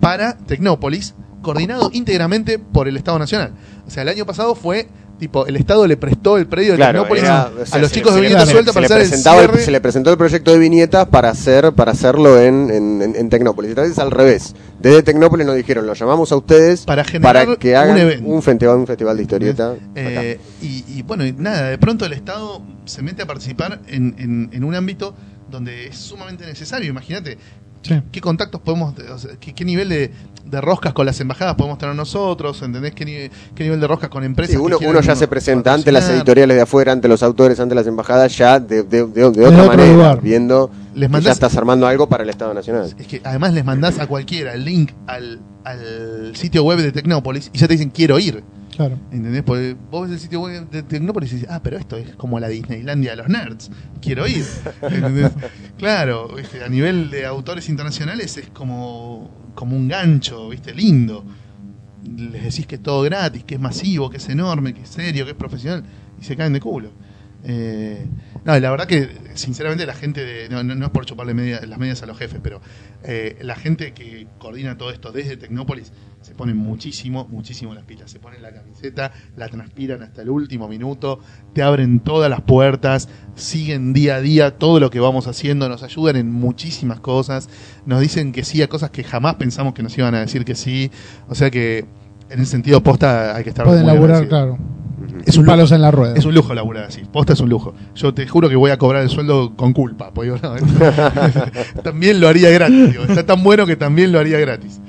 para 0.00 0.36
Tecnópolis, 0.36 1.14
coordinado 1.40 1.88
íntegramente 1.94 2.58
por 2.58 2.88
el 2.88 2.96
Estado 2.98 3.18
Nacional. 3.18 3.54
O 3.86 3.90
sea, 3.90 4.02
el 4.02 4.10
año 4.10 4.26
pasado 4.26 4.54
fue 4.54 4.86
tipo, 5.22 5.46
el 5.46 5.54
Estado 5.56 5.86
le 5.86 5.96
prestó 5.96 6.36
el 6.36 6.46
predio 6.48 6.72
de 6.72 6.78
Tecnópolis 6.84 7.22
era- 7.22 7.42
a 7.70 7.78
los 7.78 7.92
chicos 7.92 8.12
de 8.14 8.20
Viñeta 8.22 8.44
Suelta 8.44 8.72
para 8.72 8.86
hacer 8.86 9.00
el 9.02 9.60
se 9.60 9.70
le 9.70 9.80
presentó 9.80 10.10
el 10.10 10.16
proyecto 10.18 10.50
de 10.50 10.58
viñetas 10.58 11.06
para 11.06 11.30
hacer 11.30 11.72
para 11.72 11.92
hacerlo 11.92 12.40
en, 12.40 12.70
en, 12.70 13.14
en- 13.16 13.30
Tecnópolis. 13.30 13.70
Esta 13.70 13.82
vez 13.82 13.92
es 13.92 13.98
al 14.00 14.10
revés. 14.10 14.54
Desde 14.80 15.02
Tecnópolis 15.04 15.46
nos 15.46 15.54
dijeron, 15.54 15.86
lo 15.86 15.94
llamamos 15.94 16.32
a 16.32 16.36
ustedes 16.36 16.84
Para 16.86 17.04
generar 17.04 17.56
que 17.56 17.76
hagan 17.76 18.24
un 18.24 18.42
festival, 18.42 18.78
un 18.78 18.86
festival 18.88 19.16
de 19.16 19.22
historieta. 19.22 19.74
Eh, 19.94 20.40
y, 20.60 20.84
y, 20.88 21.02
bueno, 21.02 21.24
y 21.24 21.32
nada, 21.32 21.68
de 21.68 21.78
pronto 21.78 22.04
el 22.04 22.12
Estado 22.14 22.60
se 22.84 23.00
mete 23.02 23.22
a 23.22 23.26
participar 23.26 23.80
en, 23.86 24.16
en- 24.18 24.50
en 24.52 24.64
un 24.64 24.74
ámbito 24.74 25.14
donde 25.50 25.86
es 25.86 25.96
sumamente 25.98 26.44
necesario. 26.46 26.90
Imagínate 26.90 27.38
Sí. 27.82 28.00
qué 28.12 28.20
contactos 28.20 28.60
podemos, 28.60 28.94
o 28.98 29.18
sea, 29.18 29.32
qué, 29.40 29.52
qué 29.54 29.64
nivel 29.64 29.88
de, 29.88 30.10
de 30.44 30.60
roscas 30.60 30.92
con 30.92 31.04
las 31.04 31.20
embajadas 31.20 31.56
podemos 31.56 31.78
tener 31.78 31.94
nosotros, 31.96 32.62
¿entendés? 32.62 32.94
¿Qué, 32.94 33.04
nivel, 33.04 33.30
qué 33.54 33.64
nivel 33.64 33.80
de 33.80 33.86
roscas 33.88 34.08
con 34.08 34.22
empresas? 34.24 34.54
Sí, 34.54 34.60
uno, 34.60 34.78
que 34.78 34.86
uno 34.86 35.00
ya 35.00 35.16
se 35.16 35.26
presenta 35.28 35.74
ante 35.74 35.90
las 35.92 36.08
editoriales 36.08 36.56
de 36.56 36.62
afuera, 36.62 36.92
ante 36.92 37.08
los 37.08 37.22
autores, 37.22 37.58
ante 37.60 37.74
las 37.74 37.86
embajadas, 37.86 38.36
ya 38.36 38.60
de, 38.60 38.82
de- 38.84 39.06
de- 39.06 39.30
de 39.30 39.44
otra 39.46 39.64
manera, 39.66 39.92
lugar. 39.92 40.20
viendo 40.20 40.70
Les 40.94 41.10
que 41.10 41.20
ya 41.22 41.32
estás 41.32 41.56
armando 41.56 41.86
algo 41.86 42.08
para 42.08 42.22
el 42.22 42.30
Estado 42.30 42.54
Nacional. 42.54 42.94
Es 42.98 43.06
que 43.06 43.20
además 43.24 43.52
les 43.52 43.64
mandás 43.64 43.98
a 43.98 44.06
cualquiera 44.06 44.54
el 44.54 44.64
link 44.64 44.92
al, 45.06 45.40
al 45.64 46.36
sitio 46.36 46.64
web 46.64 46.78
de 46.78 46.92
Tecnópolis 46.92 47.50
y 47.52 47.58
ya 47.58 47.66
te 47.68 47.74
dicen 47.74 47.90
quiero 47.90 48.18
ir. 48.18 48.42
Claro. 48.74 48.98
¿Entendés? 49.12 49.42
Porque 49.42 49.76
vos 49.90 50.02
ves 50.08 50.12
el 50.12 50.18
sitio 50.20 50.40
web 50.40 50.68
de 50.70 50.82
Tecnópolis 50.82 51.30
y 51.32 51.34
dices, 51.36 51.50
ah, 51.50 51.60
pero 51.62 51.76
esto 51.78 51.96
es 51.98 52.14
como 52.16 52.40
la 52.40 52.48
Disneylandia 52.48 53.10
de 53.10 53.16
los 53.18 53.28
nerds. 53.28 53.70
Quiero 54.00 54.26
ir. 54.26 54.44
¿Entendés? 54.82 55.30
claro, 55.78 56.28
¿viste? 56.34 56.64
a 56.64 56.68
nivel 56.68 57.10
de 57.10 57.26
autores 57.26 57.68
internacionales 57.68 58.36
es 58.38 58.48
como, 58.48 59.30
como 59.54 59.76
un 59.76 59.88
gancho, 59.88 60.48
¿viste? 60.48 60.74
Lindo. 60.74 61.24
Les 62.16 62.42
decís 62.44 62.66
que 62.66 62.76
es 62.76 62.82
todo 62.82 63.02
gratis, 63.02 63.44
que 63.44 63.54
es 63.56 63.60
masivo, 63.60 64.08
que 64.10 64.16
es 64.16 64.28
enorme, 64.28 64.72
que 64.74 64.82
es 64.82 64.88
serio, 64.88 65.24
que 65.24 65.32
es 65.32 65.36
profesional, 65.36 65.84
y 66.20 66.24
se 66.24 66.34
caen 66.36 66.52
de 66.54 66.60
culo. 66.60 66.90
Eh, 67.44 68.06
no, 68.44 68.58
la 68.58 68.70
verdad 68.70 68.86
que, 68.86 69.08
sinceramente, 69.34 69.84
la 69.84 69.94
gente 69.94 70.24
de. 70.24 70.48
No, 70.48 70.62
no- 70.62 70.74
no 70.76 70.86
es 70.86 70.90
por 70.92 71.04
chuparle 71.04 71.34
media- 71.34 71.60
las 71.66 71.78
medias 71.78 72.02
a 72.02 72.06
los 72.06 72.16
jefes, 72.18 72.40
pero 72.42 72.60
eh, 73.04 73.38
la 73.42 73.56
gente 73.56 73.92
que 73.92 74.26
coordina 74.38 74.78
todo 74.78 74.90
esto 74.90 75.12
desde 75.12 75.36
Tecnópolis 75.36 75.92
se 76.20 76.34
ponen 76.34 76.56
muchísimo, 76.56 77.26
muchísimo 77.30 77.74
las 77.74 77.84
pilas. 77.84 78.10
Se 78.10 78.20
ponen 78.20 78.42
la 78.42 78.52
camiseta, 78.52 79.12
la 79.36 79.48
transpiran 79.48 80.02
hasta 80.02 80.22
el 80.22 80.30
último 80.30 80.68
minuto, 80.68 81.18
te 81.52 81.62
abren 81.62 82.00
todas 82.00 82.30
las 82.30 82.42
puertas, 82.42 83.08
siguen 83.34 83.92
día 83.92 84.16
a 84.16 84.20
día 84.20 84.58
todo 84.58 84.78
lo 84.78 84.90
que 84.90 85.00
vamos 85.00 85.26
haciendo, 85.26 85.68
nos 85.68 85.82
ayudan 85.82 86.16
en 86.16 86.32
muchísimas 86.32 87.00
cosas, 87.00 87.48
nos 87.86 88.00
dicen 88.00 88.32
que 88.32 88.44
sí 88.44 88.62
a 88.62 88.68
cosas 88.68 88.90
que 88.90 89.02
jamás 89.02 89.34
pensamos 89.34 89.74
que 89.74 89.82
nos 89.82 89.96
iban 89.98 90.14
a 90.14 90.20
decir 90.20 90.44
que 90.44 90.54
sí. 90.54 90.90
O 91.28 91.34
sea 91.34 91.50
que, 91.50 91.86
en 92.30 92.40
ese 92.40 92.52
sentido, 92.52 92.82
posta 92.82 93.34
hay 93.34 93.42
que 93.42 93.50
estar 93.50 93.66
Pueden 93.66 93.82
muy 93.84 93.92
laburar, 93.92 94.28
claro. 94.28 94.58
Es 95.26 95.36
un 95.36 95.44
lujo. 95.44 95.52
palos 95.52 95.72
en 95.72 95.82
la 95.82 95.90
rueda. 95.90 96.14
Es 96.16 96.24
un 96.24 96.34
lujo 96.34 96.54
laburar 96.54 96.84
así. 96.84 97.02
Posta 97.12 97.32
es 97.34 97.40
un 97.40 97.48
lujo. 97.48 97.74
Yo 97.94 98.12
te 98.14 98.26
juro 98.26 98.48
que 98.48 98.56
voy 98.56 98.70
a 98.70 98.78
cobrar 98.78 99.02
el 99.02 99.08
sueldo 99.08 99.54
con 99.56 99.72
culpa. 99.72 100.10
digo, 100.22 100.36
no, 100.42 100.54
también 101.82 102.20
lo 102.20 102.28
haría 102.28 102.50
gratis. 102.50 102.90
digo. 102.92 103.04
Está 103.04 103.24
tan 103.24 103.42
bueno 103.42 103.66
que 103.66 103.76
también 103.76 104.12
lo 104.12 104.18
haría 104.18 104.38
gratis. 104.38 104.80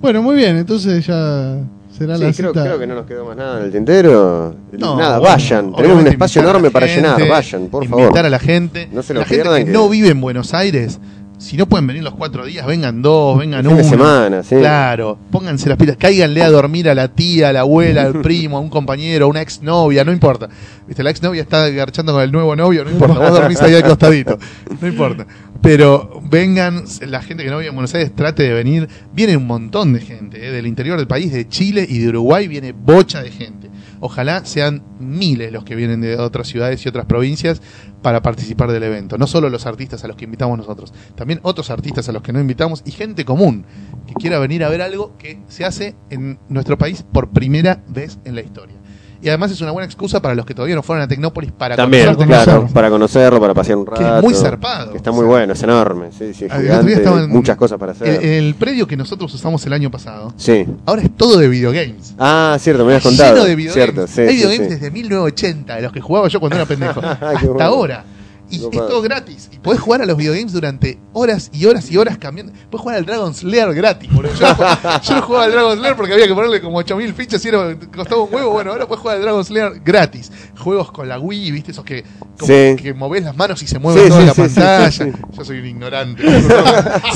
Bueno, 0.00 0.22
muy 0.22 0.36
bien, 0.36 0.56
entonces 0.56 1.06
ya 1.06 1.56
será 1.90 2.16
Sí, 2.16 2.22
la 2.24 2.32
creo, 2.32 2.50
cita. 2.50 2.62
creo 2.64 2.78
que 2.78 2.86
no 2.86 2.94
nos 2.94 3.06
quedó 3.06 3.24
más 3.24 3.36
nada 3.36 3.58
en 3.60 3.64
el 3.66 3.72
tintero. 3.72 4.54
No, 4.72 4.96
nada, 4.98 5.18
bueno, 5.18 5.34
vayan. 5.34 5.72
Tenemos 5.74 6.00
un 6.02 6.06
espacio 6.06 6.40
invitar 6.40 6.54
enorme 6.56 6.70
para 6.70 6.86
gente, 6.86 7.08
llenar. 7.10 7.28
Vayan, 7.28 7.66
por 7.68 7.84
Invitar 7.84 8.06
favor. 8.08 8.26
a 8.26 8.30
la 8.30 8.38
gente. 8.38 8.88
No 8.92 9.02
se 9.02 9.14
lo 9.14 9.20
la 9.20 9.26
gente 9.26 9.42
pierdan 9.42 9.60
que, 9.60 9.66
que- 9.66 9.72
no 9.72 9.88
vive 9.88 10.08
en 10.10 10.20
Buenos 10.20 10.52
Aires, 10.54 11.00
si 11.38 11.56
no 11.56 11.66
pueden 11.66 11.86
venir 11.86 12.02
los 12.02 12.14
cuatro 12.14 12.46
días, 12.46 12.66
vengan 12.66 13.02
dos, 13.02 13.38
vengan 13.38 13.66
uno. 13.66 13.84
semana, 13.84 14.42
sí. 14.42 14.56
Claro, 14.56 15.18
pónganse 15.30 15.68
las 15.68 15.76
pilas, 15.76 15.96
cáiganle 15.98 16.42
a 16.42 16.50
dormir 16.50 16.88
a 16.88 16.94
la 16.94 17.08
tía, 17.08 17.50
a 17.50 17.52
la 17.52 17.60
abuela, 17.60 18.02
al 18.02 18.20
primo, 18.22 18.56
a 18.56 18.60
un 18.60 18.70
compañero, 18.70 19.26
a 19.26 19.28
una 19.28 19.42
exnovia, 19.42 20.04
no 20.04 20.12
importa. 20.12 20.48
Viste, 20.86 21.02
la 21.02 21.10
exnovia 21.10 21.42
está 21.42 21.68
garchando 21.68 22.12
con 22.12 22.22
el 22.22 22.32
nuevo 22.32 22.56
novio, 22.56 22.84
no 22.84 22.90
importa, 22.90 23.18
vos 23.18 23.32
dormís 23.32 23.60
ahí 23.60 23.74
al 23.74 23.84
costadito, 23.84 24.38
no 24.80 24.88
importa. 24.88 25.26
Pero 25.62 26.22
vengan, 26.22 26.84
la 27.06 27.20
gente 27.22 27.44
que 27.44 27.50
no 27.50 27.58
vive 27.58 27.70
en 27.70 27.74
Buenos 27.74 27.94
Aires 27.94 28.14
trate 28.14 28.42
de 28.44 28.52
venir. 28.52 28.88
Viene 29.12 29.36
un 29.36 29.46
montón 29.46 29.92
de 29.92 30.00
gente, 30.00 30.46
eh, 30.46 30.52
del 30.52 30.66
interior 30.66 30.96
del 30.96 31.06
país, 31.06 31.32
de 31.32 31.48
Chile 31.48 31.86
y 31.88 31.98
de 31.98 32.08
Uruguay, 32.08 32.46
viene 32.48 32.72
bocha 32.72 33.22
de 33.22 33.30
gente. 33.30 33.70
Ojalá 34.00 34.44
sean 34.44 34.82
miles 35.00 35.52
los 35.52 35.64
que 35.64 35.74
vienen 35.74 36.00
de 36.00 36.16
otras 36.16 36.48
ciudades 36.48 36.84
y 36.84 36.88
otras 36.88 37.06
provincias 37.06 37.60
para 38.02 38.22
participar 38.22 38.70
del 38.70 38.82
evento. 38.84 39.18
No 39.18 39.26
solo 39.26 39.48
los 39.50 39.66
artistas 39.66 40.04
a 40.04 40.08
los 40.08 40.16
que 40.16 40.26
invitamos 40.26 40.56
nosotros, 40.56 40.92
también 41.16 41.25
otros 41.42 41.70
artistas 41.70 42.08
a 42.08 42.12
los 42.12 42.22
que 42.22 42.32
no 42.32 42.40
invitamos 42.40 42.82
y 42.84 42.90
gente 42.90 43.24
común 43.24 43.64
que 44.06 44.14
quiera 44.14 44.38
venir 44.38 44.64
a 44.64 44.68
ver 44.68 44.82
algo 44.82 45.16
que 45.18 45.38
se 45.48 45.64
hace 45.64 45.94
en 46.10 46.38
nuestro 46.48 46.78
país 46.78 47.04
por 47.12 47.30
primera 47.30 47.82
vez 47.88 48.18
en 48.24 48.34
la 48.34 48.40
historia. 48.42 48.76
Y 49.22 49.28
además 49.28 49.50
es 49.50 49.60
una 49.62 49.70
buena 49.70 49.86
excusa 49.86 50.20
para 50.20 50.34
los 50.34 50.44
que 50.44 50.54
todavía 50.54 50.76
no 50.76 50.82
fueron 50.82 51.02
a 51.02 51.08
Tecnópolis 51.08 51.50
para 51.50 51.74
También, 51.74 52.14
conocerlo. 52.14 52.44
claro, 52.44 52.68
para 52.72 52.90
conocerlo, 52.90 53.40
para 53.40 53.54
pasear 53.54 53.78
un 53.78 53.86
rato. 53.86 54.00
Que 54.00 54.16
es 54.18 54.22
muy 54.22 54.34
zarpado. 54.34 54.90
Que 54.92 54.98
está 54.98 55.10
O 55.10 55.14
muy 55.14 55.22
sea, 55.22 55.30
bueno, 55.30 55.52
es 55.54 55.62
enorme. 55.62 56.12
Sí, 56.12 56.34
sí, 56.34 56.44
el 56.44 56.50
otro 56.52 56.60
gigante, 56.84 57.26
muchas 57.28 57.56
cosas 57.56 57.78
para 57.78 57.92
hacer. 57.92 58.08
El, 58.08 58.24
el 58.44 58.54
predio 58.54 58.86
que 58.86 58.96
nosotros 58.96 59.32
usamos 59.34 59.64
el 59.66 59.72
año 59.72 59.90
pasado, 59.90 60.32
sí. 60.36 60.66
ahora 60.84 61.02
es 61.02 61.16
todo 61.16 61.38
de 61.38 61.48
videogames. 61.48 62.14
Ah, 62.18 62.56
cierto, 62.60 62.84
me 62.84 62.92
habías 62.92 63.02
contado. 63.02 63.34
Lleno 63.34 63.46
de 63.46 63.56
videogames. 63.56 63.94
Cierto, 63.94 64.06
sí, 64.06 64.20
Hay 64.20 64.28
sí, 64.28 64.34
videogames 64.36 64.68
sí. 64.68 64.74
desde 64.74 64.90
1980, 64.90 65.76
de 65.76 65.82
los 65.82 65.92
que 65.92 66.00
jugaba 66.02 66.28
yo 66.28 66.38
cuando 66.38 66.56
era 66.56 66.66
pendejo. 66.66 67.00
Hasta 67.02 67.32
bueno. 67.46 67.64
ahora. 67.64 68.04
Y 68.48 68.58
No 68.58 68.66
es 68.66 68.76
todo 68.76 69.02
gratis. 69.02 69.48
Y 69.52 69.58
podés 69.58 69.80
jugar 69.80 70.02
a 70.02 70.06
los 70.06 70.16
videogames 70.16 70.52
durante 70.52 70.98
horas 71.12 71.50
y 71.52 71.66
horas 71.66 71.90
y 71.90 71.96
horas 71.96 72.16
cambiando. 72.18 72.52
Podés 72.70 72.82
jugar 72.82 72.96
al 72.98 73.04
Dragon 73.06 73.34
Slayer 73.34 73.74
gratis, 73.74 74.12
boludo. 74.12 74.32
Yo, 74.34 74.46
no 74.48 74.54
jugaba- 74.54 75.00
yo 75.02 75.14
no 75.16 75.22
jugaba 75.22 75.44
al 75.46 75.50
Dragon 75.52 75.76
Slayer 75.78 75.96
porque 75.96 76.12
había 76.12 76.28
que 76.28 76.34
ponerle 76.34 76.60
como 76.60 76.78
8000 76.78 77.12
fichas 77.14 77.44
y 77.44 77.48
era, 77.48 77.76
costaba 77.94 78.22
un 78.22 78.32
huevo. 78.32 78.50
Bueno, 78.52 78.70
ahora 78.72 78.86
podés 78.86 79.00
jugar 79.02 79.16
al 79.16 79.22
Dragon 79.22 79.44
Slayer 79.44 79.80
gratis. 79.84 80.30
Juegos 80.58 80.92
con 80.92 81.08
la 81.08 81.18
Wii, 81.18 81.50
¿viste? 81.50 81.72
Esos 81.72 81.84
que, 81.84 82.04
como 82.38 82.46
Sí. 82.52 82.76
que 82.82 82.94
movés 82.94 83.24
las 83.24 83.36
manos 83.36 83.60
y 83.62 83.66
se 83.66 83.78
mueve 83.80 84.02
Sí, 84.04 84.08
toda 84.08 84.20
sí, 84.20 84.26
la 84.26 84.34
pantalla. 84.34 84.90
sí, 84.92 85.02
sí. 85.04 85.12
Yo 85.36 85.44
soy 85.44 85.58
un 85.58 85.66
ignorante. 85.66 86.22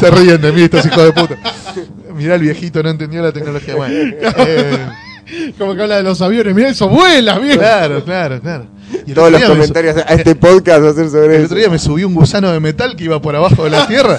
se 0.00 0.10
ríen 0.10 0.40
de 0.40 0.52
mí 0.52 0.62
estos 0.62 0.84
hijos 0.86 1.04
de 1.04 1.12
puta. 1.12 1.36
Mirá 2.14 2.34
el 2.34 2.42
viejito, 2.42 2.82
no 2.82 2.90
entendió 2.90 3.22
la 3.22 3.32
tecnología. 3.32 3.76
Bueno, 3.76 3.94
eh, 3.94 4.88
Como 5.56 5.76
que 5.76 5.82
habla 5.82 5.96
de 5.98 6.02
los 6.02 6.20
aviones. 6.22 6.54
Mirá, 6.54 6.70
eso 6.70 6.88
vuela, 6.88 7.38
bien. 7.38 7.56
claro, 7.56 8.04
claro, 8.04 8.40
claro. 8.40 8.66
Y 9.06 9.10
el 9.10 9.14
Todos 9.14 9.30
los 9.32 9.42
comentarios 9.42 9.96
a 9.96 10.14
este 10.14 10.34
podcast 10.34 10.82
va 10.84 10.90
a 10.90 10.94
ser 10.94 11.08
sobre 11.10 11.26
El 11.26 11.32
eso. 11.36 11.44
otro 11.46 11.58
día 11.58 11.68
me 11.70 11.78
subí 11.78 12.04
un 12.04 12.14
gusano 12.14 12.50
de 12.50 12.60
metal 12.60 12.96
que 12.96 13.04
iba 13.04 13.20
por 13.20 13.34
abajo 13.36 13.64
de 13.64 13.70
la 13.70 13.86
tierra. 13.88 14.18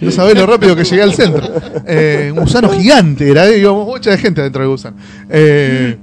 No 0.00 0.10
sabés 0.10 0.36
lo 0.36 0.46
rápido 0.46 0.74
que 0.76 0.84
llegué 0.84 1.02
al 1.02 1.14
centro. 1.14 1.42
Eh, 1.86 2.30
un 2.34 2.40
gusano 2.42 2.68
gigante, 2.70 3.30
era, 3.30 3.48
eh, 3.48 3.58
íbamos 3.58 3.86
mucha 3.86 4.16
gente 4.16 4.42
dentro 4.42 4.62
del 4.62 4.70
gusano. 4.70 4.96
Eh, 5.30 5.96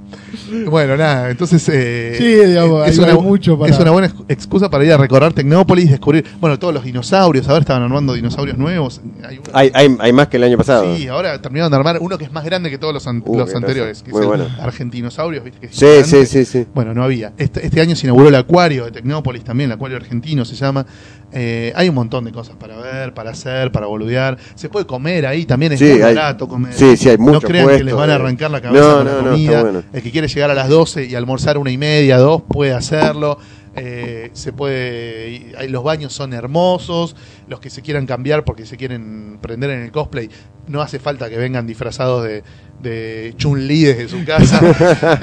bueno, 0.68 0.98
nada, 0.98 1.30
entonces. 1.30 1.68
eh, 1.72 2.16
Sí, 2.18 2.26
digamos, 2.50 2.88
es, 2.88 2.98
hay- 3.00 3.04
una, 3.06 3.16
mucho 3.16 3.58
para- 3.58 3.72
es 3.74 3.80
una 3.80 3.92
buena 3.92 4.08
ex- 4.08 4.16
excusa 4.28 4.70
para 4.70 4.84
ir 4.86 4.92
a 4.94 4.98
recorrer 4.98 5.34
Tecnópolis, 5.34 5.90
descubrir. 5.90 6.26
Bueno, 6.40 6.58
todos 6.60 6.74
los 6.74 6.84
dinosaurios. 6.84 7.48
Ahora 7.48 7.60
estaban 7.62 7.84
armando 7.84 8.14
dinosaurios 8.14 8.58
nuevos. 8.58 9.02
Hay 9.24 9.38
uno- 9.38 9.50
Hay, 9.54 9.72
hay, 9.74 9.96
hay 10.00 10.14
más 10.14 10.28
que 10.28 10.38
el 10.38 10.44
año 10.44 10.58
pasado. 10.58 10.96
Sí, 10.96 11.08
ahora 11.08 11.42
terminaron 11.42 11.72
de 11.72 11.78
armar 11.78 11.98
uno 12.02 12.18
que 12.18 12.26
es 12.26 12.32
más 12.32 12.44
grande 12.44 12.70
que 12.70 12.78
todos 12.78 12.94
los, 12.94 13.08
an- 13.08 13.22
Uh, 13.26 13.38
los 13.38 13.54
anteriores, 13.56 14.04
que 14.04 14.12
Muy 14.12 14.20
es 14.20 14.24
el 14.24 14.28
bueno. 14.28 14.48
Argentinosaurios, 14.62 15.44
¿viste? 15.44 15.60
Que 15.60 15.66
es 15.68 15.76
Sí, 15.76 16.04
sí, 16.04 16.26
sí, 16.26 16.46
sí. 16.46 16.66
Bueno, 16.74 16.94
no 16.94 17.04
había. 17.04 17.34
Este, 17.38 17.66
este 17.66 17.82
año 17.82 17.96
se 17.96 18.08
inauguró 18.08 18.30
el 18.30 18.36
acuario 18.36 18.86
de 18.86 18.92
Tecnópolis 18.92 19.44
también, 19.44 19.70
el 19.70 19.76
acuario 19.76 19.98
argentino 19.98 20.46
se 20.46 20.56
llama. 20.56 20.86
Eh, 21.34 21.72
hay 21.76 21.88
un 21.90 21.96
montón 21.96 22.26
de 22.26 22.32
cosas 22.32 22.56
para 22.58 22.76
ver, 22.78 23.14
para 23.14 23.32
hacer, 23.32 23.72
para 23.72 23.86
boludear. 23.88 24.38
Se 24.56 24.68
puede 24.70 24.86
comer 24.86 25.26
ahí, 25.26 25.46
también 25.46 25.72
es 25.72 25.80
Sí, 25.80 25.86
muy 25.86 26.02
hay- 26.02 26.14
barato 26.16 26.48
comer. 26.48 26.74
sí, 26.74 26.98
sí, 26.98 27.10
hay 27.10 27.18
No 27.18 27.24
mucho 27.34 27.48
crean 27.48 27.68
que 27.70 27.84
les 27.84 27.94
van 27.94 28.10
a 28.10 28.14
de- 28.14 28.20
arrancar 28.20 28.52
la 28.52 28.62
cabeza 28.62 28.84
No, 28.86 28.96
con 28.98 29.06
la 29.06 29.12
no, 29.14 29.22
no, 29.22 29.30
comida. 29.32 29.62
bueno. 29.62 29.84
El 29.94 30.02
que 30.02 30.12
quiere 30.12 30.28
llegar 30.28 30.52
a 30.52 30.54
las 30.54 30.68
12 30.70 31.06
y 31.06 31.16
almorzar 31.16 31.58
una 31.58 31.72
y 31.72 31.78
media, 31.78 32.18
dos, 32.18 32.42
puede 32.48 32.74
hacerlo. 32.74 33.38
Eh, 33.74 34.32
se 34.34 34.52
puede 34.52 35.54
los 35.70 35.82
baños 35.82 36.12
son 36.12 36.34
hermosos 36.34 37.16
los 37.48 37.62
que 37.62 37.70
se 37.70 37.82
quieran 37.82 38.06
cambiar 38.06 38.44
porque 38.44 38.66
se 38.66 38.76
quieren 38.76 39.40
prender 39.42 39.70
en 39.70 39.84
el 39.84 39.94
cosplay 39.94 40.30
no 40.68 40.82
hace 40.82 41.00
falta 41.00 41.30
que 41.30 41.38
vengan 41.38 41.66
disfrazados 41.66 42.26
de, 42.26 42.44
de 42.82 43.34
Chun-Li 43.38 43.84
desde 43.84 44.10
su 44.10 44.26
casa 44.26 44.60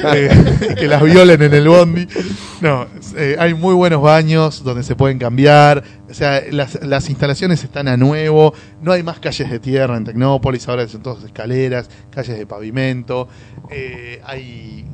eh, 0.14 0.74
que 0.78 0.86
las 0.86 1.03
violen 1.03 1.42
en 1.42 1.53
el 1.53 1.68
bondi. 1.68 2.09
No 2.62 2.86
eh, 3.16 3.36
hay 3.38 3.53
muy 3.53 3.74
buenos 3.74 4.01
baños 4.01 4.64
donde 4.64 4.82
se 4.82 4.96
pueden 4.96 5.18
cambiar 5.18 5.84
o 6.09 6.14
sea 6.14 6.42
las, 6.51 6.82
las 6.82 7.11
instalaciones 7.11 7.62
están 7.62 7.86
a 7.86 7.99
nuevo 7.99 8.55
no 8.80 8.92
hay 8.92 9.03
más 9.03 9.18
calles 9.20 9.51
de 9.51 9.59
tierra 9.59 9.96
en 9.96 10.05
Tecnópolis 10.05 10.66
ahora 10.68 10.88
son 10.88 11.03
todas 11.03 11.22
escaleras 11.22 11.90
calles 12.11 12.38
de 12.38 12.46
pavimento 12.46 13.28
eh, 13.70 14.22
hay 14.24 14.86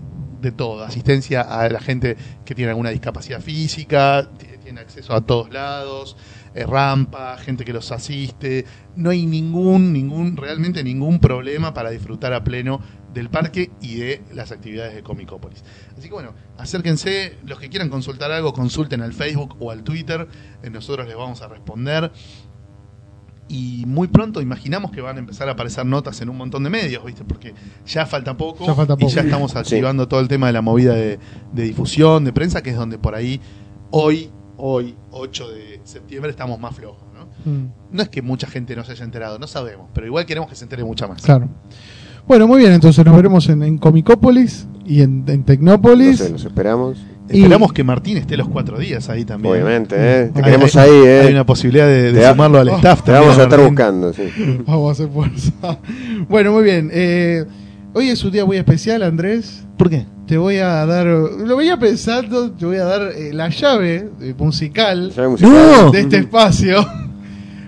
de 0.45 0.53
todo, 0.53 0.85
asistencia 0.85 1.41
a 1.41 1.69
la 1.69 1.81
gente 1.81 2.17
que 2.45 2.55
tiene 2.55 2.71
alguna 2.71 2.91
discapacidad 2.91 3.41
física, 3.41 4.29
tiene 4.63 4.81
acceso 4.81 5.13
a 5.15 5.21
todos 5.21 5.53
lados, 5.53 6.17
eh, 6.55 6.65
rampa, 6.65 7.37
gente 7.39 7.65
que 7.65 7.73
los 7.73 7.91
asiste, 7.93 8.65
no 8.97 9.11
hay 9.11 9.27
ningún, 9.27 9.93
ningún, 9.93 10.37
realmente 10.37 10.85
ningún 10.85 11.19
problema 11.19 11.75
para 11.75 11.91
disfrutar 11.91 12.33
a 12.33 12.45
pleno 12.45 12.81
del 13.13 13.31
parque 13.31 13.71
y 13.81 13.97
de 13.97 14.23
las 14.33 14.53
actividades 14.53 14.95
de 14.95 15.03
Comicópolis. 15.03 15.65
Así 15.97 16.09
que 16.09 16.15
bueno, 16.15 16.35
acérquense, 16.59 17.39
los 17.45 17.59
que 17.59 17.69
quieran 17.69 17.89
consultar 17.89 18.33
algo, 18.33 18.53
consulten 18.53 19.03
al 19.03 19.13
Facebook 19.13 19.57
o 19.61 19.71
al 19.71 19.85
Twitter, 19.85 20.27
eh, 20.63 20.71
nosotros 20.71 21.07
les 21.07 21.17
vamos 21.17 21.43
a 21.43 21.49
responder. 21.49 22.11
Y 23.49 23.85
muy 23.87 24.09
pronto 24.09 24.41
imaginamos 24.41 24.91
que 24.91 25.01
van 25.03 25.17
a 25.17 25.19
empezar 25.21 25.49
a 25.49 25.53
aparecer 25.53 25.85
notas 25.85 26.21
en 26.23 26.31
un 26.31 26.37
montón 26.39 26.65
de 26.65 26.71
medios, 26.71 27.05
¿viste? 27.05 27.25
Porque 27.25 27.53
ya 27.87 28.07
falta 28.07 28.37
poco, 28.37 28.67
Ya 28.67 28.75
falta 28.75 28.97
y 28.99 29.07
ya 29.09 29.21
estamos 29.23 29.55
activando 29.55 30.09
todo 30.09 30.21
el 30.21 30.29
tema 30.29 30.47
de 30.47 30.55
la 30.55 30.63
movida 30.63 30.95
de, 30.95 31.19
de 31.53 31.63
difusión, 31.63 32.25
de 32.25 32.33
prensa, 32.33 32.63
que 32.63 32.71
es 32.71 32.77
donde 32.77 32.97
por 32.99 33.15
ahí 33.15 33.41
hoy, 33.91 34.31
hoy, 34.57 34.95
8 35.11 35.51
de 35.51 35.81
septiembre, 35.85 36.31
estamos 36.31 36.59
más 36.59 36.75
flojos, 36.75 37.05
¿no? 37.13 37.27
Mm, 37.51 37.67
No 37.93 38.03
es 38.03 38.09
que 38.09 38.23
mucha 38.23 38.47
gente 38.47 38.75
no 38.77 38.83
se 38.85 38.93
haya 38.93 39.05
enterado, 39.05 39.39
no 39.39 39.47
sabemos, 39.47 39.89
pero 39.93 40.07
igual 40.07 40.25
queremos 40.25 40.49
que 40.49 40.57
se 40.57 40.65
entere 40.65 40.83
mucha 40.85 41.07
más. 41.07 41.21
claro. 41.23 41.49
Bueno, 42.27 42.49
muy 42.49 42.61
bien, 42.61 42.73
entonces 42.73 43.05
nos 43.05 43.15
veremos 43.15 43.47
en, 43.51 43.63
en 43.63 43.77
Comicópolis 43.77 44.67
y 44.87 45.03
en, 45.03 45.25
en 45.29 45.45
Tecnópolis. 45.45 46.17
sé, 46.21 46.31
los 46.31 46.43
esperamos. 46.47 46.97
Esperamos 47.29 47.73
que 47.73 47.83
Martín 47.85 48.19
esté 48.19 48.37
los 48.37 48.49
cuatro 48.49 48.79
días 48.79 49.09
ahí 49.09 49.25
también. 49.25 49.55
Obviamente, 49.55 49.95
¿eh? 49.99 50.31
Te 50.33 50.39
Hay- 50.41 50.45
queremos 50.45 50.77
hay- 50.77 50.91
ahí, 50.91 50.97
¿eh? 51.07 51.21
Hay 51.23 51.33
una 51.33 51.47
posibilidad 51.47 51.87
de, 51.87 52.13
de 52.13 52.21
Te- 52.21 52.29
sumarlo 52.31 52.59
al 52.59 52.69
Oh, 52.69 52.77
staff. 52.77 53.01
Te 53.03 53.13
también, 53.13 53.23
vamos 53.23 53.39
a 53.39 53.43
estar 53.45 53.59
Martín. 53.59 53.75
buscando, 53.75 54.13
sí. 54.13 54.23
Vamos 54.67 54.89
a 54.89 54.93
hacer 54.93 55.09
fuerza. 55.13 55.53
bueno, 56.29 56.53
muy 56.53 56.65
bien. 56.65 56.91
eh, 56.93 57.45
hoy 57.95 58.11
es 58.11 58.23
un 58.25 58.31
día 58.33 58.45
muy 58.45 58.57
especial, 58.59 59.03
Andrés. 59.03 59.65
¿Por 59.79 59.89
qué? 59.91 60.05
Te 60.27 60.37
voy 60.39 60.57
a 60.59 60.87
dar, 60.87 61.07
lo 61.07 61.57
venía 61.57 61.77
pensando, 61.79 62.51
te 62.53 62.65
voy 62.67 62.77
a 62.77 62.85
dar 62.85 63.03
eh, 63.17 63.33
la 63.33 63.49
llave 63.51 64.09
eh, 64.23 64.35
musical 64.39 65.11
Llave 65.15 65.29
musical. 65.29 65.53
¡No! 65.53 65.91
de 65.91 66.01
este 66.01 66.17
espacio. 66.19 66.77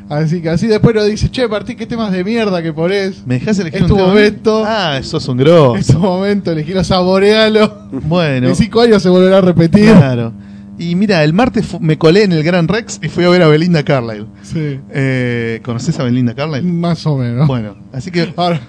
Así 0.08 0.40
que 0.40 0.50
así 0.50 0.66
después 0.68 0.94
nos 0.94 1.06
dice, 1.06 1.28
che, 1.30 1.48
Martín, 1.48 1.76
qué 1.76 1.84
temas 1.86 2.12
de 2.12 2.22
mierda 2.22 2.62
que 2.62 2.72
ponés. 2.72 3.26
¿Me 3.26 3.34
dejás 3.40 3.58
elegir 3.58 3.76
Es 3.78 3.82
un 3.82 3.88
tu 3.88 3.96
tema? 3.96 4.08
momento. 4.08 4.62
Ah, 4.64 5.00
sos 5.02 5.26
un 5.28 5.36
grosso. 5.38 5.76
En 5.76 5.84
su 5.84 5.98
momento, 5.98 6.52
elegilo, 6.52 6.84
saborealo. 6.84 7.88
Bueno, 7.90 8.48
En 8.48 8.56
cinco 8.56 8.80
años 8.82 9.02
se 9.02 9.08
volverá 9.08 9.38
a 9.38 9.40
repetir. 9.40 9.92
claro. 9.92 10.32
Y 10.78 10.94
mira, 10.94 11.24
el 11.24 11.32
martes 11.32 11.80
me 11.80 11.96
colé 11.96 12.24
en 12.24 12.32
el 12.32 12.42
Gran 12.44 12.68
Rex 12.68 13.00
y 13.02 13.08
fui 13.08 13.24
a 13.24 13.30
ver 13.30 13.42
a 13.42 13.48
Belinda 13.48 13.82
Carlisle. 13.82 14.26
Sí, 14.42 14.78
Eh, 14.90 15.60
¿Conoces 15.64 15.98
a 15.98 16.04
Belinda 16.04 16.34
Carlisle? 16.34 16.70
más 16.70 17.06
o 17.06 17.16
menos. 17.16 17.46
Bueno, 17.48 17.76
así 17.94 18.10
que 18.10 18.32
Ahora, 18.36 18.60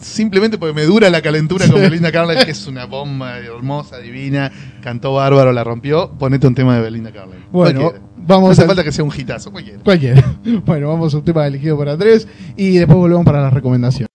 simplemente 0.00 0.58
porque 0.58 0.74
me 0.74 0.84
dura 0.84 1.10
la 1.10 1.22
calentura 1.22 1.66
con. 1.68 1.80
Belinda 1.80 2.10
Carlisle, 2.12 2.44
que 2.44 2.50
es 2.52 2.66
una 2.66 2.84
bomba 2.86 3.38
hermosa, 3.38 3.98
divina, 3.98 4.50
cantó 4.82 5.14
bárbaro, 5.14 5.52
la 5.52 5.64
rompió, 5.64 6.10
ponete 6.18 6.46
un 6.46 6.54
tema 6.54 6.76
de 6.76 6.82
Belinda 6.82 7.12
Carlisle. 7.12 7.44
Bueno, 7.50 7.80
Cualquiera. 7.80 8.06
vamos 8.16 8.48
No 8.48 8.52
hace 8.52 8.62
a- 8.62 8.66
falta 8.66 8.84
que 8.84 8.92
sea 8.92 9.04
un 9.04 9.12
hitazo, 9.16 9.50
cualquiera. 9.52 9.80
cualquiera. 9.82 10.24
Bueno, 10.64 10.88
vamos 10.88 11.12
a 11.14 11.18
un 11.18 11.24
tema 11.24 11.46
elegido 11.46 11.76
por 11.76 11.88
Andrés 11.88 12.26
y 12.56 12.76
después 12.76 12.96
volvemos 12.98 13.24
para 13.24 13.40
las 13.42 13.52
recomendaciones. 13.52 14.08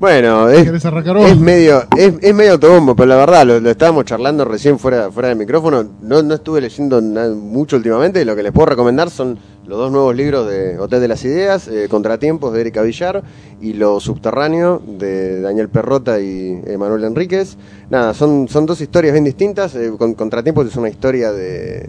Bueno, 0.00 0.50
es, 0.50 0.66
es 0.66 1.38
medio 1.38 1.84
es, 1.96 2.14
es 2.20 2.34
medio 2.34 2.52
autobombo, 2.52 2.96
pero 2.96 3.06
la 3.06 3.16
verdad, 3.16 3.46
lo, 3.46 3.60
lo 3.60 3.70
estábamos 3.70 4.04
charlando 4.04 4.44
recién 4.44 4.78
fuera, 4.78 5.10
fuera 5.10 5.28
del 5.28 5.38
micrófono. 5.38 5.84
No, 6.02 6.22
no 6.22 6.34
estuve 6.34 6.60
leyendo 6.60 7.00
mucho 7.00 7.76
últimamente 7.76 8.20
y 8.20 8.24
lo 8.24 8.34
que 8.34 8.42
les 8.42 8.52
puedo 8.52 8.66
recomendar 8.66 9.08
son 9.08 9.38
los 9.66 9.78
dos 9.78 9.92
nuevos 9.92 10.14
libros 10.14 10.48
de 10.48 10.78
Hotel 10.78 11.00
de 11.00 11.08
las 11.08 11.24
Ideas, 11.24 11.68
eh, 11.68 11.86
Contratiempos 11.88 12.52
de 12.52 12.60
Erika 12.60 12.82
Villar 12.82 13.22
y 13.62 13.74
Lo 13.74 13.98
Subterráneo 14.00 14.82
de 14.84 15.40
Daniel 15.40 15.68
Perrota 15.68 16.20
y 16.20 16.60
Emanuel 16.66 17.04
Enríquez. 17.04 17.56
Nada, 17.88 18.12
son, 18.14 18.48
son 18.48 18.66
dos 18.66 18.80
historias 18.80 19.12
bien 19.12 19.24
distintas. 19.24 19.74
eh, 19.76 19.92
con, 19.96 20.14
Contratiempos 20.14 20.66
es 20.66 20.76
una 20.76 20.88
historia 20.90 21.32
de 21.32 21.88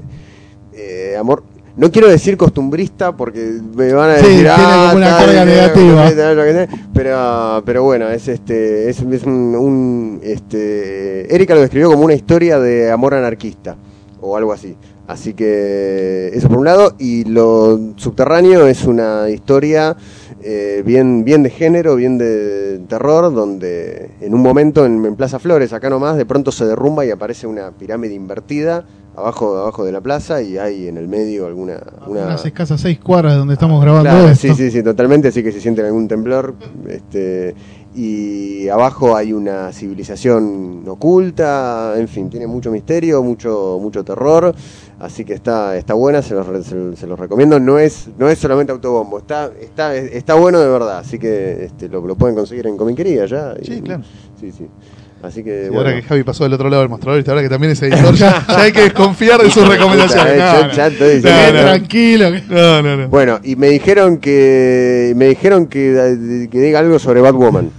eh, 0.73 1.17
amor. 1.19 1.43
No 1.77 1.91
quiero 1.91 2.07
decir 2.07 2.37
costumbrista 2.37 3.15
porque 3.17 3.59
me 3.75 3.91
van 3.93 4.11
a 4.11 4.15
Sí, 4.17 4.23
decir 4.27 4.37
tiene 4.37 4.49
ah, 4.51 4.87
como 4.91 4.97
una 4.97 5.17
carga 5.17 5.45
negativa". 5.45 6.11
tal, 6.15 6.37
lo 6.37 6.43
que 6.43 6.53
sea", 6.53 6.67
pero 6.93 7.63
pero 7.65 7.83
bueno 7.83 8.07
es 8.09 8.27
este 8.29 8.89
es, 8.89 9.01
es 9.01 9.23
un, 9.23 9.55
un, 9.55 10.19
este 10.23 11.33
Erika 11.35 11.53
lo 11.53 11.61
describió 11.61 11.89
como 11.91 12.05
una 12.05 12.13
historia 12.13 12.59
de 12.59 12.91
amor 12.91 13.13
anarquista 13.13 13.75
o 14.21 14.37
algo 14.37 14.53
así 14.53 14.77
así 15.07 15.33
que 15.33 16.31
eso 16.33 16.47
por 16.47 16.59
un 16.59 16.65
lado 16.65 16.95
y 16.97 17.25
lo 17.25 17.77
subterráneo 17.97 18.65
es 18.67 18.85
una 18.85 19.29
historia 19.29 19.97
eh, 20.41 20.81
bien 20.85 21.25
bien 21.25 21.43
de 21.43 21.49
género 21.49 21.95
bien 21.97 22.17
de 22.17 22.79
terror 22.87 23.33
donde 23.33 24.11
en 24.21 24.33
un 24.33 24.41
momento 24.41 24.85
en, 24.85 25.03
en 25.05 25.15
Plaza 25.17 25.39
Flores 25.39 25.73
acá 25.73 25.89
nomás 25.89 26.15
de 26.15 26.25
pronto 26.25 26.53
se 26.53 26.65
derrumba 26.65 27.05
y 27.05 27.11
aparece 27.11 27.47
una 27.47 27.71
pirámide 27.71 28.13
invertida 28.13 28.85
abajo 29.17 29.57
abajo 29.57 29.83
de 29.85 29.91
la 29.91 30.01
plaza 30.01 30.41
y 30.41 30.57
hay 30.57 30.87
en 30.87 30.97
el 30.97 31.07
medio 31.07 31.45
alguna 31.47 31.79
una 32.07 32.21
Unas 32.21 32.45
escasas 32.45 32.81
seis 32.81 32.99
cuadras 32.99 33.33
de 33.33 33.39
donde 33.39 33.53
estamos 33.53 33.81
grabando 33.81 34.09
Claro, 34.09 34.27
esto. 34.29 34.47
sí, 34.49 34.53
sí, 34.55 34.71
sí, 34.71 34.83
totalmente, 34.83 35.29
así 35.29 35.41
que 35.43 35.51
si 35.51 35.59
sienten 35.61 35.85
algún 35.85 36.07
temblor, 36.07 36.55
este, 36.87 37.55
y 37.95 38.67
abajo 38.67 39.15
hay 39.15 39.31
una 39.31 39.71
civilización 39.71 40.83
oculta, 40.87 41.93
en 41.97 42.07
fin, 42.09 42.29
tiene 42.29 42.45
mucho 42.45 42.69
misterio, 42.71 43.23
mucho, 43.23 43.77
mucho 43.81 44.03
terror, 44.03 44.53
así 44.99 45.23
que 45.23 45.33
está, 45.33 45.77
está 45.77 45.93
buena, 45.93 46.21
se 46.21 46.33
los, 46.35 46.45
se, 46.65 46.95
se 46.95 47.07
los 47.07 47.17
recomiendo, 47.17 47.59
no 47.59 47.79
es, 47.79 48.09
no 48.17 48.27
es 48.29 48.37
solamente 48.37 48.71
autobombo, 48.73 49.19
está, 49.19 49.49
está, 49.61 49.95
está 49.95 50.33
bueno 50.35 50.59
de 50.59 50.67
verdad, 50.67 50.99
así 50.99 51.17
que 51.17 51.65
este, 51.65 51.87
lo, 51.87 52.05
lo 52.05 52.15
pueden 52.15 52.35
conseguir 52.35 52.67
en 52.67 52.75
Comiquería 52.75 53.25
ya. 53.25 53.55
y- 53.61 53.65
Sí, 53.65 53.81
claro. 53.81 54.03
Sí, 54.39 54.51
sí. 54.51 54.67
Así 55.25 55.43
que 55.43 55.69
bueno. 55.69 55.79
ahora 55.79 55.95
que 55.95 56.01
Javi 56.03 56.23
pasó 56.23 56.43
del 56.43 56.53
otro 56.53 56.69
lado 56.69 56.81
del 56.81 56.89
mostrador, 56.89 57.23
y 57.25 57.29
ahora 57.29 57.41
que 57.41 57.49
también 57.49 57.71
es 57.71 57.81
editor, 57.83 58.15
ya, 58.15 58.45
ya 58.47 58.61
hay 58.61 58.71
que 58.71 58.81
desconfiar 58.81 59.41
de 59.41 59.51
sus 59.51 59.67
recomendaciones. 59.67 60.37
No, 60.37 60.71
ya 60.71 60.87
estoy 60.87 61.21
tranquilo. 61.21 62.31
No, 62.49 62.81
no, 62.81 62.97
no. 62.97 63.07
Bueno, 63.09 63.39
y 63.43 63.55
me 63.55 63.67
dijeron 63.69 64.17
que 64.17 65.13
me 65.15 65.27
dijeron 65.27 65.67
que, 65.67 66.47
que 66.51 66.59
diga 66.59 66.79
algo 66.79 66.99
sobre 66.99 67.21
Batwoman. 67.21 67.71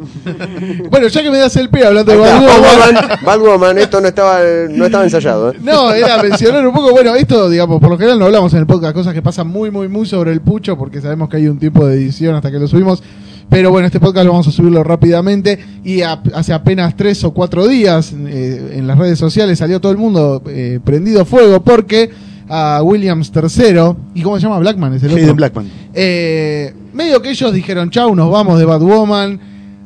Bueno, 0.90 1.08
ya 1.08 1.22
que 1.22 1.30
me 1.30 1.38
das 1.38 1.54
el 1.56 1.68
pie 1.68 1.84
hablando 1.84 2.12
de 2.12 2.18
Batwoman, 2.18 3.18
Batwoman, 3.24 3.78
esto 3.78 4.00
no 4.00 4.08
estaba, 4.08 4.40
no 4.70 4.86
estaba 4.86 5.04
ensayado. 5.04 5.50
¿eh? 5.50 5.56
No, 5.60 5.92
era 5.92 6.22
mencionar 6.22 6.66
un 6.66 6.74
poco, 6.74 6.90
bueno, 6.90 7.14
esto, 7.14 7.48
digamos, 7.48 7.80
por 7.80 7.90
lo 7.90 7.98
general 7.98 8.18
no 8.18 8.26
hablamos 8.26 8.52
en 8.54 8.60
el 8.60 8.66
podcast, 8.66 8.94
cosas 8.94 9.14
que 9.14 9.22
pasan 9.22 9.48
muy, 9.48 9.70
muy, 9.70 9.88
muy 9.88 10.06
sobre 10.06 10.32
el 10.32 10.40
pucho, 10.40 10.76
porque 10.76 11.00
sabemos 11.00 11.28
que 11.28 11.36
hay 11.36 11.48
un 11.48 11.58
tiempo 11.58 11.86
de 11.86 11.96
edición 11.96 12.34
hasta 12.34 12.50
que 12.50 12.58
lo 12.58 12.66
subimos. 12.66 13.02
Pero 13.50 13.70
bueno, 13.72 13.86
este 13.86 13.98
podcast 14.00 14.24
lo 14.24 14.30
vamos 14.32 14.46
a 14.48 14.52
subirlo 14.52 14.82
rápidamente. 14.84 15.58
Y 15.84 16.02
a- 16.02 16.22
hace 16.34 16.52
apenas 16.52 16.96
tres 16.96 17.22
o 17.24 17.32
cuatro 17.32 17.66
días 17.66 18.14
eh, 18.16 18.74
en 18.76 18.86
las 18.86 18.96
redes 18.96 19.18
sociales 19.18 19.58
salió 19.58 19.80
todo 19.80 19.92
el 19.92 19.98
mundo 19.98 20.42
eh, 20.46 20.78
prendido 20.84 21.24
fuego 21.24 21.60
porque 21.62 22.10
a 22.48 22.80
Williams 22.82 23.30
III, 23.34 23.94
¿y 24.14 24.22
cómo 24.22 24.36
se 24.36 24.42
llama? 24.42 24.58
Blackman, 24.60 24.94
es 24.94 25.02
el 25.02 25.12
otro. 25.12 25.34
Blackman. 25.34 25.68
Eh, 25.94 26.72
medio 26.92 27.20
que 27.22 27.30
ellos 27.30 27.52
dijeron, 27.52 27.90
chau, 27.90 28.14
nos 28.14 28.30
vamos 28.30 28.58
de 28.58 28.64
Batwoman. 28.64 29.40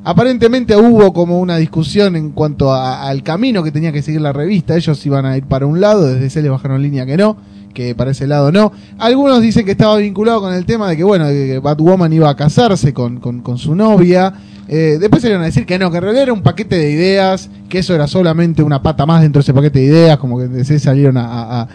Aparentemente 0.04 0.76
hubo 0.76 1.12
como 1.14 1.40
una 1.40 1.56
discusión 1.56 2.16
en 2.16 2.30
cuanto 2.32 2.72
a- 2.72 3.08
al 3.08 3.22
camino 3.22 3.62
que 3.62 3.70
tenía 3.70 3.92
que 3.92 4.02
seguir 4.02 4.20
la 4.20 4.32
revista. 4.34 4.76
Ellos 4.76 5.04
iban 5.06 5.24
a 5.24 5.36
ir 5.38 5.44
para 5.44 5.64
un 5.66 5.80
lado, 5.80 6.04
desde 6.06 6.26
ese 6.26 6.42
le 6.42 6.50
bajaron 6.50 6.82
línea 6.82 7.06
que 7.06 7.16
no, 7.16 7.36
que 7.74 7.94
para 7.94 8.12
ese 8.12 8.26
lado 8.26 8.50
no. 8.50 8.72
Algunos 8.98 9.42
dicen 9.42 9.66
que 9.66 9.72
estaba 9.72 9.96
vinculado 9.98 10.40
con 10.40 10.54
el 10.54 10.64
tema 10.64 10.88
de 10.88 10.96
que, 10.96 11.04
bueno, 11.04 11.26
que 11.26 11.58
Batwoman 11.58 12.12
iba 12.12 12.30
a 12.30 12.36
casarse 12.36 12.94
con, 12.94 13.18
con- 13.20 13.58
su 13.58 13.74
novia. 13.74 14.32
Eh, 14.66 14.96
después 14.98 15.20
salieron 15.20 15.42
a 15.42 15.46
decir 15.46 15.66
que 15.66 15.78
no, 15.78 15.90
que 15.90 15.98
en 15.98 16.02
realidad 16.04 16.22
era 16.22 16.32
un 16.32 16.42
paquete 16.42 16.76
de 16.78 16.90
ideas, 16.90 17.50
que 17.68 17.80
eso 17.80 17.94
era 17.94 18.06
solamente 18.06 18.62
una 18.62 18.80
pata 18.82 19.04
más 19.04 19.20
dentro 19.20 19.40
de 19.40 19.42
ese 19.42 19.52
paquete 19.52 19.80
de 19.80 19.84
ideas, 19.84 20.16
como 20.16 20.38
que 20.38 20.64
se 20.64 20.78
salieron 20.78 21.18
a, 21.18 21.62
a- 21.62 21.68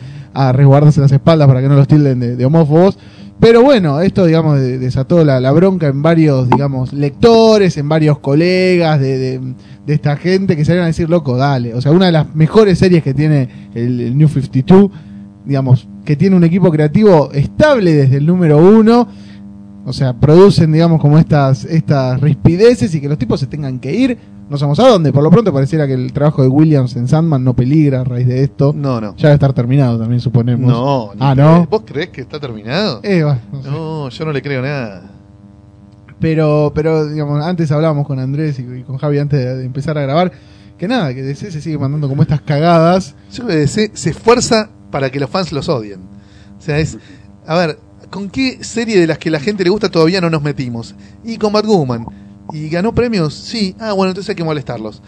resguardarse 0.53 0.99
las 1.01 1.11
espaldas 1.11 1.47
para 1.47 1.61
que 1.61 1.67
no 1.69 1.75
los 1.75 1.87
tilden 1.87 2.19
de, 2.19 2.45
homófobos. 2.45 2.97
Pero 3.39 3.61
bueno, 3.61 4.01
esto, 4.01 4.25
digamos, 4.25 4.59
de- 4.59 4.79
desató 4.79 5.23
la, 5.23 5.51
bronca 5.51 5.87
en 5.87 6.01
varios, 6.01 6.49
digamos, 6.49 6.91
lectores, 6.91 7.77
en 7.77 7.87
varios 7.87 8.19
colegas 8.19 8.99
de, 8.99 9.17
de- 9.17 9.39
de 9.85 9.93
esta 9.93 10.17
gente 10.17 10.55
que 10.55 10.65
salieron 10.65 10.83
a 10.85 10.87
decir, 10.87 11.09
loco, 11.09 11.37
dale. 11.37 11.73
O 11.73 11.81
sea, 11.81 11.91
una 11.91 12.07
de 12.07 12.11
las 12.11 12.35
mejores 12.35 12.77
series 12.79 13.01
que 13.03 13.13
tiene 13.13 13.69
el, 13.73 13.99
el 14.01 14.17
New 14.17 14.27
52, 14.27 14.91
digamos, 15.49 15.87
que 16.05 16.15
tiene 16.15 16.35
un 16.35 16.43
equipo 16.45 16.71
creativo 16.71 17.31
estable 17.33 17.93
desde 17.93 18.17
el 18.17 18.25
número 18.25 18.57
uno. 18.59 19.07
O 19.85 19.91
sea, 19.91 20.13
producen, 20.13 20.71
digamos, 20.71 21.01
como 21.01 21.17
estas, 21.17 21.65
estas 21.65 22.21
rispideces 22.21 22.93
y 22.93 23.01
que 23.01 23.09
los 23.09 23.17
tipos 23.17 23.39
se 23.39 23.47
tengan 23.47 23.79
que 23.79 23.93
ir. 23.93 24.17
No 24.47 24.57
sabemos 24.57 24.79
a 24.79 24.87
dónde. 24.87 25.11
Por 25.11 25.23
lo 25.23 25.31
pronto 25.31 25.51
pareciera 25.51 25.87
que 25.87 25.93
el 25.93 26.13
trabajo 26.13 26.43
de 26.43 26.47
Williams 26.47 26.95
en 26.95 27.07
Sandman 27.07 27.43
no 27.43 27.55
peligra 27.55 28.01
a 28.01 28.03
raíz 28.03 28.27
de 28.27 28.43
esto. 28.43 28.73
No, 28.75 29.01
no. 29.01 29.15
Ya 29.15 29.29
debe 29.29 29.33
estar 29.33 29.53
terminado 29.53 29.97
también, 29.99 30.21
suponemos. 30.21 30.69
No, 30.71 31.11
Ah, 31.19 31.33
crees. 31.33 31.47
¿no? 31.49 31.65
¿Vos 31.67 31.81
creés 31.85 32.09
que 32.09 32.21
está 32.21 32.39
terminado? 32.39 32.99
Eh, 33.03 33.21
no 33.51 33.63
sé. 33.63 33.69
No, 33.69 34.09
yo 34.09 34.25
no 34.25 34.31
le 34.31 34.41
creo 34.41 34.61
nada. 34.61 35.03
Pero, 36.19 36.71
pero 36.75 37.07
digamos, 37.07 37.43
antes 37.43 37.71
hablábamos 37.71 38.05
con 38.05 38.19
Andrés 38.19 38.59
y, 38.59 38.83
con 38.83 38.97
Javi 38.97 39.17
antes 39.19 39.39
de, 39.39 39.55
de 39.57 39.65
empezar 39.65 39.97
a 39.97 40.01
grabar. 40.01 40.31
Que 40.77 40.87
nada, 40.87 41.13
que 41.13 41.21
DC 41.21 41.51
se 41.51 41.61
sigue 41.61 41.77
mandando 41.77 42.07
como 42.07 42.21
estas 42.21 42.41
cagadas. 42.41 43.15
Yo 43.31 43.43
creo 43.43 43.47
que 43.49 43.55
DC 43.61 43.91
se 43.93 44.09
esfuerza 44.11 44.69
para 44.91 45.09
que 45.09 45.19
los 45.19 45.29
fans 45.29 45.51
los 45.51 45.69
odien. 45.69 46.01
O 46.57 46.61
sea, 46.61 46.79
es. 46.79 46.97
A 47.45 47.55
ver, 47.55 47.79
¿con 48.09 48.29
qué 48.29 48.63
serie 48.63 48.99
de 48.99 49.07
las 49.07 49.17
que 49.17 49.29
la 49.29 49.39
gente 49.39 49.63
le 49.63 49.69
gusta 49.69 49.89
todavía 49.89 50.21
no 50.21 50.29
nos 50.29 50.41
metimos? 50.41 50.95
Y 51.23 51.37
con 51.37 51.53
Batwoman. 51.53 52.05
¿Y 52.51 52.67
ganó 52.69 52.93
premios? 52.93 53.33
Sí. 53.33 53.75
Ah, 53.79 53.93
bueno, 53.93 54.11
entonces 54.11 54.29
hay 54.29 54.35
que 54.35 54.43
molestarlos. 54.43 55.01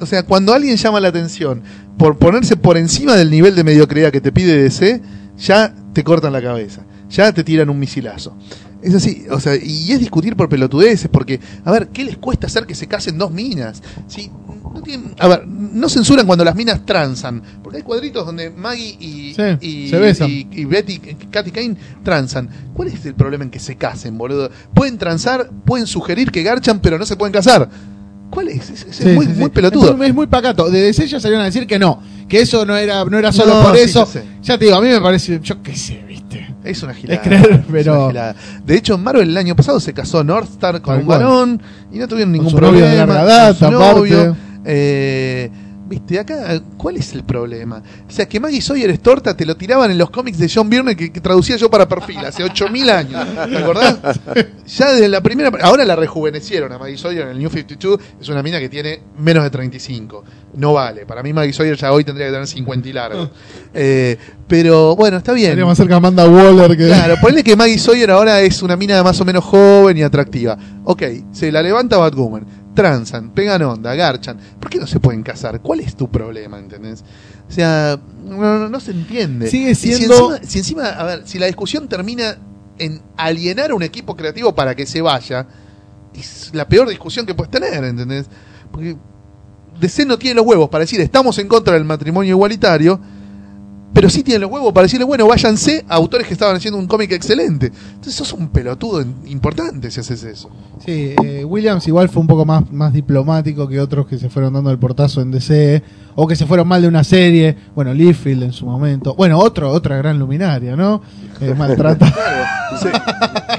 O 0.00 0.06
sea, 0.06 0.22
cuando 0.22 0.54
alguien 0.54 0.76
llama 0.76 1.00
la 1.00 1.08
atención 1.08 1.62
por 1.98 2.16
ponerse 2.16 2.56
por 2.56 2.78
encima 2.78 3.14
del 3.14 3.30
nivel 3.30 3.54
de 3.54 3.64
mediocridad 3.64 4.10
que 4.10 4.20
te 4.20 4.32
pide 4.32 4.62
DC, 4.62 5.02
ya 5.36 5.74
te 5.92 6.04
cortan 6.04 6.32
la 6.32 6.40
cabeza. 6.40 6.82
Ya 7.10 7.32
te 7.32 7.44
tiran 7.44 7.68
un 7.68 7.78
misilazo. 7.78 8.36
Es 8.82 8.94
así, 8.94 9.26
o 9.30 9.38
sea, 9.38 9.56
y 9.56 9.92
es 9.92 9.98
discutir 9.98 10.36
por 10.36 10.48
pelotudeces, 10.48 11.10
porque, 11.10 11.38
a 11.64 11.72
ver, 11.72 11.88
¿qué 11.88 12.04
les 12.04 12.16
cuesta 12.16 12.46
hacer 12.46 12.64
que 12.64 12.74
se 12.74 12.86
casen 12.86 13.18
dos 13.18 13.30
minas? 13.30 13.82
Si, 14.06 14.30
no 14.72 14.82
tienen- 14.82 15.14
a 15.18 15.28
ver, 15.28 15.46
no 15.46 15.88
censuran 15.88 16.26
cuando 16.26 16.44
las 16.44 16.54
minas 16.54 16.84
transan, 16.86 17.42
porque 17.62 17.78
hay 17.78 17.82
cuadritos 17.82 18.24
donde 18.26 18.50
Maggie 18.50 18.96
y, 19.00 19.34
Sí, 19.34 19.42
y, 19.66 19.88
se 19.90 19.98
besan. 19.98 20.30
y- 20.30 20.46
y 20.52 20.64
Betty, 20.64 20.98
Katy 20.98 21.50
Kane 21.50 21.76
transan. 22.04 22.48
¿Cuál 22.74 22.88
es 22.88 23.04
el 23.06 23.14
problema 23.14 23.44
en 23.44 23.50
que 23.50 23.58
se 23.58 23.76
casen, 23.76 24.16
boludo? 24.16 24.50
Pueden 24.74 24.96
transar, 24.98 25.50
pueden 25.64 25.86
sugerir 25.86 26.30
que 26.30 26.42
garchan, 26.42 26.80
pero 26.80 26.98
no 26.98 27.06
se 27.06 27.16
pueden 27.16 27.32
casar. 27.32 27.68
¿Cuál 28.30 28.46
es? 28.48 28.70
Es, 28.70 28.82
es 28.84 28.96
Sí, 28.96 29.08
muy, 29.08 29.26
sí, 29.26 29.32
sí. 29.34 29.40
muy 29.40 29.50
pelotudo. 29.50 29.90
Es 29.90 29.96
muy, 29.96 30.06
es 30.06 30.14
muy 30.14 30.26
pacato. 30.28 30.70
De 30.70 30.80
DC 30.80 31.04
ya 31.08 31.18
salieron 31.18 31.42
a 31.42 31.46
decir 31.46 31.66
que 31.66 31.80
no. 31.80 32.00
Que 32.28 32.40
eso 32.42 32.64
no 32.64 32.76
era, 32.76 33.04
no 33.04 33.18
era 33.18 33.32
solo 33.32 33.56
No, 33.56 33.62
por 33.66 33.76
eso. 33.76 34.08
ya 34.40 34.56
te 34.56 34.66
digo, 34.66 34.76
a 34.76 34.80
mí 34.80 34.86
me 34.88 35.00
parece, 35.00 35.40
yo 35.42 35.60
qué 35.62 35.74
sé, 35.74 36.04
viste. 36.06 36.54
Es 36.62 36.80
una 36.84 36.94
gilada. 36.94 37.20
Es 37.20 37.26
creer, 37.26 37.64
pero- 37.72 37.98
una 38.04 38.08
gilada. 38.10 38.36
De 38.64 38.76
hecho, 38.76 38.96
Marvel 38.98 39.30
el 39.30 39.36
año 39.36 39.56
pasado 39.56 39.80
se 39.80 39.92
casó 39.92 40.22
Northstar 40.22 40.80
con 40.80 40.94
Tal 40.94 41.02
un 41.02 41.08
varón 41.08 41.62
y 41.90 41.98
no 41.98 42.06
tuvieron 42.06 42.30
ningún 42.30 42.50
su 42.50 42.56
novio 42.60 42.70
problema. 42.80 42.90
de 42.92 42.96
larga 42.98 43.24
data, 43.24 43.58
con 43.58 43.72
su 43.72 43.78
novio. 43.80 44.20
aparte. 44.20 44.49
Eh, 44.72 45.50
Viste, 45.90 46.20
acá, 46.20 46.62
¿cuál 46.76 46.98
es 46.98 47.14
el 47.14 47.24
problema? 47.24 47.82
O 48.08 48.12
sea, 48.12 48.28
que 48.28 48.38
Maggie 48.38 48.60
Sawyer 48.60 48.90
es 48.90 49.00
torta, 49.00 49.36
te 49.36 49.44
lo 49.44 49.56
tiraban 49.56 49.90
en 49.90 49.98
los 49.98 50.08
cómics 50.10 50.38
de 50.38 50.48
John 50.48 50.70
Byrne 50.70 50.94
que, 50.94 51.12
que 51.12 51.20
traducía 51.20 51.56
yo 51.56 51.68
para 51.68 51.88
perfil 51.88 52.18
hace 52.18 52.44
8000 52.44 52.90
años. 52.90 53.26
¿Te 53.50 53.58
acordás? 53.58 53.98
Ya 54.70 54.92
desde 54.92 55.08
la 55.08 55.20
primera. 55.20 55.50
Ahora 55.62 55.84
la 55.84 55.96
rejuvenecieron 55.96 56.70
a 56.70 56.78
Maggie 56.78 56.96
Sawyer 56.96 57.22
en 57.22 57.28
el 57.30 57.38
New 57.40 57.50
52. 57.50 58.00
Es 58.20 58.28
una 58.28 58.40
mina 58.40 58.60
que 58.60 58.68
tiene 58.68 59.02
menos 59.18 59.42
de 59.42 59.50
35. 59.50 60.22
No 60.54 60.74
vale. 60.74 61.06
Para 61.06 61.24
mí, 61.24 61.32
Maggie 61.32 61.52
Sawyer 61.52 61.76
ya 61.76 61.92
hoy 61.92 62.04
tendría 62.04 62.28
que 62.28 62.32
tener 62.34 62.46
50 62.46 62.88
y 62.88 62.92
largo. 62.92 63.30
Eh, 63.72 64.16
pero 64.48 64.96
bueno, 64.96 65.16
está 65.16 65.32
bien. 65.32 65.50
Estaría 65.50 65.64
más 65.64 65.76
cerca 65.76 65.94
de 65.94 65.98
Amanda 65.98 66.28
Waller 66.28 66.76
que. 66.76 66.86
Claro, 66.86 67.14
ponle 67.20 67.44
que 67.44 67.54
Maggie 67.54 67.78
Sawyer 67.78 68.10
ahora 68.10 68.40
es 68.40 68.62
una 68.62 68.76
mina 68.76 69.00
más 69.04 69.20
o 69.20 69.24
menos 69.24 69.44
joven 69.44 69.96
y 69.96 70.02
atractiva. 70.02 70.58
Ok, 70.84 71.02
se 71.30 71.52
la 71.52 71.62
levanta 71.62 71.96
Batwoman. 71.96 72.44
Transan, 72.74 73.30
pegan 73.30 73.62
onda, 73.62 73.94
garchan. 73.94 74.38
¿Por 74.60 74.70
qué 74.70 74.78
no 74.78 74.86
se 74.86 75.00
pueden 75.00 75.22
casar? 75.22 75.60
¿Cuál 75.60 75.80
es 75.80 75.96
tu 75.96 76.08
problema, 76.10 76.58
entendés? 76.58 77.02
O 77.48 77.52
sea, 77.52 77.98
no, 78.24 78.36
no- 78.36 78.68
no 78.68 78.80
se 78.80 78.92
entiende. 78.92 79.48
Sigue 79.50 79.74
si 79.74 79.92
siendo- 79.94 80.36
encima- 80.36 80.48
si 80.48 80.58
encima, 80.58 80.86
a 80.88 81.04
ver, 81.04 81.22
si 81.26 81.38
la 81.38 81.46
discusión 81.46 81.88
termina 81.88 82.36
en 82.78 83.02
alienar 83.16 83.72
a 83.72 83.74
un 83.74 83.82
equipo 83.82 84.16
creativo 84.16 84.54
para 84.54 84.74
que 84.74 84.86
se 84.86 85.02
vaya, 85.02 85.46
es 86.14 86.50
la 86.54 86.66
peor 86.68 86.88
discusión 86.88 87.26
que 87.26 87.34
puedes 87.34 87.50
tener, 87.50 87.82
¿entendés? 87.84 88.26
Porque 88.70 88.96
DC 89.80 90.06
no 90.06 90.18
tiene 90.18 90.36
los 90.36 90.46
huevos 90.46 90.68
para 90.68 90.82
decir 90.82 91.00
estamos 91.00 91.38
en 91.38 91.48
contra 91.48 91.74
del 91.74 91.84
matrimonio 91.84 92.30
igualitario 92.30 93.00
pero 93.92 94.08
sí 94.08 94.22
tiene 94.22 94.40
los 94.40 94.50
huevos 94.50 94.72
para 94.72 94.84
decirle, 94.84 95.04
bueno, 95.04 95.26
váyanse 95.26 95.84
a 95.88 95.96
autores 95.96 96.26
que 96.26 96.32
estaban 96.32 96.56
haciendo 96.56 96.78
un 96.78 96.86
cómic 96.86 97.10
excelente. 97.12 97.72
Entonces 97.88 98.14
sos 98.14 98.32
un 98.32 98.48
pelotudo 98.48 99.04
importante 99.26 99.90
si 99.90 100.00
haces 100.00 100.22
eso. 100.22 100.50
Sí, 100.84 101.14
eh, 101.24 101.44
Williams 101.44 101.86
igual 101.88 102.08
fue 102.08 102.22
un 102.22 102.28
poco 102.28 102.44
más, 102.44 102.70
más 102.70 102.92
diplomático 102.92 103.68
que 103.68 103.80
otros 103.80 104.06
que 104.06 104.18
se 104.18 104.30
fueron 104.30 104.52
dando 104.52 104.70
el 104.70 104.78
portazo 104.78 105.20
en 105.20 105.30
DC 105.30 105.82
o 106.14 106.26
que 106.26 106.36
se 106.36 106.46
fueron 106.46 106.68
mal 106.68 106.82
de 106.82 106.88
una 106.88 107.02
serie. 107.02 107.56
Bueno, 107.74 107.92
Liefeld 107.92 108.44
en 108.44 108.52
su 108.52 108.66
momento. 108.66 109.14
Bueno, 109.14 109.38
otro, 109.38 109.70
otra 109.70 109.96
gran 109.96 110.18
luminaria, 110.18 110.76
¿no? 110.76 111.02
Eh, 111.40 111.54
maltrata. 111.58 112.06
Sí. 112.80 112.88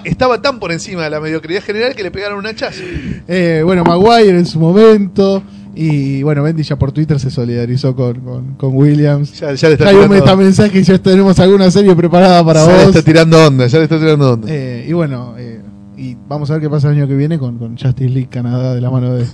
Estaba 0.05 0.41
tan 0.41 0.59
por 0.59 0.71
encima 0.71 1.03
de 1.03 1.09
la 1.09 1.19
mediocridad 1.19 1.61
general 1.61 1.93
que 1.93 2.03
le 2.03 2.11
pegaron 2.11 2.39
un 2.39 2.47
hachazo. 2.47 2.81
Eh, 3.27 3.61
bueno, 3.65 3.83
Maguire 3.83 4.37
en 4.37 4.45
su 4.45 4.59
momento. 4.59 5.43
Y 5.73 6.21
bueno, 6.23 6.43
Bendy 6.43 6.63
ya 6.63 6.77
por 6.77 6.91
Twitter 6.91 7.19
se 7.19 7.29
solidarizó 7.31 7.95
con, 7.95 8.19
con, 8.21 8.55
con 8.55 8.75
Williams. 8.75 9.39
Ya, 9.39 9.53
ya 9.53 9.67
le 9.69 9.75
está 9.75 9.87
Hay 9.87 9.95
un 9.95 10.09
tirando, 10.09 10.37
mensaje 10.37 10.79
y 10.79 10.83
ya 10.83 10.97
tenemos 10.97 11.39
alguna 11.39 11.71
serie 11.71 11.95
preparada 11.95 12.43
para 12.43 12.65
ya 12.65 12.71
le 12.71 12.77
vos. 12.85 12.95
está 12.95 13.01
tirando 13.01 13.47
onda, 13.47 13.67
ya 13.67 13.77
le 13.77 13.83
está 13.85 13.97
tirando 13.97 14.33
onda. 14.33 14.47
Eh, 14.49 14.85
y 14.89 14.93
bueno, 14.93 15.35
eh, 15.37 15.61
y 15.97 16.17
vamos 16.27 16.49
a 16.49 16.53
ver 16.53 16.63
qué 16.63 16.69
pasa 16.69 16.89
el 16.89 16.97
año 16.97 17.07
que 17.07 17.15
viene 17.15 17.39
con, 17.39 17.57
con 17.57 17.77
Justice 17.77 18.09
League 18.09 18.29
Canadá 18.29 18.75
de 18.75 18.81
la 18.81 18.89
mano 18.89 19.13
de 19.15 19.25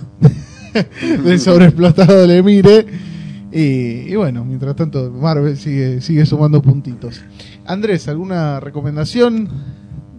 del 1.24 1.40
sobreexplotado 1.40 2.28
Lemire. 2.28 2.86
Y, 3.52 4.12
y 4.12 4.16
bueno, 4.16 4.46
mientras 4.46 4.76
tanto, 4.76 5.10
Marvel 5.12 5.58
sigue, 5.58 6.02
sigue 6.02 6.26
sumando 6.26 6.62
puntitos. 6.62 7.22
Andrés, 7.66 8.08
¿alguna 8.08 8.60
recomendación? 8.60 9.50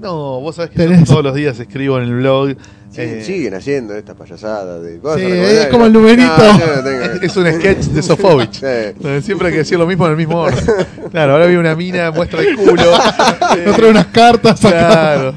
No, 0.00 0.40
vos 0.40 0.56
sabés 0.56 0.70
que 0.70 0.88
yo 0.88 1.04
todos 1.04 1.24
los 1.24 1.34
días 1.34 1.58
escribo 1.60 1.98
en 1.98 2.04
el 2.04 2.14
blog. 2.14 2.56
Sí, 2.90 3.02
eh, 3.02 3.22
siguen 3.22 3.54
haciendo 3.54 3.94
esta 3.94 4.14
payasada 4.14 4.80
de 4.80 4.98
cosas. 4.98 5.20
Sí, 5.20 5.26
es 5.30 5.66
como 5.66 5.80
no- 5.80 5.86
el 5.86 5.92
numerito. 5.92 6.32
No, 6.36 6.76
no 6.76 6.82
tengo- 6.82 7.04
Es 7.22 7.36
un 7.36 7.46
sketch 7.52 7.84
de 7.86 8.02
Sofovich. 8.02 8.54
Sí. 8.60 8.94
donde 8.98 9.22
Siempre 9.22 9.48
hay 9.48 9.52
que 9.52 9.58
decir 9.58 9.78
lo 9.78 9.86
mismo 9.86 10.06
en 10.06 10.12
el 10.12 10.16
mismo 10.16 10.40
orden. 10.40 10.64
Claro, 11.10 11.32
ahora 11.32 11.46
viene 11.46 11.60
una 11.60 11.74
mina, 11.74 12.10
muestra 12.10 12.40
el 12.42 12.56
culo. 12.56 12.82
eh, 13.56 13.62
Nos 13.66 13.76
trae 13.76 13.90
unas 13.90 14.06
cartas 14.06 14.64
acá. 14.64 14.78
Claro. 14.78 15.34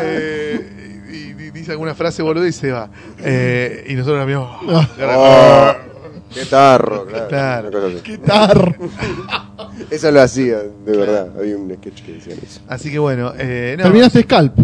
Eh, 0.00 1.02
y, 1.10 1.14
y 1.42 1.50
dice 1.50 1.72
alguna 1.72 1.94
frase 1.94 2.22
boluda 2.22 2.46
y 2.48 2.52
se 2.52 2.70
va. 2.72 2.88
Eh, 3.22 3.84
y 3.88 3.94
nosotros 3.94 4.18
la 4.20 4.26
miramos. 4.26 4.56
Oh, 5.10 5.74
qué 6.34 6.44
tarro, 6.46 7.06
claro. 7.28 7.70
¿Qué 8.02 8.18
tal? 8.18 8.76
Eso 9.90 10.10
lo 10.10 10.20
hacía, 10.20 10.58
de 10.58 10.96
verdad. 10.96 11.28
Había 11.38 11.56
un 11.56 11.72
sketch 11.74 12.02
que 12.02 12.12
decía 12.12 12.34
eso. 12.34 12.60
Así 12.68 12.90
que 12.90 12.98
bueno, 12.98 13.32
eh, 13.38 13.74
no, 13.78 13.84
Terminaste 13.84 14.22
Scalp. 14.22 14.54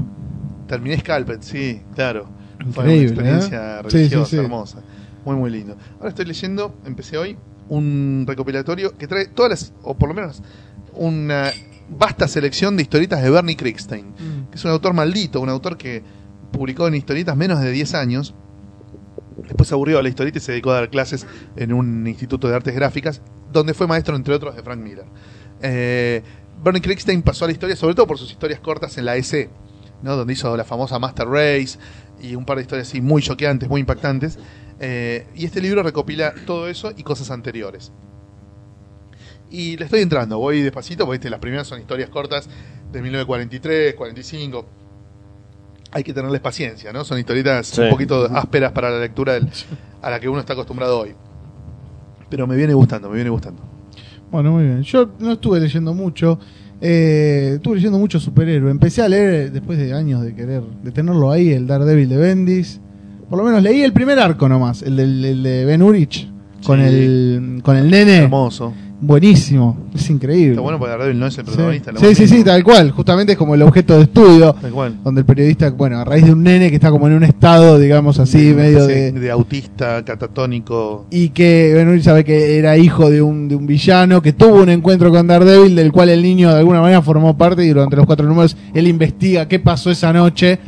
Terminé 0.67 0.99
Scalped, 0.99 1.39
sí, 1.41 1.83
claro. 1.95 2.29
Fue 2.73 2.85
una 2.85 2.95
experiencia 2.95 3.81
¿eh? 3.81 3.83
Sí, 3.85 3.91
sí, 3.91 3.97
religiosa, 3.97 4.31
sí. 4.31 4.37
hermosa. 4.37 4.83
Muy, 5.25 5.37
muy 5.37 5.51
lindo. 5.51 5.77
Ahora 5.99 6.11
estoy 6.11 6.27
leyendo, 6.27 6.75
empecé 6.85 7.19
hoy, 7.19 7.37
un 7.69 8.25
recopilatorio 8.27 8.97
que 8.97 9.07
trae 9.07 9.27
todas 9.27 9.51
las, 9.51 9.73
o 9.83 9.95
por 9.95 10.09
lo 10.09 10.15
menos 10.15 10.43
una 10.95 11.51
vasta 11.89 12.29
selección 12.29 12.77
de 12.77 12.83
historietas 12.83 13.23
de 13.23 13.31
Bernie 13.31 13.57
Krigstein, 13.57 14.15
que 14.51 14.57
es 14.57 14.65
un 14.65 14.71
autor 14.71 14.95
maldito, 14.95 15.41
un 15.41 15.49
autor 15.49 15.77
que 15.77 16.03
publicó 16.53 16.87
en 16.87 16.95
historietas 16.95 17.37
menos 17.37 17.61
de 17.61 17.71
10 17.71 17.95
años. 17.95 18.35
Después 19.37 19.69
se 19.69 19.75
aburrió 19.75 19.99
de 19.99 20.05
la 20.05 20.09
historieta 20.09 20.39
y 20.39 20.41
se 20.41 20.53
dedicó 20.53 20.71
a 20.71 20.75
dar 20.75 20.91
clases 20.91 21.27
en 21.57 21.73
un 21.73 22.07
instituto 22.07 22.49
de 22.49 22.55
artes 22.55 22.75
gráficas, 22.75 23.21
donde 23.53 23.75
fue 23.75 23.87
maestro, 23.87 24.17
entre 24.17 24.35
otros, 24.35 24.55
de 24.55 24.63
Frank 24.63 24.79
Miller. 24.79 25.05
Eh, 25.61 26.23
Bernie 26.63 26.81
Krigstein 26.81 27.23
pasó 27.23 27.45
a 27.45 27.49
la 27.49 27.53
historia, 27.53 27.77
sobre 27.77 27.95
todo 27.95 28.07
por 28.07 28.19
sus 28.19 28.31
historias 28.31 28.61
cortas 28.61 28.97
en 28.97 29.05
la 29.05 29.17
EC, 29.17 29.51
¿no? 30.05 30.15
donde 30.17 30.33
hizo 30.35 30.57
la 30.57 30.65
famosa 30.65 30.99
Master 31.01 31.27
Race 31.27 31.79
y 32.23 32.37
un 32.37 32.45
par 32.45 32.59
de 32.59 32.63
historias 32.63 32.87
así 32.89 33.01
muy 33.01 33.23
choqueantes, 33.23 33.69
muy 33.69 33.81
impactantes. 33.81 34.39
Eh, 34.79 35.27
y 35.35 35.45
este 35.47 35.61
libro 35.61 35.83
recopila 35.83 36.33
todo 36.47 36.69
eso 36.69 36.93
y 36.97 37.03
cosas 37.03 37.31
anteriores. 37.31 37.91
Y 39.51 39.77
le 39.77 39.85
estoy 39.85 40.01
entrando, 40.01 40.39
voy 40.39 40.63
despacito, 40.63 41.07
porque 41.07 41.31
las 41.31 41.41
primeras 41.41 41.67
son 41.67 41.81
historias 41.81 42.11
cortas 42.11 42.49
de 42.93 43.03
1943, 43.03 43.95
45. 43.95 44.67
Hay 45.93 46.03
que 46.03 46.13
tenerles 46.13 46.41
paciencia, 46.41 46.93
¿no? 46.93 47.05
Son 47.05 47.19
historietas 47.19 47.69
Sí. 47.69 47.81
un 47.81 47.91
poquito 47.91 48.25
ásperas 48.35 48.73
para 48.73 48.91
la 48.91 48.99
lectura 48.99 49.35
del- 49.35 49.49
a 50.03 50.11
la 50.11 50.19
que 50.21 50.29
uno 50.29 50.41
está 50.41 50.55
acostumbrado 50.55 51.01
hoy. 51.01 51.15
Pero 52.29 52.47
me 52.47 52.57
viene 52.57 52.75
gustando, 52.75 53.09
me 53.09 53.15
viene 53.15 53.31
gustando. 53.31 53.63
Bueno, 54.31 54.51
muy 54.53 54.65
bien. 54.65 54.83
Yo 54.83 55.11
no 55.21 55.33
estuve 55.33 55.61
leyendo 55.61 55.95
mucho. 55.95 56.41
Eh, 56.87 57.53
estuve 57.55 57.77
leyendo 57.77 57.99
mucho 57.99 58.21
superhéroe. 58.21 58.71
Empecé 58.71 59.01
a 59.01 59.09
leer 59.09 59.51
después 59.51 59.79
de 59.79 59.95
años 59.95 60.23
de 60.23 60.35
querer, 60.35 60.63
de 60.83 60.91
tenerlo 60.93 61.31
ahí, 61.31 61.51
el 61.51 61.67
Daredevil 61.67 62.11
de 62.11 62.17
Bendis. 62.19 62.79
Por 63.31 63.39
lo 63.39 63.45
menos 63.45 63.63
leí 63.63 63.81
el 63.81 63.95
primer 63.95 64.19
arco 64.19 64.51
nomás, 64.51 64.83
el, 64.83 64.97
del, 64.97 65.25
el 65.25 65.43
de 65.43 65.65
Ben 65.65 65.81
Urich, 65.83 66.29
con, 66.63 66.81
Sí. 66.81 66.87
el, 66.87 67.61
con 67.63 67.79
el 67.79 67.91
nene. 67.91 68.19
Hermoso. 68.19 68.75
Buenísimo, 69.07 69.77
es 69.95 70.09
increíble. 70.09 70.53
Está 70.53 70.63
bueno 70.63 70.79
porque 70.79 70.93
Daredevil 70.93 71.19
no 71.19 71.27
es 71.27 71.37
el 71.37 71.45
protagonista. 71.45 71.93
Sí, 71.97 72.15
sí, 72.15 72.27
sí, 72.27 72.43
tal 72.43 72.65
cual. 72.65 72.91
Justamente 72.91 73.33
es 73.33 73.39
como 73.39 73.55
el 73.55 73.61
objeto 73.61 73.97
de 73.97 74.05
estudio. 74.05 74.55
Tal 74.55 74.73
cual. 74.73 74.97
Donde 75.05 75.21
el 75.21 75.27
periodista, 75.27 75.69
bueno, 75.71 75.99
a 75.99 76.05
raíz 76.05 76.25
de 76.25 76.33
un 76.33 76.43
nene 76.43 76.71
que 76.71 76.77
está 76.77 76.91
como 76.91 77.07
en 77.07 77.13
un 77.13 77.25
estado, 77.25 77.79
digamos 77.79 78.19
así, 78.19 78.55
medio 78.55 78.87
de, 78.87 79.13
de 79.13 79.31
autista, 79.31 80.03
catatónico. 80.05 81.07
y 81.11 81.29
que 81.29 81.73
Ben 81.75 81.89
Urich 81.89 82.05
sabe 82.05 82.25
que 82.25 82.59
era 82.59 82.79
hijo 82.79 83.11
de 83.11 83.21
un, 83.21 83.47
de 83.47 83.57
un 83.57 83.67
villano, 83.67 84.23
que 84.23 84.33
tuvo 84.33 84.63
un 84.63 84.71
encuentro 84.71 85.11
con 85.11 85.27
Daredevil, 85.27 85.77
del 85.77 85.93
cual 85.93 86.09
el 86.09 86.23
niño 86.23 86.51
de 86.51 86.61
alguna 86.61 86.81
manera 86.81 87.03
formó 87.03 87.37
parte 87.37 87.63
y 87.63 87.69
durante 87.69 87.97
los 87.97 88.07
cuatro 88.07 88.27
números 88.27 88.57
él 88.73 88.89
investiga 88.89 89.47
qué 89.47 89.59
pasó 89.59 89.91
esa 89.91 90.15
noche. 90.15 90.61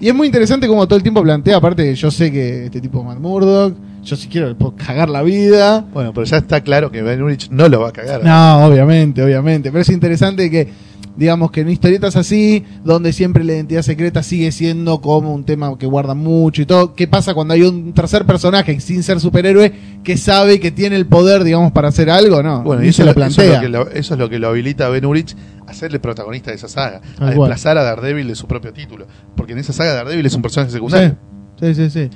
Y 0.00 0.08
es 0.08 0.14
muy 0.14 0.28
interesante 0.28 0.68
como 0.68 0.86
todo 0.86 0.96
el 0.96 1.02
tiempo 1.02 1.22
plantea, 1.22 1.56
aparte 1.56 1.82
que 1.82 1.94
yo 1.96 2.10
sé 2.10 2.30
que 2.30 2.66
este 2.66 2.80
tipo 2.80 3.00
es 3.00 3.04
Matt 3.06 3.18
Murdock, 3.18 3.74
yo 4.02 4.16
si 4.16 4.28
quiero 4.28 4.48
le 4.48 4.54
puedo 4.54 4.74
cagar 4.76 5.08
la 5.10 5.22
vida. 5.22 5.84
Bueno, 5.92 6.12
pero 6.12 6.24
ya 6.24 6.38
está 6.38 6.60
claro 6.62 6.90
que 6.90 7.02
Ben 7.02 7.22
Urich 7.22 7.50
no 7.50 7.68
lo 7.68 7.80
va 7.80 7.88
a 7.88 7.92
cagar. 7.92 8.24
No, 8.24 8.66
obviamente, 8.66 9.22
obviamente, 9.22 9.70
pero 9.70 9.82
es 9.82 9.88
interesante 9.90 10.50
que 10.50 10.68
digamos 11.16 11.50
que 11.50 11.60
en 11.60 11.68
historietas 11.68 12.16
así, 12.16 12.64
donde 12.82 13.12
siempre 13.12 13.44
la 13.44 13.52
identidad 13.52 13.82
secreta 13.82 14.22
sigue 14.22 14.52
siendo 14.52 15.00
como 15.02 15.34
un 15.34 15.44
tema 15.44 15.76
que 15.76 15.84
guarda 15.84 16.14
mucho 16.14 16.62
y 16.62 16.66
todo, 16.66 16.94
¿qué 16.94 17.06
pasa 17.08 17.34
cuando 17.34 17.52
hay 17.52 17.62
un 17.62 17.92
tercer 17.92 18.24
personaje 18.24 18.80
sin 18.80 19.02
ser 19.02 19.20
superhéroe 19.20 19.72
que 20.02 20.16
sabe 20.16 20.60
que 20.60 20.70
tiene 20.70 20.96
el 20.96 21.06
poder, 21.06 21.44
digamos, 21.44 21.72
para 21.72 21.88
hacer 21.88 22.08
algo? 22.08 22.42
No, 22.42 22.62
Bueno, 22.62 22.82
y 22.84 22.88
eso, 22.88 23.02
se 23.02 23.04
lo 23.04 23.12
lo- 23.12 23.26
eso 23.26 23.42
es 23.42 23.48
plantea. 23.48 23.56
lo 23.56 23.60
que 23.60 23.68
lo, 23.68 23.90
eso 23.98 24.14
es 24.14 24.20
lo 24.20 24.30
que 24.30 24.38
lo 24.38 24.48
habilita 24.48 24.86
a 24.86 24.88
Ben 24.88 25.04
Urich 25.04 25.36
a 25.66 25.74
ser 25.74 25.92
el 25.92 26.00
protagonista 26.00 26.50
de 26.52 26.56
esa 26.56 26.68
saga. 26.68 27.02
A 27.18 27.26
desplazar 27.26 27.76
a 27.76 27.82
Daredevil 27.82 28.28
de 28.28 28.34
su 28.34 28.46
propio 28.46 28.72
título. 28.72 29.06
Porque 29.36 29.52
en 29.52 29.58
esa 29.58 29.72
saga 29.74 29.92
Daredevil 29.94 30.24
es 30.24 30.34
un 30.34 30.42
personaje 30.42 30.72
secundario. 30.72 31.16
Sí, 31.60 31.74
sí, 31.74 31.90
sí. 31.90 31.90
sí. 31.90 32.10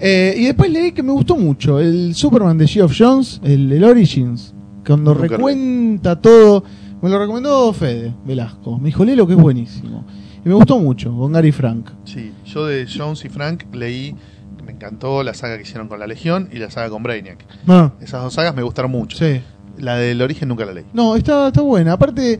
Eh, 0.00 0.34
y 0.36 0.44
después 0.44 0.70
leí 0.70 0.92
que 0.92 1.02
me 1.02 1.12
gustó 1.12 1.36
mucho 1.36 1.78
el 1.78 2.14
Superman 2.14 2.56
de 2.58 2.66
Geoff 2.66 2.94
Jones, 2.98 3.40
el, 3.44 3.70
el 3.70 3.84
Origins, 3.84 4.54
cuando 4.86 5.14
Nunca 5.14 5.26
recuenta 5.28 6.20
todo. 6.20 6.64
Me 7.02 7.08
lo 7.08 7.18
recomendó 7.18 7.72
Fede 7.72 8.14
Velasco. 8.26 8.78
Me 8.78 8.86
dijo, 8.86 9.04
lo 9.04 9.26
que 9.26 9.32
es 9.34 9.38
buenísimo. 9.38 10.04
Y 10.44 10.48
me 10.48 10.54
gustó 10.54 10.78
mucho, 10.78 11.14
con 11.16 11.32
Gary 11.32 11.52
Frank. 11.52 11.90
Sí, 12.04 12.32
yo 12.46 12.66
de 12.66 12.86
Jones 12.86 13.24
y 13.24 13.28
Frank 13.28 13.64
leí, 13.74 14.14
me 14.64 14.72
encantó 14.72 15.22
la 15.22 15.34
saga 15.34 15.56
que 15.56 15.62
hicieron 15.62 15.88
con 15.88 15.98
la 16.00 16.06
Legión 16.06 16.48
y 16.52 16.58
la 16.58 16.70
saga 16.70 16.88
con 16.90 17.02
Brainiac. 17.02 17.44
Ah, 17.68 17.92
Esas 18.00 18.22
dos 18.22 18.34
sagas 18.34 18.54
me 18.54 18.62
gustaron 18.62 18.90
mucho. 18.90 19.16
sí. 19.18 19.40
La 19.78 19.96
del 19.96 20.20
origen 20.20 20.48
nunca 20.48 20.66
la 20.66 20.74
leí. 20.74 20.84
No, 20.92 21.16
está, 21.16 21.46
está 21.46 21.62
buena. 21.62 21.92
Aparte, 21.92 22.38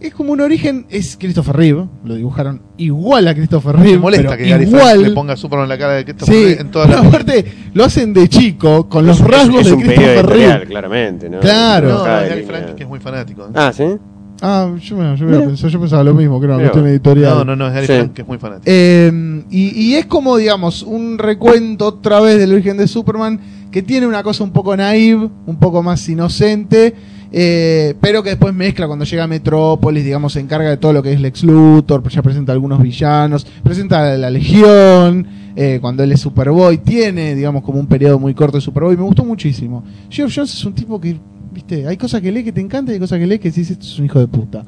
es 0.00 0.12
como 0.14 0.32
un 0.32 0.40
origen. 0.40 0.86
Es 0.90 1.16
Christopher 1.18 1.56
Reeve. 1.56 1.86
Lo 2.04 2.14
dibujaron 2.14 2.62
igual 2.76 3.26
a 3.28 3.34
Christopher 3.34 3.76
Reeve. 3.76 3.92
Me 3.92 3.98
molesta 3.98 4.28
pero 4.30 4.42
que 4.42 4.48
Gary 4.50 4.64
igual. 4.64 4.82
Frank 4.82 5.08
le 5.08 5.10
ponga 5.12 5.32
a 5.34 5.36
Superman 5.36 5.64
en 5.64 5.68
la 5.70 5.78
cara 5.78 5.92
de 5.94 6.04
que 6.04 6.10
esto 6.12 6.26
Sí, 6.26 6.54
en 6.58 6.70
todas 6.70 6.90
las 6.90 7.04
aparte 7.06 7.44
lo 7.74 7.84
hacen 7.84 8.12
de 8.12 8.28
chico, 8.28 8.88
con 8.88 9.06
los 9.06 9.20
Es- 9.20 9.26
rasgos 9.26 9.60
es 9.62 9.66
de 9.66 9.72
un 9.72 9.80
pedido 9.82 9.96
Christopher 10.02 10.26
Reeve. 10.26 10.66
claramente, 10.66 11.30
¿no? 11.30 11.40
Claro. 11.40 11.88
No, 11.90 12.04
Cada 12.04 12.22
Gary 12.28 12.40
línea. 12.42 12.46
Frank 12.58 12.74
que 12.76 12.82
es 12.82 12.88
muy 12.88 13.00
fanático. 13.00 13.42
¿eh? 13.44 13.50
Ah, 13.54 13.72
¿sí? 13.74 13.84
Ah, 14.42 14.70
yo, 14.82 14.96
me- 14.98 15.16
yo, 15.16 15.24
me 15.26 15.38
pensaba, 15.40 15.72
yo 15.72 15.80
pensaba 15.80 16.04
lo 16.04 16.12
mismo, 16.12 16.38
que 16.38 16.44
era 16.44 16.54
una 16.56 16.62
Mira, 16.64 16.72
cuestión 16.72 16.90
editorial. 16.92 17.34
No, 17.38 17.44
no, 17.46 17.56
no, 17.56 17.66
es 17.68 17.72
Gary 17.74 17.86
Sí. 17.86 17.92
Frank 17.94 18.12
que 18.12 18.20
es 18.22 18.28
muy 18.28 18.36
fanático. 18.38 18.64
Eh, 18.66 19.42
y, 19.50 19.68
y 19.82 19.94
es 19.94 20.04
como, 20.04 20.36
digamos, 20.36 20.82
un 20.82 21.16
recuento 21.18 21.86
otra 21.86 22.20
vez 22.20 22.38
del 22.38 22.52
origen 22.52 22.76
de 22.76 22.86
Superman 22.86 23.40
que 23.70 23.80
tiene 23.82 24.06
una 24.06 24.22
cosa 24.22 24.44
un 24.44 24.52
poco 24.52 24.76
naive, 24.76 25.28
un 25.46 25.56
poco 25.58 25.82
más 25.82 26.06
inocente, 26.08 26.94
eh, 27.32 27.94
pero 28.00 28.22
que 28.22 28.30
después 28.30 28.54
mezcla 28.54 28.86
cuando 28.86 29.04
llega 29.04 29.24
a 29.24 29.26
Metrópolis, 29.26 30.04
digamos, 30.04 30.32
se 30.32 30.40
encarga 30.40 30.70
de 30.70 30.76
todo 30.76 30.92
lo 30.92 31.02
que 31.02 31.12
es 31.12 31.20
Lex 31.20 31.44
Luthor, 31.44 32.08
ya 32.08 32.22
presenta 32.22 32.52
algunos 32.52 32.82
villanos, 32.82 33.46
presenta 33.62 34.16
la 34.16 34.30
Legión, 34.30 35.26
eh, 35.56 35.78
cuando 35.80 36.02
él 36.02 36.12
es 36.12 36.20
Superboy, 36.20 36.78
tiene, 36.78 37.34
digamos, 37.34 37.62
como 37.62 37.80
un 37.80 37.86
periodo 37.86 38.18
muy 38.18 38.34
corto 38.34 38.58
de 38.58 38.60
Superboy, 38.60 38.96
me 38.96 39.02
gustó 39.02 39.24
muchísimo. 39.24 39.84
Geoff 40.10 40.32
Jones 40.34 40.52
es 40.52 40.64
un 40.64 40.74
tipo 40.74 41.00
que, 41.00 41.18
viste, 41.52 41.86
hay 41.86 41.96
cosas 41.96 42.20
que 42.20 42.30
lee 42.30 42.44
que 42.44 42.52
te 42.52 42.60
encantan 42.60 42.92
y 42.92 42.94
hay 42.94 43.00
cosas 43.00 43.18
que 43.18 43.26
lee 43.26 43.38
que 43.38 43.50
decís, 43.50 43.70
esto 43.70 43.84
es 43.84 43.98
un 43.98 44.04
hijo 44.04 44.18
de 44.18 44.28
puta. 44.28 44.64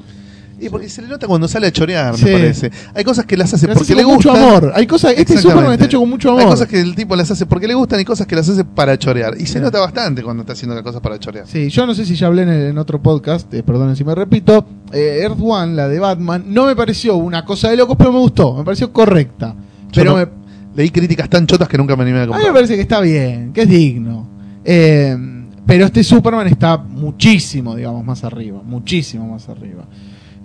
Y 0.61 0.69
porque 0.71 0.89
se 0.89 1.03
le 1.03 1.09
nota 1.09 1.27
cuando 1.29 1.47
sale 1.47 1.69
a 1.69 1.73
chorear, 1.73 2.17
Sí. 2.17 2.25
me 2.25 2.33
parece. 2.33 2.71
Hay 2.95 3.05
cosas 3.05 3.27
que 3.27 3.37
las 3.37 3.55
hace 3.55 3.67
Las 3.69 3.75
porque 3.79 3.93
hace 3.93 3.95
le 3.97 4.03
con 4.05 4.15
mucho 4.17 4.31
gustan. 4.31 4.49
amor. 4.49 4.73
Hay 4.75 4.87
cosas, 4.87 5.11
este 5.13 5.23
Exactamente. 5.23 5.51
Superman 5.53 5.73
está 5.75 5.85
hecho 5.87 6.01
con 6.01 6.11
mucho 6.11 6.29
amor. 6.31 6.43
Hay 6.43 6.49
cosas 6.49 6.69
que 6.69 6.81
el 6.81 6.95
tipo 6.97 7.15
las 7.17 7.31
hace 7.31 7.47
porque 7.47 7.69
le 7.69 7.75
gustan 7.75 8.01
y 8.01 8.05
cosas 8.05 8.27
que 8.27 8.35
las 8.35 8.49
hace 8.49 8.65
para 8.65 8.99
chorear. 8.99 9.35
Y 9.41 9.47
se 9.47 9.61
nota 9.61 9.79
bastante 9.81 10.23
cuando 10.23 10.43
está 10.43 10.55
haciendo 10.55 10.75
las 10.75 10.83
cosas 10.83 11.01
para 11.01 11.19
chorear. 11.19 11.47
Sí, 11.47 11.69
yo 11.69 11.87
no 11.87 11.95
sé 11.95 12.05
si 12.05 12.17
ya 12.17 12.27
hablé 12.27 12.43
en, 12.43 12.49
el- 12.49 12.67
en 12.71 12.79
otro 12.79 13.01
podcast, 13.01 13.53
eh, 13.55 13.63
perdonen 13.63 13.95
si 13.97 14.05
me 14.05 14.15
repito. 14.15 14.67
eh, 14.93 15.21
Earth 15.23 15.39
One, 15.41 15.75
la 15.75 15.87
de 15.87 15.99
Batman, 15.99 16.45
no 16.49 16.67
me 16.67 16.75
pareció 16.75 17.17
una 17.17 17.45
cosa 17.45 17.69
de 17.71 17.77
locos, 17.77 17.97
pero 17.99 18.11
me 18.13 18.19
gustó, 18.19 18.55
me 18.55 18.65
pareció 18.65 18.93
correcta. 18.93 19.55
Pero 19.95 20.13
no- 20.13 20.17
me- 20.19 20.39
Leí 20.77 20.91
críticas 20.91 21.29
tan 21.29 21.45
chotas 21.47 21.67
que 21.69 21.77
nunca 21.77 21.97
me 21.97 22.03
animé 22.05 22.21
a 22.21 22.23
a 22.23 22.27
mí 22.27 22.45
me 22.47 22.53
parece 22.53 22.77
que 22.77 22.83
está 22.83 23.01
bien, 23.01 23.53
que 23.53 23.63
es 23.63 23.69
digno. 23.69 24.29
Eh, 24.65 25.17
Pero 25.67 25.85
este 25.85 26.03
Superman 26.03 26.47
está 26.47 26.79
muchísimo, 26.79 27.75
digamos, 27.77 28.03
más 28.05 28.25
arriba. 28.25 28.63
Muchísimo 28.65 29.29
más 29.29 29.49
arriba. 29.51 29.85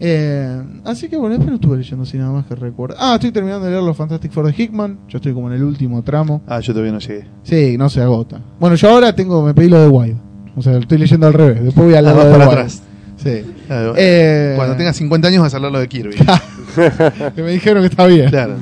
Eh, 0.05 0.61
así 0.83 1.07
que 1.07 1.15
bueno, 1.15 1.35
después 1.35 1.49
no 1.49 1.55
estuve 1.55 1.77
leyendo 1.77 2.03
así 2.03 2.17
nada 2.17 2.31
más 2.33 2.45
que 2.45 2.55
recuerdo. 2.55 2.97
Ah, 2.99 3.13
estoy 3.15 3.31
terminando 3.31 3.65
de 3.65 3.71
leer 3.71 3.83
los 3.83 3.95
Fantastic 3.95 4.31
Four 4.33 4.47
de 4.47 4.61
Hickman. 4.63 4.99
Yo 5.07 5.17
estoy 5.17 5.33
como 5.33 5.47
en 5.47 5.53
el 5.55 5.63
último 5.63 6.03
tramo. 6.03 6.41
Ah, 6.45 6.59
yo 6.59 6.73
todavía 6.73 6.91
no 6.91 6.99
llegué. 6.99 7.25
Sí, 7.43 7.77
no 7.77 7.89
se 7.89 8.01
agota. 8.01 8.41
Bueno, 8.59 8.75
yo 8.75 8.89
ahora 8.89 9.15
tengo, 9.15 9.41
me 9.45 9.53
pedí 9.53 9.69
lo 9.69 9.79
de 9.79 9.87
Wide. 9.87 10.17
O 10.57 10.61
sea, 10.61 10.73
lo 10.73 10.79
estoy 10.79 10.97
leyendo 10.97 11.25
al 11.27 11.33
revés. 11.33 11.63
Después 11.63 11.85
voy 11.85 11.95
a 11.95 12.01
leer 12.01 12.15
lo 12.17 12.25
de 12.25 12.31
para 12.31 12.45
atrás. 12.45 12.83
Sí. 13.15 13.43
Claro. 13.67 13.93
Eh, 13.95 14.53
Cuando 14.57 14.75
tengas 14.75 14.97
50 14.97 15.27
años 15.29 15.41
vas 15.41 15.53
a 15.53 15.57
hablar 15.57 15.71
lo 15.71 15.79
de 15.79 15.87
Kirby. 15.87 16.15
que 17.35 17.41
me 17.41 17.51
dijeron 17.51 17.81
que 17.81 17.87
está 17.87 18.05
bien. 18.05 18.29
claro. 18.29 18.55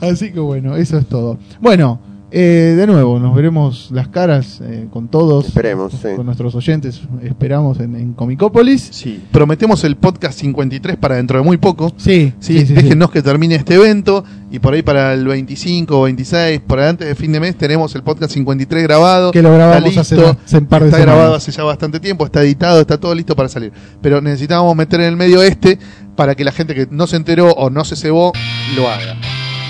Así 0.00 0.32
que 0.32 0.40
bueno, 0.40 0.74
eso 0.76 0.96
es 0.96 1.06
todo. 1.06 1.38
Bueno, 1.60 2.00
eh, 2.30 2.74
de 2.76 2.86
nuevo, 2.86 3.18
nos 3.20 3.34
veremos 3.34 3.90
las 3.92 4.08
caras 4.08 4.60
eh, 4.62 4.88
con 4.90 5.08
todos. 5.08 5.46
Esperemos, 5.46 5.92
con, 5.92 6.00
sí. 6.00 6.08
con 6.16 6.26
nuestros 6.26 6.54
oyentes. 6.54 7.00
Esperamos 7.22 7.78
en, 7.80 7.94
en 7.96 8.12
Comicópolis. 8.14 8.88
Sí. 8.92 9.22
Prometemos 9.30 9.84
el 9.84 9.96
podcast 9.96 10.38
53 10.40 10.96
para 10.96 11.16
dentro 11.16 11.38
de 11.38 11.44
muy 11.44 11.56
poco. 11.56 11.92
Sí, 11.96 12.32
Sí, 12.40 12.64
déjenos 12.64 13.10
que 13.10 13.22
termine 13.22 13.54
este 13.54 13.74
evento 13.74 14.24
y 14.50 14.58
por 14.58 14.74
ahí 14.74 14.82
para 14.82 15.14
el 15.14 15.26
25 15.26 15.98
o 16.00 16.02
26, 16.04 16.60
por 16.60 16.80
ahí 16.80 16.88
antes 16.88 17.06
de 17.08 17.14
fin 17.14 17.32
de 17.32 17.40
mes, 17.40 17.56
tenemos 17.56 17.94
el 17.94 18.02
podcast 18.02 18.32
53 18.32 18.82
grabado. 18.82 19.30
Que 19.30 19.42
lo 19.42 19.52
grabamos 19.54 19.88
Está 19.88 20.00
hace, 20.00 20.16
listo, 20.16 20.36
hace 20.44 20.58
un 20.58 20.66
par 20.66 20.82
de 20.82 20.88
está 20.88 20.98
semanas. 20.98 21.16
grabado 21.16 21.36
hace 21.36 21.52
ya 21.52 21.62
bastante 21.64 22.00
tiempo, 22.00 22.24
está 22.24 22.42
editado, 22.42 22.80
está 22.80 22.98
todo 22.98 23.14
listo 23.14 23.36
para 23.36 23.48
salir. 23.48 23.72
Pero 24.02 24.20
necesitábamos 24.20 24.74
meter 24.74 25.00
en 25.00 25.06
el 25.06 25.16
medio 25.16 25.42
este 25.42 25.78
para 26.16 26.34
que 26.34 26.44
la 26.44 26.52
gente 26.52 26.74
que 26.74 26.88
no 26.90 27.06
se 27.06 27.16
enteró 27.16 27.52
o 27.52 27.70
no 27.70 27.84
se 27.84 27.94
cebó 27.94 28.32
lo 28.74 28.88
haga. 28.88 29.16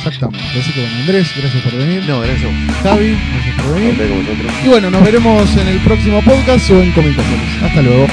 Exactamente. 0.07 0.59
Así 0.59 0.73
que 0.73 0.81
bueno, 0.81 0.97
Andrés, 1.01 1.33
gracias 1.37 1.63
por 1.63 1.73
venir. 1.77 2.05
No, 2.07 2.23
eso. 2.25 2.49
Javi, 2.83 3.17
gracias 3.33 3.55
por 3.57 3.75
venir. 3.75 3.95
Y 4.65 4.69
bueno, 4.69 4.91
nos 4.91 5.03
veremos 5.03 5.57
en 5.57 5.69
el 5.69 5.81
próximo 5.81 6.23
podcast 6.23 6.71
o 6.71 6.81
en 6.81 6.93
Comicópolis. 6.93 7.63
Hasta 7.63 7.83
luego. 7.83 8.07